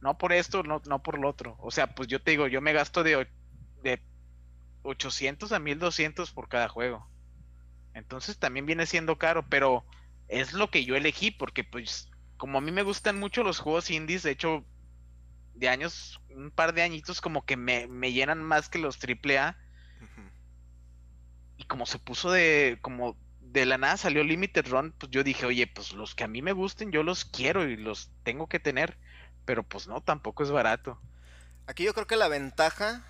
no 0.00 0.16
por 0.16 0.32
esto, 0.32 0.62
no, 0.62 0.80
no 0.88 1.02
por 1.02 1.18
lo 1.18 1.28
otro. 1.28 1.56
O 1.58 1.70
sea, 1.70 1.88
pues 1.94 2.08
yo 2.08 2.22
te 2.22 2.30
digo, 2.30 2.46
yo 2.48 2.62
me 2.62 2.72
gasto 2.72 3.02
de, 3.02 3.28
de 3.82 4.02
800 4.84 5.52
a 5.52 5.58
1200 5.58 6.30
por 6.30 6.48
cada 6.48 6.68
juego. 6.68 7.08
Entonces 7.94 8.38
también 8.38 8.66
viene 8.66 8.86
siendo 8.86 9.18
caro, 9.18 9.48
pero 9.48 9.84
es 10.28 10.52
lo 10.52 10.70
que 10.70 10.84
yo 10.84 10.96
elegí 10.96 11.30
porque 11.30 11.64
pues 11.64 12.10
como 12.36 12.58
a 12.58 12.60
mí 12.60 12.72
me 12.72 12.82
gustan 12.82 13.18
mucho 13.18 13.42
los 13.42 13.58
juegos 13.58 13.90
indies, 13.90 14.22
de 14.22 14.32
hecho 14.32 14.64
de 15.54 15.68
años, 15.68 16.20
un 16.30 16.50
par 16.50 16.74
de 16.74 16.82
añitos 16.82 17.20
como 17.20 17.44
que 17.44 17.56
me, 17.56 17.86
llenan 18.12 18.42
más 18.42 18.68
que 18.68 18.78
los 18.78 18.98
AAA. 19.02 19.56
Y 21.56 21.64
como 21.64 21.86
se 21.86 22.00
puso 22.00 22.32
de, 22.32 22.78
como 22.82 23.16
de 23.40 23.64
la 23.64 23.78
nada 23.78 23.96
salió 23.96 24.24
Limited 24.24 24.66
Run, 24.66 24.92
pues 24.98 25.10
yo 25.12 25.22
dije, 25.22 25.46
oye, 25.46 25.68
pues 25.68 25.92
los 25.92 26.16
que 26.16 26.24
a 26.24 26.28
mí 26.28 26.42
me 26.42 26.52
gusten, 26.52 26.90
yo 26.90 27.04
los 27.04 27.24
quiero 27.24 27.68
y 27.68 27.76
los 27.76 28.10
tengo 28.24 28.48
que 28.48 28.58
tener. 28.58 28.98
Pero 29.44 29.62
pues 29.62 29.86
no, 29.86 30.02
tampoco 30.02 30.42
es 30.42 30.50
barato. 30.50 31.00
Aquí 31.66 31.84
yo 31.84 31.94
creo 31.94 32.06
que 32.06 32.16
la 32.16 32.28
ventaja 32.28 33.06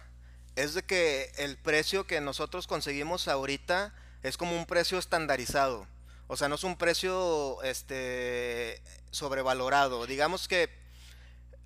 es 0.57 0.75
de 0.75 0.83
que 0.83 1.33
el 1.37 1.57
precio 1.57 2.07
que 2.07 2.21
nosotros 2.21 2.67
conseguimos 2.67 3.29
ahorita 3.29 3.93
es 4.23 4.37
como 4.37 4.57
un 4.57 4.67
precio 4.67 4.99
estandarizado. 4.99 5.87
O 6.27 6.37
sea, 6.37 6.49
no 6.49 6.55
es 6.55 6.65
un 6.65 6.77
precio 6.77 7.63
este 7.63 8.81
sobrevalorado. 9.11 10.07
Digamos 10.07 10.49
que 10.49 10.71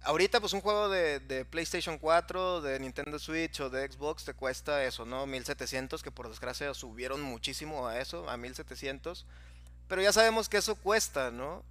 ahorita 0.02 0.40
pues 0.40 0.52
un 0.52 0.60
juego 0.60 0.88
de, 0.88 1.46
PlayStation 1.50 1.98
4, 1.98 2.62
de 2.62 2.80
Nintendo 2.80 3.18
Switch 3.18 3.60
o 3.60 3.70
de 3.70 3.90
Xbox 3.90 4.24
te 4.24 4.34
cuesta 4.34 4.82
eso, 4.84 5.04
¿no? 5.04 5.26
1700, 5.26 6.02
que 6.02 6.10
por 6.10 6.28
desgracia 6.28 6.72
subieron 6.74 7.22
muchísimo 7.22 7.86
a 7.86 8.00
eso, 8.00 8.28
a 8.28 8.36
1700. 8.36 9.26
Pero 9.86 10.02
ya 10.02 10.12
sabemos 10.12 10.48
que 10.48 10.58
eso 10.58 10.74
cuesta, 10.74 11.30
¿no? 11.30 11.62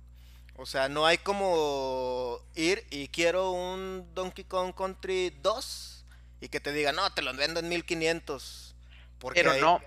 O 0.56 0.66
sea, 0.66 0.90
no 0.90 1.06
hay 1.06 1.20
como 1.20 2.40
ir 2.56 2.86
y 2.90 3.10
quiero 3.10 3.52
un 3.52 4.08
Donkey 4.16 4.44
Kong 4.46 4.74
Country 4.74 5.32
2 5.42 5.97
y 6.40 6.50
que 6.50 6.60
te 6.60 6.72
diga, 6.72 6.92
no, 6.92 7.10
te 7.14 7.22
lo 7.22 7.34
vendo 7.34 7.60
en 7.60 7.70
1500. 7.70 8.76
Porque 9.20 9.42
Pero 9.42 9.60
no, 9.60 9.82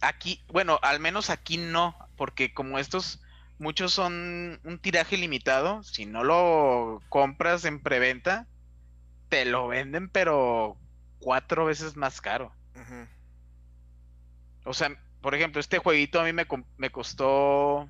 aquí, 0.00 0.42
bueno, 0.48 0.78
al 0.82 1.00
menos 1.00 1.30
aquí 1.30 1.56
no, 1.56 1.96
porque 2.16 2.54
como 2.54 2.78
estos 2.78 3.20
muchos 3.58 3.92
son 3.92 4.60
un 4.64 4.78
tiraje 4.78 5.16
limitado. 5.16 5.82
Si 5.82 6.06
no 6.06 6.24
lo 6.24 7.02
compras 7.08 7.64
en 7.64 7.82
preventa, 7.82 8.46
te 9.28 9.44
lo 9.44 9.68
venden, 9.68 10.08
pero 10.08 10.76
cuatro 11.18 11.64
veces 11.64 11.96
más 11.96 12.20
caro. 12.20 12.52
O 14.64 14.74
sea, 14.74 14.96
por 15.20 15.34
ejemplo, 15.34 15.60
este 15.60 15.78
jueguito 15.78 16.20
a 16.20 16.24
mí 16.24 16.32
me, 16.32 16.46
me 16.76 16.90
costó 16.90 17.88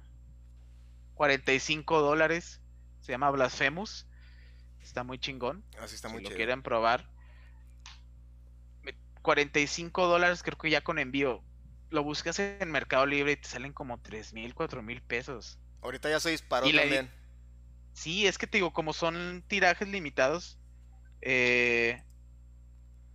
45 1.15 2.01
dólares. 2.01 2.61
Se 3.01 3.13
llama 3.13 3.31
Blasphemous. 3.31 4.07
Está 4.83 5.05
muy 5.05 5.19
chingón. 5.19 5.65
Así 5.79 5.97
está 5.97 6.09
si 6.09 6.21
lo 6.21 6.31
quieren 6.31 6.63
probar. 6.63 7.11
45 9.19 10.07
dólares 10.07 10.43
creo 10.43 10.59
que 10.59 10.71
ya 10.71 10.81
con 10.81 10.99
envío 10.99 11.43
lo 11.91 12.03
buscas 12.03 12.39
en 12.39 12.71
Mercado 12.71 13.07
Libre 13.07 13.33
y 13.33 13.37
te 13.37 13.49
salen 13.49 13.73
como 13.73 14.01
tres 14.01 14.33
mil, 14.33 14.55
cuatro 14.55 14.83
mil 14.83 15.03
pesos. 15.03 15.59
Ahorita 15.81 16.11
ya 16.11 16.21
se 16.21 16.31
disparó 16.31 16.71
también. 16.71 17.11
Sí, 17.93 18.27
es 18.27 18.39
que 18.39 18.47
te 18.47 18.59
digo, 18.59 18.73
como 18.73 18.93
son 18.93 19.45
tirajes 19.49 19.89
limitados, 19.89 20.59
eh, 21.21 22.03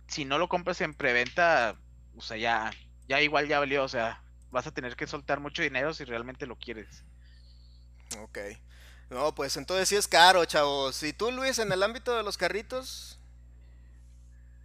si 0.08 0.24
no 0.24 0.38
lo 0.38 0.48
compras 0.48 0.80
en 0.80 0.94
preventa, 0.94 1.78
o 2.16 2.20
sea, 2.20 2.36
ya, 2.36 2.70
ya 3.08 3.20
igual 3.20 3.48
ya 3.48 3.60
valió, 3.60 3.84
o 3.84 3.88
sea, 3.88 4.22
vas 4.50 4.66
a 4.66 4.72
tener 4.72 4.96
que 4.96 5.06
soltar 5.06 5.40
mucho 5.40 5.62
dinero 5.62 5.94
si 5.94 6.04
realmente 6.04 6.46
lo 6.46 6.56
quieres. 6.56 7.04
Ok. 8.20 8.38
No, 9.10 9.34
pues 9.34 9.56
entonces 9.56 9.88
sí 9.88 9.96
es 9.96 10.08
caro, 10.08 10.44
chavos. 10.44 11.02
¿Y 11.02 11.12
tú, 11.12 11.30
Luis, 11.30 11.58
en 11.58 11.72
el 11.72 11.82
ámbito 11.82 12.16
de 12.16 12.22
los 12.22 12.36
carritos? 12.36 13.18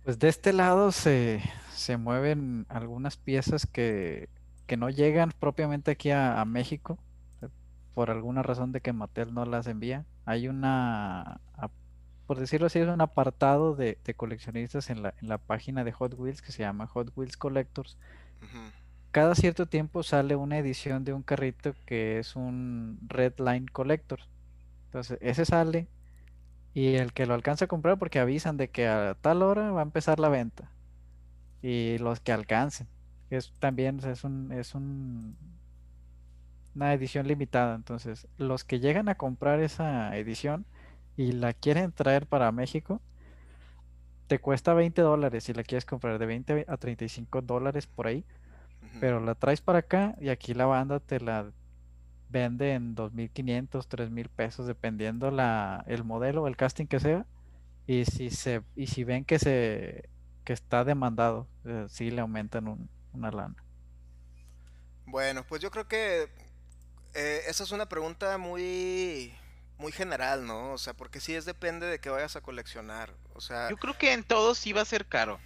Pues 0.09 0.17
de 0.17 0.29
este 0.29 0.53
lado 0.53 0.91
se, 0.91 1.39
se 1.71 1.97
mueven 1.97 2.65
algunas 2.67 3.15
piezas 3.15 3.67
que, 3.67 4.27
no 4.75 4.89
llegan 4.89 5.31
propiamente 5.39 5.91
aquí 5.91 6.09
a, 6.09 6.43
México, 6.45 6.97
eh, 7.43 7.47
por 7.93 8.09
alguna 8.09 8.41
razón 8.41 8.71
de 8.71 8.81
que 8.81 8.91
Mattel 8.91 9.35
no 9.35 9.45
las 9.45 9.67
envía. 9.67 10.07
Hay 10.25 10.47
una, 10.47 11.41
por 12.25 12.39
decirlo 12.39 12.65
así, 12.65 12.79
es 12.79 12.87
un 12.87 13.01
apartado 13.01 13.75
de, 13.75 13.99
coleccionistas 14.17 14.89
en 14.89 15.03
la, 15.03 15.13
en 15.21 15.29
la, 15.29 15.37
página 15.37 15.83
de 15.83 15.91
Hot 15.91 16.15
Wheels 16.17 16.41
que 16.41 16.53
se 16.53 16.63
llama 16.63 16.87
Hot 16.87 17.11
Wheels 17.15 17.37
Collectors. 17.37 17.99
Cada 19.11 19.35
cierto 19.35 19.67
tiempo 19.67 20.01
sale 20.01 20.35
una 20.35 20.57
edición 20.57 21.03
de 21.03 21.13
un 21.13 21.21
carrito 21.21 21.75
que 21.85 22.17
es 22.17 22.35
un 22.35 22.97
Red 23.05 23.33
Line 23.37 23.67
Collector. 23.71 24.21
Entonces, 24.85 25.19
ese 25.21 25.45
sale 25.45 25.87
y 26.73 26.95
el 26.95 27.13
que 27.13 27.25
lo 27.25 27.33
alcanza 27.33 27.65
a 27.65 27.67
comprar 27.67 27.97
porque 27.97 28.19
avisan 28.19 28.57
de 28.57 28.69
que 28.69 28.87
a 28.87 29.15
tal 29.21 29.41
hora 29.41 29.71
va 29.71 29.81
a 29.81 29.83
empezar 29.83 30.19
la 30.19 30.29
venta 30.29 30.71
y 31.61 31.97
los 31.97 32.19
que 32.19 32.31
alcancen. 32.31 32.87
Es 33.29 33.51
también 33.59 33.99
es 33.99 34.23
un 34.23 34.51
es 34.51 34.75
un 34.75 35.35
una 36.75 36.93
edición 36.93 37.27
limitada, 37.27 37.75
entonces 37.75 38.27
los 38.37 38.63
que 38.63 38.79
llegan 38.79 39.09
a 39.09 39.15
comprar 39.15 39.59
esa 39.59 40.15
edición 40.15 40.65
y 41.17 41.33
la 41.33 41.53
quieren 41.53 41.91
traer 41.91 42.27
para 42.27 42.51
México 42.51 43.01
te 44.29 44.39
cuesta 44.39 44.75
20 44.75 45.01
dólares 45.01 45.43
si 45.45 45.53
la 45.53 45.63
quieres 45.63 45.85
comprar 45.85 46.19
de 46.19 46.25
20 46.27 46.65
a 46.67 46.77
35 46.77 47.41
dólares 47.41 47.87
por 47.87 48.05
ahí, 48.05 48.23
pero 48.99 49.19
la 49.19 49.33
traes 49.33 49.59
para 49.59 49.79
acá 49.79 50.15
y 50.21 50.29
aquí 50.29 50.53
la 50.53 50.67
banda 50.67 50.99
te 50.99 51.19
la 51.19 51.51
vende 52.29 52.73
en 52.73 52.95
2.500, 52.95 53.87
3.000 53.87 54.29
pesos 54.29 54.67
dependiendo 54.67 55.31
la, 55.31 55.83
el 55.87 56.03
modelo, 56.03 56.47
el 56.47 56.55
casting 56.55 56.85
que 56.85 56.99
sea. 56.99 57.25
Y 57.87 58.05
si 58.05 58.29
se 58.29 58.61
y 58.75 58.87
si 58.87 59.03
ven 59.03 59.25
que 59.25 59.39
se 59.39 60.09
que 60.43 60.53
está 60.53 60.83
demandado, 60.83 61.47
eh, 61.65 61.85
sí 61.89 62.11
le 62.11 62.21
aumentan 62.21 62.89
una 63.13 63.31
lana. 63.31 63.55
Bueno, 65.05 65.43
pues 65.43 65.61
yo 65.61 65.71
creo 65.71 65.87
que 65.87 66.29
eh, 67.15 67.41
esa 67.47 67.63
es 67.63 67.71
una 67.71 67.89
pregunta 67.89 68.37
muy 68.37 69.33
muy 69.79 69.91
general, 69.91 70.45
¿no? 70.45 70.73
O 70.73 70.77
sea, 70.77 70.93
porque 70.93 71.19
sí 71.19 71.33
es 71.33 71.45
depende 71.45 71.87
de 71.87 71.99
que 71.99 72.09
vayas 72.09 72.35
a 72.35 72.41
coleccionar. 72.41 73.13
O 73.33 73.41
sea, 73.41 73.69
yo 73.69 73.77
creo 73.77 73.97
que 73.97 74.13
en 74.13 74.23
todos 74.23 74.57
sí 74.57 74.73
va 74.73 74.81
a 74.81 74.85
ser 74.85 75.07
caro. 75.07 75.39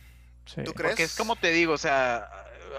¿Tú 0.66 0.74
crees? 0.74 0.92
Porque 0.92 1.04
es 1.04 1.16
como 1.16 1.38
te 1.38 1.52
digo, 1.52 1.74
o 1.74 1.78
sea, 1.78 2.30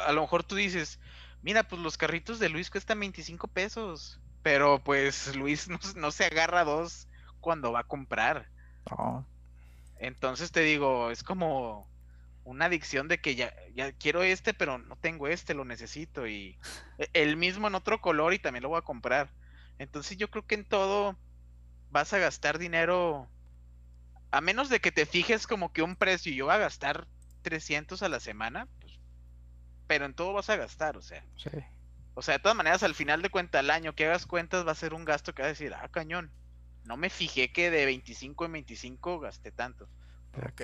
a 0.07 0.13
lo 0.13 0.21
mejor 0.21 0.45
tú 0.45 0.57
dices, 0.57 0.99
mira, 1.45 1.63
pues 1.63 1.81
los 1.81 1.99
carritos 1.99 2.39
de 2.39 2.49
Luis 2.49 2.71
cuestan 2.71 2.99
25 2.99 3.49
pesos, 3.49 4.19
pero 4.43 4.83
pues 4.83 5.37
Luis 5.37 5.69
no, 5.97 6.11
se 6.11 6.25
agarra 6.25 6.65
dos 6.65 7.07
cuando 7.41 7.71
va 7.71 7.81
a 7.81 7.87
comprar. 7.87 8.49
Entonces 9.99 10.51
te 10.51 10.61
digo, 10.61 11.11
es 11.11 11.23
como 11.23 11.87
una 12.45 12.65
adicción 12.67 13.09
de 13.09 13.21
que 13.21 13.37
ya, 13.37 13.55
ya 13.75 13.93
quiero 13.93 14.23
este, 14.23 14.55
pero 14.55 14.79
no 14.79 14.97
tengo 14.97 15.29
este, 15.29 15.55
lo 15.55 15.67
necesito. 15.67 16.27
Y 16.27 16.59
e, 16.99 17.11
el 17.13 17.37
mismo 17.37 17.69
en 17.69 17.75
otro 17.75 18.01
color 18.01 18.33
y 18.33 18.39
también 18.39 18.63
lo 18.63 18.71
voy 18.71 18.79
a 18.79 18.83
comprar. 18.83 19.31
Entonces 19.79 20.17
yo 20.17 20.31
creo 20.31 20.47
que 20.47 20.55
en 20.55 20.65
todo 20.65 21.19
vas 21.91 22.13
a 22.15 22.19
gastar 22.19 22.59
dinero, 22.59 23.29
a 24.31 24.41
menos 24.41 24.71
de 24.71 24.81
que 24.81 24.93
te 24.93 25.05
fijes 25.05 25.47
como 25.47 25.73
que 25.73 25.83
un 25.83 25.97
precio 25.97 26.33
y 26.33 26.37
yo 26.37 26.47
voy 26.47 26.55
a 26.55 26.59
gastar 26.59 27.07
300 27.43 28.03
a 28.03 28.09
la 28.09 28.21
semana, 28.21 28.67
pero 29.87 30.07
en 30.07 30.14
todo 30.14 30.32
vas 30.32 30.51
a 30.51 30.57
gastar, 30.57 30.97
o 30.97 31.03
sea. 31.03 31.24
O 32.14 32.22
sea, 32.22 32.35
de 32.35 32.41
todas 32.41 32.57
maneras, 32.57 32.82
al 32.82 32.95
final 32.95 33.22
de 33.22 33.30
cuenta, 33.30 33.59
al 33.59 33.70
año 33.70 33.95
que 33.95 34.07
hagas 34.07 34.27
cuentas 34.27 34.66
va 34.66 34.73
a 34.73 34.77
ser 34.77 34.94
un 34.94 35.05
gasto 35.05 35.35
que 35.35 35.43
va 35.43 35.47
a 35.47 35.52
decir, 35.52 35.74
ah, 35.74 35.89
cañón. 35.89 36.31
No 36.85 36.97
me 36.97 37.09
fijé 37.09 37.51
que 37.51 37.70
de 37.70 37.86
25 37.86 38.44
en 38.44 38.52
25 38.52 39.20
gasté 39.20 39.51
tanto. 39.51 39.89
Ok. 40.36 40.62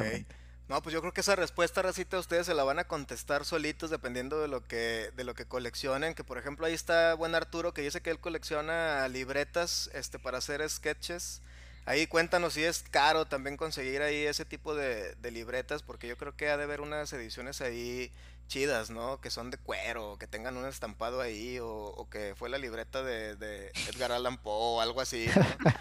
No, 0.69 0.81
pues 0.83 0.93
yo 0.93 1.01
creo 1.01 1.13
que 1.13 1.23
esa 1.23 1.35
respuesta, 1.35 1.83
Racita, 1.83 2.17
ustedes 2.19 2.47
se 2.47 2.55
la 2.55 2.63
van 2.63 2.79
a 2.79 2.87
contestar 2.87 3.45
solitos 3.45 3.91
dependiendo 3.91 4.41
de 4.41 4.47
lo 4.47 4.63
que 4.63 5.11
de 5.17 5.25
lo 5.25 5.35
que 5.35 5.45
coleccionen. 5.45 6.15
Que 6.15 6.23
por 6.23 6.39
ejemplo 6.39 6.65
ahí 6.65 6.75
está 6.75 7.15
buen 7.15 7.35
Arturo 7.35 7.75
que 7.75 7.83
dice 7.83 8.03
que 8.03 8.11
él 8.11 8.21
colecciona 8.21 9.09
libretas 9.09 9.91
este 9.95 10.21
para 10.21 10.39
hacer 10.39 10.69
sketches. 10.71 11.43
Ahí 11.87 12.07
cuéntanos 12.07 12.53
si 12.55 12.63
es 12.63 12.85
caro 12.89 13.27
también 13.27 13.57
conseguir 13.57 14.01
ahí 14.03 14.25
ese 14.25 14.45
tipo 14.45 14.77
de, 14.77 15.17
libretas, 15.33 15.83
porque 15.83 16.07
yo 16.07 16.17
creo 16.17 16.37
que 16.37 16.49
ha 16.49 16.57
de 16.57 16.63
haber 16.63 16.81
unas 16.83 17.13
ediciones 17.13 17.61
ahí 17.63 18.13
chidas, 18.51 18.91
¿no? 18.91 19.21
Que 19.21 19.31
son 19.31 19.51
de 19.51 19.59
cuero, 19.59 20.17
que 20.19 20.27
tengan 20.27 20.57
un 20.57 20.67
estampado 20.67 21.21
ahí, 21.21 21.59
o, 21.63 22.07
que 22.11 22.35
fue 22.37 22.51
la 22.51 22.59
libreta 22.59 23.03
de, 23.03 23.37
de 23.37 23.73
Edgar 23.89 24.13
Allan 24.13 24.37
Poe 24.37 24.77
o 24.77 24.81
algo 24.81 25.01
así. 25.01 25.31
¿no? 25.35 25.73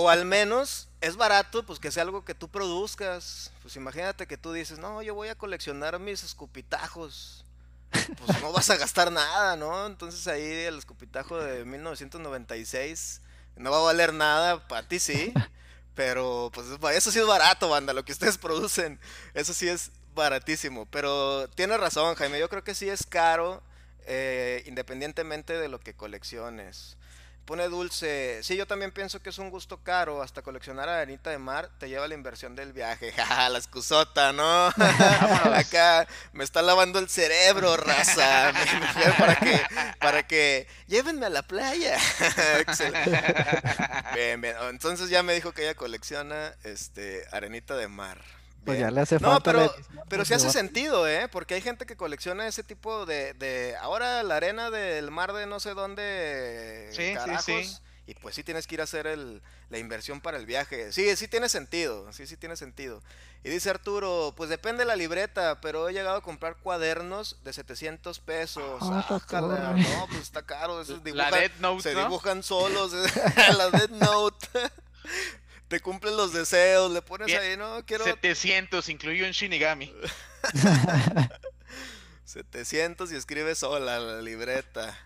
o 0.00 0.08
al 0.08 0.24
menos 0.24 0.88
es 1.00 1.16
barato, 1.16 1.64
pues 1.64 1.78
que 1.78 1.90
sea 1.90 2.02
algo 2.02 2.24
que 2.24 2.34
tú 2.34 2.48
produzcas. 2.48 3.52
Pues 3.62 3.76
imagínate 3.76 4.26
que 4.26 4.38
tú 4.38 4.52
dices, 4.52 4.78
no, 4.78 5.02
yo 5.02 5.14
voy 5.14 5.28
a 5.28 5.36
coleccionar 5.36 5.98
mis 5.98 6.24
escupitajos. 6.24 7.44
Pues 7.90 8.42
no 8.42 8.52
vas 8.52 8.70
a 8.70 8.76
gastar 8.76 9.12
nada, 9.12 9.56
¿no? 9.56 9.86
Entonces 9.86 10.26
ahí 10.26 10.42
el 10.42 10.78
escupitajo 10.78 11.38
de 11.38 11.64
1996 11.64 13.20
no 13.56 13.70
va 13.70 13.78
a 13.78 13.82
valer 13.82 14.14
nada, 14.14 14.66
para 14.68 14.88
ti 14.88 14.98
sí. 14.98 15.34
Pero 15.94 16.50
pues 16.54 16.66
eso 16.96 17.10
sí 17.10 17.18
es 17.18 17.26
barato, 17.26 17.68
banda, 17.68 17.92
lo 17.92 18.04
que 18.04 18.12
ustedes 18.12 18.38
producen. 18.38 18.98
Eso 19.34 19.52
sí 19.52 19.68
es 19.68 19.90
baratísimo. 20.18 20.86
Pero 20.90 21.48
tiene 21.48 21.78
razón, 21.78 22.14
Jaime. 22.14 22.38
Yo 22.38 22.48
creo 22.50 22.62
que 22.62 22.74
sí 22.74 22.88
es 22.88 23.06
caro, 23.06 23.62
eh, 24.06 24.62
independientemente 24.66 25.54
de 25.54 25.68
lo 25.68 25.80
que 25.80 25.94
colecciones. 25.94 26.96
Pone 27.46 27.66
dulce. 27.68 28.40
Sí, 28.42 28.58
yo 28.58 28.66
también 28.66 28.92
pienso 28.92 29.22
que 29.22 29.30
es 29.30 29.38
un 29.38 29.48
gusto 29.48 29.82
caro. 29.82 30.20
Hasta 30.20 30.42
coleccionar 30.42 30.86
arenita 30.90 31.30
de 31.30 31.38
mar 31.38 31.70
te 31.78 31.88
lleva 31.88 32.06
la 32.06 32.12
inversión 32.12 32.54
del 32.54 32.74
viaje. 32.74 33.10
Ja, 33.16 33.48
la 33.48 33.56
excusota, 33.56 34.34
¿no? 34.34 34.66
Acá 35.54 36.06
me 36.34 36.44
está 36.44 36.60
lavando 36.60 36.98
el 36.98 37.08
cerebro, 37.08 37.78
raza. 37.78 38.52
para 39.18 39.36
que, 39.36 39.60
para 39.98 40.26
que 40.26 40.66
llévenme 40.88 41.24
a 41.24 41.30
la 41.30 41.42
playa. 41.42 41.96
bien, 44.14 44.42
bien. 44.42 44.54
Entonces 44.68 45.08
ya 45.08 45.22
me 45.22 45.32
dijo 45.32 45.52
que 45.52 45.62
ella 45.62 45.74
colecciona 45.74 46.54
este 46.64 47.24
arenita 47.32 47.76
de 47.76 47.88
mar. 47.88 48.18
Pues 48.68 48.80
ya 48.80 48.90
le 48.90 49.00
hace 49.00 49.18
falta. 49.18 49.52
No, 49.52 49.58
pero, 49.58 49.74
pero 50.10 50.24
sí 50.26 50.34
hace 50.34 50.50
sentido, 50.50 51.08
¿eh? 51.08 51.26
Porque 51.28 51.54
hay 51.54 51.62
gente 51.62 51.86
que 51.86 51.96
colecciona 51.96 52.46
ese 52.46 52.62
tipo 52.62 53.06
de, 53.06 53.32
de. 53.32 53.74
Ahora 53.80 54.22
la 54.22 54.36
arena 54.36 54.70
del 54.70 55.10
mar 55.10 55.32
de 55.32 55.46
no 55.46 55.58
sé 55.58 55.72
dónde. 55.72 56.90
Sí, 56.92 57.14
sí, 57.24 57.64
sí. 57.64 57.76
Y 58.06 58.14
pues 58.14 58.34
sí 58.34 58.42
tienes 58.42 58.66
que 58.66 58.74
ir 58.74 58.80
a 58.82 58.84
hacer 58.84 59.06
el, 59.06 59.42
la 59.70 59.78
inversión 59.78 60.20
para 60.20 60.36
el 60.36 60.44
viaje. 60.44 60.92
Sí, 60.92 61.16
sí 61.16 61.28
tiene 61.28 61.48
sentido. 61.48 62.12
Sí, 62.12 62.26
sí 62.26 62.36
tiene 62.36 62.56
sentido. 62.56 63.02
Y 63.42 63.48
dice 63.48 63.70
Arturo, 63.70 64.34
pues 64.36 64.50
depende 64.50 64.80
de 64.80 64.86
la 64.86 64.96
libreta, 64.96 65.60
pero 65.62 65.88
he 65.88 65.94
llegado 65.94 66.18
a 66.18 66.22
comprar 66.22 66.56
cuadernos 66.56 67.36
de 67.44 67.54
700 67.54 68.18
pesos. 68.20 68.82
Ah, 68.82 69.06
no, 69.08 70.06
pues 70.08 70.20
está 70.20 70.42
caro. 70.42 70.82
Esos 70.82 71.02
dibujan, 71.02 71.30
la 71.30 71.38
Dead 71.38 71.52
Note, 71.60 71.82
se 71.82 71.94
dibujan 71.94 72.42
solos. 72.42 72.92
la 73.56 73.70
Dead 73.70 73.90
Note 73.90 74.48
te 75.68 75.80
cumplen 75.80 76.16
los 76.16 76.32
deseos, 76.32 76.90
le 76.90 77.02
pones 77.02 77.34
ahí, 77.36 77.56
¿no? 77.56 77.84
Quiero... 77.84 78.04
700, 78.04 78.88
incluye 78.88 79.24
un 79.24 79.32
Shinigami. 79.32 79.94
700 82.24 83.12
y 83.12 83.16
escribe 83.16 83.54
sola 83.54 84.00
la 84.00 84.20
libreta. 84.20 84.96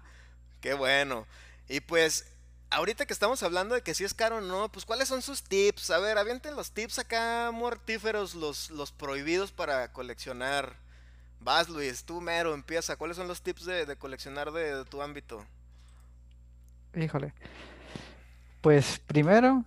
Qué 0.61 0.75
bueno. 0.75 1.27
Y 1.69 1.81
pues, 1.81 2.27
ahorita 2.71 3.07
que 3.07 3.13
estamos 3.13 3.43
hablando 3.43 3.75
de 3.75 3.83
que 3.83 3.95
si 3.95 4.05
es 4.05 4.15
caro 4.15 4.39
o 4.39 4.41
no, 4.41 4.71
pues 4.71 4.85
¿cuáles 4.85 5.09
son 5.09 5.23
sus 5.23 5.43
tips? 5.43 5.91
A 5.91 5.99
ver, 5.99 6.19
avienten 6.19 6.57
los 6.57 6.73
tips 6.73 6.99
acá 6.99 7.51
mortíferos, 7.53 8.35
los, 8.35 8.71
los 8.71 8.93
prohibidos 8.93 9.53
para 9.53 9.93
coleccionar. 9.93 10.77
Vas, 11.41 11.69
Luis, 11.69 12.05
tú 12.05 12.21
mero, 12.21 12.55
empieza. 12.55 12.97
¿Cuáles 12.97 13.17
son 13.17 13.27
los 13.27 13.43
tips 13.43 13.65
de, 13.65 13.97
coleccionar 13.97 14.53
de 14.53 14.85
tu 14.85 15.03
ámbito? 15.03 15.45
Híjole. 16.95 17.33
Pues 18.61 19.01
primero, 19.01 19.65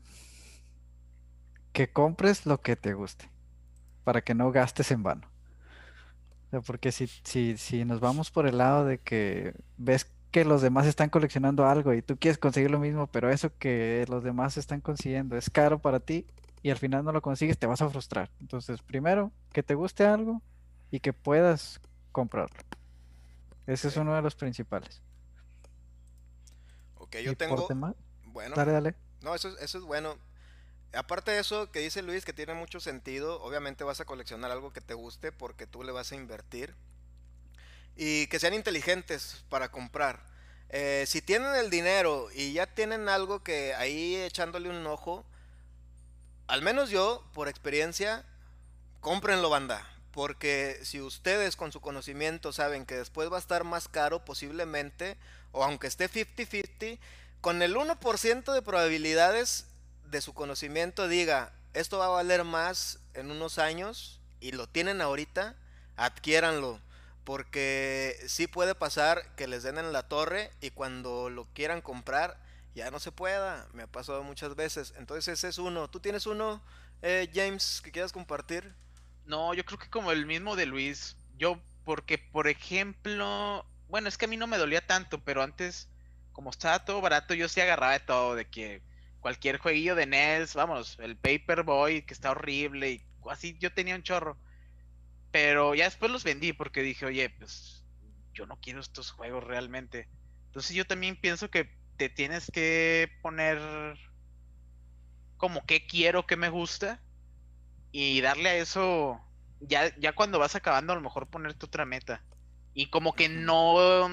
que 1.76 1.89
compres 1.89 2.45
lo 2.45 2.61
que 2.61 2.77
te 2.77 2.93
guste, 2.93 3.30
para 4.06 4.22
que 4.22 4.34
no 4.34 4.49
gastes 4.49 4.91
en 4.91 5.03
vano. 5.03 5.27
porque 6.65 6.93
si, 6.93 7.07
si, 7.07 7.57
si 7.57 7.84
nos 7.84 7.99
vamos 7.99 8.31
por 8.31 8.47
el 8.47 8.60
lado 8.60 8.85
de 8.85 8.97
que 8.97 9.53
ves 9.76 10.10
que 10.31 10.45
los 10.45 10.61
demás 10.61 10.88
están 10.88 11.10
coleccionando 11.10 11.68
algo 11.68 11.93
y 11.93 12.02
tú 12.02 12.15
quieres 12.18 12.38
conseguir 12.38 12.72
lo 12.72 12.80
mismo, 12.80 13.07
pero 13.07 13.30
eso 13.30 13.52
que 13.60 14.06
los 14.07 14.23
demás 14.23 14.56
están 14.56 14.80
consiguiendo 14.80 15.35
es 15.35 15.49
caro 15.49 15.80
para 15.80 15.99
ti 15.99 16.26
y 16.64 16.69
al 16.69 16.77
final 16.77 17.03
no 17.03 17.11
lo 17.11 17.22
consigues, 17.22 17.57
te 17.60 17.68
vas 17.68 17.81
a 17.81 17.89
frustrar. 17.89 18.31
Entonces, 18.39 18.81
primero, 18.81 19.34
que 19.52 19.61
te 19.61 19.76
guste 19.76 20.06
algo 20.06 20.41
y 20.91 21.02
que 21.02 21.11
puedas 21.11 21.81
comprarlo. 22.14 22.56
Ese 23.68 23.89
es 23.89 23.97
uno 23.97 24.15
de 24.15 24.22
los 24.22 24.35
principales. 24.35 25.02
Ok, 26.99 27.18
yo 27.18 27.35
tengo... 27.35 27.68
Bueno. 28.27 28.56
Dale, 28.56 28.72
dale. 28.72 28.95
No, 29.22 29.35
eso, 29.35 29.49
eso 29.60 29.77
es 29.77 29.84
bueno. 29.84 30.15
Aparte 30.95 31.31
de 31.31 31.39
eso 31.39 31.72
que 31.72 31.80
dice 31.80 32.01
Luis, 32.01 32.26
que 32.26 32.34
tiene 32.34 32.53
mucho 32.53 32.80
sentido, 32.80 33.41
obviamente 33.41 33.84
vas 33.84 33.99
a 33.99 34.05
coleccionar 34.05 34.51
algo 34.51 34.72
que 34.72 34.81
te 34.81 34.93
guste 34.93 35.31
porque 35.31 35.67
tú 35.67 35.84
le 35.84 35.91
vas 35.91 36.11
a 36.11 36.15
invertir. 36.15 36.73
Y 37.95 38.27
que 38.27 38.39
sean 38.39 38.53
inteligentes 38.53 39.43
para 39.49 39.72
comprar. 39.72 40.19
Eh, 40.69 41.05
si 41.07 41.22
tienen 41.22 41.55
el 41.55 41.69
dinero 41.69 42.30
y 42.34 42.53
ya 42.53 42.67
tienen 42.67 43.07
algo 43.07 43.43
que 43.43 43.73
ahí 43.76 44.15
echándole 44.15 44.69
un 44.69 44.85
ojo, 44.88 45.26
al 46.47 46.61
menos 46.61 46.89
yo, 46.89 47.23
por 47.34 47.47
experiencia, 47.47 48.26
cómprenlo 48.99 49.49
banda. 49.49 49.88
Porque 50.11 50.80
si 50.84 51.01
ustedes 51.01 51.55
con 51.55 51.72
su 51.72 51.81
conocimiento 51.81 52.53
saben 52.53 52.85
que 52.85 52.95
después 52.95 53.31
va 53.31 53.38
a 53.38 53.39
estar 53.39 53.63
más 53.63 53.88
caro 53.88 54.23
posiblemente, 54.23 55.17
o 55.51 55.63
aunque 55.63 55.88
esté 55.88 56.09
50-50, 56.09 56.99
con 57.41 57.61
el 57.61 57.76
1% 57.76 58.53
de 58.53 58.61
probabilidades 58.61 59.67
de 60.10 60.22
su 60.22 60.34
conocimiento 60.34 61.07
diga, 61.07 61.52
esto 61.73 61.98
va 61.98 62.06
a 62.06 62.10
valer 62.10 62.44
más 62.44 62.99
en 63.14 63.32
unos 63.32 63.60
años 63.60 64.22
y 64.40 64.52
lo 64.52 64.68
tienen 64.68 65.02
ahorita, 65.02 65.56
adquiéranlo. 65.95 66.80
Porque 67.23 68.18
sí 68.27 68.45
puede 68.45 68.76
pasar 68.76 69.36
que 69.36 69.48
les 69.48 69.64
den 69.64 69.80
en 69.80 69.91
la 69.91 70.07
torre 70.07 70.52
y 70.61 70.69
cuando 70.69 71.30
lo 71.30 71.45
quieran 71.53 71.82
comprar 71.82 72.40
ya 72.76 72.91
no 72.91 72.99
se 72.99 73.11
pueda. 73.11 73.68
Me 73.73 73.84
ha 73.84 73.88
pasado 73.88 74.22
muchas 74.23 74.56
veces. 74.56 74.94
Entonces 74.98 75.27
ese 75.30 75.48
es 75.48 75.57
uno. 75.57 75.90
¿Tú 75.90 75.99
tienes 75.99 76.27
uno, 76.27 76.61
eh, 77.02 77.30
James, 77.34 77.82
que 77.84 77.91
quieras 77.91 78.11
compartir? 78.11 78.76
No, 79.26 79.53
yo 79.56 79.65
creo 79.65 79.80
que 79.80 79.90
como 79.90 80.11
el 80.11 80.26
mismo 80.27 80.56
de 80.56 80.68
Luis. 80.68 81.15
Yo, 81.38 81.60
porque 81.84 82.19
por 82.19 82.48
ejemplo, 82.48 83.65
bueno, 83.90 84.07
es 84.07 84.18
que 84.18 84.26
a 84.26 84.27
mí 84.27 84.38
no 84.38 84.45
me 84.45 84.57
dolía 84.57 84.86
tanto, 84.86 85.19
pero 85.19 85.41
antes, 85.41 85.88
como 86.32 86.52
estaba 86.52 86.86
todo 86.86 87.02
barato, 87.02 87.34
yo 87.34 87.49
sí 87.49 87.60
agarraba 87.60 87.94
de 87.94 87.99
todo, 88.02 88.36
de 88.36 88.45
que 88.45 88.82
cualquier 89.26 89.57
jueguillo 89.57 89.95
de 89.95 90.06
NES, 90.06 90.53
vamos, 90.53 90.99
el 90.99 91.18
Paperboy 91.18 92.03
que 92.06 92.14
está 92.14 92.30
horrible 92.30 92.91
y 92.91 93.02
así 93.27 93.57
yo 93.60 93.73
tenía 93.73 93.95
un 93.95 94.03
chorro. 94.03 94.38
Pero 95.31 95.73
ya 95.73 95.85
después 95.85 96.11
los 96.11 96.23
vendí 96.23 96.53
porque 96.53 96.84
dije, 96.84 97.07
oye, 97.07 97.31
pues 97.31 97.84
yo 98.35 98.45
no 98.45 98.60
quiero 98.61 98.81
estos 98.81 99.10
juegos 99.10 99.43
realmente. 99.43 100.07
Entonces 100.45 100.76
yo 100.76 100.85
también 100.85 101.15
pienso 101.19 101.49
que 101.49 101.76
te 101.97 102.07
tienes 102.07 102.52
que 102.52 103.10
poner 103.23 103.57
como 105.38 105.65
qué 105.65 105.88
quiero, 105.88 106.27
qué 106.27 106.38
me 106.38 106.49
gusta 106.49 107.02
y 107.91 108.22
darle 108.22 108.49
a 108.49 108.57
eso 108.57 109.19
ya, 109.60 109.91
ya 109.97 110.14
cuando 110.14 110.38
vas 110.38 110.56
acabando 110.56 110.93
a 110.93 110.97
lo 110.97 111.02
mejor 111.02 111.31
ponerte 111.31 111.65
otra 111.65 111.88
meta. 111.88 112.23
Y 112.76 112.91
como 112.91 113.14
que 113.14 113.27
no 113.27 114.07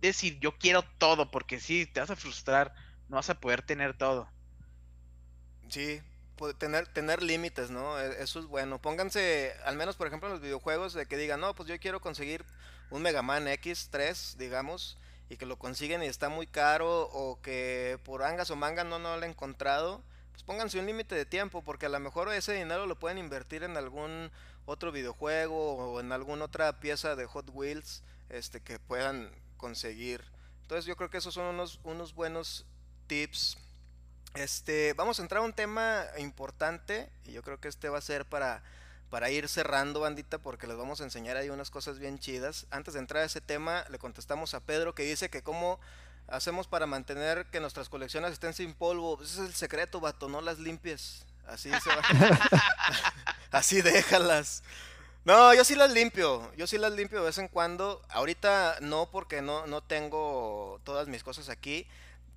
decir 0.00 0.38
yo 0.38 0.56
quiero 0.56 0.84
todo 0.98 1.32
porque 1.32 1.58
sí, 1.58 1.84
te 1.84 1.98
vas 1.98 2.10
a 2.10 2.14
frustrar, 2.14 2.72
no 3.08 3.16
vas 3.16 3.28
a 3.28 3.40
poder 3.40 3.62
tener 3.62 3.98
todo. 3.98 4.35
Sí, 5.68 6.00
tener, 6.58 6.86
tener 6.88 7.22
límites, 7.22 7.70
¿no? 7.70 7.98
E, 7.98 8.22
eso 8.22 8.38
es 8.38 8.46
bueno. 8.46 8.80
Pónganse, 8.80 9.54
al 9.64 9.76
menos 9.76 9.96
por 9.96 10.06
ejemplo 10.06 10.28
en 10.28 10.34
los 10.34 10.42
videojuegos, 10.42 10.92
de 10.92 11.06
que 11.06 11.16
digan, 11.16 11.40
no, 11.40 11.54
pues 11.54 11.68
yo 11.68 11.78
quiero 11.78 12.00
conseguir 12.00 12.44
un 12.90 13.02
Mega 13.02 13.22
Man 13.22 13.46
X3, 13.46 14.36
digamos, 14.36 14.98
y 15.28 15.36
que 15.36 15.46
lo 15.46 15.58
consiguen 15.58 16.02
y 16.02 16.06
está 16.06 16.28
muy 16.28 16.46
caro, 16.46 17.08
o 17.12 17.40
que 17.40 17.98
por 18.04 18.22
angas 18.22 18.50
o 18.50 18.56
mangas 18.56 18.86
no, 18.86 18.98
no 18.98 19.16
lo 19.16 19.24
han 19.24 19.30
encontrado, 19.30 20.02
pues 20.32 20.44
pónganse 20.44 20.78
un 20.78 20.86
límite 20.86 21.14
de 21.14 21.24
tiempo, 21.24 21.62
porque 21.62 21.86
a 21.86 21.88
lo 21.88 21.98
mejor 21.98 22.32
ese 22.32 22.52
dinero 22.52 22.86
lo 22.86 22.98
pueden 22.98 23.18
invertir 23.18 23.62
en 23.62 23.76
algún 23.76 24.30
otro 24.66 24.92
videojuego 24.92 25.74
o 25.76 26.00
en 26.00 26.12
alguna 26.12 26.44
otra 26.44 26.80
pieza 26.80 27.16
de 27.16 27.26
Hot 27.26 27.50
Wheels 27.52 28.02
este, 28.28 28.60
que 28.60 28.78
puedan 28.78 29.30
conseguir. 29.56 30.22
Entonces 30.62 30.84
yo 30.84 30.96
creo 30.96 31.10
que 31.10 31.18
esos 31.18 31.34
son 31.34 31.46
unos, 31.46 31.80
unos 31.84 32.14
buenos 32.14 32.66
tips 33.06 33.56
este, 34.36 34.92
vamos 34.94 35.18
a 35.18 35.22
entrar 35.22 35.42
a 35.42 35.44
un 35.44 35.52
tema 35.52 36.04
importante 36.18 37.10
y 37.24 37.32
yo 37.32 37.42
creo 37.42 37.60
que 37.60 37.68
este 37.68 37.88
va 37.88 37.98
a 37.98 38.02
ser 38.02 38.24
para, 38.24 38.62
para 39.10 39.30
ir 39.30 39.48
cerrando, 39.48 40.00
bandita, 40.00 40.38
porque 40.38 40.66
les 40.66 40.76
vamos 40.76 41.00
a 41.00 41.04
enseñar 41.04 41.36
ahí 41.36 41.50
unas 41.50 41.70
cosas 41.70 41.98
bien 41.98 42.18
chidas. 42.18 42.66
Antes 42.70 42.94
de 42.94 43.00
entrar 43.00 43.22
a 43.22 43.26
ese 43.26 43.40
tema, 43.40 43.84
le 43.90 43.98
contestamos 43.98 44.54
a 44.54 44.60
Pedro 44.60 44.94
que 44.94 45.04
dice 45.04 45.30
que 45.30 45.42
cómo 45.42 45.80
hacemos 46.28 46.66
para 46.66 46.86
mantener 46.86 47.46
que 47.46 47.60
nuestras 47.60 47.88
colecciones 47.88 48.32
estén 48.32 48.52
sin 48.52 48.74
polvo. 48.74 49.18
Ese 49.22 49.42
es 49.42 49.48
el 49.48 49.54
secreto, 49.54 50.00
vato, 50.00 50.28
no 50.28 50.40
las 50.40 50.58
limpies. 50.58 51.24
Así 51.46 51.70
se 51.70 51.88
va. 51.88 52.02
Así 53.52 53.80
déjalas. 53.80 54.62
No, 55.24 55.52
yo 55.54 55.64
sí 55.64 55.74
las 55.74 55.90
limpio, 55.90 56.52
yo 56.56 56.68
sí 56.68 56.78
las 56.78 56.92
limpio 56.92 57.18
de 57.18 57.26
vez 57.26 57.38
en 57.38 57.48
cuando. 57.48 58.00
Ahorita 58.10 58.76
no 58.80 59.10
porque 59.10 59.42
no, 59.42 59.66
no 59.66 59.82
tengo 59.82 60.80
todas 60.84 61.08
mis 61.08 61.24
cosas 61.24 61.48
aquí, 61.48 61.84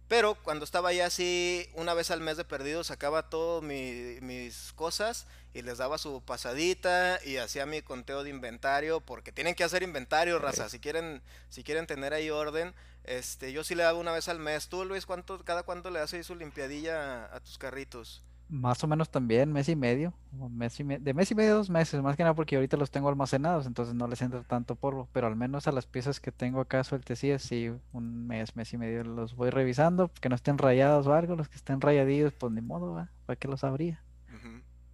pero 0.10 0.34
cuando 0.34 0.66
estaba 0.66 0.92
ya 0.92 1.06
así, 1.06 1.70
una 1.76 1.94
vez 1.94 2.10
al 2.10 2.20
mes 2.20 2.36
de 2.36 2.44
perdido, 2.44 2.84
sacaba 2.84 3.30
todas 3.30 3.64
mis 3.64 4.74
cosas 4.74 5.28
y 5.54 5.62
les 5.62 5.78
daba 5.78 6.00
su 6.00 6.24
pasadita 6.24 7.20
y 7.24 7.38
hacía 7.38 7.68
mi 7.68 7.84
conteo 7.84 8.24
de 8.24 8.32
inventario, 8.32 9.02
porque 9.02 9.32
tienen 9.32 9.54
que 9.54 9.64
hacer 9.64 9.84
inventario, 9.84 10.40
raza, 10.40 10.68
si 10.68 10.80
quieren, 10.80 11.22
si 11.50 11.64
quieren 11.64 11.86
tener 11.86 12.16
ahí 12.16 12.32
orden. 12.32 12.74
Este, 13.04 13.52
yo 13.54 13.64
sí 13.64 13.76
le 13.76 13.84
daba 13.84 14.00
una 14.00 14.12
vez 14.12 14.28
al 14.30 14.40
mes. 14.40 14.68
¿Tú, 14.68 14.84
Luis, 14.84 15.06
cuánto, 15.06 15.46
cada 15.46 15.62
cuánto 15.62 15.92
le 15.92 16.00
haces 16.00 16.26
su 16.26 16.36
limpiadilla 16.36 17.26
a 17.34 17.40
tus 17.40 17.60
carritos? 17.60 18.24
Más 18.50 18.84
o 18.84 18.88
menos 18.88 19.12
también, 19.12 19.54
mes 19.54 19.70
y 19.70 19.76
medio, 19.76 20.12
mes 20.50 20.80
y 20.80 20.84
de 20.84 21.14
mes 21.14 21.30
y 21.30 21.36
medio, 21.36 21.54
dos 21.54 21.70
meses, 21.70 22.02
más 22.02 22.18
que 22.18 22.24
nada 22.24 22.34
porque 22.34 22.56
ahorita 22.56 22.78
los 22.78 22.90
tengo 22.90 23.08
almacenados, 23.08 23.68
entonces 23.68 23.94
no 23.94 24.08
les 24.08 24.24
entra 24.24 24.42
tanto 24.42 24.76
polvo, 24.76 25.08
pero 25.14 25.28
al 25.28 25.36
menos 25.36 25.68
a 25.68 25.72
las 25.72 25.86
piezas 25.86 26.20
que 26.20 26.32
tengo 26.32 26.60
acá 26.60 26.84
sueltecillas, 26.84 27.44
sí, 27.44 27.72
un 27.94 28.26
mes, 28.28 28.56
mes 28.56 28.74
y 28.74 28.78
medio 28.78 29.04
los 29.04 29.36
voy 29.36 29.52
revisando, 29.52 30.12
que 30.20 30.30
no 30.30 30.36
estén 30.36 30.58
rayados 30.58 31.06
o 31.06 31.14
algo, 31.14 31.36
los 31.36 31.48
que 31.48 31.58
estén 31.58 31.80
rayaditos, 31.80 32.34
pues 32.34 32.52
ni 32.52 32.62
modo, 32.62 33.08
¿para 33.28 33.38
qué 33.38 33.48
los 33.48 33.64
habría? 33.64 34.04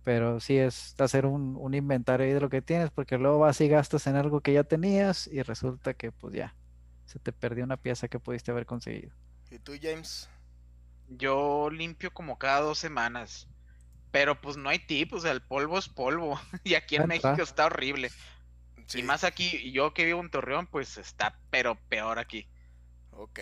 Pero 0.03 0.39
sí 0.39 0.57
es 0.57 0.93
hacer 0.99 1.25
un, 1.25 1.55
un 1.57 1.73
inventario 1.73 2.27
ahí 2.27 2.33
de 2.33 2.41
lo 2.41 2.49
que 2.49 2.61
tienes, 2.61 2.91
porque 2.91 3.17
luego 3.17 3.39
vas 3.39 3.59
y 3.61 3.69
gastas 3.69 4.05
en 4.05 4.17
algo 4.17 4.41
que 4.41 4.53
ya 4.53 4.63
tenías 4.65 5.27
y 5.27 5.41
resulta 5.41 5.93
que 5.93 6.11
pues 6.11 6.35
ya, 6.35 6.55
se 7.05 7.19
te 7.19 7.31
perdió 7.31 7.63
una 7.63 7.77
pieza 7.77 8.07
que 8.09 8.19
pudiste 8.19 8.51
haber 8.51 8.65
conseguido. 8.65 9.13
¿Y 9.49 9.59
tú, 9.59 9.71
James? 9.81 10.29
Yo 11.09 11.69
limpio 11.69 12.13
como 12.13 12.37
cada 12.37 12.61
dos 12.61 12.79
semanas. 12.79 13.47
Pero 14.11 14.39
pues 14.39 14.55
no 14.55 14.69
hay 14.69 14.79
tip, 14.79 15.13
o 15.13 15.19
sea, 15.19 15.31
el 15.31 15.41
polvo 15.41 15.77
es 15.77 15.89
polvo. 15.89 16.39
y 16.63 16.75
aquí 16.75 16.95
en 16.95 17.07
México 17.07 17.41
está 17.41 17.65
horrible. 17.65 18.11
Y 18.93 19.03
más 19.03 19.23
aquí, 19.23 19.71
yo 19.71 19.93
que 19.93 20.05
vivo 20.05 20.21
en 20.21 20.29
Torreón, 20.29 20.67
pues 20.67 20.97
está 20.97 21.37
pero 21.49 21.75
peor 21.89 22.19
aquí. 22.19 22.47
Ok. 23.11 23.39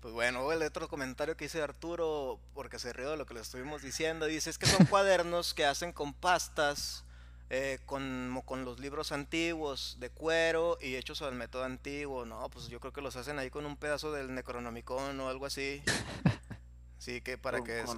Pues 0.00 0.12
bueno, 0.12 0.52
el 0.52 0.62
otro 0.62 0.88
comentario 0.88 1.36
que 1.36 1.46
hice 1.46 1.62
Arturo, 1.62 2.38
porque 2.52 2.78
se 2.78 2.92
rió 2.92 3.10
de 3.10 3.16
lo 3.16 3.24
que 3.24 3.32
le 3.32 3.40
estuvimos 3.40 3.80
diciendo, 3.80 4.26
dice, 4.26 4.50
es 4.50 4.58
que 4.58 4.66
son 4.66 4.84
cuadernos 4.90 5.54
que 5.54 5.64
hacen 5.64 5.92
con 5.92 6.12
pastas, 6.12 7.06
eh, 7.48 7.78
con, 7.86 8.42
con, 8.44 8.66
los 8.66 8.80
libros 8.80 9.12
antiguos 9.12 9.96
de 10.00 10.10
cuero 10.10 10.76
y 10.80 10.96
hechos 10.96 11.22
al 11.22 11.34
método 11.34 11.64
antiguo. 11.64 12.26
No, 12.26 12.50
pues 12.50 12.68
yo 12.68 12.80
creo 12.80 12.92
que 12.92 13.00
los 13.00 13.16
hacen 13.16 13.38
ahí 13.38 13.48
con 13.48 13.64
un 13.64 13.78
pedazo 13.78 14.12
del 14.12 14.34
Necronomicon 14.34 15.18
o 15.20 15.28
algo 15.28 15.46
así. 15.46 15.82
Sí, 17.04 17.20
que 17.20 17.36
para 17.36 17.62
que... 17.62 17.80
Es, 17.80 17.90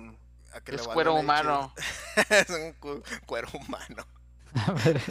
es 0.66 0.88
cuero 0.88 1.14
humano. 1.14 1.72
es 2.28 2.50
un 2.50 2.72
cuero 3.24 3.48
humano. 3.54 4.04
A 4.54 4.72
ver. 4.72 5.00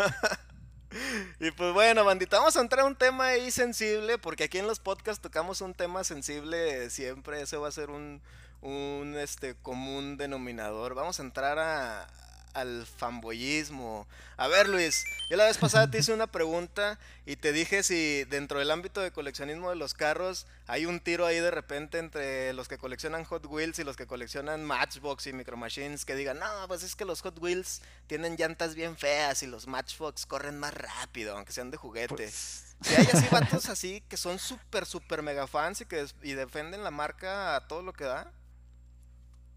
Y 1.41 1.51
pues 1.51 1.73
bueno, 1.73 2.05
bandita, 2.05 2.37
vamos 2.37 2.55
a 2.55 2.61
entrar 2.61 2.85
a 2.85 2.87
un 2.87 2.95
tema 2.95 3.27
ahí 3.27 3.51
sensible, 3.51 4.17
porque 4.17 4.45
aquí 4.45 4.59
en 4.59 4.67
los 4.67 4.79
podcasts 4.79 5.21
tocamos 5.21 5.59
un 5.59 5.73
tema 5.73 6.05
sensible 6.05 6.89
siempre, 6.89 7.41
ese 7.41 7.57
va 7.57 7.67
a 7.67 7.71
ser 7.71 7.89
un, 7.89 8.21
un 8.61 9.17
este, 9.17 9.55
común 9.55 10.15
denominador. 10.15 10.95
Vamos 10.95 11.19
a 11.19 11.23
entrar 11.23 11.59
a, 11.59 12.07
al 12.55 12.87
fanboyismo. 12.87 14.07
A 14.37 14.47
ver, 14.47 14.67
Luis, 14.67 15.03
yo 15.29 15.37
la 15.37 15.45
vez 15.45 15.57
pasada 15.57 15.91
te 15.91 15.99
hice 15.99 16.13
una 16.13 16.27
pregunta 16.27 16.97
y 17.25 17.35
te 17.35 17.51
dije 17.51 17.83
si 17.83 18.23
dentro 18.25 18.59
del 18.59 18.71
ámbito 18.71 19.01
de 19.01 19.11
coleccionismo 19.11 19.69
de 19.69 19.75
los 19.75 19.93
carros 19.93 20.47
hay 20.67 20.85
un 20.85 20.99
tiro 20.99 21.25
ahí 21.25 21.39
de 21.39 21.51
repente 21.51 21.99
entre 21.99 22.53
los 22.53 22.67
que 22.67 22.77
coleccionan 22.77 23.25
Hot 23.25 23.45
Wheels 23.45 23.79
y 23.79 23.83
los 23.83 23.97
que 23.97 24.07
coleccionan 24.07 24.63
Matchbox 24.63 25.27
y 25.27 25.33
Micro 25.33 25.57
Machines 25.57 26.05
que 26.05 26.15
digan, 26.15 26.39
no, 26.39 26.67
pues 26.67 26.83
es 26.83 26.95
que 26.95 27.05
los 27.05 27.21
Hot 27.21 27.37
Wheels 27.39 27.81
tienen 28.07 28.37
llantas 28.37 28.73
bien 28.73 28.97
feas 28.97 29.43
y 29.43 29.47
los 29.47 29.67
Matchbox 29.67 30.25
corren 30.25 30.57
más 30.57 30.73
rápido, 30.73 31.35
aunque 31.35 31.51
sean 31.51 31.71
de 31.71 31.77
juguete. 31.77 32.15
Pues... 32.15 32.61
Si 32.81 32.93
hay 32.93 33.07
así 33.11 33.27
vatos 33.31 33.69
así 33.69 34.01
que 34.09 34.17
son 34.17 34.37
súper, 34.37 34.85
súper 34.85 35.21
mega 35.21 35.47
fans 35.47 35.81
y 35.81 35.85
que 35.85 36.05
y 36.21 36.33
defenden 36.33 36.83
la 36.83 36.91
marca 36.91 37.55
a 37.55 37.67
todo 37.67 37.81
lo 37.81 37.93
que 37.93 38.03
da. 38.03 38.31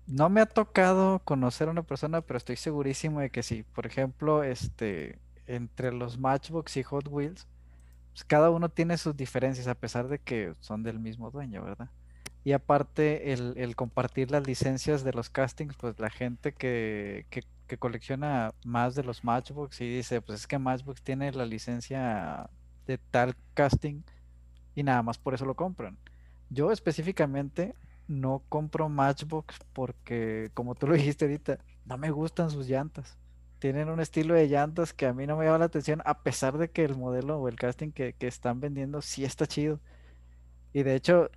No 0.09 0.31
me 0.31 0.41
ha 0.41 0.47
tocado 0.47 1.19
conocer 1.21 1.69
a 1.69 1.71
una 1.71 1.83
persona, 1.83 2.23
pero 2.23 2.39
estoy 2.39 2.57
segurísimo 2.57 3.21
de 3.21 3.29
que 3.29 3.43
sí. 3.43 3.63
Por 3.75 3.85
ejemplo, 3.85 4.43
este, 4.43 5.19
entre 5.47 5.93
los 5.93 6.19
Matchbox 6.19 6.79
y 6.79 6.83
Hot 6.83 7.09
Wheels, 7.09 7.47
pues 8.13 8.25
cada 8.25 8.49
uno 8.49 8.71
tiene 8.71 8.97
sus 8.97 9.15
diferencias, 9.15 9.67
a 9.69 9.75
pesar 9.75 10.09
de 10.09 10.19
que 10.19 10.55
son 10.61 10.83
del 10.83 10.99
mismo 10.99 11.31
dueño, 11.31 11.63
¿verdad? 11.63 11.91
Y 12.43 12.53
aparte, 12.53 13.35
el, 13.35 13.77
compartir 13.77 14.31
las 14.31 14.47
licencias 14.47 15.05
de 15.05 15.13
los 15.13 15.29
castings, 15.29 15.77
pues 15.77 16.01
la 16.01 16.09
gente 16.09 16.53
que, 16.53 17.27
que, 17.31 17.45
colecciona 17.79 18.55
más 18.65 18.95
de 18.95 19.05
los 19.05 19.25
Matchbox 19.25 19.83
y 19.83 19.97
dice, 19.97 20.23
pues 20.23 20.41
es 20.41 20.47
que 20.47 20.59
Matchbox 20.59 21.03
tiene 21.03 21.31
la 21.33 21.45
licencia 21.45 22.49
de 22.87 22.97
tal 22.97 23.37
casting 23.53 24.01
y 24.75 24.83
nada 24.83 25.03
más 25.03 25.19
por 25.19 25.35
eso 25.35 25.45
lo 25.45 25.55
compran. 25.55 25.99
Yo 26.49 26.73
específicamente 26.73 27.75
no 28.09 28.43
compro 28.49 28.89
Matchbox 28.89 29.59
porque, 29.73 30.51
como 30.55 30.75
tú 30.75 30.87
lo 30.89 30.95
dijiste 30.95 31.27
ahorita, 31.27 31.59
no 31.85 31.99
me 31.99 32.11
gustan 32.11 32.51
sus 32.51 32.67
llantas. 32.67 33.17
Tienen 33.59 33.89
un 33.89 34.01
estilo 34.01 34.35
de 34.35 34.49
llantas 34.49 34.93
que 34.93 35.07
a 35.07 35.13
mí 35.13 35.27
no 35.27 35.37
me 35.37 35.45
llama 35.45 35.59
la 35.59 35.65
atención, 35.67 36.01
a 36.05 36.23
pesar 36.23 36.59
de 36.59 36.71
que 36.71 36.85
el 36.85 36.97
modelo 36.97 37.39
o 37.39 37.49
el 37.49 37.57
casting 37.57 37.91
que, 37.93 38.15
están 38.21 38.61
vendiendo 38.61 39.03
sí 39.03 39.25
está 39.25 39.47
chido. 39.47 39.81
Y 40.73 40.83
de 40.85 40.95
hecho, 40.95 41.31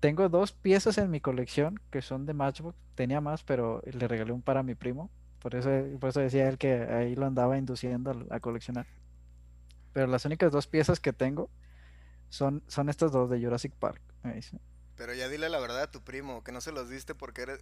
tengo 0.00 0.28
dos 0.28 0.52
piezas 0.52 0.98
en 0.98 1.10
mi 1.10 1.20
colección 1.20 1.80
que 1.90 2.00
son 2.00 2.26
de 2.26 2.34
Matchbox. 2.34 2.76
Tenía 2.94 3.20
más, 3.20 3.42
pero 3.42 3.82
le 3.84 4.08
regalé 4.08 4.32
un 4.32 4.42
para 4.42 4.62
mi 4.62 4.74
primo. 4.74 5.10
Por 5.40 5.54
eso, 5.56 5.70
por 6.00 6.10
eso 6.10 6.20
decía 6.20 6.48
él 6.48 6.58
que 6.58 6.72
ahí 6.72 7.16
lo 7.16 7.26
andaba 7.26 7.58
induciendo 7.58 8.26
a, 8.30 8.40
coleccionar. 8.40 8.86
Pero 9.92 10.06
las 10.06 10.24
únicas 10.24 10.52
dos 10.52 10.66
piezas 10.66 11.00
que 11.00 11.12
tengo 11.12 11.50
son, 12.28 12.62
son 12.68 12.88
estas 12.88 13.12
dos 13.12 13.28
de 13.30 13.42
Jurassic 13.42 13.72
Park. 13.74 14.00
Pero 14.96 15.12
ya 15.12 15.28
dile 15.28 15.48
la 15.48 15.58
verdad 15.58 15.82
a 15.82 15.90
tu 15.90 16.02
primo, 16.02 16.44
que 16.44 16.52
no 16.52 16.60
se 16.60 16.70
los 16.70 16.88
diste 16.88 17.14
porque 17.14 17.42
eres, 17.42 17.60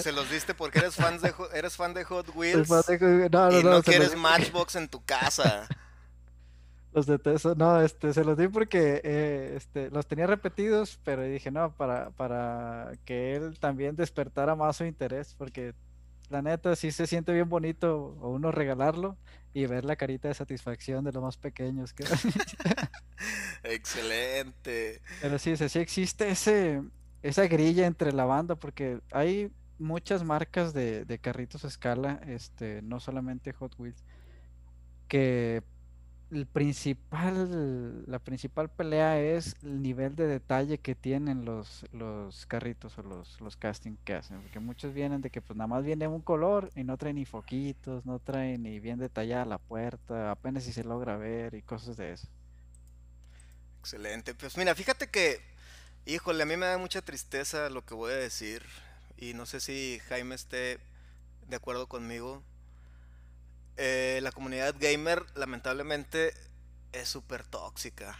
se 0.00 0.12
los, 0.12 0.30
diste 0.30 0.54
porque 0.54 0.78
eres 0.78 0.94
fan 0.94 1.20
de 1.20 1.34
eres 1.52 1.76
fan 1.76 1.92
de 1.92 2.04
Hot 2.04 2.28
Wheels 2.34 2.68
y 2.68 3.64
no, 3.64 3.82
quieres 3.82 4.16
Matchbox 4.16 4.76
en 4.76 4.88
tu 4.88 5.04
casa. 5.04 5.66
Los 6.94 7.04
detesto, 7.04 7.54
no, 7.54 7.82
este, 7.82 8.14
se 8.14 8.24
los 8.24 8.38
di 8.38 8.48
porque 8.48 9.02
eh, 9.04 9.52
este, 9.56 9.90
los 9.90 10.06
tenía 10.06 10.26
repetidos, 10.26 10.98
pero 11.04 11.22
dije 11.22 11.50
no, 11.50 11.70
para, 11.76 12.10
para 12.10 12.92
que 13.04 13.34
él 13.34 13.58
también 13.60 13.94
despertara 13.94 14.56
más 14.56 14.78
su 14.78 14.84
interés, 14.84 15.34
porque 15.36 15.74
la 16.30 16.40
neta 16.40 16.74
sí 16.76 16.90
se 16.90 17.06
siente 17.06 17.32
bien 17.32 17.48
bonito 17.48 18.16
a 18.22 18.26
uno 18.26 18.50
regalarlo 18.52 19.18
y 19.52 19.66
ver 19.66 19.84
la 19.84 19.96
carita 19.96 20.28
de 20.28 20.34
satisfacción 20.34 21.04
de 21.04 21.12
los 21.12 21.22
más 21.22 21.36
pequeños. 21.36 21.92
Que... 21.92 22.04
Excelente. 23.62 25.00
Pero 25.20 25.38
sí, 25.38 25.56
sí 25.56 25.78
existe 25.78 26.30
ese, 26.30 26.82
esa 27.22 27.46
grilla 27.46 27.86
entre 27.86 28.12
la 28.12 28.24
banda 28.24 28.56
porque 28.56 29.00
hay 29.12 29.50
muchas 29.78 30.24
marcas 30.24 30.72
de, 30.72 31.04
de 31.04 31.18
carritos 31.18 31.64
a 31.64 31.68
escala, 31.68 32.20
este, 32.26 32.82
no 32.82 33.00
solamente 33.00 33.52
Hot 33.52 33.74
Wheels, 33.78 34.04
que 35.08 35.62
el 36.30 36.46
principal, 36.46 38.04
la 38.06 38.18
principal 38.18 38.70
pelea 38.70 39.20
es 39.20 39.56
el 39.62 39.82
nivel 39.82 40.14
de 40.16 40.26
detalle 40.26 40.78
que 40.78 40.94
tienen 40.94 41.44
los, 41.44 41.86
los 41.92 42.46
carritos 42.46 42.98
o 42.98 43.02
los, 43.02 43.40
los 43.40 43.56
casting 43.56 43.96
que 44.04 44.14
hacen. 44.14 44.42
Porque 44.42 44.60
muchos 44.60 44.92
vienen 44.94 45.22
de 45.22 45.30
que 45.30 45.42
pues 45.42 45.56
nada 45.56 45.68
más 45.68 45.84
viene 45.84 46.06
un 46.08 46.20
color 46.22 46.70
y 46.76 46.84
no 46.84 46.98
traen 46.98 47.16
ni 47.16 47.24
foquitos, 47.24 48.04
no 48.06 48.18
traen 48.20 48.62
ni 48.64 48.80
bien 48.80 48.98
detallada 48.98 49.44
la 49.46 49.58
puerta, 49.58 50.30
apenas 50.30 50.64
si 50.64 50.72
se 50.72 50.84
logra 50.84 51.16
ver 51.16 51.54
y 51.54 51.62
cosas 51.62 51.96
de 51.96 52.12
eso. 52.12 52.28
Excelente. 53.88 54.34
Pues 54.34 54.58
mira, 54.58 54.74
fíjate 54.74 55.08
que, 55.08 55.40
híjole, 56.04 56.42
a 56.42 56.46
mí 56.46 56.58
me 56.58 56.66
da 56.66 56.76
mucha 56.76 57.00
tristeza 57.00 57.70
lo 57.70 57.86
que 57.86 57.94
voy 57.94 58.12
a 58.12 58.16
decir. 58.16 58.62
Y 59.16 59.32
no 59.32 59.46
sé 59.46 59.60
si 59.60 59.98
Jaime 60.10 60.34
esté 60.34 60.78
de 61.48 61.56
acuerdo 61.56 61.86
conmigo. 61.86 62.42
Eh, 63.78 64.20
la 64.22 64.30
comunidad 64.30 64.74
gamer 64.78 65.24
lamentablemente 65.34 66.34
es 66.92 67.08
súper 67.08 67.44
tóxica. 67.44 68.18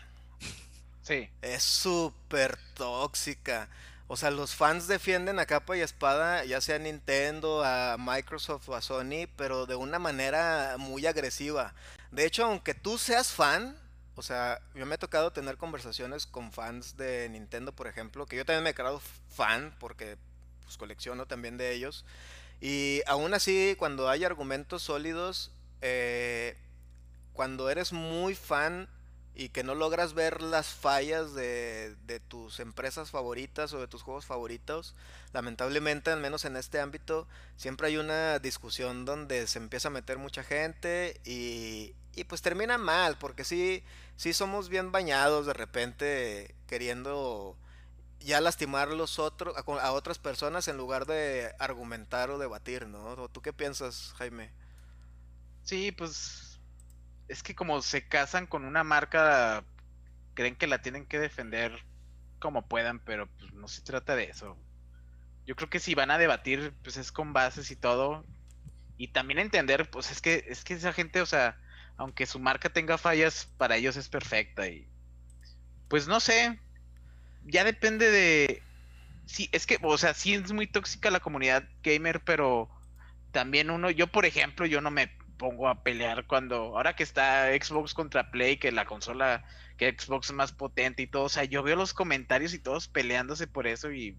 Sí. 1.02 1.28
Es 1.42 1.64
súper 1.64 2.58
tóxica. 2.72 3.68
O 4.06 4.16
sea, 4.16 4.30
los 4.30 4.54
fans 4.54 4.88
defienden 4.88 5.38
a 5.38 5.44
capa 5.44 5.76
y 5.76 5.82
espada, 5.82 6.46
ya 6.46 6.62
sea 6.62 6.76
a 6.76 6.78
Nintendo, 6.78 7.62
a 7.62 7.98
Microsoft 7.98 8.70
o 8.70 8.74
a 8.74 8.80
Sony, 8.80 9.28
pero 9.36 9.66
de 9.66 9.74
una 9.74 9.98
manera 9.98 10.76
muy 10.78 11.04
agresiva. 11.04 11.74
De 12.10 12.24
hecho, 12.24 12.46
aunque 12.46 12.72
tú 12.72 12.96
seas 12.96 13.32
fan, 13.32 13.76
o 14.18 14.22
sea, 14.22 14.60
yo 14.74 14.84
me 14.84 14.96
he 14.96 14.98
tocado 14.98 15.32
tener 15.32 15.56
conversaciones 15.58 16.26
con 16.26 16.50
fans 16.50 16.96
de 16.96 17.28
Nintendo, 17.28 17.70
por 17.70 17.86
ejemplo, 17.86 18.26
que 18.26 18.34
yo 18.34 18.44
también 18.44 18.64
me 18.64 18.70
he 18.70 18.74
creado 18.74 19.00
fan 19.28 19.72
porque 19.78 20.18
pues 20.64 20.76
colecciono 20.76 21.26
también 21.26 21.56
de 21.56 21.72
ellos. 21.72 22.04
Y 22.60 23.00
aún 23.06 23.32
así, 23.32 23.76
cuando 23.78 24.08
hay 24.08 24.24
argumentos 24.24 24.82
sólidos, 24.82 25.52
eh, 25.82 26.56
cuando 27.32 27.70
eres 27.70 27.92
muy 27.92 28.34
fan 28.34 28.88
y 29.38 29.50
que 29.50 29.62
no 29.62 29.76
logras 29.76 30.14
ver 30.14 30.42
las 30.42 30.66
fallas 30.66 31.32
de, 31.32 31.96
tus 32.26 32.58
empresas 32.58 33.12
favoritas 33.12 33.72
o 33.72 33.78
de 33.78 33.86
tus 33.86 34.02
juegos 34.02 34.26
favoritos, 34.26 34.96
lamentablemente, 35.32 36.10
al 36.10 36.18
menos 36.18 36.44
en 36.44 36.56
este 36.56 36.80
ámbito, 36.80 37.28
siempre 37.56 37.86
hay 37.86 37.98
una 37.98 38.40
discusión 38.40 39.04
donde 39.04 39.46
se 39.46 39.60
empieza 39.60 39.88
a 39.88 39.92
meter 39.92 40.18
mucha 40.18 40.42
gente 40.42 41.20
y, 41.24 41.94
y 42.16 42.24
pues 42.24 42.42
termina 42.42 42.78
mal, 42.78 43.16
porque 43.16 43.44
sí, 43.44 43.84
sí 44.16 44.32
somos 44.32 44.68
bien 44.68 44.90
bañados 44.90 45.46
de 45.46 45.52
repente 45.52 46.56
queriendo 46.66 47.56
ya 48.18 48.40
lastimar 48.40 48.88
los 48.88 49.20
otros, 49.20 49.54
a, 49.56 49.92
otras 49.92 50.18
personas 50.18 50.66
en 50.66 50.76
lugar 50.76 51.06
de 51.06 51.54
argumentar 51.60 52.30
o 52.30 52.38
debatir, 52.38 52.88
¿no? 52.88 53.28
¿Tú 53.28 53.40
qué 53.40 53.52
piensas, 53.52 54.14
Jaime? 54.16 54.50
Sí, 55.62 55.92
pues 55.92 56.47
es 57.28 57.42
que 57.42 57.54
como 57.54 57.82
se 57.82 58.08
casan 58.08 58.46
con 58.46 58.64
una 58.64 58.84
marca, 58.84 59.64
creen 60.34 60.56
que 60.56 60.66
la 60.66 60.82
tienen 60.82 61.06
que 61.06 61.18
defender 61.18 61.72
como 62.38 62.68
puedan, 62.68 63.00
pero 63.00 63.28
pues 63.38 63.52
no 63.52 63.68
se 63.68 63.82
trata 63.82 64.16
de 64.16 64.24
eso. 64.24 64.56
Yo 65.46 65.56
creo 65.56 65.70
que 65.70 65.80
si 65.80 65.94
van 65.94 66.10
a 66.10 66.18
debatir, 66.18 66.74
pues 66.82 66.96
es 66.96 67.12
con 67.12 67.32
bases 67.32 67.70
y 67.70 67.76
todo. 67.76 68.24
Y 68.96 69.08
también 69.08 69.38
entender, 69.38 69.90
pues 69.90 70.10
es 70.10 70.20
que, 70.20 70.44
es 70.48 70.64
que 70.64 70.74
esa 70.74 70.92
gente, 70.92 71.20
o 71.20 71.26
sea, 71.26 71.58
aunque 71.96 72.26
su 72.26 72.38
marca 72.40 72.70
tenga 72.70 72.98
fallas, 72.98 73.46
para 73.58 73.76
ellos 73.76 73.96
es 73.96 74.08
perfecta. 74.08 74.68
Y 74.68 74.88
pues 75.88 76.08
no 76.08 76.20
sé. 76.20 76.60
Ya 77.44 77.64
depende 77.64 78.10
de. 78.10 78.62
Sí, 79.26 79.48
es 79.52 79.66
que, 79.66 79.78
o 79.82 79.98
sea, 79.98 80.14
sí 80.14 80.34
es 80.34 80.52
muy 80.52 80.66
tóxica 80.66 81.10
la 81.10 81.20
comunidad 81.20 81.64
gamer, 81.82 82.22
pero 82.24 82.70
también 83.32 83.70
uno, 83.70 83.90
yo 83.90 84.06
por 84.08 84.26
ejemplo, 84.26 84.66
yo 84.66 84.80
no 84.80 84.90
me 84.90 85.17
pongo 85.38 85.68
a 85.68 85.82
pelear 85.82 86.26
cuando, 86.26 86.56
ahora 86.76 86.94
que 86.94 87.02
está 87.02 87.48
Xbox 87.52 87.94
contra 87.94 88.30
Play, 88.30 88.58
que 88.58 88.72
la 88.72 88.84
consola, 88.84 89.44
que 89.76 89.94
Xbox 89.96 90.28
es 90.28 90.34
más 90.34 90.52
potente 90.52 91.02
y 91.02 91.06
todo, 91.06 91.24
o 91.24 91.28
sea, 91.28 91.44
yo 91.44 91.62
veo 91.62 91.76
los 91.76 91.94
comentarios 91.94 92.52
y 92.52 92.58
todos 92.58 92.88
peleándose 92.88 93.46
por 93.46 93.66
eso 93.66 93.90
y 93.92 94.18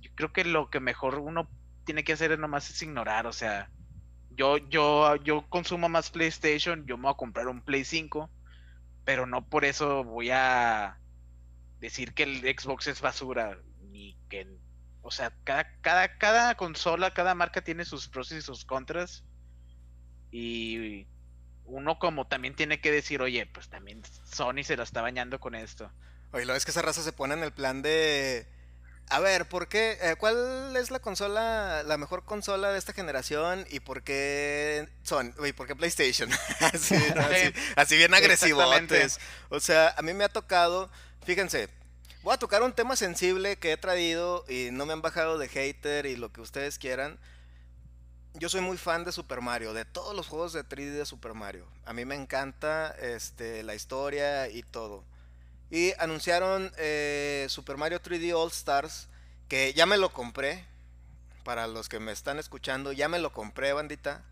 yo 0.00 0.10
creo 0.14 0.32
que 0.32 0.44
lo 0.44 0.70
que 0.70 0.80
mejor 0.80 1.18
uno 1.18 1.48
tiene 1.84 2.02
que 2.02 2.14
hacer 2.14 2.32
es 2.32 2.38
nomás 2.38 2.70
es 2.70 2.82
ignorar, 2.82 3.26
o 3.26 3.32
sea, 3.32 3.70
yo, 4.30 4.56
yo, 4.56 5.16
yo 5.16 5.46
consumo 5.48 5.88
más 5.88 6.10
PlayStation, 6.10 6.86
yo 6.86 6.96
me 6.96 7.04
voy 7.04 7.12
a 7.12 7.16
comprar 7.16 7.48
un 7.48 7.60
Play 7.60 7.84
5, 7.84 8.30
pero 9.04 9.26
no 9.26 9.46
por 9.46 9.64
eso 9.64 10.04
voy 10.04 10.30
a 10.30 10.98
decir 11.78 12.14
que 12.14 12.22
el 12.22 12.40
Xbox 12.40 12.86
es 12.86 13.00
basura, 13.00 13.58
ni 13.90 14.16
que, 14.30 14.48
o 15.02 15.10
sea, 15.10 15.34
cada, 15.44 15.68
cada, 15.82 16.16
cada 16.16 16.54
consola, 16.54 17.12
cada 17.12 17.34
marca 17.34 17.62
tiene 17.62 17.84
sus 17.84 18.08
pros 18.08 18.32
y 18.32 18.40
sus 18.40 18.64
contras 18.64 19.24
y 20.32 21.06
uno 21.66 21.98
como 21.98 22.26
también 22.26 22.56
tiene 22.56 22.80
que 22.80 22.90
decir, 22.90 23.20
oye, 23.22 23.46
pues 23.46 23.68
también 23.68 24.02
Sony 24.24 24.64
se 24.64 24.76
lo 24.76 24.82
está 24.82 25.02
bañando 25.02 25.38
con 25.38 25.54
esto. 25.54 25.92
Oye, 26.32 26.46
lo 26.46 26.56
es 26.56 26.64
que 26.64 26.70
esa 26.70 26.82
raza 26.82 27.02
se 27.02 27.12
pone 27.12 27.34
en 27.34 27.42
el 27.42 27.52
plan 27.52 27.82
de... 27.82 28.46
A 29.10 29.20
ver, 29.20 29.46
¿por 29.46 29.68
qué? 29.68 29.98
Eh, 30.00 30.16
¿Cuál 30.16 30.74
es 30.76 30.90
la 30.90 30.98
consola, 30.98 31.82
la 31.82 31.98
mejor 31.98 32.24
consola 32.24 32.72
de 32.72 32.78
esta 32.78 32.94
generación 32.94 33.66
y 33.70 33.80
por 33.80 34.02
qué 34.02 34.88
Sony? 35.02 35.32
Oye, 35.38 35.52
¿por 35.52 35.66
qué 35.66 35.76
PlayStation? 35.76 36.30
así, 36.60 36.94
así, 37.76 37.96
bien 37.96 38.14
agresivotes. 38.14 39.20
O 39.50 39.60
sea, 39.60 39.94
a 39.98 40.02
mí 40.02 40.14
me 40.14 40.24
ha 40.24 40.30
tocado, 40.30 40.90
fíjense, 41.26 41.68
voy 42.22 42.32
a 42.32 42.38
tocar 42.38 42.62
un 42.62 42.72
tema 42.72 42.96
sensible 42.96 43.56
que 43.56 43.72
he 43.72 43.76
traído 43.76 44.46
y 44.48 44.70
no 44.72 44.86
me 44.86 44.94
han 44.94 45.02
bajado 45.02 45.36
de 45.36 45.48
hater 45.48 46.06
y 46.06 46.16
lo 46.16 46.32
que 46.32 46.40
ustedes 46.40 46.78
quieran 46.78 47.18
yo 48.34 48.48
soy 48.48 48.60
muy 48.60 48.78
fan 48.78 49.04
de 49.04 49.12
Super 49.12 49.40
Mario, 49.40 49.74
de 49.74 49.84
todos 49.84 50.16
los 50.16 50.26
juegos 50.26 50.52
de 50.52 50.64
3D 50.64 50.92
de 50.92 51.06
Super 51.06 51.34
Mario. 51.34 51.66
A 51.84 51.92
mí 51.92 52.04
me 52.04 52.14
encanta 52.14 52.94
este, 53.00 53.62
la 53.62 53.74
historia 53.74 54.48
y 54.48 54.62
todo. 54.62 55.04
Y 55.70 55.92
anunciaron 55.98 56.72
eh, 56.76 57.46
Super 57.48 57.76
Mario 57.76 58.00
3D 58.00 58.34
All 58.34 58.50
Stars, 58.50 59.08
que 59.48 59.72
ya 59.74 59.86
me 59.86 59.96
lo 59.96 60.12
compré. 60.12 60.64
Para 61.44 61.66
los 61.66 61.88
que 61.88 61.98
me 61.98 62.12
están 62.12 62.38
escuchando, 62.38 62.92
ya 62.92 63.08
me 63.08 63.18
lo 63.18 63.32
compré, 63.32 63.72
bandita. 63.72 64.22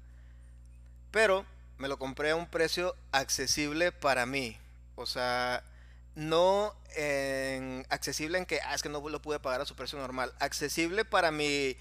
Pero 1.10 1.44
me 1.76 1.88
lo 1.88 1.98
compré 1.98 2.30
a 2.30 2.36
un 2.36 2.46
precio 2.46 2.94
accesible 3.10 3.90
para 3.90 4.26
mí. 4.26 4.56
O 4.94 5.06
sea, 5.06 5.64
no 6.14 6.74
en, 6.96 7.86
accesible 7.90 8.38
en 8.38 8.46
que, 8.46 8.60
ah, 8.60 8.74
es 8.74 8.82
que 8.82 8.88
no 8.88 9.06
lo 9.08 9.22
pude 9.22 9.40
pagar 9.40 9.60
a 9.60 9.66
su 9.66 9.74
precio 9.74 9.98
normal. 9.98 10.32
Accesible 10.38 11.04
para 11.04 11.30
mi, 11.30 11.76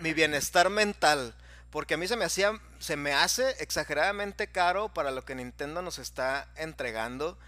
mi 0.00 0.12
bienestar 0.12 0.68
mental. 0.68 1.34
Porque 1.72 1.94
a 1.94 1.96
mí 1.96 2.06
se 2.06 2.16
me 2.16 2.26
hacía, 2.26 2.60
se 2.80 2.96
me 2.96 3.14
hace 3.14 3.56
exageradamente 3.58 4.46
caro 4.46 4.90
para 4.90 5.10
lo 5.10 5.24
que 5.24 5.34
Nintendo 5.34 5.80
nos 5.80 5.98
está 5.98 6.52
entregando. 6.54 7.38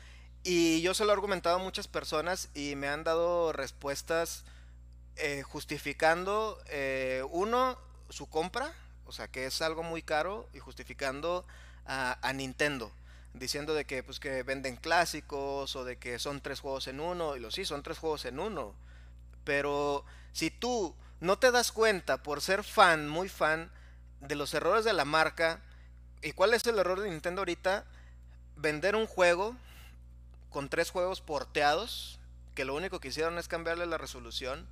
Y 0.43 0.81
yo 0.81 0.95
se 0.95 1.05
lo 1.05 1.11
he 1.11 1.13
argumentado 1.13 1.57
a 1.57 1.63
muchas 1.63 1.89
personas 1.89 2.49
y 2.55 2.75
me 2.75 2.89
han 2.89 3.05
dado 3.05 3.53
respuestas 3.53 4.47
eh, 5.17 5.43
justificando, 5.43 6.59
eh, 6.71 7.23
uno, 7.33 7.79
su 8.09 8.27
compra, 8.27 8.73
o 9.05 9.13
sea 9.13 9.29
que 9.29 9.45
es 9.45 9.61
algo 9.61 9.83
muy 9.83 10.01
caro, 10.01 10.49
y 10.55 10.59
justificando 10.59 11.47
a, 11.85 12.19
a, 12.27 12.33
Nintendo, 12.33 12.91
diciendo 13.35 13.75
de 13.75 13.85
que 13.85 14.03
pues 14.03 14.21
que 14.21 14.43
venden 14.43 14.77
clásicos 14.77 15.77
o 15.77 15.85
de 15.85 15.99
que 15.99 16.19
son 16.19 16.41
tres 16.41 16.61
juegos 16.61 16.89
en 16.89 16.99
uno, 16.99 17.37
y 17.37 17.41
lo 17.41 17.51
sí, 17.51 17.67
son 17.67 17.83
tres 17.83 17.99
juegos 17.99 18.25
en 18.25 18.41
uno. 18.41 18.75
Pero 19.45 20.07
si 20.33 20.51
tú 20.51 20.97
no 21.21 21.39
te 21.39 21.51
das 21.51 21.73
cuenta 21.73 22.23
por 22.23 22.41
ser 22.41 22.65
fan, 22.65 23.07
muy 23.07 23.29
fan, 23.29 23.71
de 24.27 24.35
los 24.35 24.55
errores 24.55 24.85
de 24.85 24.93
la 24.93 25.05
marca. 25.05 25.61
¿Y 26.23 26.33
cuál 26.33 26.55
es 26.55 26.67
el 26.67 26.79
error 26.79 27.01
de 27.01 27.11
Nintendo 27.11 27.43
ahorita? 27.43 27.85
Vender 28.57 28.97
un 28.97 29.07
juego 29.07 29.57
con 30.51 30.69
tres 30.69 30.91
juegos 30.91 31.21
porteados, 31.21 32.19
que 32.55 32.65
lo 32.65 32.75
único 32.75 33.01
que 33.01 33.09
hicieron 33.09 33.39
es 33.39 33.49
cambiarle 33.49 33.87
la 33.87 33.99
resolución, 33.99 34.67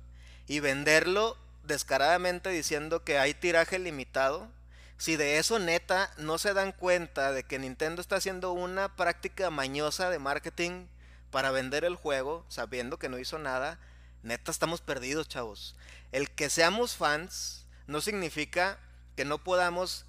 y 0.47 0.59
venderlo 0.59 1.37
descaradamente 1.63 2.49
diciendo 2.49 3.03
que 3.03 3.19
hay 3.19 3.33
tiraje 3.33 3.79
limitado. 3.79 4.49
Si 4.97 5.15
de 5.15 5.37
eso 5.37 5.59
neta 5.59 6.11
no 6.17 6.37
se 6.37 6.53
dan 6.53 6.71
cuenta 6.71 7.31
de 7.31 7.43
que 7.43 7.59
Nintendo 7.59 8.01
está 8.01 8.17
haciendo 8.17 8.53
una 8.53 8.95
práctica 8.95 9.49
mañosa 9.49 10.09
de 10.09 10.19
marketing 10.19 10.87
para 11.31 11.51
vender 11.51 11.83
el 11.83 11.95
juego, 11.95 12.45
sabiendo 12.47 12.97
que 12.97 13.09
no 13.09 13.19
hizo 13.19 13.39
nada, 13.39 13.79
neta 14.21 14.51
estamos 14.51 14.81
perdidos, 14.81 15.27
chavos. 15.27 15.75
El 16.11 16.29
que 16.29 16.49
seamos 16.49 16.95
fans 16.95 17.65
no 17.87 17.99
significa 18.01 18.77
que 19.15 19.25
no 19.25 19.43
podamos 19.43 20.05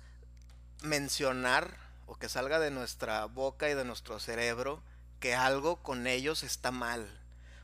mencionar 0.82 1.76
o 2.06 2.16
que 2.16 2.28
salga 2.28 2.58
de 2.58 2.70
nuestra 2.70 3.24
boca 3.26 3.68
y 3.68 3.74
de 3.74 3.84
nuestro 3.84 4.18
cerebro 4.20 4.82
que 5.20 5.34
algo 5.34 5.76
con 5.82 6.06
ellos 6.06 6.42
está 6.42 6.70
mal. 6.70 7.08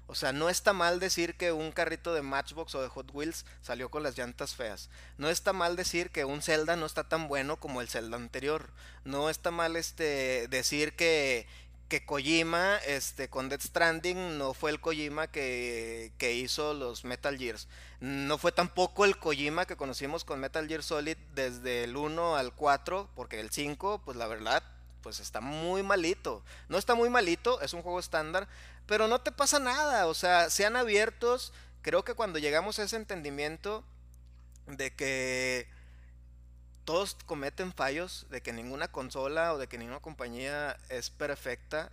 O 0.07 0.17
sea, 0.17 0.33
no 0.33 0.49
está 0.49 0.73
mal 0.73 0.99
decir 0.99 1.37
que 1.37 1.53
un 1.53 1.71
carrito 1.71 2.13
de 2.13 2.23
Matchbox 2.23 2.75
o 2.75 2.83
de 2.83 2.89
Hot 2.89 3.11
Wheels 3.13 3.47
salió 3.63 3.91
con 3.91 4.03
las 4.03 4.19
llantas 4.19 4.57
feas. 4.57 4.91
No 5.19 5.29
está 5.29 5.53
mal 5.53 5.77
decir 5.77 6.11
que 6.11 6.25
un 6.25 6.43
Zelda 6.43 6.75
no 6.75 6.85
está 6.85 7.09
tan 7.09 7.29
bueno 7.29 7.61
como 7.61 7.81
el 7.81 7.89
Zelda 7.89 8.17
anterior. 8.17 8.71
No 9.05 9.31
está 9.31 9.53
mal 9.53 9.77
este 9.77 10.49
decir 10.49 10.97
que, 10.97 11.47
que 11.91 12.07
Kojima 12.07 12.77
este, 12.87 13.29
con 13.29 13.49
Death 13.49 13.63
Stranding 13.63 14.39
no 14.39 14.55
fue 14.55 14.71
el 14.71 14.81
Kojima 14.81 15.27
que, 15.27 16.13
que, 16.19 16.33
hizo 16.35 16.73
los 16.73 17.05
Metal 17.05 17.37
Gears. 17.37 17.67
No 17.99 18.39
fue 18.39 18.53
tampoco 18.53 19.05
el 19.05 19.19
Kojima 19.19 19.67
que 19.67 19.77
conocimos 19.77 20.25
con 20.25 20.39
Metal 20.39 20.69
Gear 20.69 20.85
Solid 20.85 21.17
desde 21.35 21.85
el 21.85 21.97
1 21.97 22.37
al 22.37 22.55
4, 22.55 23.11
porque 23.17 23.41
el 23.41 23.51
5, 23.51 24.03
pues 24.05 24.17
la 24.17 24.29
verdad, 24.29 24.63
pues 25.03 25.19
está 25.19 25.41
muy 25.41 25.83
malito. 25.83 26.45
No 26.69 26.79
está 26.79 26.95
muy 26.95 27.11
malito, 27.11 27.61
es 27.61 27.75
un 27.75 27.83
juego 27.83 27.99
estándar, 27.99 28.47
pero 28.87 29.09
no 29.09 29.21
te 29.21 29.33
pasa 29.33 29.59
nada. 29.59 30.07
O 30.07 30.15
sea, 30.15 30.49
sean 30.49 30.77
abiertos. 30.77 31.53
Creo 31.83 32.05
que 32.05 32.15
cuando 32.15 32.39
llegamos 32.39 32.79
a 32.79 32.85
ese 32.85 32.97
entendimiento 32.97 33.83
de 34.69 34.95
que 34.95 35.67
todos 36.91 37.17
cometen 37.25 37.73
fallos, 37.73 38.27
de 38.31 38.41
que 38.41 38.53
ninguna 38.53 38.89
consola 38.89 39.55
o 39.55 39.59
de 39.59 39.69
que 39.69 39.79
ninguna 39.79 40.01
compañía 40.01 40.77
es 40.89 41.09
perfecta, 41.09 41.93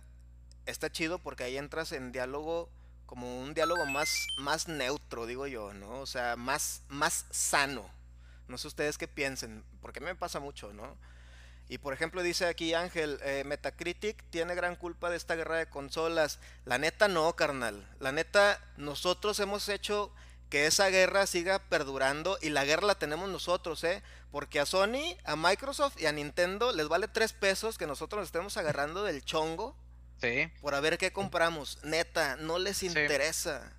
está 0.66 0.90
chido 0.90 1.20
porque 1.20 1.44
ahí 1.44 1.56
entras 1.56 1.92
en 1.92 2.10
diálogo 2.10 2.68
como 3.06 3.38
un 3.38 3.54
diálogo 3.54 3.86
más, 3.86 4.12
más 4.38 4.66
neutro, 4.66 5.26
digo 5.26 5.46
yo, 5.46 5.72
¿no? 5.72 6.00
O 6.00 6.06
sea, 6.06 6.34
más, 6.34 6.82
más 6.88 7.26
sano. 7.30 7.88
No 8.48 8.58
sé 8.58 8.66
ustedes 8.66 8.98
qué 8.98 9.06
piensen, 9.06 9.62
porque 9.80 10.00
a 10.00 10.02
mí 10.02 10.06
me 10.06 10.16
pasa 10.16 10.40
mucho, 10.40 10.72
¿no? 10.72 10.96
Y 11.68 11.78
por 11.78 11.94
ejemplo 11.94 12.20
dice 12.24 12.46
aquí 12.46 12.74
Ángel, 12.74 13.20
eh, 13.22 13.44
Metacritic 13.46 14.24
tiene 14.30 14.56
gran 14.56 14.74
culpa 14.74 15.10
de 15.10 15.16
esta 15.16 15.36
guerra 15.36 15.58
de 15.58 15.68
consolas. 15.68 16.40
La 16.64 16.78
neta 16.78 17.06
no, 17.06 17.36
carnal. 17.36 17.88
La 18.00 18.10
neta, 18.10 18.60
nosotros 18.76 19.38
hemos 19.38 19.68
hecho 19.68 20.12
que 20.50 20.66
esa 20.66 20.88
guerra 20.88 21.26
siga 21.26 21.58
perdurando 21.60 22.36
y 22.40 22.50
la 22.50 22.64
guerra 22.64 22.86
la 22.86 22.94
tenemos 22.96 23.28
nosotros, 23.28 23.84
¿eh? 23.84 24.02
Porque 24.30 24.60
a 24.60 24.66
Sony, 24.66 25.16
a 25.24 25.36
Microsoft 25.36 26.00
y 26.00 26.06
a 26.06 26.12
Nintendo 26.12 26.72
les 26.72 26.88
vale 26.88 27.08
tres 27.08 27.32
pesos 27.32 27.78
que 27.78 27.86
nosotros 27.86 28.20
nos 28.20 28.28
estemos 28.28 28.56
agarrando 28.56 29.04
del 29.04 29.24
chongo. 29.24 29.76
Sí. 30.20 30.50
Por 30.60 30.74
a 30.74 30.80
ver 30.80 30.98
qué 30.98 31.12
compramos. 31.12 31.78
Neta, 31.82 32.36
no 32.36 32.58
les 32.58 32.82
interesa. 32.82 33.72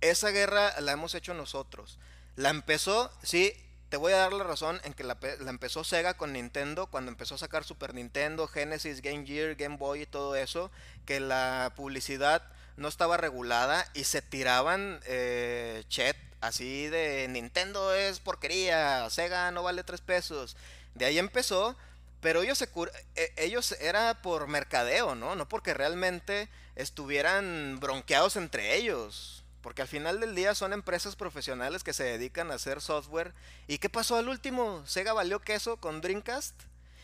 Esa 0.00 0.30
guerra 0.30 0.80
la 0.80 0.92
hemos 0.92 1.14
hecho 1.14 1.34
nosotros. 1.34 1.98
La 2.36 2.50
empezó, 2.50 3.10
sí, 3.22 3.52
te 3.88 3.96
voy 3.96 4.12
a 4.12 4.18
dar 4.18 4.32
la 4.32 4.44
razón 4.44 4.80
en 4.84 4.92
que 4.92 5.04
la, 5.04 5.18
la, 5.40 5.50
empezó 5.50 5.82
Sega 5.82 6.14
con 6.14 6.32
Nintendo 6.32 6.88
cuando 6.88 7.10
empezó 7.10 7.34
a 7.34 7.38
sacar 7.38 7.64
Super 7.64 7.94
Nintendo, 7.94 8.46
Genesis, 8.46 9.00
Game 9.00 9.26
Gear, 9.26 9.54
Game 9.54 9.76
Boy 9.76 10.02
y 10.02 10.06
todo 10.06 10.36
eso, 10.36 10.70
que 11.06 11.20
la 11.20 11.72
publicidad 11.74 12.42
no 12.76 12.88
estaba 12.88 13.16
regulada 13.16 13.90
y 13.94 14.04
se 14.04 14.22
tiraban 14.22 15.00
eh, 15.06 15.82
chat 15.88 16.16
así 16.40 16.86
de 16.88 17.26
Nintendo 17.28 17.94
es 17.94 18.20
porquería, 18.20 19.08
Sega 19.10 19.50
no 19.50 19.62
vale 19.62 19.84
tres 19.84 20.00
pesos. 20.00 20.56
De 20.94 21.04
ahí 21.04 21.18
empezó, 21.18 21.76
pero 22.20 22.42
ellos, 22.42 22.58
se 22.58 22.68
e, 23.16 23.32
ellos 23.36 23.72
era 23.80 24.22
por 24.22 24.46
mercadeo, 24.48 25.14
¿no? 25.14 25.34
No 25.36 25.48
porque 25.48 25.74
realmente 25.74 26.48
estuvieran 26.76 27.78
bronqueados 27.80 28.36
entre 28.36 28.76
ellos. 28.76 29.44
Porque 29.62 29.82
al 29.82 29.88
final 29.88 30.20
del 30.20 30.34
día 30.34 30.54
son 30.54 30.72
empresas 30.72 31.16
profesionales 31.16 31.82
que 31.82 31.92
se 31.92 32.04
dedican 32.04 32.50
a 32.50 32.54
hacer 32.54 32.80
software. 32.80 33.34
¿Y 33.66 33.78
qué 33.78 33.88
pasó 33.88 34.16
al 34.16 34.28
último? 34.28 34.84
Sega 34.86 35.12
valió 35.12 35.40
queso 35.40 35.76
con 35.76 36.00
Dreamcast. 36.00 36.54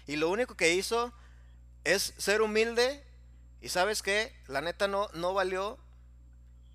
Y 0.06 0.16
lo 0.16 0.31
único 0.31 0.56
que 0.56 0.73
hizo 0.73 1.12
es 1.85 2.15
ser 2.16 2.43
humilde 2.43 3.02
y 3.61 3.70
sabes 3.70 4.02
qué, 4.02 4.32
la 4.47 4.61
neta 4.61 4.89
no, 4.89 5.09
no 5.15 5.32
valió. 5.32 5.78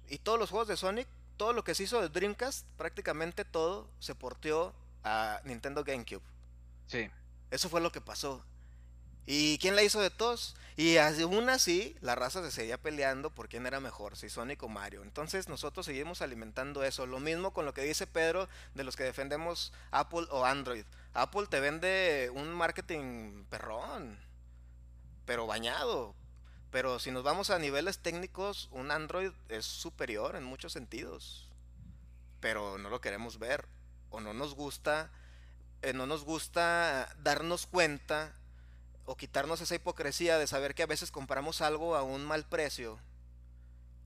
Y 0.07 0.17
todos 0.17 0.39
los 0.39 0.49
juegos 0.49 0.67
de 0.67 0.75
Sonic, 0.75 1.07
todo 1.39 1.53
lo 1.53 1.63
que 1.63 1.73
se 1.73 1.83
hizo 1.83 2.01
de 2.01 2.09
Dreamcast, 2.09 2.67
prácticamente 2.75 3.45
todo 3.45 3.89
se 3.99 4.13
porteó 4.13 4.75
a 5.05 5.39
Nintendo 5.45 5.85
GameCube. 5.85 6.21
Sí. 6.85 7.09
Eso 7.49 7.69
fue 7.69 7.79
lo 7.79 7.93
que 7.93 8.01
pasó. 8.01 8.43
¿Y 9.25 9.57
quién 9.59 9.77
la 9.77 9.83
hizo 9.83 10.01
de 10.01 10.09
tos? 10.09 10.57
Y 10.75 10.97
aún 10.97 11.49
así, 11.49 11.95
la 12.01 12.15
raza 12.15 12.43
se 12.43 12.51
seguía 12.51 12.77
peleando 12.77 13.29
por 13.29 13.47
quién 13.47 13.65
era 13.65 13.79
mejor, 13.79 14.17
si 14.17 14.29
Sonic 14.29 14.61
o 14.63 14.67
Mario. 14.67 15.01
Entonces 15.01 15.47
nosotros 15.47 15.85
seguimos 15.85 16.21
alimentando 16.21 16.83
eso. 16.83 17.05
Lo 17.05 17.21
mismo 17.21 17.53
con 17.53 17.63
lo 17.65 17.73
que 17.73 17.83
dice 17.83 18.05
Pedro 18.05 18.49
de 18.75 18.83
los 18.83 18.97
que 18.97 19.05
defendemos 19.05 19.71
Apple 19.91 20.27
o 20.31 20.43
Android. 20.43 20.83
Apple 21.13 21.47
te 21.49 21.61
vende 21.61 22.29
un 22.35 22.53
marketing 22.53 23.45
perrón, 23.45 24.19
pero 25.25 25.47
bañado. 25.47 26.15
Pero 26.71 26.99
si 26.99 27.11
nos 27.11 27.23
vamos 27.23 27.49
a 27.49 27.59
niveles 27.59 27.99
técnicos, 27.99 28.69
un 28.71 28.91
Android 28.91 29.31
es 29.49 29.65
superior 29.65 30.35
en 30.35 30.43
muchos 30.43 30.73
sentidos. 30.73 31.49
Pero 32.39 32.77
no 32.77 32.89
lo 32.89 33.01
queremos 33.01 33.39
ver. 33.39 33.67
O 34.11 34.19
no 34.19 34.33
nos 34.33 34.55
gusta, 34.55 35.11
eh, 35.81 35.93
no 35.93 36.05
nos 36.05 36.23
gusta 36.23 37.15
darnos 37.23 37.65
cuenta 37.67 38.35
o 39.05 39.17
quitarnos 39.17 39.59
esa 39.61 39.73
hipocresía 39.73 40.37
de 40.37 40.45
saber 40.45 40.75
que 40.75 40.83
a 40.83 40.87
veces 40.87 41.09
compramos 41.09 41.61
algo 41.61 41.95
a 41.95 42.03
un 42.03 42.25
mal 42.25 42.45
precio 42.45 42.99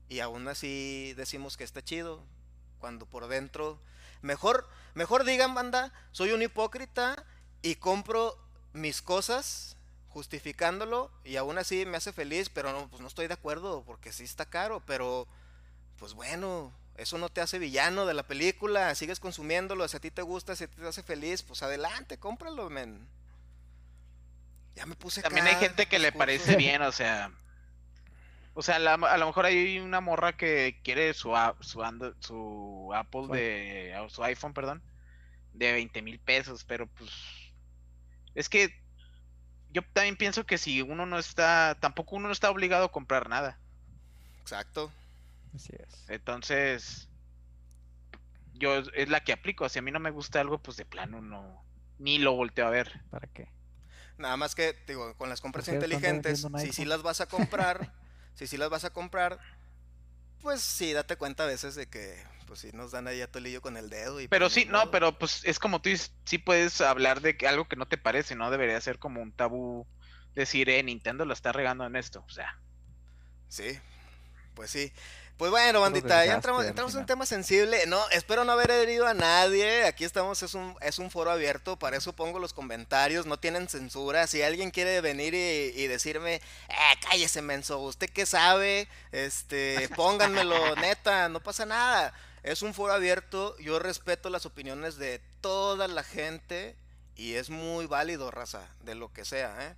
y 0.08 0.20
aún 0.20 0.48
así 0.48 1.12
decimos 1.14 1.58
que 1.58 1.64
está 1.64 1.82
chido 1.82 2.22
cuando 2.78 3.04
por 3.04 3.28
dentro 3.28 3.78
mejor 4.22 4.66
mejor 4.94 5.24
digan 5.24 5.54
banda 5.54 5.92
soy 6.12 6.32
un 6.32 6.40
hipócrita 6.40 7.22
y 7.60 7.76
compro 7.76 8.38
mis 8.72 9.02
cosas 9.02 9.73
justificándolo 10.14 11.10
y 11.24 11.36
aún 11.36 11.58
así 11.58 11.84
me 11.84 11.98
hace 11.98 12.12
feliz 12.12 12.48
pero 12.48 12.72
no 12.72 12.88
pues 12.88 13.02
no 13.02 13.08
estoy 13.08 13.26
de 13.26 13.34
acuerdo 13.34 13.82
porque 13.84 14.12
sí 14.12 14.24
está 14.24 14.46
caro 14.46 14.80
pero 14.86 15.28
pues 15.98 16.14
bueno 16.14 16.72
eso 16.96 17.18
no 17.18 17.28
te 17.28 17.42
hace 17.42 17.58
villano 17.58 18.06
de 18.06 18.14
la 18.14 18.22
película 18.22 18.94
sigues 18.94 19.20
consumiéndolo 19.20 19.86
si 19.88 19.96
a 19.96 20.00
ti 20.00 20.10
te 20.10 20.22
gusta 20.22 20.56
si 20.56 20.64
a 20.64 20.68
ti 20.68 20.76
te 20.76 20.88
hace 20.88 21.02
feliz 21.02 21.42
pues 21.42 21.62
adelante 21.62 22.18
cómpralo 22.18 22.70
men 22.70 23.06
ya 24.74 24.86
me 24.86 24.96
puse 24.96 25.22
También 25.22 25.46
hay 25.46 25.54
gente 25.56 25.86
que 25.86 25.98
le 25.98 26.12
parece 26.12 26.56
bien, 26.56 26.82
o 26.82 26.92
sea. 26.92 27.30
O 28.54 28.62
sea, 28.62 28.76
a 28.76 29.16
lo 29.18 29.26
mejor 29.26 29.46
hay 29.46 29.78
una 29.78 30.00
morra 30.00 30.36
que 30.36 30.80
quiere 30.84 31.12
su, 31.14 31.32
su, 31.60 31.82
su 32.20 32.90
Apple 32.94 33.26
de. 33.28 34.06
su 34.08 34.22
iPhone, 34.24 34.54
perdón. 34.54 34.82
De 35.52 35.72
20 35.72 36.02
mil 36.02 36.18
pesos, 36.18 36.64
pero 36.64 36.86
pues. 36.86 37.10
Es 38.34 38.48
que. 38.48 38.83
Yo 39.74 39.82
también 39.92 40.16
pienso 40.16 40.46
que 40.46 40.56
si 40.56 40.80
uno 40.80 41.04
no 41.04 41.18
está. 41.18 41.76
Tampoco 41.80 42.16
uno 42.16 42.28
no 42.28 42.32
está 42.32 42.50
obligado 42.50 42.86
a 42.86 42.92
comprar 42.92 43.28
nada. 43.28 43.58
Exacto. 44.40 44.90
Así 45.54 45.72
es. 45.76 46.08
Entonces. 46.08 47.08
Yo 48.54 48.78
es 48.94 49.08
la 49.08 49.24
que 49.24 49.32
aplico. 49.32 49.68
Si 49.68 49.80
a 49.80 49.82
mí 49.82 49.90
no 49.90 49.98
me 49.98 50.12
gusta 50.12 50.40
algo, 50.40 50.58
pues 50.58 50.76
de 50.76 50.86
plano 50.86 51.20
no. 51.20 51.64
Ni 51.98 52.18
lo 52.18 52.34
volteo 52.34 52.68
a 52.68 52.70
ver. 52.70 53.02
¿Para 53.10 53.26
qué? 53.26 53.48
Nada 54.16 54.36
más 54.36 54.54
que, 54.54 54.76
digo, 54.86 55.16
con 55.16 55.28
las 55.28 55.40
compras 55.40 55.66
inteligentes, 55.66 56.46
si 56.60 56.72
sí 56.72 56.84
las 56.84 57.02
vas 57.02 57.20
a 57.20 57.26
comprar, 57.26 57.92
si 58.34 58.46
sí 58.46 58.56
las 58.56 58.70
vas 58.70 58.84
a 58.84 58.90
comprar, 58.90 59.40
pues 60.40 60.60
sí, 60.60 60.92
date 60.92 61.16
cuenta 61.16 61.42
a 61.42 61.46
veces 61.46 61.74
de 61.74 61.88
que, 61.88 62.22
pues 62.54 62.60
sí, 62.60 62.70
nos 62.72 62.92
dan 62.92 63.08
ahí 63.08 63.20
a 63.20 63.26
tolillo 63.26 63.60
con 63.60 63.76
el 63.76 63.90
dedo. 63.90 64.20
Y 64.20 64.28
pero 64.28 64.44
pues 64.44 64.52
sí, 64.52 64.64
no, 64.64 64.88
pero 64.92 65.18
pues 65.18 65.40
es 65.42 65.58
como 65.58 65.82
tú 65.82 65.88
dices, 65.88 66.12
sí 66.24 66.38
puedes 66.38 66.80
hablar 66.80 67.20
de 67.20 67.36
algo 67.48 67.66
que 67.66 67.74
no 67.74 67.86
te 67.86 67.98
parece, 67.98 68.36
¿no? 68.36 68.48
Debería 68.48 68.80
ser 68.80 69.00
como 69.00 69.20
un 69.20 69.32
tabú 69.32 69.88
decir, 70.36 70.70
eh, 70.70 70.80
Nintendo 70.84 71.24
lo 71.24 71.32
está 71.32 71.50
regando 71.50 71.84
en 71.84 71.96
esto, 71.96 72.24
o 72.24 72.30
sea. 72.30 72.60
Sí, 73.48 73.76
pues 74.54 74.70
sí. 74.70 74.92
Pues 75.36 75.50
bueno, 75.50 75.80
bandita, 75.80 76.24
ya 76.24 76.34
entramos, 76.34 76.64
entramos 76.64 76.94
en 76.94 77.00
un 77.00 77.06
tema 77.06 77.26
sensible. 77.26 77.86
No, 77.86 78.00
espero 78.10 78.44
no 78.44 78.52
haber 78.52 78.70
herido 78.70 79.04
a 79.04 79.14
nadie. 79.14 79.84
Aquí 79.84 80.04
estamos, 80.04 80.40
es 80.44 80.54
un, 80.54 80.76
es 80.80 81.00
un 81.00 81.10
foro 81.10 81.32
abierto. 81.32 81.76
Para 81.76 81.96
eso 81.96 82.12
pongo 82.12 82.38
los 82.38 82.52
comentarios. 82.52 83.26
No 83.26 83.36
tienen 83.36 83.68
censura. 83.68 84.28
Si 84.28 84.42
alguien 84.42 84.70
quiere 84.70 85.00
venir 85.00 85.34
y, 85.34 85.88
decirme, 85.88 86.36
eh, 86.36 86.74
cállese, 87.02 87.42
menso, 87.42 87.80
¿usted 87.80 88.08
qué 88.10 88.26
sabe? 88.26 88.86
Este, 89.10 89.88
pónganmelo, 89.96 90.76
neta, 90.76 91.28
no 91.28 91.40
pasa 91.40 91.66
nada. 91.66 92.14
Es 92.44 92.60
un 92.60 92.74
foro 92.74 92.92
abierto. 92.92 93.56
Yo 93.58 93.78
respeto 93.78 94.28
las 94.28 94.44
opiniones 94.44 94.96
de 94.98 95.18
toda 95.40 95.88
la 95.88 96.04
gente. 96.04 96.76
Y 97.16 97.34
es 97.34 97.48
muy 97.48 97.86
válido, 97.86 98.30
raza, 98.30 98.68
de 98.80 98.94
lo 98.94 99.12
que 99.12 99.24
sea. 99.24 99.56
¿eh? 99.66 99.76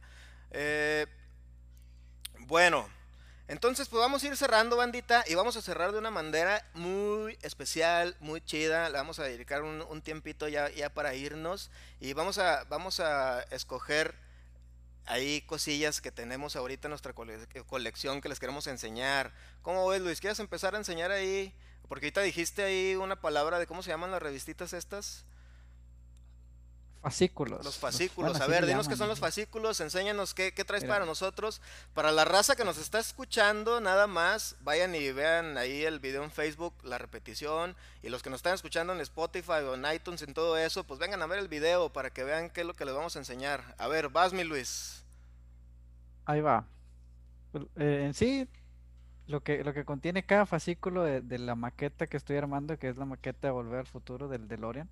eh 0.51 1.07
bueno. 2.41 2.89
Entonces, 3.47 3.89
pues 3.89 4.01
vamos 4.01 4.25
a 4.25 4.27
ir 4.27 4.37
cerrando, 4.37 4.77
bandita, 4.77 5.23
y 5.29 5.37
vamos 5.37 5.57
a 5.57 5.63
cerrar 5.63 5.93
de 5.93 5.99
una 5.99 6.11
manera 6.11 6.69
muy 6.75 7.39
especial, 7.43 8.17
muy 8.19 8.41
chida. 8.41 8.89
Le 8.89 8.97
vamos 8.97 9.21
a 9.21 9.23
dedicar 9.23 9.63
un, 9.63 10.03
tiempito 10.03 10.49
ya, 10.49 10.69
para 10.93 11.15
irnos 11.15 11.71
y 12.01 12.15
vamos 12.15 12.39
a, 12.39 12.65
vamos 12.65 12.99
a 12.99 13.43
escoger 13.53 14.17
ahí 15.05 15.43
cosillas 15.43 16.01
que 16.01 16.11
tenemos 16.11 16.57
ahorita 16.57 16.89
en 16.89 16.91
nuestra 16.91 17.13
colección 17.13 18.21
que 18.21 18.29
les 18.29 18.41
queremos 18.41 18.67
enseñar. 18.67 19.33
¿Cómo 19.63 19.87
ves, 19.87 20.03
Luis? 20.03 20.21
¿Quieres 20.21 20.41
empezar 20.41 20.75
a 20.75 20.79
enseñar 20.79 21.13
ahí? 21.13 21.55
Porque 21.89 22.07
ahorita 22.07 22.23
dijiste 22.23 22.63
ahí 22.63 22.97
una 22.97 23.21
palabra 23.21 23.59
de 23.59 23.67
cómo 23.67 23.83
se 23.83 23.91
llaman 23.91 24.11
las 24.11 24.23
revistitas 24.23 24.73
estas. 24.73 25.25
Fascículos. 27.07 27.65
Los 27.65 27.79
fascículos. 27.79 28.41
a 28.41 28.49
ver, 28.49 28.67
dinos 28.67 28.89
qué 28.89 28.97
son 28.97 29.07
los 29.07 29.21
fascículos, 29.21 29.81
enséñanos 29.81 30.35
qué, 30.35 30.51
traes 30.51 30.85
para 30.85 31.07
nosotros. 31.07 31.63
Para 31.95 32.11
la 32.11 32.25
raza 32.25 32.57
que 32.57 32.65
nos 32.65 32.79
está 32.79 32.99
escuchando, 32.99 33.81
nada 33.81 34.09
más, 34.09 34.57
vayan 34.63 34.93
y 34.97 35.13
vean 35.13 35.57
ahí 35.57 35.85
el 35.85 36.01
video 36.01 36.25
en 36.25 36.33
Facebook, 36.33 36.75
la 36.83 36.99
repetición. 36.99 37.77
Y 38.03 38.09
los 38.09 38.25
que 38.25 38.31
nos 38.31 38.39
están 38.39 38.55
escuchando 38.55 38.93
en 38.93 39.01
Spotify 39.01 39.63
o 39.65 39.75
en 39.75 39.85
iTunes, 39.95 40.23
en 40.23 40.35
todo 40.35 40.59
eso, 40.59 40.83
pues 40.83 40.99
vengan 40.99 41.23
a 41.23 41.27
ver 41.27 41.39
el 41.39 41.47
video 41.47 41.93
para 41.93 42.11
que 42.11 42.25
vean 42.25 42.51
qué 42.51 42.63
es 42.63 42.67
lo 42.67 42.75
que 42.75 42.85
les 42.85 42.95
vamos 42.95 43.15
a 43.15 43.21
enseñar. 43.21 43.77
A 43.79 43.87
ver, 43.87 44.09
vas 44.09 44.33
mi 44.33 44.43
Luis. 44.43 45.05
Ahí 46.25 46.41
va. 46.41 46.67
Eh, 47.77 48.03
en 48.07 48.15
sí, 48.15 48.49
lo 49.27 49.43
que, 49.43 49.65
lo 49.65 49.75
que 49.75 49.85
contiene 49.85 50.25
cada 50.25 50.47
fascículo 50.47 51.03
de, 51.03 51.21
de, 51.21 51.39
la 51.39 51.55
maqueta 51.55 52.07
que 52.07 52.17
estoy 52.17 52.37
armando, 52.37 52.79
que 52.79 52.89
es 52.89 52.97
la 52.97 53.05
maqueta 53.05 53.49
de 53.49 53.53
Volver 53.53 53.81
al 53.81 53.87
Futuro 53.87 54.29
del 54.29 54.49
DeLorean 54.49 54.89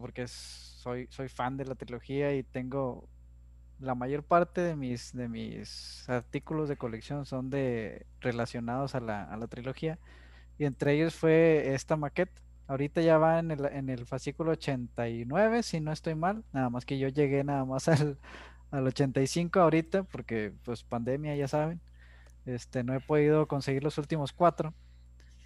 porque 0.00 0.26
soy, 0.28 1.06
soy 1.10 1.28
fan 1.28 1.56
de 1.56 1.64
la 1.64 1.74
trilogía 1.74 2.34
y 2.34 2.42
tengo 2.42 3.08
la 3.78 3.94
mayor 3.94 4.22
parte 4.22 4.60
de 4.60 4.74
mis, 4.74 5.14
de 5.14 5.28
mis 5.28 6.08
artículos 6.08 6.68
de 6.68 6.76
colección 6.76 7.26
son 7.26 7.50
de 7.50 8.06
relacionados 8.20 8.94
a 8.94 9.00
la, 9.00 9.24
a 9.24 9.36
la 9.36 9.46
trilogía 9.48 9.98
y 10.58 10.64
entre 10.64 10.94
ellos 10.94 11.14
fue 11.14 11.74
esta 11.74 11.96
maqueta. 11.96 12.40
Ahorita 12.68 13.00
ya 13.00 13.18
va 13.18 13.38
en 13.38 13.52
el, 13.52 13.64
en 13.66 13.90
el 13.90 14.06
fascículo 14.06 14.52
89, 14.52 15.62
si 15.62 15.80
no 15.80 15.92
estoy 15.92 16.14
mal, 16.16 16.42
nada 16.52 16.68
más 16.70 16.84
que 16.84 16.98
yo 16.98 17.08
llegué 17.08 17.44
nada 17.44 17.64
más 17.64 17.88
al, 17.88 18.18
al 18.70 18.86
85 18.86 19.60
ahorita 19.60 20.02
porque 20.04 20.52
pues 20.64 20.82
pandemia 20.82 21.36
ya 21.36 21.48
saben, 21.48 21.80
este 22.46 22.84
no 22.84 22.94
he 22.94 23.00
podido 23.00 23.46
conseguir 23.46 23.84
los 23.84 23.98
últimos 23.98 24.32
cuatro, 24.32 24.72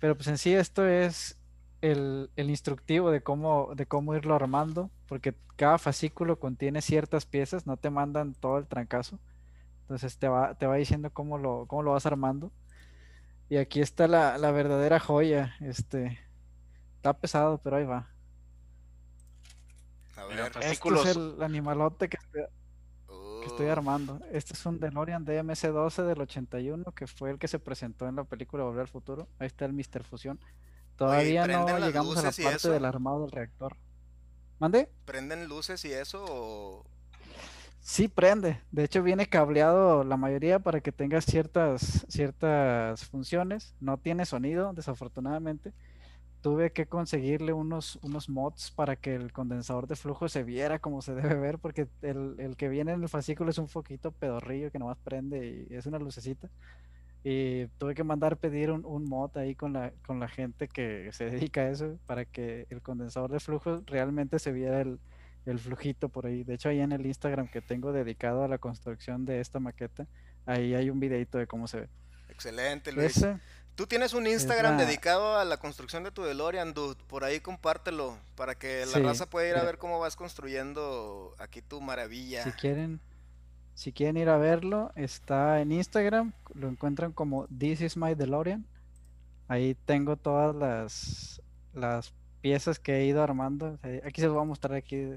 pero 0.00 0.16
pues 0.16 0.28
en 0.28 0.38
sí 0.38 0.54
esto 0.54 0.86
es 0.86 1.40
el, 1.80 2.30
instructivo 2.36 3.10
de 3.10 3.22
cómo, 3.22 3.72
de 3.74 3.86
cómo 3.86 4.14
irlo 4.14 4.34
armando, 4.34 4.90
porque 5.06 5.34
cada 5.56 5.78
fascículo 5.78 6.38
contiene 6.38 6.82
ciertas 6.82 7.26
piezas, 7.26 7.66
no 7.66 7.76
te 7.76 7.90
mandan 7.90 8.34
todo 8.34 8.58
el 8.58 8.66
trancazo. 8.66 9.18
Entonces 9.82 10.18
te 10.18 10.28
va, 10.28 10.54
te 10.54 10.66
va 10.66 10.76
diciendo 10.76 11.10
cómo 11.12 11.38
lo, 11.38 11.66
cómo 11.66 11.82
lo 11.82 11.92
vas 11.92 12.06
armando. 12.06 12.52
Y 13.48 13.56
aquí 13.56 13.80
está 13.80 14.06
la, 14.06 14.36
verdadera 14.52 15.00
joya. 15.00 15.56
Este 15.60 16.20
está 16.96 17.14
pesado, 17.14 17.58
pero 17.58 17.76
ahí 17.76 17.84
va. 17.84 18.08
A 20.16 20.24
ver, 20.26 20.52
este 20.60 20.88
es 20.94 21.16
el 21.16 21.42
animalote 21.42 22.08
que 22.08 22.18
que 23.40 23.46
estoy 23.46 23.66
armando. 23.66 24.20
Este 24.30 24.52
es 24.52 24.66
un 24.66 24.78
DeLorean 24.78 25.24
DMC-12 25.24 26.04
del 26.04 26.20
81, 26.20 26.92
que 26.92 27.06
fue 27.06 27.30
el 27.30 27.38
que 27.38 27.48
se 27.48 27.58
presentó 27.58 28.08
en 28.08 28.16
la 28.16 28.24
película 28.24 28.64
Volver 28.64 28.82
al 28.82 28.88
Futuro. 28.88 29.28
Ahí 29.38 29.46
está 29.46 29.64
el 29.64 29.72
Mister 29.72 30.04
Fusión. 30.04 30.38
Todavía 30.96 31.46
no 31.46 31.78
llegamos 31.78 32.16
a 32.18 32.22
la 32.22 32.30
parte 32.30 32.68
del 32.68 32.84
armado 32.84 33.22
del 33.22 33.30
reactor. 33.30 33.76
¿Mande? 34.58 34.90
¿Prenden 35.06 35.46
luces 35.48 35.84
y 35.86 35.92
eso 35.92 36.24
o... 36.28 36.84
Sí, 37.80 38.08
prende. 38.08 38.60
De 38.70 38.84
hecho, 38.84 39.02
viene 39.02 39.26
cableado 39.26 40.04
la 40.04 40.18
mayoría 40.18 40.58
para 40.58 40.82
que 40.82 40.92
tenga 40.92 41.22
ciertas, 41.22 42.04
ciertas 42.08 43.06
funciones. 43.06 43.74
No 43.80 43.96
tiene 43.96 44.26
sonido, 44.26 44.74
desafortunadamente. 44.74 45.72
Tuve 46.40 46.72
que 46.72 46.86
conseguirle 46.86 47.52
unos, 47.52 47.98
unos 48.02 48.28
mods 48.28 48.70
para 48.70 48.96
que 48.96 49.14
el 49.14 49.32
condensador 49.32 49.86
de 49.86 49.96
flujo 49.96 50.28
se 50.28 50.42
viera 50.42 50.78
como 50.78 51.02
se 51.02 51.14
debe 51.14 51.34
ver, 51.34 51.58
porque 51.58 51.88
el, 52.02 52.36
el 52.38 52.56
que 52.56 52.68
viene 52.68 52.92
en 52.92 53.02
el 53.02 53.08
fascículo 53.08 53.50
es 53.50 53.58
un 53.58 53.68
foquito 53.68 54.12
pedorrillo 54.12 54.70
que 54.70 54.78
nomás 54.78 54.98
prende 54.98 55.66
y 55.68 55.74
es 55.74 55.86
una 55.86 55.98
lucecita. 55.98 56.48
Y 57.22 57.66
tuve 57.78 57.94
que 57.94 58.02
mandar 58.02 58.38
pedir 58.38 58.70
un, 58.70 58.86
un, 58.86 59.04
mod 59.04 59.36
ahí 59.36 59.54
con 59.54 59.74
la, 59.74 59.92
con 60.06 60.20
la 60.20 60.28
gente 60.28 60.68
que 60.68 61.10
se 61.12 61.24
dedica 61.30 61.62
a 61.62 61.70
eso 61.70 61.98
para 62.06 62.24
que 62.24 62.66
el 62.70 62.80
condensador 62.80 63.30
de 63.30 63.40
flujo 63.40 63.82
realmente 63.86 64.38
se 64.38 64.52
viera 64.52 64.80
el, 64.80 64.98
el 65.46 65.58
flujito 65.58 66.08
por 66.08 66.26
ahí. 66.26 66.44
De 66.44 66.54
hecho, 66.54 66.68
ahí 66.70 66.80
en 66.80 66.92
el 66.92 67.04
Instagram 67.04 67.48
que 67.48 67.60
tengo 67.60 67.92
dedicado 67.92 68.44
a 68.44 68.48
la 68.48 68.58
construcción 68.58 69.26
de 69.26 69.40
esta 69.40 69.60
maqueta, 69.60 70.06
ahí 70.46 70.74
hay 70.74 70.88
un 70.90 71.00
videito 71.00 71.38
de 71.38 71.46
cómo 71.46 71.66
se 71.66 71.80
ve. 71.80 71.88
Excelente, 72.30 72.92
Luis. 72.92 73.22
Tú 73.74 73.86
tienes 73.86 74.12
un 74.12 74.26
Instagram 74.26 74.76
dedicado 74.76 75.38
a 75.38 75.44
la 75.44 75.56
construcción 75.56 76.04
de 76.04 76.10
tu 76.10 76.22
DeLorean, 76.22 76.74
dude. 76.74 77.02
Por 77.06 77.24
ahí 77.24 77.40
compártelo 77.40 78.18
para 78.34 78.54
que 78.54 78.84
la 78.86 78.98
raza 78.98 79.28
pueda 79.28 79.48
ir 79.48 79.56
a 79.56 79.62
ver 79.62 79.78
cómo 79.78 79.98
vas 79.98 80.16
construyendo 80.16 81.34
aquí 81.38 81.62
tu 81.62 81.80
maravilla. 81.80 82.44
Si 82.44 82.52
quieren, 82.52 83.00
Si 83.74 83.92
quieren 83.92 84.18
ir 84.18 84.28
a 84.28 84.36
verlo, 84.36 84.92
está 84.96 85.60
en 85.60 85.72
Instagram, 85.72 86.32
lo 86.54 86.68
encuentran 86.68 87.12
como 87.12 87.46
This 87.46 87.80
is 87.80 87.96
my 87.96 88.14
DeLorean. 88.14 88.66
Ahí 89.48 89.74
tengo 89.86 90.16
todas 90.16 90.54
las, 90.54 91.40
las 91.72 92.12
piezas 92.40 92.78
que 92.78 92.98
he 92.98 93.06
ido 93.06 93.22
armando. 93.22 93.78
Aquí 94.04 94.20
se 94.20 94.26
los 94.26 94.34
voy 94.34 94.42
a 94.42 94.46
mostrar 94.46 94.74
aquí 94.74 95.16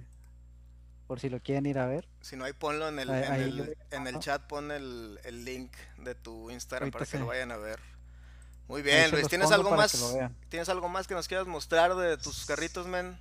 por 1.08 1.20
si 1.20 1.30
lo 1.30 1.40
quieren 1.40 1.66
ir 1.66 1.78
a 1.80 1.88
ver. 1.88 2.08
Si 2.22 2.36
no, 2.36 2.46
ahí 2.46 2.54
ponlo 2.54 2.88
en 2.88 3.00
el, 3.00 3.10
en, 3.92 4.08
el 4.08 4.20
chat, 4.20 4.42
pon 4.48 4.72
el, 4.72 5.20
link 5.46 5.72
de 5.98 6.16
tu 6.16 6.50
Instagram 6.50 6.92
para 6.92 7.06
que 7.06 7.20
lo 7.20 7.28
vayan 7.28 7.52
a 7.52 7.58
ver. 7.58 7.80
Muy 8.74 8.82
bien, 8.82 9.12
Luis, 9.12 9.28
¿tienes 9.28 9.52
algo 9.52 9.70
más? 9.70 10.18
¿Tienes 10.50 10.68
algo 10.68 10.90
más 10.90 11.06
que 11.06 11.14
nos 11.14 11.28
quieras 11.28 11.46
mostrar 11.46 11.94
de 11.96 12.18
tus 12.18 12.48
carritos, 12.48 12.88
men? 12.88 13.16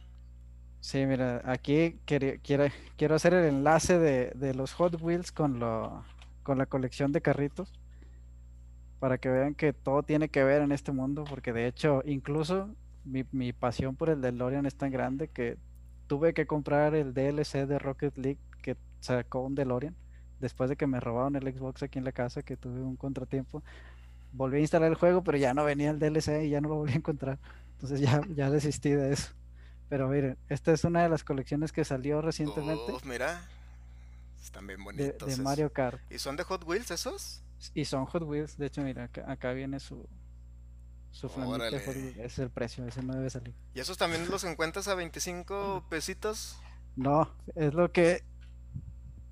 Sí, 0.80 1.04
mira, 1.04 1.42
aquí 1.44 2.00
quiero, 2.06 2.38
quiero 2.96 3.14
hacer 3.14 3.34
el 3.34 3.44
enlace 3.44 3.98
de, 3.98 4.54
los 4.54 4.72
Hot 4.72 4.96
Wheels 5.02 5.30
con, 5.30 5.60
lo, 5.60 6.06
con 6.42 6.56
la 6.56 6.64
colección 6.64 7.12
de 7.12 7.20
carritos 7.20 7.70
para 8.98 9.18
que 9.18 9.28
vean 9.28 9.54
que 9.54 9.74
todo 9.74 10.02
tiene 10.02 10.30
que 10.30 10.42
ver 10.42 10.62
en 10.62 10.72
este 10.72 10.90
mundo, 10.90 11.24
porque 11.28 11.52
de 11.52 11.66
hecho, 11.66 12.00
incluso 12.06 12.70
mi, 13.04 13.26
mi 13.30 13.52
pasión 13.52 13.94
por 13.94 14.08
el 14.08 14.22
DeLorean 14.22 14.64
es 14.64 14.76
tan 14.76 14.90
grande 14.90 15.28
que 15.28 15.58
tuve 16.06 16.32
que 16.32 16.46
comprar 16.46 16.94
el 16.94 17.12
DLC 17.12 17.66
de 17.66 17.78
Rocket 17.78 18.16
League 18.16 18.40
que 18.62 18.78
sacó 19.00 19.40
un 19.40 19.54
DeLorean 19.54 19.94
después 20.42 20.68
de 20.68 20.76
que 20.76 20.86
me 20.86 20.98
robaron 20.98 21.36
el 21.36 21.42
Xbox 21.54 21.82
aquí 21.82 21.98
en 21.98 22.04
la 22.04 22.12
casa, 22.12 22.42
que 22.42 22.56
tuve 22.56 22.80
un 22.80 22.96
contratiempo. 22.96 23.62
Volví 24.32 24.58
a 24.58 24.60
instalar 24.60 24.90
el 24.90 24.96
juego, 24.96 25.22
pero 25.22 25.38
ya 25.38 25.54
no 25.54 25.64
venía 25.64 25.90
el 25.90 25.98
DLC 25.98 26.44
y 26.44 26.50
ya 26.50 26.60
no 26.60 26.68
lo 26.68 26.76
volví 26.76 26.92
a 26.92 26.96
encontrar. 26.96 27.38
Entonces 27.74 28.00
ya, 28.00 28.20
ya 28.34 28.50
desistí 28.50 28.90
de 28.90 29.12
eso. 29.12 29.32
Pero 29.88 30.08
miren, 30.08 30.38
esta 30.48 30.72
es 30.72 30.84
una 30.84 31.02
de 31.02 31.08
las 31.08 31.22
colecciones 31.22 31.70
que 31.72 31.84
salió 31.84 32.22
recientemente. 32.22 32.92
mira, 33.04 33.46
están 34.42 34.66
bien 34.66 34.82
bonitos. 34.82 35.36
De, 35.36 35.42
Mario 35.42 35.70
Kart. 35.72 36.00
¿Y 36.10 36.18
son 36.18 36.36
de 36.36 36.44
Hot 36.44 36.64
Wheels 36.64 36.90
esos? 36.90 37.42
Y 37.74 37.84
son 37.84 38.06
Hot 38.06 38.22
Wheels. 38.22 38.56
De 38.56 38.66
hecho, 38.66 38.82
mira, 38.82 39.10
acá 39.26 39.52
viene 39.52 39.78
su, 39.80 40.08
su 41.10 41.26
es 41.26 42.38
el 42.38 42.50
precio, 42.50 42.86
ese 42.86 43.02
no 43.02 43.14
debe 43.14 43.28
salir. 43.28 43.54
¿Y 43.74 43.80
esos 43.80 43.98
también 43.98 44.28
los 44.30 44.44
encuentras 44.44 44.88
a 44.88 44.94
25 44.94 45.84
pesitos? 45.90 46.58
No, 46.96 47.30
es 47.54 47.74
lo 47.74 47.92
que 47.92 48.24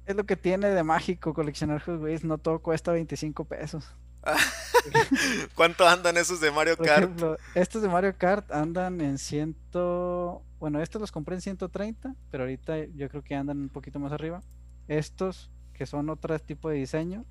es 0.06 0.16
lo 0.16 0.24
que 0.24 0.36
tiene 0.36 0.68
de 0.68 0.82
mágico 0.82 1.34
coleccionar 1.34 1.80
Hot 1.82 2.00
Wheels, 2.00 2.24
no 2.24 2.38
todo 2.38 2.60
cuesta 2.60 2.92
25 2.92 3.44
pesos. 3.44 3.94
¿Cuánto 5.54 5.86
andan 5.86 6.16
esos 6.16 6.40
de 6.40 6.50
Mario 6.50 6.76
Kart? 6.76 7.10
estos 7.54 7.82
de 7.82 7.88
Mario 7.88 8.14
Kart 8.16 8.50
andan 8.52 9.00
en 9.00 9.18
ciento... 9.18 10.42
Bueno, 10.58 10.80
estos 10.80 11.00
los 11.00 11.10
compré 11.10 11.36
en 11.36 11.40
130, 11.40 12.14
pero 12.30 12.44
ahorita 12.44 12.84
yo 12.94 13.08
creo 13.08 13.22
que 13.22 13.34
andan 13.34 13.58
un 13.58 13.68
poquito 13.70 13.98
más 13.98 14.12
arriba. 14.12 14.42
Estos, 14.88 15.50
que 15.72 15.86
son 15.86 16.10
otro 16.10 16.38
tipo 16.38 16.68
de 16.68 16.76
diseño, 16.76 17.24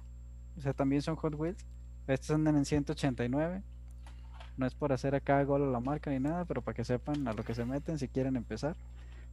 o 0.58 0.62
sea, 0.62 0.74
también 0.74 1.02
son 1.02 1.16
Hot 1.16 1.36
Wheels. 1.36 1.66
Estos 2.08 2.32
andan 2.32 2.56
en 2.56 2.66
189. 2.66 3.62
No 4.58 4.66
es 4.66 4.74
por 4.74 4.92
hacer 4.92 5.14
acá 5.14 5.44
gol 5.44 5.64
a 5.64 5.68
la 5.68 5.80
marca 5.80 6.10
ni 6.10 6.20
nada, 6.20 6.44
pero 6.46 6.62
para 6.62 6.76
que 6.76 6.84
sepan 6.84 7.28
a 7.28 7.34
lo 7.34 7.46
que 7.46 7.54
se 7.54 7.66
meten 7.66 8.00
si 8.00 8.08
quieren 8.08 8.36
empezar. 8.36 8.76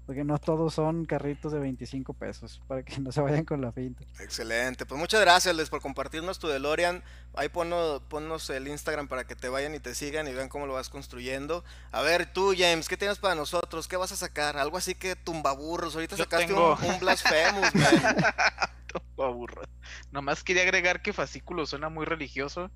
Porque 0.07 0.23
no 0.23 0.39
todos 0.39 0.73
son 0.73 1.05
carritos 1.05 1.53
de 1.53 1.59
25 1.59 2.15
pesos, 2.15 2.63
para 2.69 2.85
que 2.85 2.99
no 3.01 3.11
se 3.11 3.21
vayan 3.21 3.45
con 3.45 3.61
la 3.61 3.73
finta. 3.73 4.05
Excelente, 4.21 4.87
pues 4.87 5.01
muchas 5.01 5.21
gracias 5.21 5.55
Les 5.57 5.69
por 5.69 5.83
compartirnos 5.83 6.39
tu 6.39 6.47
DeLorean. 6.47 7.03
Ahí 7.35 7.49
ponnos, 7.49 8.51
el 8.51 8.69
Instagram 8.69 9.09
para 9.09 9.27
que 9.27 9.35
te 9.35 9.49
vayan 9.49 9.75
y 9.75 9.81
te 9.81 9.95
sigan 9.95 10.29
y 10.29 10.33
vean 10.33 10.49
cómo 10.49 10.67
lo 10.67 10.75
vas 10.75 10.89
construyendo. 10.89 11.65
A 11.91 12.03
ver, 12.03 12.33
tú 12.33 12.55
James, 12.57 12.89
¿qué 12.89 12.97
tienes 12.97 13.19
para 13.19 13.35
nosotros? 13.35 13.89
¿Qué 13.89 13.97
vas 13.97 14.13
a 14.13 14.17
sacar? 14.17 14.57
Algo 14.57 14.79
así 14.79 14.95
que 14.95 15.17
tumbaburros. 15.17 15.95
Ahorita 15.95 16.17
sacaste 16.17 16.55
un, 16.55 16.61
un 16.61 17.01
Blasphemous, 17.01 17.73
tumbaburros. 18.87 19.69
Nomás 20.13 20.43
quería 20.43 20.63
agregar 20.63 21.03
que 21.03 21.13
fascículo 21.13 21.67
suena 21.67 21.89
muy 21.89 22.07
religioso. 22.07 22.71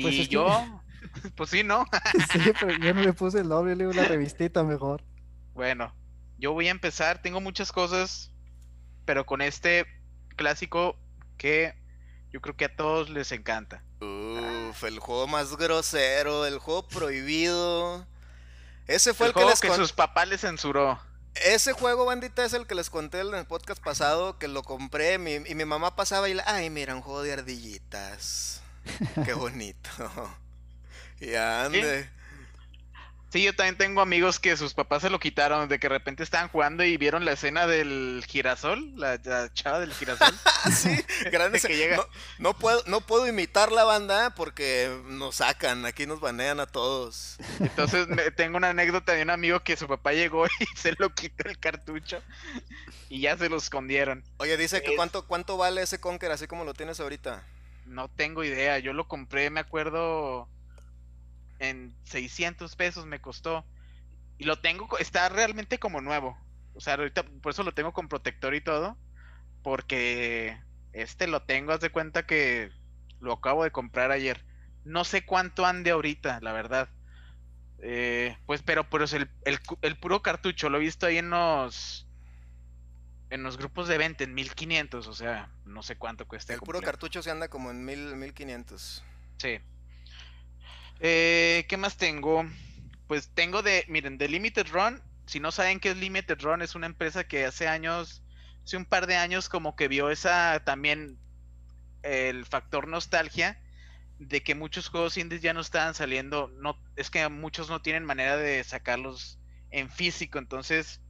Pues 0.00 0.14
y 0.14 0.28
yo, 0.28 0.46
pues 1.36 1.50
sí, 1.50 1.64
¿no? 1.64 1.86
sí, 2.32 2.52
pero 2.60 2.78
yo 2.78 2.94
no 2.94 3.02
le 3.02 3.12
puse 3.14 3.40
el 3.40 3.48
nombre, 3.48 3.74
le 3.74 3.84
digo 3.84 3.98
una 3.98 4.06
revistita 4.06 4.62
mejor. 4.62 5.02
Bueno, 5.56 5.90
yo 6.36 6.52
voy 6.52 6.68
a 6.68 6.70
empezar, 6.70 7.22
tengo 7.22 7.40
muchas 7.40 7.72
cosas, 7.72 8.30
pero 9.06 9.24
con 9.24 9.40
este 9.40 9.86
clásico 10.36 10.98
que 11.38 11.74
yo 12.30 12.42
creo 12.42 12.54
que 12.54 12.66
a 12.66 12.76
todos 12.76 13.08
les 13.08 13.32
encanta. 13.32 13.82
Uf, 14.02 14.84
el 14.84 14.98
juego 14.98 15.26
más 15.26 15.56
grosero, 15.56 16.44
el 16.44 16.58
juego 16.58 16.86
prohibido. 16.86 18.06
Ese 18.86 19.14
fue 19.14 19.28
el, 19.28 19.32
que 19.32 19.46
les 19.46 19.60
que 19.62 19.74
sus 19.74 19.94
papás 19.94 20.28
les 20.28 20.42
censuró. 20.42 21.00
Ese 21.34 21.72
juego, 21.72 22.04
bandita, 22.04 22.44
es 22.44 22.52
el 22.52 22.66
que 22.66 22.74
les 22.74 22.90
conté 22.90 23.20
en 23.20 23.34
el 23.34 23.46
podcast 23.46 23.82
pasado, 23.82 24.38
que 24.38 24.48
lo 24.48 24.62
compré 24.62 25.14
y 25.14 25.54
mi 25.54 25.64
mamá 25.64 25.96
pasaba 25.96 26.28
y 26.28 26.34
le, 26.34 26.42
ay, 26.44 26.68
mira, 26.68 26.94
un 26.94 27.00
juego 27.00 27.22
de 27.22 27.32
ardillitas. 27.32 28.60
Qué 29.24 29.32
bonito. 29.32 29.88
y 31.20 31.34
ande. 31.34 32.10
¿Sí? 33.36 33.44
yo 33.44 33.54
también 33.54 33.76
tengo 33.76 34.00
amigos 34.00 34.40
que 34.40 34.56
sus 34.56 34.74
papás 34.74 35.02
se 35.02 35.10
lo 35.10 35.20
quitaron, 35.20 35.68
de 35.68 35.78
que 35.78 35.88
de 35.88 35.94
repente 35.94 36.22
estaban 36.22 36.48
jugando 36.48 36.84
y 36.84 36.96
vieron 36.96 37.24
la 37.24 37.32
escena 37.32 37.66
del 37.66 38.24
girasol, 38.26 38.92
la, 38.96 39.18
chava 39.52 39.80
del 39.80 39.92
girasol. 39.92 40.34
sí, 40.72 40.96
grande 41.30 41.60
que 41.60 41.76
llega. 41.76 42.06
No, 42.38 42.54
puedo, 42.54 42.82
no 42.86 43.00
puedo 43.00 43.26
imitar 43.26 43.72
la 43.72 43.84
banda 43.84 44.34
porque 44.34 44.90
nos 45.06 45.36
sacan, 45.36 45.86
aquí 45.86 46.06
nos 46.06 46.20
banean 46.20 46.60
a 46.60 46.66
todos. 46.66 47.36
Entonces 47.60 48.06
tengo 48.36 48.56
una 48.56 48.70
anécdota 48.70 49.12
de 49.12 49.22
un 49.22 49.30
amigo 49.30 49.60
que 49.60 49.76
su 49.76 49.86
papá 49.86 50.12
llegó 50.12 50.46
y 50.60 50.76
se 50.76 50.94
lo 50.98 51.14
quitó 51.14 51.48
el 51.48 51.58
cartucho 51.58 52.22
y 53.08 53.20
ya 53.20 53.36
se 53.36 53.48
lo 53.48 53.56
escondieron. 53.56 54.24
Oye, 54.38 54.56
dice 54.56 54.82
que 54.82 54.96
cuánto, 54.96 55.26
cuánto 55.26 55.56
vale 55.56 55.82
ese 55.82 56.00
Conker 56.00 56.32
así 56.32 56.46
como 56.46 56.64
lo 56.64 56.74
tienes 56.74 57.00
ahorita. 57.00 57.44
No 57.86 58.08
tengo 58.08 58.42
idea, 58.42 58.78
yo 58.78 58.92
lo 58.92 59.06
compré, 59.06 59.48
me 59.50 59.60
acuerdo, 59.60 60.48
en 61.58 61.94
600 62.04 62.76
pesos 62.76 63.06
me 63.06 63.20
costó. 63.20 63.64
Y 64.38 64.44
lo 64.44 64.60
tengo, 64.60 64.98
está 64.98 65.28
realmente 65.28 65.78
como 65.78 66.00
nuevo. 66.00 66.38
O 66.74 66.80
sea, 66.80 66.94
ahorita 66.94 67.22
por 67.22 67.52
eso 67.52 67.62
lo 67.62 67.72
tengo 67.72 67.92
con 67.92 68.08
protector 68.08 68.54
y 68.54 68.60
todo. 68.60 68.96
Porque 69.62 70.60
este 70.92 71.26
lo 71.26 71.42
tengo, 71.42 71.72
haz 71.72 71.80
de 71.80 71.90
cuenta 71.90 72.26
que 72.26 72.70
lo 73.20 73.32
acabo 73.32 73.64
de 73.64 73.70
comprar 73.70 74.10
ayer. 74.10 74.44
No 74.84 75.04
sé 75.04 75.24
cuánto 75.24 75.66
ande 75.66 75.90
ahorita, 75.90 76.40
la 76.42 76.52
verdad. 76.52 76.88
Eh, 77.78 78.36
pues, 78.46 78.62
pero, 78.62 78.88
pero 78.88 79.04
es 79.04 79.12
el, 79.12 79.30
el, 79.44 79.96
puro 79.98 80.22
cartucho, 80.22 80.70
lo 80.70 80.78
he 80.78 80.80
visto 80.80 81.06
ahí 81.06 81.18
en 81.18 81.30
los 81.30 82.06
en 83.28 83.42
los 83.42 83.58
grupos 83.58 83.88
de 83.88 83.98
venta 83.98 84.24
en 84.24 84.34
1500, 84.34 85.06
o 85.06 85.12
sea, 85.12 85.50
no 85.64 85.82
sé 85.82 85.96
cuánto 85.96 86.26
cuesta. 86.26 86.54
El 86.54 86.60
puro 86.60 86.80
cartucho 86.80 87.22
se 87.22 87.30
anda 87.30 87.48
como 87.48 87.70
en 87.70 87.84
1000, 87.84 88.16
1500. 88.16 89.04
Sí. 89.38 89.58
Eh, 91.00 91.66
¿Qué 91.68 91.76
más 91.76 91.96
tengo? 91.96 92.44
Pues 93.06 93.30
tengo 93.34 93.62
de, 93.62 93.84
miren, 93.88 94.18
de 94.18 94.28
Limited 94.28 94.66
Run. 94.72 95.02
Si 95.26 95.40
no 95.40 95.52
saben 95.52 95.80
qué 95.80 95.90
es 95.90 95.96
Limited 95.96 96.40
Run, 96.40 96.62
es 96.62 96.74
una 96.74 96.86
empresa 96.86 97.24
que 97.24 97.44
hace 97.44 97.68
años, 97.68 98.22
hace 98.64 98.76
un 98.76 98.84
par 98.84 99.06
de 99.06 99.16
años, 99.16 99.48
como 99.48 99.76
que 99.76 99.88
vio 99.88 100.10
esa 100.10 100.62
también 100.64 101.18
el 102.02 102.46
factor 102.46 102.88
nostalgia 102.88 103.60
de 104.18 104.42
que 104.42 104.54
muchos 104.54 104.88
juegos 104.88 105.16
indies 105.18 105.42
ya 105.42 105.54
no 105.54 105.60
estaban 105.60 105.94
saliendo. 105.94 106.48
No, 106.48 106.78
es 106.96 107.10
que 107.10 107.28
muchos 107.28 107.70
no 107.70 107.82
tienen 107.82 108.04
manera 108.04 108.36
de 108.36 108.62
sacarlos 108.64 109.40
en 109.70 109.90
físico, 109.90 110.38
entonces 110.38 111.00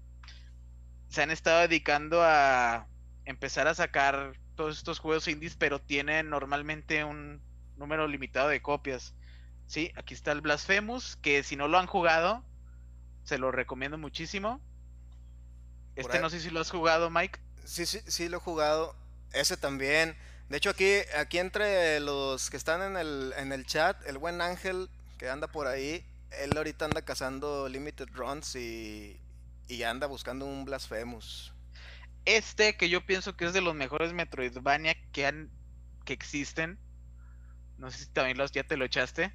se 1.09 1.23
han 1.23 1.31
estado 1.31 1.63
dedicando 1.63 2.23
a 2.23 2.89
empezar 3.25 3.69
a 3.69 3.75
sacar 3.75 4.35
todos 4.55 4.79
estos 4.79 4.99
juegos 4.99 5.29
indies, 5.29 5.57
pero 5.57 5.81
tienen 5.81 6.31
normalmente 6.31 7.05
un 7.05 7.43
número 7.77 8.09
limitado 8.09 8.49
de 8.49 8.63
copias. 8.63 9.16
Sí, 9.67 9.93
aquí 9.97 10.15
está 10.15 10.33
el 10.33 10.41
Blasphemous, 10.41 11.17
que 11.17 11.43
si 11.43 11.57
no 11.57 11.69
lo 11.69 11.79
han 11.79 11.87
jugado, 11.87 12.45
se 13.25 13.39
lo 13.39 13.51
recomiendo 13.51 13.99
muchísimo. 13.99 14.61
Este 15.97 16.21
no 16.21 16.31
sé 16.31 16.41
si 16.41 16.51
lo 16.51 16.61
has 16.61 16.71
jugado, 16.71 17.11
Mike. 17.11 17.41
Sí, 17.65 17.87
sí, 17.87 18.01
sí 18.07 18.29
lo 18.29 18.37
he 18.37 18.41
jugado. 18.41 18.95
Ese 19.33 19.57
también. 19.57 20.17
De 20.49 20.59
hecho, 20.59 20.71
aquí, 20.71 20.99
aquí 21.19 21.39
entre 21.39 21.99
los 22.01 22.51
que 22.51 22.57
están 22.57 22.83
en 22.83 22.97
el, 22.97 23.35
en 23.37 23.53
el 23.53 23.67
chat, 23.67 24.07
el 24.07 24.19
buen 24.19 24.41
Ángel 24.41 24.89
que 25.19 25.29
anda 25.29 25.49
por 25.49 25.67
ahí, 25.67 26.05
él 26.31 26.57
ahorita 26.57 26.85
anda 26.85 27.03
cazando 27.03 27.69
Limited 27.69 28.09
Runs 28.13 28.55
y, 28.55 29.21
y 29.67 29.83
anda 29.83 30.07
buscando 30.07 30.47
un 30.47 30.65
Blasphemous. 30.65 31.53
Este, 32.25 32.77
que 32.77 32.89
yo 32.89 33.05
pienso 33.07 33.37
que 33.37 33.47
es 33.47 33.53
de 33.53 33.61
los 33.61 33.75
mejores 33.75 34.13
Metroidvania 34.13 34.95
que 35.13 35.27
han 35.27 35.51
que 36.05 36.13
existen. 36.13 36.79
No 37.79 37.91
sé 37.91 38.05
si 38.05 38.07
también 38.07 38.39
los, 38.39 38.53
ya 38.53 38.65
te 38.65 38.77
lo 38.77 38.85
echaste. 38.85 39.33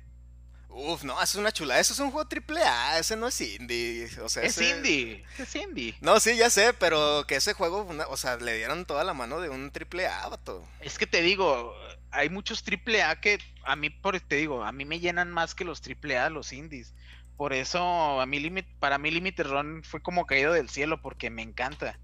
Uf, 0.74 1.04
no, 1.04 1.22
es 1.22 1.36
una 1.36 1.52
chula. 1.52 1.80
Eso 1.80 1.94
es 1.94 2.00
un 2.00 2.12
juego 2.12 2.28
triple 2.28 2.62
A, 2.64 2.98
ese 2.98 3.18
no 3.18 3.28
es 3.28 3.42
indie. 3.42 4.10
O 4.24 4.30
sea, 4.30 4.44
es 4.44 4.60
indie, 4.60 5.24
es 5.38 5.56
indie. 5.56 5.96
No, 6.02 6.20
sí, 6.20 6.38
ya 6.38 6.50
sé, 6.50 6.74
pero 6.74 7.26
que 7.28 7.36
ese 7.36 7.54
juego, 7.54 7.88
o 8.10 8.18
sea, 8.18 8.38
le 8.38 8.58
dieron 8.58 8.86
toda 8.86 9.04
la 9.04 9.14
mano 9.14 9.42
de 9.42 9.50
un 9.50 9.72
triple 9.72 10.08
A, 10.08 10.30
vato. 10.30 10.66
Es 10.80 10.98
que 10.98 11.08
te 11.08 11.22
digo, 11.22 11.76
hay 12.10 12.30
muchos 12.30 12.64
triple 12.64 13.04
A 13.04 13.20
que 13.20 13.40
a 13.64 13.76
mí, 13.76 13.90
por 13.90 14.20
te 14.22 14.38
digo, 14.38 14.64
a 14.64 14.72
mí 14.72 14.86
me 14.86 15.00
llenan 15.00 15.32
más 15.32 15.56
que 15.56 15.66
los 15.66 15.82
triple 15.82 16.18
A, 16.18 16.30
los 16.30 16.54
indies. 16.54 16.94
Por 17.36 17.54
eso 17.54 18.22
a 18.22 18.26
mí 18.26 18.50
para 18.80 18.98
mí 18.98 19.12
Limited 19.12 19.48
Run 19.48 19.84
fue 19.84 20.02
como 20.02 20.26
caído 20.26 20.54
del 20.54 20.70
cielo 20.70 21.02
porque 21.02 21.30
me 21.30 21.42
encanta. 21.42 22.00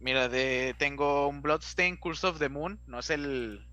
Mira, 0.00 0.28
de, 0.28 0.74
tengo 0.76 1.28
un 1.28 1.40
Bloodstain 1.40 1.96
Curse 1.96 2.26
of 2.26 2.38
the 2.38 2.48
Moon. 2.48 2.80
No 2.86 2.98
es 2.98 3.10
el. 3.10 3.66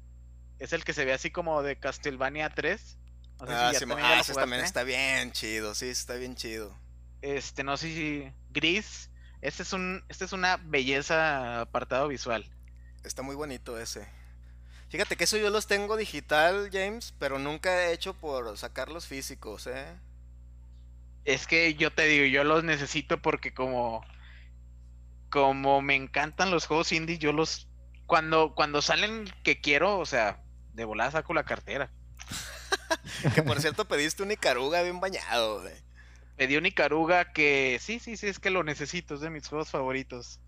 Es 0.60 0.72
el 0.72 0.84
que 0.84 0.94
se 0.94 1.04
ve 1.04 1.14
así 1.14 1.32
como 1.32 1.64
de 1.64 1.78
Castlevania 1.78 2.50
3. 2.50 3.00
Ah, 3.48 3.72
sí, 3.74 3.86
ah 3.90 4.20
ese 4.20 4.34
también 4.34 4.62
está 4.62 4.84
bien 4.84 5.32
chido. 5.32 5.76
Sí, 5.76 5.90
está 5.90 6.16
bien 6.16 6.36
chido. 6.36 6.76
Este, 7.22 7.64
no 7.64 7.78
sé 7.78 7.88
si. 7.88 8.32
Gris. 8.50 9.10
Este 9.42 9.64
es 9.64 9.74
un. 9.74 10.04
Este 10.10 10.26
es 10.26 10.34
una 10.34 10.58
belleza 10.58 11.62
apartado 11.62 12.08
visual. 12.08 12.46
Está 13.04 13.22
muy 13.22 13.36
bonito 13.36 13.80
ese. 13.80 14.08
Fíjate 14.90 15.16
que 15.16 15.24
eso 15.24 15.38
yo 15.38 15.50
los 15.50 15.68
tengo 15.68 15.96
digital, 15.96 16.70
James, 16.72 17.14
pero 17.18 17.40
nunca 17.40 17.84
he 17.84 17.94
hecho 17.94 18.14
por 18.14 18.58
sacarlos 18.58 19.08
físicos, 19.08 19.66
¿eh? 19.68 19.96
Es 21.24 21.48
que 21.48 21.76
yo 21.76 21.94
te 21.94 22.04
digo, 22.08 22.26
yo 22.26 22.44
los 22.44 22.64
necesito 22.64 23.22
porque 23.22 23.54
como 23.54 24.04
como 25.30 25.82
me 25.82 25.96
encantan 25.96 26.52
los 26.52 26.68
juegos 26.68 26.92
indie, 26.92 27.18
yo 27.18 27.32
los 27.32 27.70
cuando 28.06 28.54
cuando 28.54 28.82
salen 28.82 29.34
que 29.44 29.62
quiero, 29.62 29.98
o 29.98 30.06
sea, 30.06 30.44
de 30.74 30.84
volada 30.84 31.12
saco 31.12 31.34
la 31.34 31.46
cartera. 31.46 31.90
que 33.36 33.44
por 33.44 33.60
cierto 33.62 33.86
pediste 33.86 34.24
un 34.24 34.32
Icaruga 34.32 34.82
bien 34.82 35.00
bañado, 35.00 35.62
güey. 35.62 35.74
Pedí 36.38 36.58
un 36.58 36.66
Icaruga 36.66 37.34
que 37.34 37.78
sí, 37.82 38.00
sí, 38.00 38.18
sí, 38.18 38.28
es 38.28 38.40
que 38.40 38.50
lo 38.50 38.64
necesito, 38.64 39.16
es 39.16 39.22
de 39.22 39.30
mis 39.30 39.48
juegos 39.48 39.70
favoritos. 39.70 40.40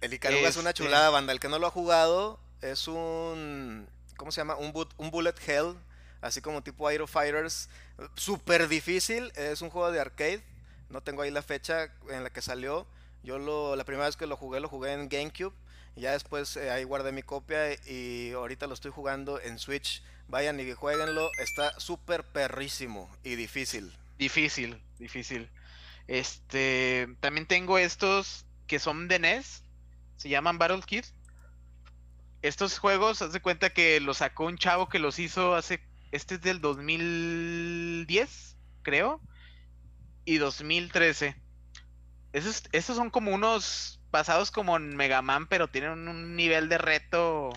El 0.00 0.14
Icaruga 0.14 0.48
es 0.48 0.56
una 0.56 0.70
este 0.70 0.84
chulada, 0.84 1.10
banda. 1.10 1.32
El 1.32 1.40
que 1.40 1.48
no 1.48 1.58
lo 1.58 1.66
ha 1.66 1.70
jugado 1.70 2.38
es 2.60 2.88
un. 2.88 3.88
¿Cómo 4.16 4.32
se 4.32 4.40
llama? 4.40 4.56
Un, 4.56 4.72
un 4.96 5.10
Bullet 5.10 5.34
Hell. 5.46 5.74
Así 6.20 6.40
como 6.40 6.62
tipo 6.62 6.88
Aero 6.88 7.06
Fighters. 7.06 7.68
Súper 8.14 8.68
difícil. 8.68 9.32
Es 9.36 9.62
un 9.62 9.70
juego 9.70 9.90
de 9.90 10.00
arcade. 10.00 10.42
No 10.88 11.02
tengo 11.02 11.22
ahí 11.22 11.30
la 11.30 11.42
fecha 11.42 11.90
en 12.10 12.24
la 12.24 12.30
que 12.30 12.42
salió. 12.42 12.86
Yo 13.22 13.38
lo, 13.38 13.74
la 13.74 13.84
primera 13.84 14.06
vez 14.06 14.16
que 14.16 14.26
lo 14.26 14.36
jugué, 14.36 14.60
lo 14.60 14.68
jugué 14.68 14.92
en 14.92 15.08
GameCube. 15.08 15.54
Y 15.96 16.02
ya 16.02 16.12
después 16.12 16.56
eh, 16.58 16.70
ahí 16.70 16.84
guardé 16.84 17.10
mi 17.10 17.22
copia 17.22 17.72
y 17.86 18.30
ahorita 18.32 18.66
lo 18.66 18.74
estoy 18.74 18.90
jugando 18.90 19.40
en 19.40 19.58
Switch. 19.58 20.02
Vayan 20.28 20.60
y 20.60 20.70
jueguenlo. 20.72 21.30
Está 21.38 21.80
súper 21.80 22.22
perrísimo 22.22 23.10
y 23.24 23.34
difícil. 23.36 23.90
Difícil, 24.18 24.80
difícil. 24.98 25.48
Este, 26.06 27.08
también 27.20 27.46
tengo 27.46 27.78
estos 27.78 28.44
que 28.66 28.78
son 28.78 29.08
de 29.08 29.18
NES. 29.18 29.62
Se 30.18 30.28
llaman 30.28 30.58
Battle 30.58 30.82
Kid. 30.84 31.04
Estos 32.42 32.78
juegos, 32.78 33.22
haz 33.22 33.32
de 33.32 33.40
cuenta 33.40 33.70
que 33.70 33.98
los 34.00 34.18
sacó 34.18 34.44
un 34.44 34.58
chavo 34.58 34.90
que 34.90 34.98
los 34.98 35.18
hizo 35.18 35.54
hace. 35.54 35.80
Este 36.12 36.34
es 36.34 36.42
del 36.42 36.60
2010, 36.60 38.56
creo. 38.82 39.22
Y 40.26 40.36
2013 40.36 41.45
esos, 42.32 42.96
son 42.96 43.10
como 43.10 43.32
unos 43.32 44.00
pasados 44.10 44.50
como 44.50 44.76
en 44.76 44.96
Mega 44.96 45.22
Man, 45.22 45.46
pero 45.46 45.68
tienen 45.68 46.08
un 46.08 46.36
nivel 46.36 46.68
de 46.68 46.78
reto 46.78 47.52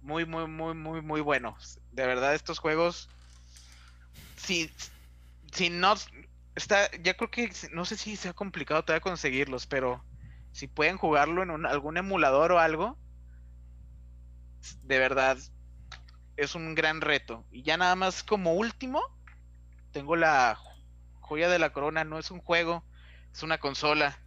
muy, 0.00 0.24
muy, 0.24 0.46
muy, 0.46 0.74
muy, 0.74 1.02
muy 1.02 1.20
bueno. 1.20 1.56
De 1.92 2.06
verdad, 2.06 2.34
estos 2.34 2.58
juegos. 2.58 3.08
Si, 4.36 4.70
si 5.52 5.70
no. 5.70 5.94
Está, 6.54 6.90
ya 7.02 7.14
creo 7.14 7.30
que 7.30 7.50
no 7.72 7.84
sé 7.84 7.96
si 7.96 8.16
sea 8.16 8.34
complicado 8.34 8.84
todavía 8.84 9.00
conseguirlos, 9.00 9.66
pero 9.66 10.04
si 10.52 10.66
pueden 10.66 10.98
jugarlo 10.98 11.42
en 11.42 11.66
algún 11.66 11.96
emulador 11.96 12.52
o 12.52 12.58
algo, 12.58 12.98
de 14.82 14.98
verdad 14.98 15.38
es 16.36 16.54
un 16.54 16.74
gran 16.74 17.00
reto. 17.00 17.46
Y 17.50 17.62
ya 17.62 17.76
nada 17.76 17.96
más 17.96 18.22
como 18.22 18.54
último, 18.54 19.00
tengo 19.92 20.16
la 20.16 20.58
joya 21.20 21.48
de 21.48 21.58
la 21.58 21.72
corona, 21.72 22.04
no 22.04 22.18
es 22.18 22.30
un 22.30 22.40
juego, 22.40 22.84
es 23.32 23.42
una 23.42 23.58
consola. 23.58 24.18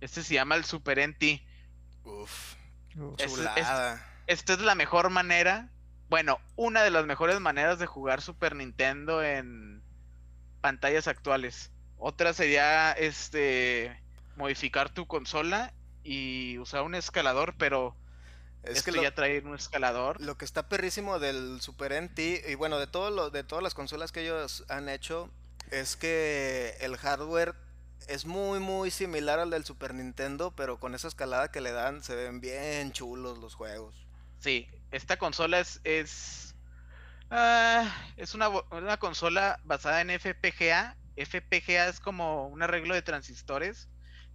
Este 0.00 0.22
se 0.22 0.34
llama 0.34 0.54
el 0.54 0.64
Super 0.64 0.98
NT. 1.06 1.42
Uf. 2.04 2.54
esta 4.26 4.52
es 4.52 4.60
la 4.60 4.74
mejor 4.74 5.10
manera. 5.10 5.70
Bueno, 6.08 6.40
una 6.56 6.82
de 6.82 6.90
las 6.90 7.06
mejores 7.06 7.38
maneras 7.40 7.78
de 7.78 7.86
jugar 7.86 8.20
Super 8.20 8.56
Nintendo 8.56 9.22
en 9.22 9.82
pantallas 10.60 11.06
actuales. 11.06 11.70
Otra 11.96 12.32
sería 12.32 12.92
este 12.92 14.02
modificar 14.36 14.92
tu 14.92 15.06
consola 15.06 15.72
y 16.02 16.58
usar 16.58 16.82
un 16.82 16.94
escalador, 16.94 17.54
pero 17.58 17.96
es 18.62 18.82
que 18.82 18.92
ya 18.92 19.14
trae 19.14 19.40
un 19.40 19.54
escalador. 19.54 20.20
Lo 20.20 20.36
que 20.36 20.44
está 20.44 20.68
perrísimo 20.68 21.18
del 21.18 21.60
Super 21.60 21.92
NT 22.02 22.18
y 22.48 22.54
bueno, 22.54 22.78
de 22.78 22.86
todo 22.86 23.10
lo, 23.10 23.30
de 23.30 23.44
todas 23.44 23.62
las 23.62 23.74
consolas 23.74 24.12
que 24.12 24.22
ellos 24.22 24.64
han 24.68 24.88
hecho, 24.88 25.30
es 25.70 25.96
que 25.96 26.76
el 26.80 26.96
hardware 26.96 27.54
es 28.08 28.24
muy 28.24 28.60
muy 28.60 28.90
similar 28.90 29.38
al 29.38 29.50
del 29.50 29.64
Super 29.64 29.94
Nintendo, 29.94 30.54
pero 30.56 30.80
con 30.80 30.94
esa 30.94 31.08
escalada 31.08 31.50
que 31.50 31.60
le 31.60 31.72
dan 31.72 32.02
se 32.02 32.14
ven 32.14 32.40
bien 32.40 32.92
chulos 32.92 33.38
los 33.38 33.54
juegos. 33.54 34.06
Sí, 34.40 34.68
esta 34.90 35.16
consola 35.16 35.60
es 35.60 35.80
es, 35.84 36.54
ah, 37.30 37.88
es 38.16 38.34
una, 38.34 38.48
una, 38.48 38.96
consola 38.98 39.60
basada 39.64 40.00
en 40.00 40.10
FPGA. 40.10 40.96
FPGA 41.16 41.88
es 41.88 42.00
como 42.00 42.48
un 42.48 42.62
arreglo 42.62 42.94
de 42.94 43.02
transistores, 43.02 43.88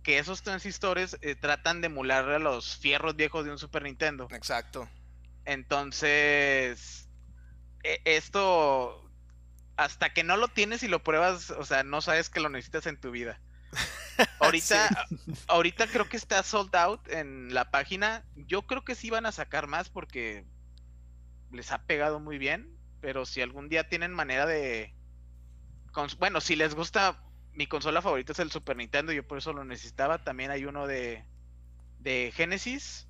que 0.03 0.20
esos 0.20 0.44
transistores 0.44 1.18
eh, 1.22 1.36
tratan 1.36 1.82
de 1.82 1.88
emular 1.88 2.30
a 2.30 2.40
los 2.40 2.78
fierros 2.78 3.16
viejos 3.16 3.44
de 3.45 3.52
un 3.52 3.57
Super 3.57 3.84
Nintendo. 3.84 4.28
Exacto. 4.32 4.88
Entonces, 5.45 7.10
e, 7.84 8.02
esto 8.06 9.05
hasta 9.77 10.14
que 10.14 10.23
no 10.23 10.38
lo 10.38 10.47
tienes 10.47 10.84
y 10.84 10.88
lo 10.88 11.03
pruebas, 11.03 11.52
o 11.52 11.65
sea, 11.65 11.84
no 11.84 12.02
sabes 12.02 12.30
que 12.30 12.39
lo 12.39 12.49
necesitas 12.49 12.88
en 12.88 12.99
tu 12.99 13.11
vida. 13.11 13.39
Ahorita, 14.39 15.07
ahorita 15.47 15.88
creo 15.88 16.07
que 16.07 16.15
está 16.15 16.41
sold 16.43 16.73
out 16.76 17.07
en 17.10 17.53
la 17.53 17.72
página. 17.72 18.23
Yo 18.35 18.61
creo 18.64 18.85
que 18.85 18.95
sí 18.95 19.10
van 19.10 19.26
a 19.26 19.31
sacar 19.31 19.68
más 19.68 19.89
porque 19.89 20.45
les 21.52 21.72
ha 21.72 21.84
pegado 21.84 22.19
muy 22.19 22.38
bien. 22.38 22.77
Pero 23.02 23.26
si 23.26 23.41
algún 23.41 23.69
día 23.69 23.89
tienen 23.89 24.14
manera 24.14 24.45
de. 24.45 24.93
Bueno, 26.18 26.41
si 26.41 26.56
les 26.56 26.76
gusta. 26.76 27.22
Mi 27.53 27.68
consola 27.68 28.02
favorita 28.02 28.34
es 28.34 28.39
el 28.39 28.52
Super 28.52 28.76
Nintendo. 28.76 29.11
Yo 29.11 29.27
por 29.27 29.38
eso 29.38 29.53
lo 29.53 29.64
necesitaba. 29.64 30.23
También 30.23 30.52
hay 30.52 30.65
uno 30.65 30.88
de. 30.88 31.26
De 31.99 32.31
Genesis. 32.34 33.07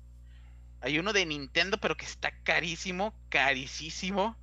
Hay 0.80 0.98
uno 0.98 1.12
de 1.12 1.26
Nintendo, 1.26 1.78
pero 1.78 1.96
que 1.96 2.04
está 2.04 2.32
carísimo. 2.42 3.14
Carísimo. 3.28 4.36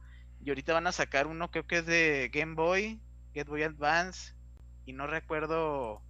Y 0.44 0.50
ahorita 0.50 0.74
van 0.74 0.88
a 0.88 0.92
sacar 0.92 1.28
uno, 1.28 1.50
creo 1.52 1.66
que 1.66 1.78
es 1.78 1.86
de 1.86 2.30
Game 2.34 2.56
Boy, 2.56 3.00
Game 3.34 3.50
Boy 3.50 3.64
Advance. 3.64 4.34
Y 4.86 4.92
no 4.92 5.08
recuerdo 5.08 6.02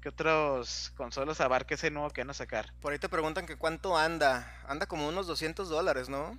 qué 0.00 0.08
otros 0.08 0.92
consolas 0.96 1.42
abarque 1.42 1.74
ese 1.74 1.90
nuevo 1.90 2.10
que 2.10 2.22
van 2.22 2.30
a 2.30 2.34
sacar. 2.34 2.72
Por 2.80 2.92
ahí 2.92 2.98
te 2.98 3.10
preguntan 3.10 3.46
que 3.46 3.56
cuánto 3.56 3.96
anda. 3.96 4.50
Anda 4.66 4.86
como 4.86 5.06
unos 5.06 5.26
200 5.26 5.68
dólares, 5.68 6.08
¿no? 6.08 6.38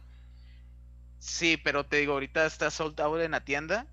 Sí, 1.19 1.57
pero 1.57 1.85
te 1.85 1.97
digo, 1.97 2.14
ahorita 2.14 2.45
está 2.45 2.72
sold 2.72 2.99
out 3.01 3.22
en 3.22 3.31
la 3.31 3.45
tienda. 3.45 3.85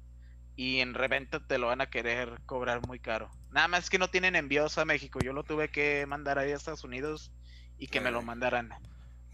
Y 0.56 0.80
en 0.80 0.94
reventa 0.94 1.46
te 1.46 1.58
lo 1.58 1.66
van 1.66 1.80
a 1.80 1.90
querer 1.90 2.40
cobrar 2.46 2.86
muy 2.86 3.00
caro. 3.00 3.30
Nada 3.50 3.68
más 3.68 3.90
que 3.90 3.98
no 3.98 4.08
tienen 4.08 4.36
envíos 4.36 4.78
a 4.78 4.84
México. 4.84 5.18
Yo 5.22 5.32
lo 5.32 5.44
tuve 5.44 5.68
que 5.68 6.06
mandar 6.06 6.38
ahí 6.38 6.52
a 6.52 6.56
Estados 6.56 6.84
Unidos 6.84 7.32
y 7.76 7.88
que 7.88 8.00
me 8.00 8.10
lo 8.10 8.22
mandaran. 8.22 8.70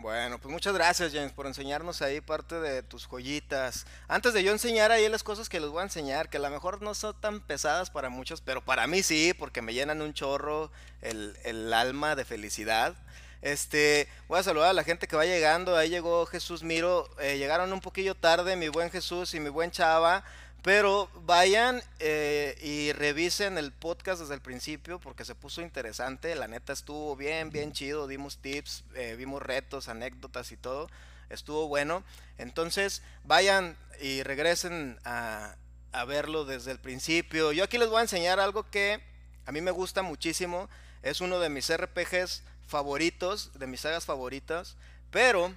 Bueno, 0.00 0.38
pues 0.38 0.50
muchas 0.50 0.72
gracias 0.72 1.12
James 1.12 1.32
por 1.32 1.46
enseñarnos 1.46 2.00
ahí 2.00 2.22
parte 2.22 2.54
de 2.58 2.82
tus 2.82 3.06
joyitas. 3.06 3.84
Antes 4.08 4.32
de 4.32 4.42
yo 4.42 4.50
enseñar 4.50 4.90
ahí 4.90 5.06
las 5.10 5.22
cosas 5.22 5.50
que 5.50 5.60
les 5.60 5.68
voy 5.68 5.80
a 5.80 5.82
enseñar, 5.82 6.30
que 6.30 6.38
a 6.38 6.40
lo 6.40 6.48
mejor 6.48 6.80
no 6.80 6.94
son 6.94 7.14
tan 7.20 7.40
pesadas 7.40 7.90
para 7.90 8.08
muchos, 8.08 8.40
pero 8.40 8.64
para 8.64 8.86
mí 8.86 9.02
sí, 9.02 9.34
porque 9.38 9.60
me 9.60 9.74
llenan 9.74 10.00
un 10.00 10.14
chorro 10.14 10.70
el, 11.02 11.70
alma 11.74 12.16
de 12.16 12.24
felicidad. 12.24 12.94
Este, 13.42 14.08
voy 14.26 14.38
a 14.38 14.42
saludar 14.42 14.70
a 14.70 14.72
la 14.72 14.84
gente 14.84 15.06
que 15.06 15.16
va 15.16 15.26
llegando. 15.26 15.76
Ahí 15.76 15.90
llegó 15.90 16.24
Jesús 16.24 16.62
Miro. 16.62 17.06
Eh, 17.18 17.36
llegaron 17.36 17.70
un 17.70 17.82
poquillo 17.82 18.14
tarde 18.14 18.56
mi 18.56 18.68
buen 18.68 18.90
Jesús 18.90 19.34
y 19.34 19.40
mi 19.40 19.50
buen 19.50 19.70
Chava. 19.70 20.24
Pero 20.62 21.08
vayan 21.14 21.82
eh, 22.00 22.54
y 22.60 22.92
revisen 22.92 23.56
el 23.56 23.72
podcast 23.72 24.20
desde 24.20 24.34
el 24.34 24.42
principio 24.42 24.98
porque 24.98 25.24
se 25.24 25.34
puso 25.34 25.62
interesante. 25.62 26.34
La 26.34 26.48
neta 26.48 26.72
estuvo 26.72 27.16
bien, 27.16 27.50
bien 27.50 27.72
chido. 27.72 28.06
Dimos 28.06 28.38
tips, 28.38 28.84
eh, 28.94 29.14
vimos 29.16 29.42
retos, 29.42 29.88
anécdotas 29.88 30.52
y 30.52 30.58
todo. 30.58 30.88
Estuvo 31.30 31.66
bueno. 31.68 32.04
Entonces 32.36 33.02
vayan 33.24 33.76
y 34.02 34.22
regresen 34.22 34.98
a, 35.04 35.56
a 35.92 36.04
verlo 36.04 36.44
desde 36.44 36.72
el 36.72 36.78
principio. 36.78 37.52
Yo 37.52 37.64
aquí 37.64 37.78
les 37.78 37.88
voy 37.88 37.98
a 37.98 38.02
enseñar 38.02 38.38
algo 38.38 38.68
que 38.70 39.00
a 39.46 39.52
mí 39.52 39.62
me 39.62 39.70
gusta 39.70 40.02
muchísimo. 40.02 40.68
Es 41.02 41.22
uno 41.22 41.38
de 41.38 41.48
mis 41.48 41.74
RPGs 41.74 42.42
favoritos, 42.66 43.50
de 43.58 43.66
mis 43.66 43.80
sagas 43.80 44.04
favoritas. 44.04 44.76
Pero, 45.10 45.54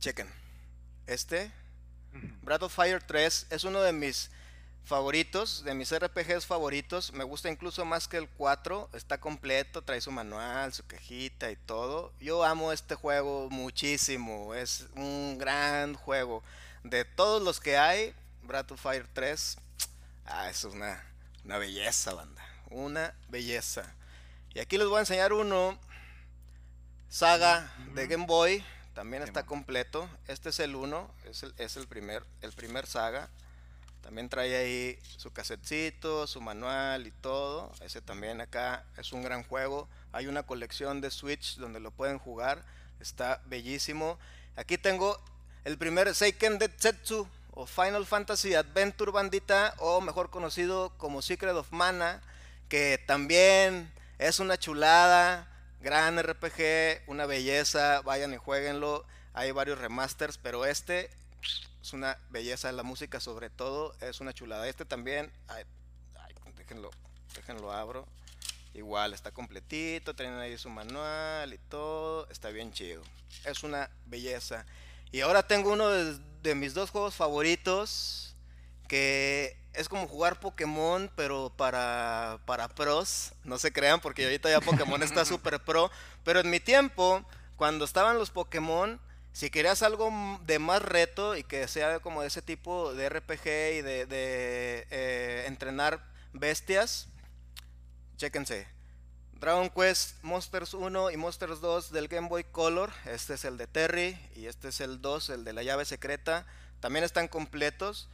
chequen. 0.00 0.28
Este 1.06 1.52
Breath 2.42 2.62
of 2.62 2.74
Fire 2.74 3.02
3 3.02 3.46
es 3.50 3.64
uno 3.64 3.80
de 3.82 3.92
mis 3.92 4.30
favoritos, 4.88 5.64
de 5.64 5.74
mis 5.74 5.94
RPGs 5.96 6.46
favoritos. 6.46 7.12
Me 7.12 7.22
gusta 7.22 7.50
incluso 7.50 7.84
más 7.84 8.08
que 8.08 8.16
el 8.16 8.28
4. 8.28 8.88
Está 8.94 9.20
completo, 9.20 9.82
trae 9.82 10.00
su 10.00 10.10
manual, 10.10 10.72
su 10.72 10.86
cajita 10.86 11.50
y 11.50 11.56
todo. 11.56 12.12
Yo 12.20 12.42
amo 12.42 12.72
este 12.72 12.94
juego 12.94 13.48
muchísimo. 13.50 14.54
Es 14.54 14.86
un 14.96 15.36
gran 15.38 15.94
juego. 15.94 16.42
De 16.84 17.04
todos 17.04 17.42
los 17.42 17.60
que 17.60 17.76
hay, 17.76 18.14
Breath 18.42 18.72
of 18.72 18.80
Fire 18.80 19.06
3, 19.12 19.58
ah, 20.24 20.48
es 20.48 20.64
una, 20.64 21.04
una 21.44 21.58
belleza, 21.58 22.14
banda. 22.14 22.42
Una 22.70 23.14
belleza. 23.28 23.94
Y 24.54 24.60
aquí 24.60 24.78
les 24.78 24.88
voy 24.88 24.96
a 24.96 25.00
enseñar 25.00 25.34
uno. 25.34 25.78
Saga 27.10 27.72
de 27.94 28.06
Game 28.06 28.26
Boy. 28.26 28.64
También 28.98 29.22
está 29.22 29.46
completo. 29.46 30.10
Este 30.26 30.48
es 30.48 30.58
el 30.58 30.74
1. 30.74 31.08
Es 31.30 31.44
el, 31.44 31.54
es 31.56 31.76
el, 31.76 31.86
primer, 31.86 32.24
el 32.42 32.50
primer 32.50 32.84
saga. 32.84 33.28
También 34.02 34.28
trae 34.28 34.56
ahí 34.56 34.98
su 35.18 35.32
casetcito, 35.32 36.26
su 36.26 36.40
manual 36.40 37.06
y 37.06 37.12
todo. 37.12 37.70
Ese 37.80 38.00
también 38.00 38.40
acá 38.40 38.84
es 38.96 39.12
un 39.12 39.22
gran 39.22 39.44
juego. 39.44 39.88
Hay 40.10 40.26
una 40.26 40.42
colección 40.42 41.00
de 41.00 41.12
Switch 41.12 41.58
donde 41.58 41.78
lo 41.78 41.92
pueden 41.92 42.18
jugar. 42.18 42.64
Está 42.98 43.40
bellísimo. 43.46 44.18
Aquí 44.56 44.76
tengo 44.76 45.16
el 45.64 45.78
primer 45.78 46.12
Seiken 46.12 46.58
Detsetsu 46.58 47.28
o 47.52 47.66
Final 47.66 48.04
Fantasy 48.04 48.56
Adventure 48.56 49.12
Bandita 49.12 49.76
o 49.78 50.00
mejor 50.00 50.28
conocido 50.28 50.92
como 50.98 51.22
Secret 51.22 51.54
of 51.54 51.70
Mana, 51.70 52.20
que 52.68 53.00
también 53.06 53.92
es 54.18 54.40
una 54.40 54.58
chulada, 54.58 55.46
gran 55.80 56.18
RPG, 56.22 57.02
una 57.06 57.26
belleza, 57.26 58.00
vayan 58.02 58.34
y 58.34 58.36
jueguenlo. 58.36 59.04
Hay 59.34 59.52
varios 59.52 59.78
remasters, 59.78 60.38
pero 60.38 60.64
este 60.66 61.10
es 61.82 61.92
una 61.92 62.18
belleza, 62.30 62.72
la 62.72 62.82
música 62.82 63.20
sobre 63.20 63.50
todo 63.50 63.94
es 64.00 64.20
una 64.20 64.32
chulada. 64.32 64.68
Este 64.68 64.84
también, 64.84 65.30
ay, 65.48 65.64
déjenlo, 66.56 66.90
déjenlo 67.34 67.72
abro. 67.72 68.06
Igual 68.74 69.14
está 69.14 69.30
completito, 69.30 70.14
tienen 70.14 70.38
ahí 70.38 70.56
su 70.58 70.68
manual 70.68 71.52
y 71.52 71.58
todo, 71.58 72.28
está 72.30 72.50
bien 72.50 72.72
chido. 72.72 73.02
Es 73.44 73.62
una 73.62 73.90
belleza. 74.06 74.66
Y 75.10 75.20
ahora 75.22 75.42
tengo 75.42 75.72
uno 75.72 75.88
de, 75.88 76.54
mis 76.54 76.74
dos 76.74 76.90
juegos 76.90 77.14
favoritos, 77.14 78.27
que 78.88 79.56
es 79.74 79.88
como 79.88 80.08
jugar 80.08 80.40
Pokémon, 80.40 81.10
pero 81.14 81.52
para, 81.56 82.40
para 82.46 82.68
pros. 82.68 83.32
No 83.44 83.58
se 83.58 83.72
crean, 83.72 84.00
porque 84.00 84.24
ahorita 84.24 84.50
ya 84.50 84.60
Pokémon 84.60 85.02
está 85.02 85.24
súper 85.26 85.60
pro. 85.60 85.90
Pero 86.24 86.40
en 86.40 86.50
mi 86.50 86.58
tiempo, 86.58 87.24
cuando 87.56 87.84
estaban 87.84 88.18
los 88.18 88.30
Pokémon, 88.30 89.00
si 89.32 89.50
querías 89.50 89.82
algo 89.82 90.10
de 90.46 90.58
más 90.58 90.82
reto 90.82 91.36
y 91.36 91.44
que 91.44 91.68
sea 91.68 92.00
como 92.00 92.24
ese 92.24 92.42
tipo 92.42 92.92
de 92.94 93.08
RPG 93.08 93.46
y 93.46 93.82
de, 93.82 94.06
eh, 94.90 95.44
entrenar 95.46 96.04
bestias, 96.32 97.06
chéquense. 98.16 98.66
Dragon 99.34 99.70
Quest 99.70 100.16
Monsters 100.22 100.74
1 100.74 101.12
y 101.12 101.16
Monsters 101.16 101.60
2 101.60 101.92
del 101.92 102.08
Game 102.08 102.28
Boy 102.28 102.42
Color. 102.42 102.90
Este 103.04 103.34
es 103.34 103.44
el 103.44 103.56
de 103.56 103.68
Terry 103.68 104.18
y 104.34 104.46
este 104.46 104.68
es 104.68 104.80
el 104.80 105.00
2, 105.00 105.30
el 105.30 105.44
de 105.44 105.52
la 105.52 105.62
llave 105.62 105.84
secreta. 105.84 106.44
También 106.80 107.04
están 107.04 107.28
completos. 107.28 108.08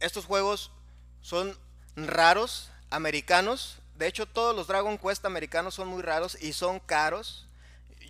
Estos 0.00 0.24
juegos 0.24 0.70
son 1.22 1.56
raros, 1.96 2.70
americanos. 2.90 3.76
De 3.96 4.06
hecho, 4.06 4.26
todos 4.26 4.56
los 4.56 4.66
Dragon 4.66 4.98
Quest 4.98 5.24
americanos 5.24 5.74
son 5.74 5.88
muy 5.88 6.02
raros 6.02 6.36
y 6.40 6.52
son 6.54 6.80
caros. 6.80 7.46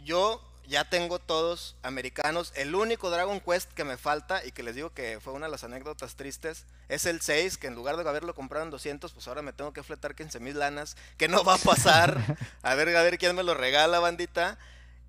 Yo 0.05 0.41
ya 0.71 0.89
tengo 0.89 1.19
todos 1.19 1.75
americanos. 1.83 2.53
El 2.55 2.77
único 2.77 3.11
Dragon 3.11 3.41
Quest 3.41 3.73
que 3.73 3.83
me 3.83 3.97
falta 3.97 4.45
y 4.45 4.53
que 4.53 4.63
les 4.63 4.77
digo 4.77 4.91
que 4.91 5.19
fue 5.21 5.33
una 5.33 5.47
de 5.47 5.53
las 5.53 5.65
anécdotas 5.65 6.15
tristes 6.15 6.65
es 6.89 7.07
el 7.07 7.21
6, 7.21 7.59
que 7.59 7.67
en 7.67 7.75
lugar 7.75 7.97
de 7.97 8.09
haberlo 8.09 8.37
comprado 8.37 8.65
en 8.65 8.71
200, 8.71 9.13
pues 9.13 9.27
ahora 9.27 9.43
me 9.43 9.53
tengo 9.53 9.73
que 9.73 9.83
fletar 9.83 10.15
15 10.15 10.39
mil 10.39 10.59
lanas, 10.61 10.97
que 11.17 11.27
no 11.27 11.43
va 11.43 11.55
a 11.55 11.59
pasar. 11.59 12.39
A 12.63 12.75
ver, 12.77 12.97
a 12.97 13.03
ver 13.03 13.19
quién 13.19 13.35
me 13.35 13.43
lo 13.43 13.55
regala, 13.55 13.99
bandita. 13.99 14.59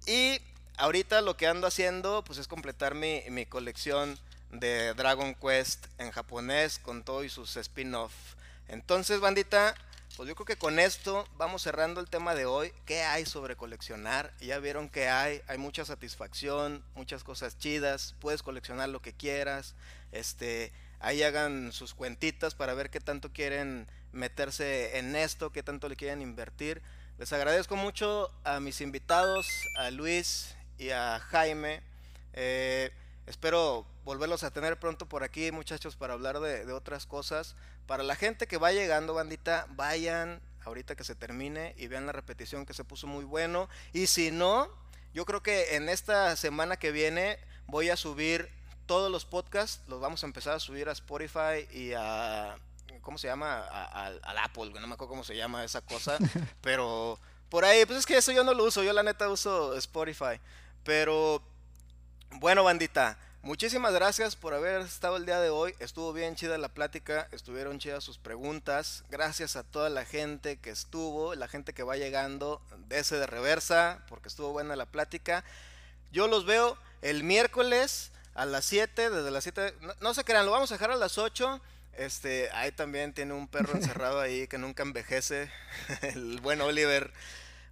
Y 0.07 0.41
ahorita 0.77 1.21
lo 1.21 1.37
que 1.37 1.45
ando 1.45 1.67
haciendo, 1.67 2.23
pues 2.23 2.39
es 2.39 2.47
completar 2.47 2.95
mi, 2.95 3.21
mi 3.29 3.45
colección 3.45 4.17
de 4.51 4.93
Dragon 4.93 5.33
Quest 5.35 5.87
en 5.97 6.11
japonés 6.11 6.79
con 6.79 7.03
todo 7.03 7.23
y 7.23 7.29
sus 7.29 7.55
spin-off. 7.57 8.13
Entonces, 8.67 9.19
bandita, 9.19 9.75
pues 10.17 10.27
yo 10.27 10.35
creo 10.35 10.45
que 10.45 10.57
con 10.57 10.79
esto 10.79 11.27
vamos 11.37 11.61
cerrando 11.61 12.01
el 12.01 12.09
tema 12.09 12.35
de 12.35 12.45
hoy. 12.45 12.73
¿Qué 12.85 13.03
hay 13.03 13.25
sobre 13.25 13.55
coleccionar? 13.55 14.33
Ya 14.39 14.59
vieron 14.59 14.89
que 14.89 15.09
hay, 15.09 15.41
hay 15.47 15.57
mucha 15.57 15.85
satisfacción, 15.85 16.83
muchas 16.95 17.23
cosas 17.23 17.57
chidas, 17.57 18.15
puedes 18.19 18.43
coleccionar 18.43 18.89
lo 18.89 19.01
que 19.01 19.13
quieras. 19.13 19.75
Este, 20.11 20.71
ahí 20.99 21.23
hagan 21.23 21.71
sus 21.71 21.93
cuentitas 21.93 22.55
para 22.55 22.73
ver 22.73 22.89
qué 22.89 22.99
tanto 22.99 23.31
quieren 23.31 23.87
meterse 24.11 24.97
en 24.97 25.15
esto, 25.15 25.51
qué 25.51 25.63
tanto 25.63 25.87
le 25.87 25.95
quieren 25.95 26.21
invertir. 26.21 26.81
Les 27.17 27.31
agradezco 27.33 27.75
mucho 27.75 28.31
a 28.43 28.59
mis 28.59 28.81
invitados, 28.81 29.47
a 29.77 29.91
Luis 29.91 30.55
y 30.77 30.89
a 30.89 31.19
Jaime. 31.19 31.81
Eh, 32.33 32.91
espero 33.27 33.85
volverlos 34.03 34.43
a 34.43 34.51
tener 34.51 34.79
pronto 34.79 35.07
por 35.07 35.23
aquí, 35.23 35.51
muchachos, 35.51 35.95
para 35.95 36.13
hablar 36.13 36.39
de, 36.39 36.65
de, 36.65 36.73
otras 36.73 37.05
cosas. 37.05 37.55
Para 37.87 38.03
la 38.03 38.15
gente 38.15 38.47
que 38.47 38.57
va 38.57 38.71
llegando, 38.71 39.13
bandita, 39.13 39.67
vayan 39.71 40.41
ahorita 40.65 40.95
que 40.95 41.03
se 41.03 41.15
termine 41.15 41.73
y 41.77 41.87
vean 41.87 42.05
la 42.05 42.11
repetición 42.11 42.65
que 42.65 42.73
se 42.73 42.83
puso 42.83 43.07
muy 43.07 43.25
bueno. 43.25 43.69
Y 43.93 44.07
si 44.07 44.31
no, 44.31 44.69
yo 45.13 45.25
creo 45.25 45.43
que 45.43 45.75
en 45.75 45.89
esta 45.89 46.35
semana 46.35 46.77
que 46.77 46.91
viene 46.91 47.37
voy 47.67 47.89
a 47.89 47.97
subir 47.97 48.49
todos 48.85 49.11
los 49.11 49.25
podcasts, 49.25 49.81
los 49.87 49.99
vamos 50.01 50.23
a 50.23 50.27
empezar 50.27 50.53
a 50.53 50.59
subir 50.59 50.89
a 50.89 50.91
Spotify 50.91 51.67
y 51.71 51.93
a... 51.93 52.57
¿Cómo 53.01 53.17
se 53.17 53.27
llama? 53.27 53.61
Al 53.61 54.37
Apple, 54.37 54.71
no 54.79 54.85
me 54.85 54.93
acuerdo 54.93 55.07
cómo 55.07 55.23
se 55.23 55.35
llama 55.35 55.63
esa 55.63 55.81
cosa, 55.81 56.17
pero 56.61 57.17
por 57.49 57.65
ahí, 57.65 57.85
pues 57.85 57.99
es 57.99 58.05
que 58.05 58.17
eso 58.17 58.31
yo 58.31 58.43
no 58.43 58.53
lo 58.53 58.65
uso, 58.65 58.83
yo 58.83 58.93
la 58.93 59.01
neta 59.01 59.29
uso 59.29 59.75
Spotify. 59.75 60.39
Pero 60.83 61.41
bueno, 62.39 62.63
bandita, 62.63 63.17
Muchísimas 63.43 63.91
gracias 63.91 64.35
por 64.35 64.53
haber 64.53 64.81
estado 64.81 65.17
el 65.17 65.25
día 65.25 65.39
de 65.39 65.49
hoy. 65.49 65.73
Estuvo 65.79 66.13
bien 66.13 66.35
chida 66.35 66.59
la 66.59 66.69
plática, 66.69 67.27
estuvieron 67.31 67.79
chidas 67.79 68.03
sus 68.03 68.19
preguntas. 68.19 69.03
Gracias 69.09 69.55
a 69.55 69.63
toda 69.63 69.89
la 69.89 70.05
gente 70.05 70.57
que 70.57 70.69
estuvo, 70.69 71.33
la 71.33 71.47
gente 71.47 71.73
que 71.73 71.81
va 71.81 71.97
llegando 71.97 72.61
de 72.87 72.99
ese 72.99 73.15
de 73.15 73.25
reversa, 73.25 74.05
porque 74.07 74.27
estuvo 74.27 74.51
buena 74.51 74.75
la 74.75 74.85
plática. 74.85 75.43
Yo 76.11 76.27
los 76.27 76.45
veo 76.45 76.77
el 77.01 77.23
miércoles 77.23 78.11
a 78.35 78.45
las 78.45 78.63
7, 78.65 79.09
desde 79.09 79.31
las 79.31 79.43
7. 79.43 79.73
No, 80.01 80.13
se 80.13 80.23
crean, 80.23 80.45
lo 80.45 80.51
vamos 80.51 80.71
a 80.71 80.75
dejar 80.75 80.91
a 80.91 80.95
las 80.95 81.17
8. 81.17 81.59
Este, 81.93 82.51
ahí 82.51 82.71
también 82.71 83.11
tiene 83.11 83.33
un 83.33 83.47
perro 83.47 83.73
encerrado 83.73 84.19
ahí 84.19 84.47
que 84.47 84.59
nunca 84.59 84.83
envejece, 84.83 85.49
el 86.03 86.39
buen 86.41 86.61
Oliver. 86.61 87.11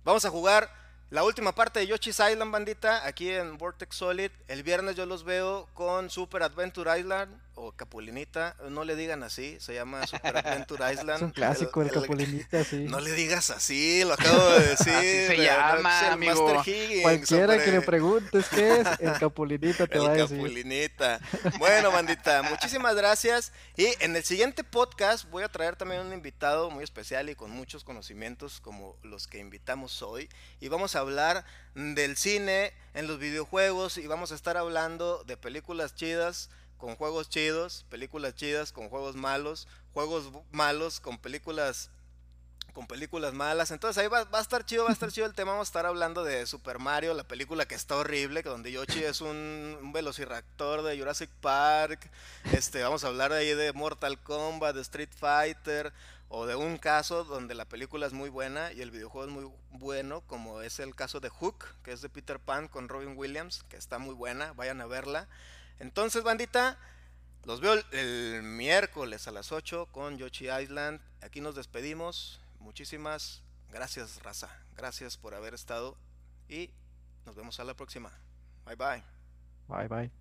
Vamos 0.04 0.26
a 0.26 0.32
jugar 0.32 0.74
la 1.12 1.24
última 1.24 1.54
parte 1.54 1.80
de 1.80 1.88
Yoshi's 1.88 2.20
Island, 2.20 2.52
bandita, 2.52 3.06
aquí 3.08 3.32
en 3.32 3.58
Vortex 3.58 3.96
Solid. 3.96 4.30
El 4.48 4.62
viernes 4.62 4.96
yo 4.96 5.08
los 5.08 5.24
veo 5.24 5.68
con 5.74 6.12
Super 6.12 6.44
Adventure 6.44 7.00
Island 7.00 7.36
o 7.62 7.74
Capulinita. 7.74 8.56
No 8.70 8.86
le 8.86 8.96
digan 8.96 9.22
así, 9.24 9.58
se 9.60 9.74
llama 9.74 10.08
Super 10.08 10.38
Adventure 10.38 10.94
Island. 10.94 11.18
Es 11.18 11.22
un 11.22 11.32
clásico 11.32 11.82
el, 11.82 11.92
Capulinita, 11.92 12.64
sí. 12.70 12.86
No 12.86 13.00
le 13.00 13.12
digas 13.12 13.50
así, 13.50 14.04
lo 14.06 14.14
acabo 14.14 14.50
de 14.52 14.68
decir. 14.70 14.94
Así 14.94 15.28
se 15.28 15.38
llama, 15.38 16.12
amigo. 16.12 16.64
Cualquiera 17.02 17.64
que 17.64 17.72
le 17.72 17.82
preguntes 17.82 18.48
qué 18.50 18.82
es, 18.82 18.88
el 19.00 19.14
Capulinita 19.20 19.88
te 19.88 20.00
va 20.00 20.12
a 20.12 20.14
decir. 20.14 20.38
El 20.38 20.44
Capulinita. 20.44 21.20
Bueno, 21.58 21.92
bandita, 21.92 22.44
muchísimas 22.44 22.96
gracias. 22.96 23.52
Y 23.76 23.88
en 24.00 24.16
el 24.16 24.24
siguiente 24.24 24.64
podcast 24.64 25.30
voy 25.30 25.44
a 25.44 25.50
traer 25.50 25.76
también 25.76 26.02
un 26.02 26.14
invitado 26.14 26.70
muy 26.70 26.84
especial 26.84 27.30
y 27.30 27.36
con 27.36 27.52
muchos 27.52 27.84
conocimientos 27.84 28.62
como 28.62 28.96
los 29.04 29.28
que 29.28 29.40
invitamos 29.40 30.02
hoy. 30.02 30.30
Y 30.62 30.70
vamos 30.70 30.96
a 30.96 31.00
hablar 31.00 31.44
del 31.76 32.16
cine 32.16 32.74
en 32.94 33.08
los 33.08 33.20
videojuegos 33.20 33.98
y 33.98 34.08
vamos 34.08 34.32
a 34.32 34.36
estar 34.36 34.58
hablando 34.58 35.24
de 35.26 35.38
películas 35.38 35.96
chidas 35.96 36.50
con 36.80 36.96
juegos 36.96 37.30
chidos, 37.30 37.86
películas 37.90 38.34
chidas 38.34 38.72
con 38.72 38.90
juegos 38.90 39.16
malos, 39.16 39.68
juegos 39.94 40.32
malos 40.52 41.00
con 41.00 41.20
películas 41.20 41.92
con 42.74 42.88
películas 42.88 43.34
malas. 43.34 43.72
Entonces 43.72 44.02
ahí 44.02 44.08
va, 44.08 44.28
a 44.32 44.42
estar 44.42 44.66
chido, 44.66 44.86
va 44.86 44.90
a 44.90 44.94
estar 44.94 45.12
chido 45.12 45.28
el 45.28 45.34
tema. 45.34 45.52
Vamos 45.52 45.68
a 45.68 45.70
estar 45.70 45.86
hablando 45.86 46.24
de 46.24 46.46
Super 46.46 46.80
Mario, 46.80 47.14
la 47.14 47.26
película 47.26 47.68
que 47.68 47.76
está 47.76 47.98
horrible, 47.98 48.42
donde 48.42 48.72
Yoshi 48.72 49.04
es 49.04 49.22
un, 49.22 49.78
un 49.82 49.92
velociraptor 49.92 50.84
de 50.84 50.98
Jurassic 50.98 51.30
Park. 51.42 52.10
Este, 52.54 52.82
vamos 52.82 53.04
a 53.04 53.08
hablar 53.08 53.34
ahí 53.34 53.54
de 53.54 53.74
Mortal 53.74 54.22
Kombat, 54.22 54.76
de 54.76 54.82
Street 54.82 55.10
Fighter, 55.14 55.92
o 56.30 56.46
de 56.46 56.56
un 56.56 56.78
caso 56.78 57.24
donde 57.24 57.56
la 57.56 57.66
película 57.66 58.06
es 58.06 58.14
muy 58.14 58.30
buena 58.30 58.72
y 58.72 58.82
el 58.82 58.92
videojuego 58.92 59.28
es 59.28 59.34
muy 59.34 59.52
bueno, 59.72 60.22
como 60.22 60.62
es 60.62 60.80
el 60.80 60.96
caso 60.96 61.20
de 61.20 61.30
Hook, 61.30 61.66
que 61.84 61.92
es 61.92 62.02
de 62.02 62.10
Peter 62.10 62.40
Pan 62.40 62.68
con 62.68 62.88
Robin 62.88 63.18
Williams, 63.18 63.66
que 63.68 63.78
está 63.78 63.98
muy 63.98 64.14
buena, 64.14 64.54
vayan 64.54 64.80
a 64.80 64.86
verla. 64.86 65.28
Entonces, 65.80 66.24
bandita, 66.24 66.78
los 67.46 67.62
veo 67.62 67.74
el, 67.92 68.44
miércoles 68.44 69.28
a 69.28 69.32
las 69.32 69.52
8 69.52 69.88
con 69.92 70.18
Yoshi 70.18 70.50
Island. 70.50 71.02
Aquí 71.22 71.42
nos 71.42 71.56
despedimos. 71.56 72.42
Muchísimas 72.60 73.42
gracias, 73.72 74.22
raza. 74.24 74.50
Gracias 74.76 75.18
por 75.18 75.34
haber 75.34 75.54
estado 75.54 75.98
y 76.48 76.70
nos 77.26 77.36
vemos 77.36 77.60
a 77.60 77.64
la 77.64 77.74
próxima. 77.74 78.12
Bye 78.66 78.76
bye. 78.76 79.04
Bye 79.68 79.88
bye. 79.88 80.12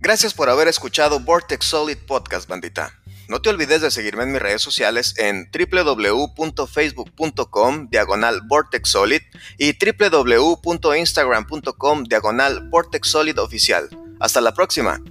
Gracias 0.00 0.32
por 0.32 0.48
haber 0.48 0.66
escuchado 0.66 1.20
Vortex 1.20 1.66
Solid 1.66 1.98
Podcast, 2.06 2.48
bandita. 2.48 2.98
No 3.28 3.42
te 3.42 3.50
olvides 3.50 3.82
de 3.82 3.90
seguirme 3.90 4.22
en 4.22 4.32
mis 4.32 4.40
redes 4.40 4.62
sociales 4.62 5.12
en 5.18 5.50
www.facebook.com 5.52 7.88
diagonal 7.90 8.40
Vortex 8.48 8.88
Solid 8.88 9.20
y 9.58 9.76
www.instagram.com 9.78 12.04
diagonal 12.04 12.70
Vortex 12.70 13.08
Solid 13.08 13.38
Oficial. 13.38 13.90
Hasta 14.18 14.40
la 14.40 14.54
próxima. 14.54 15.02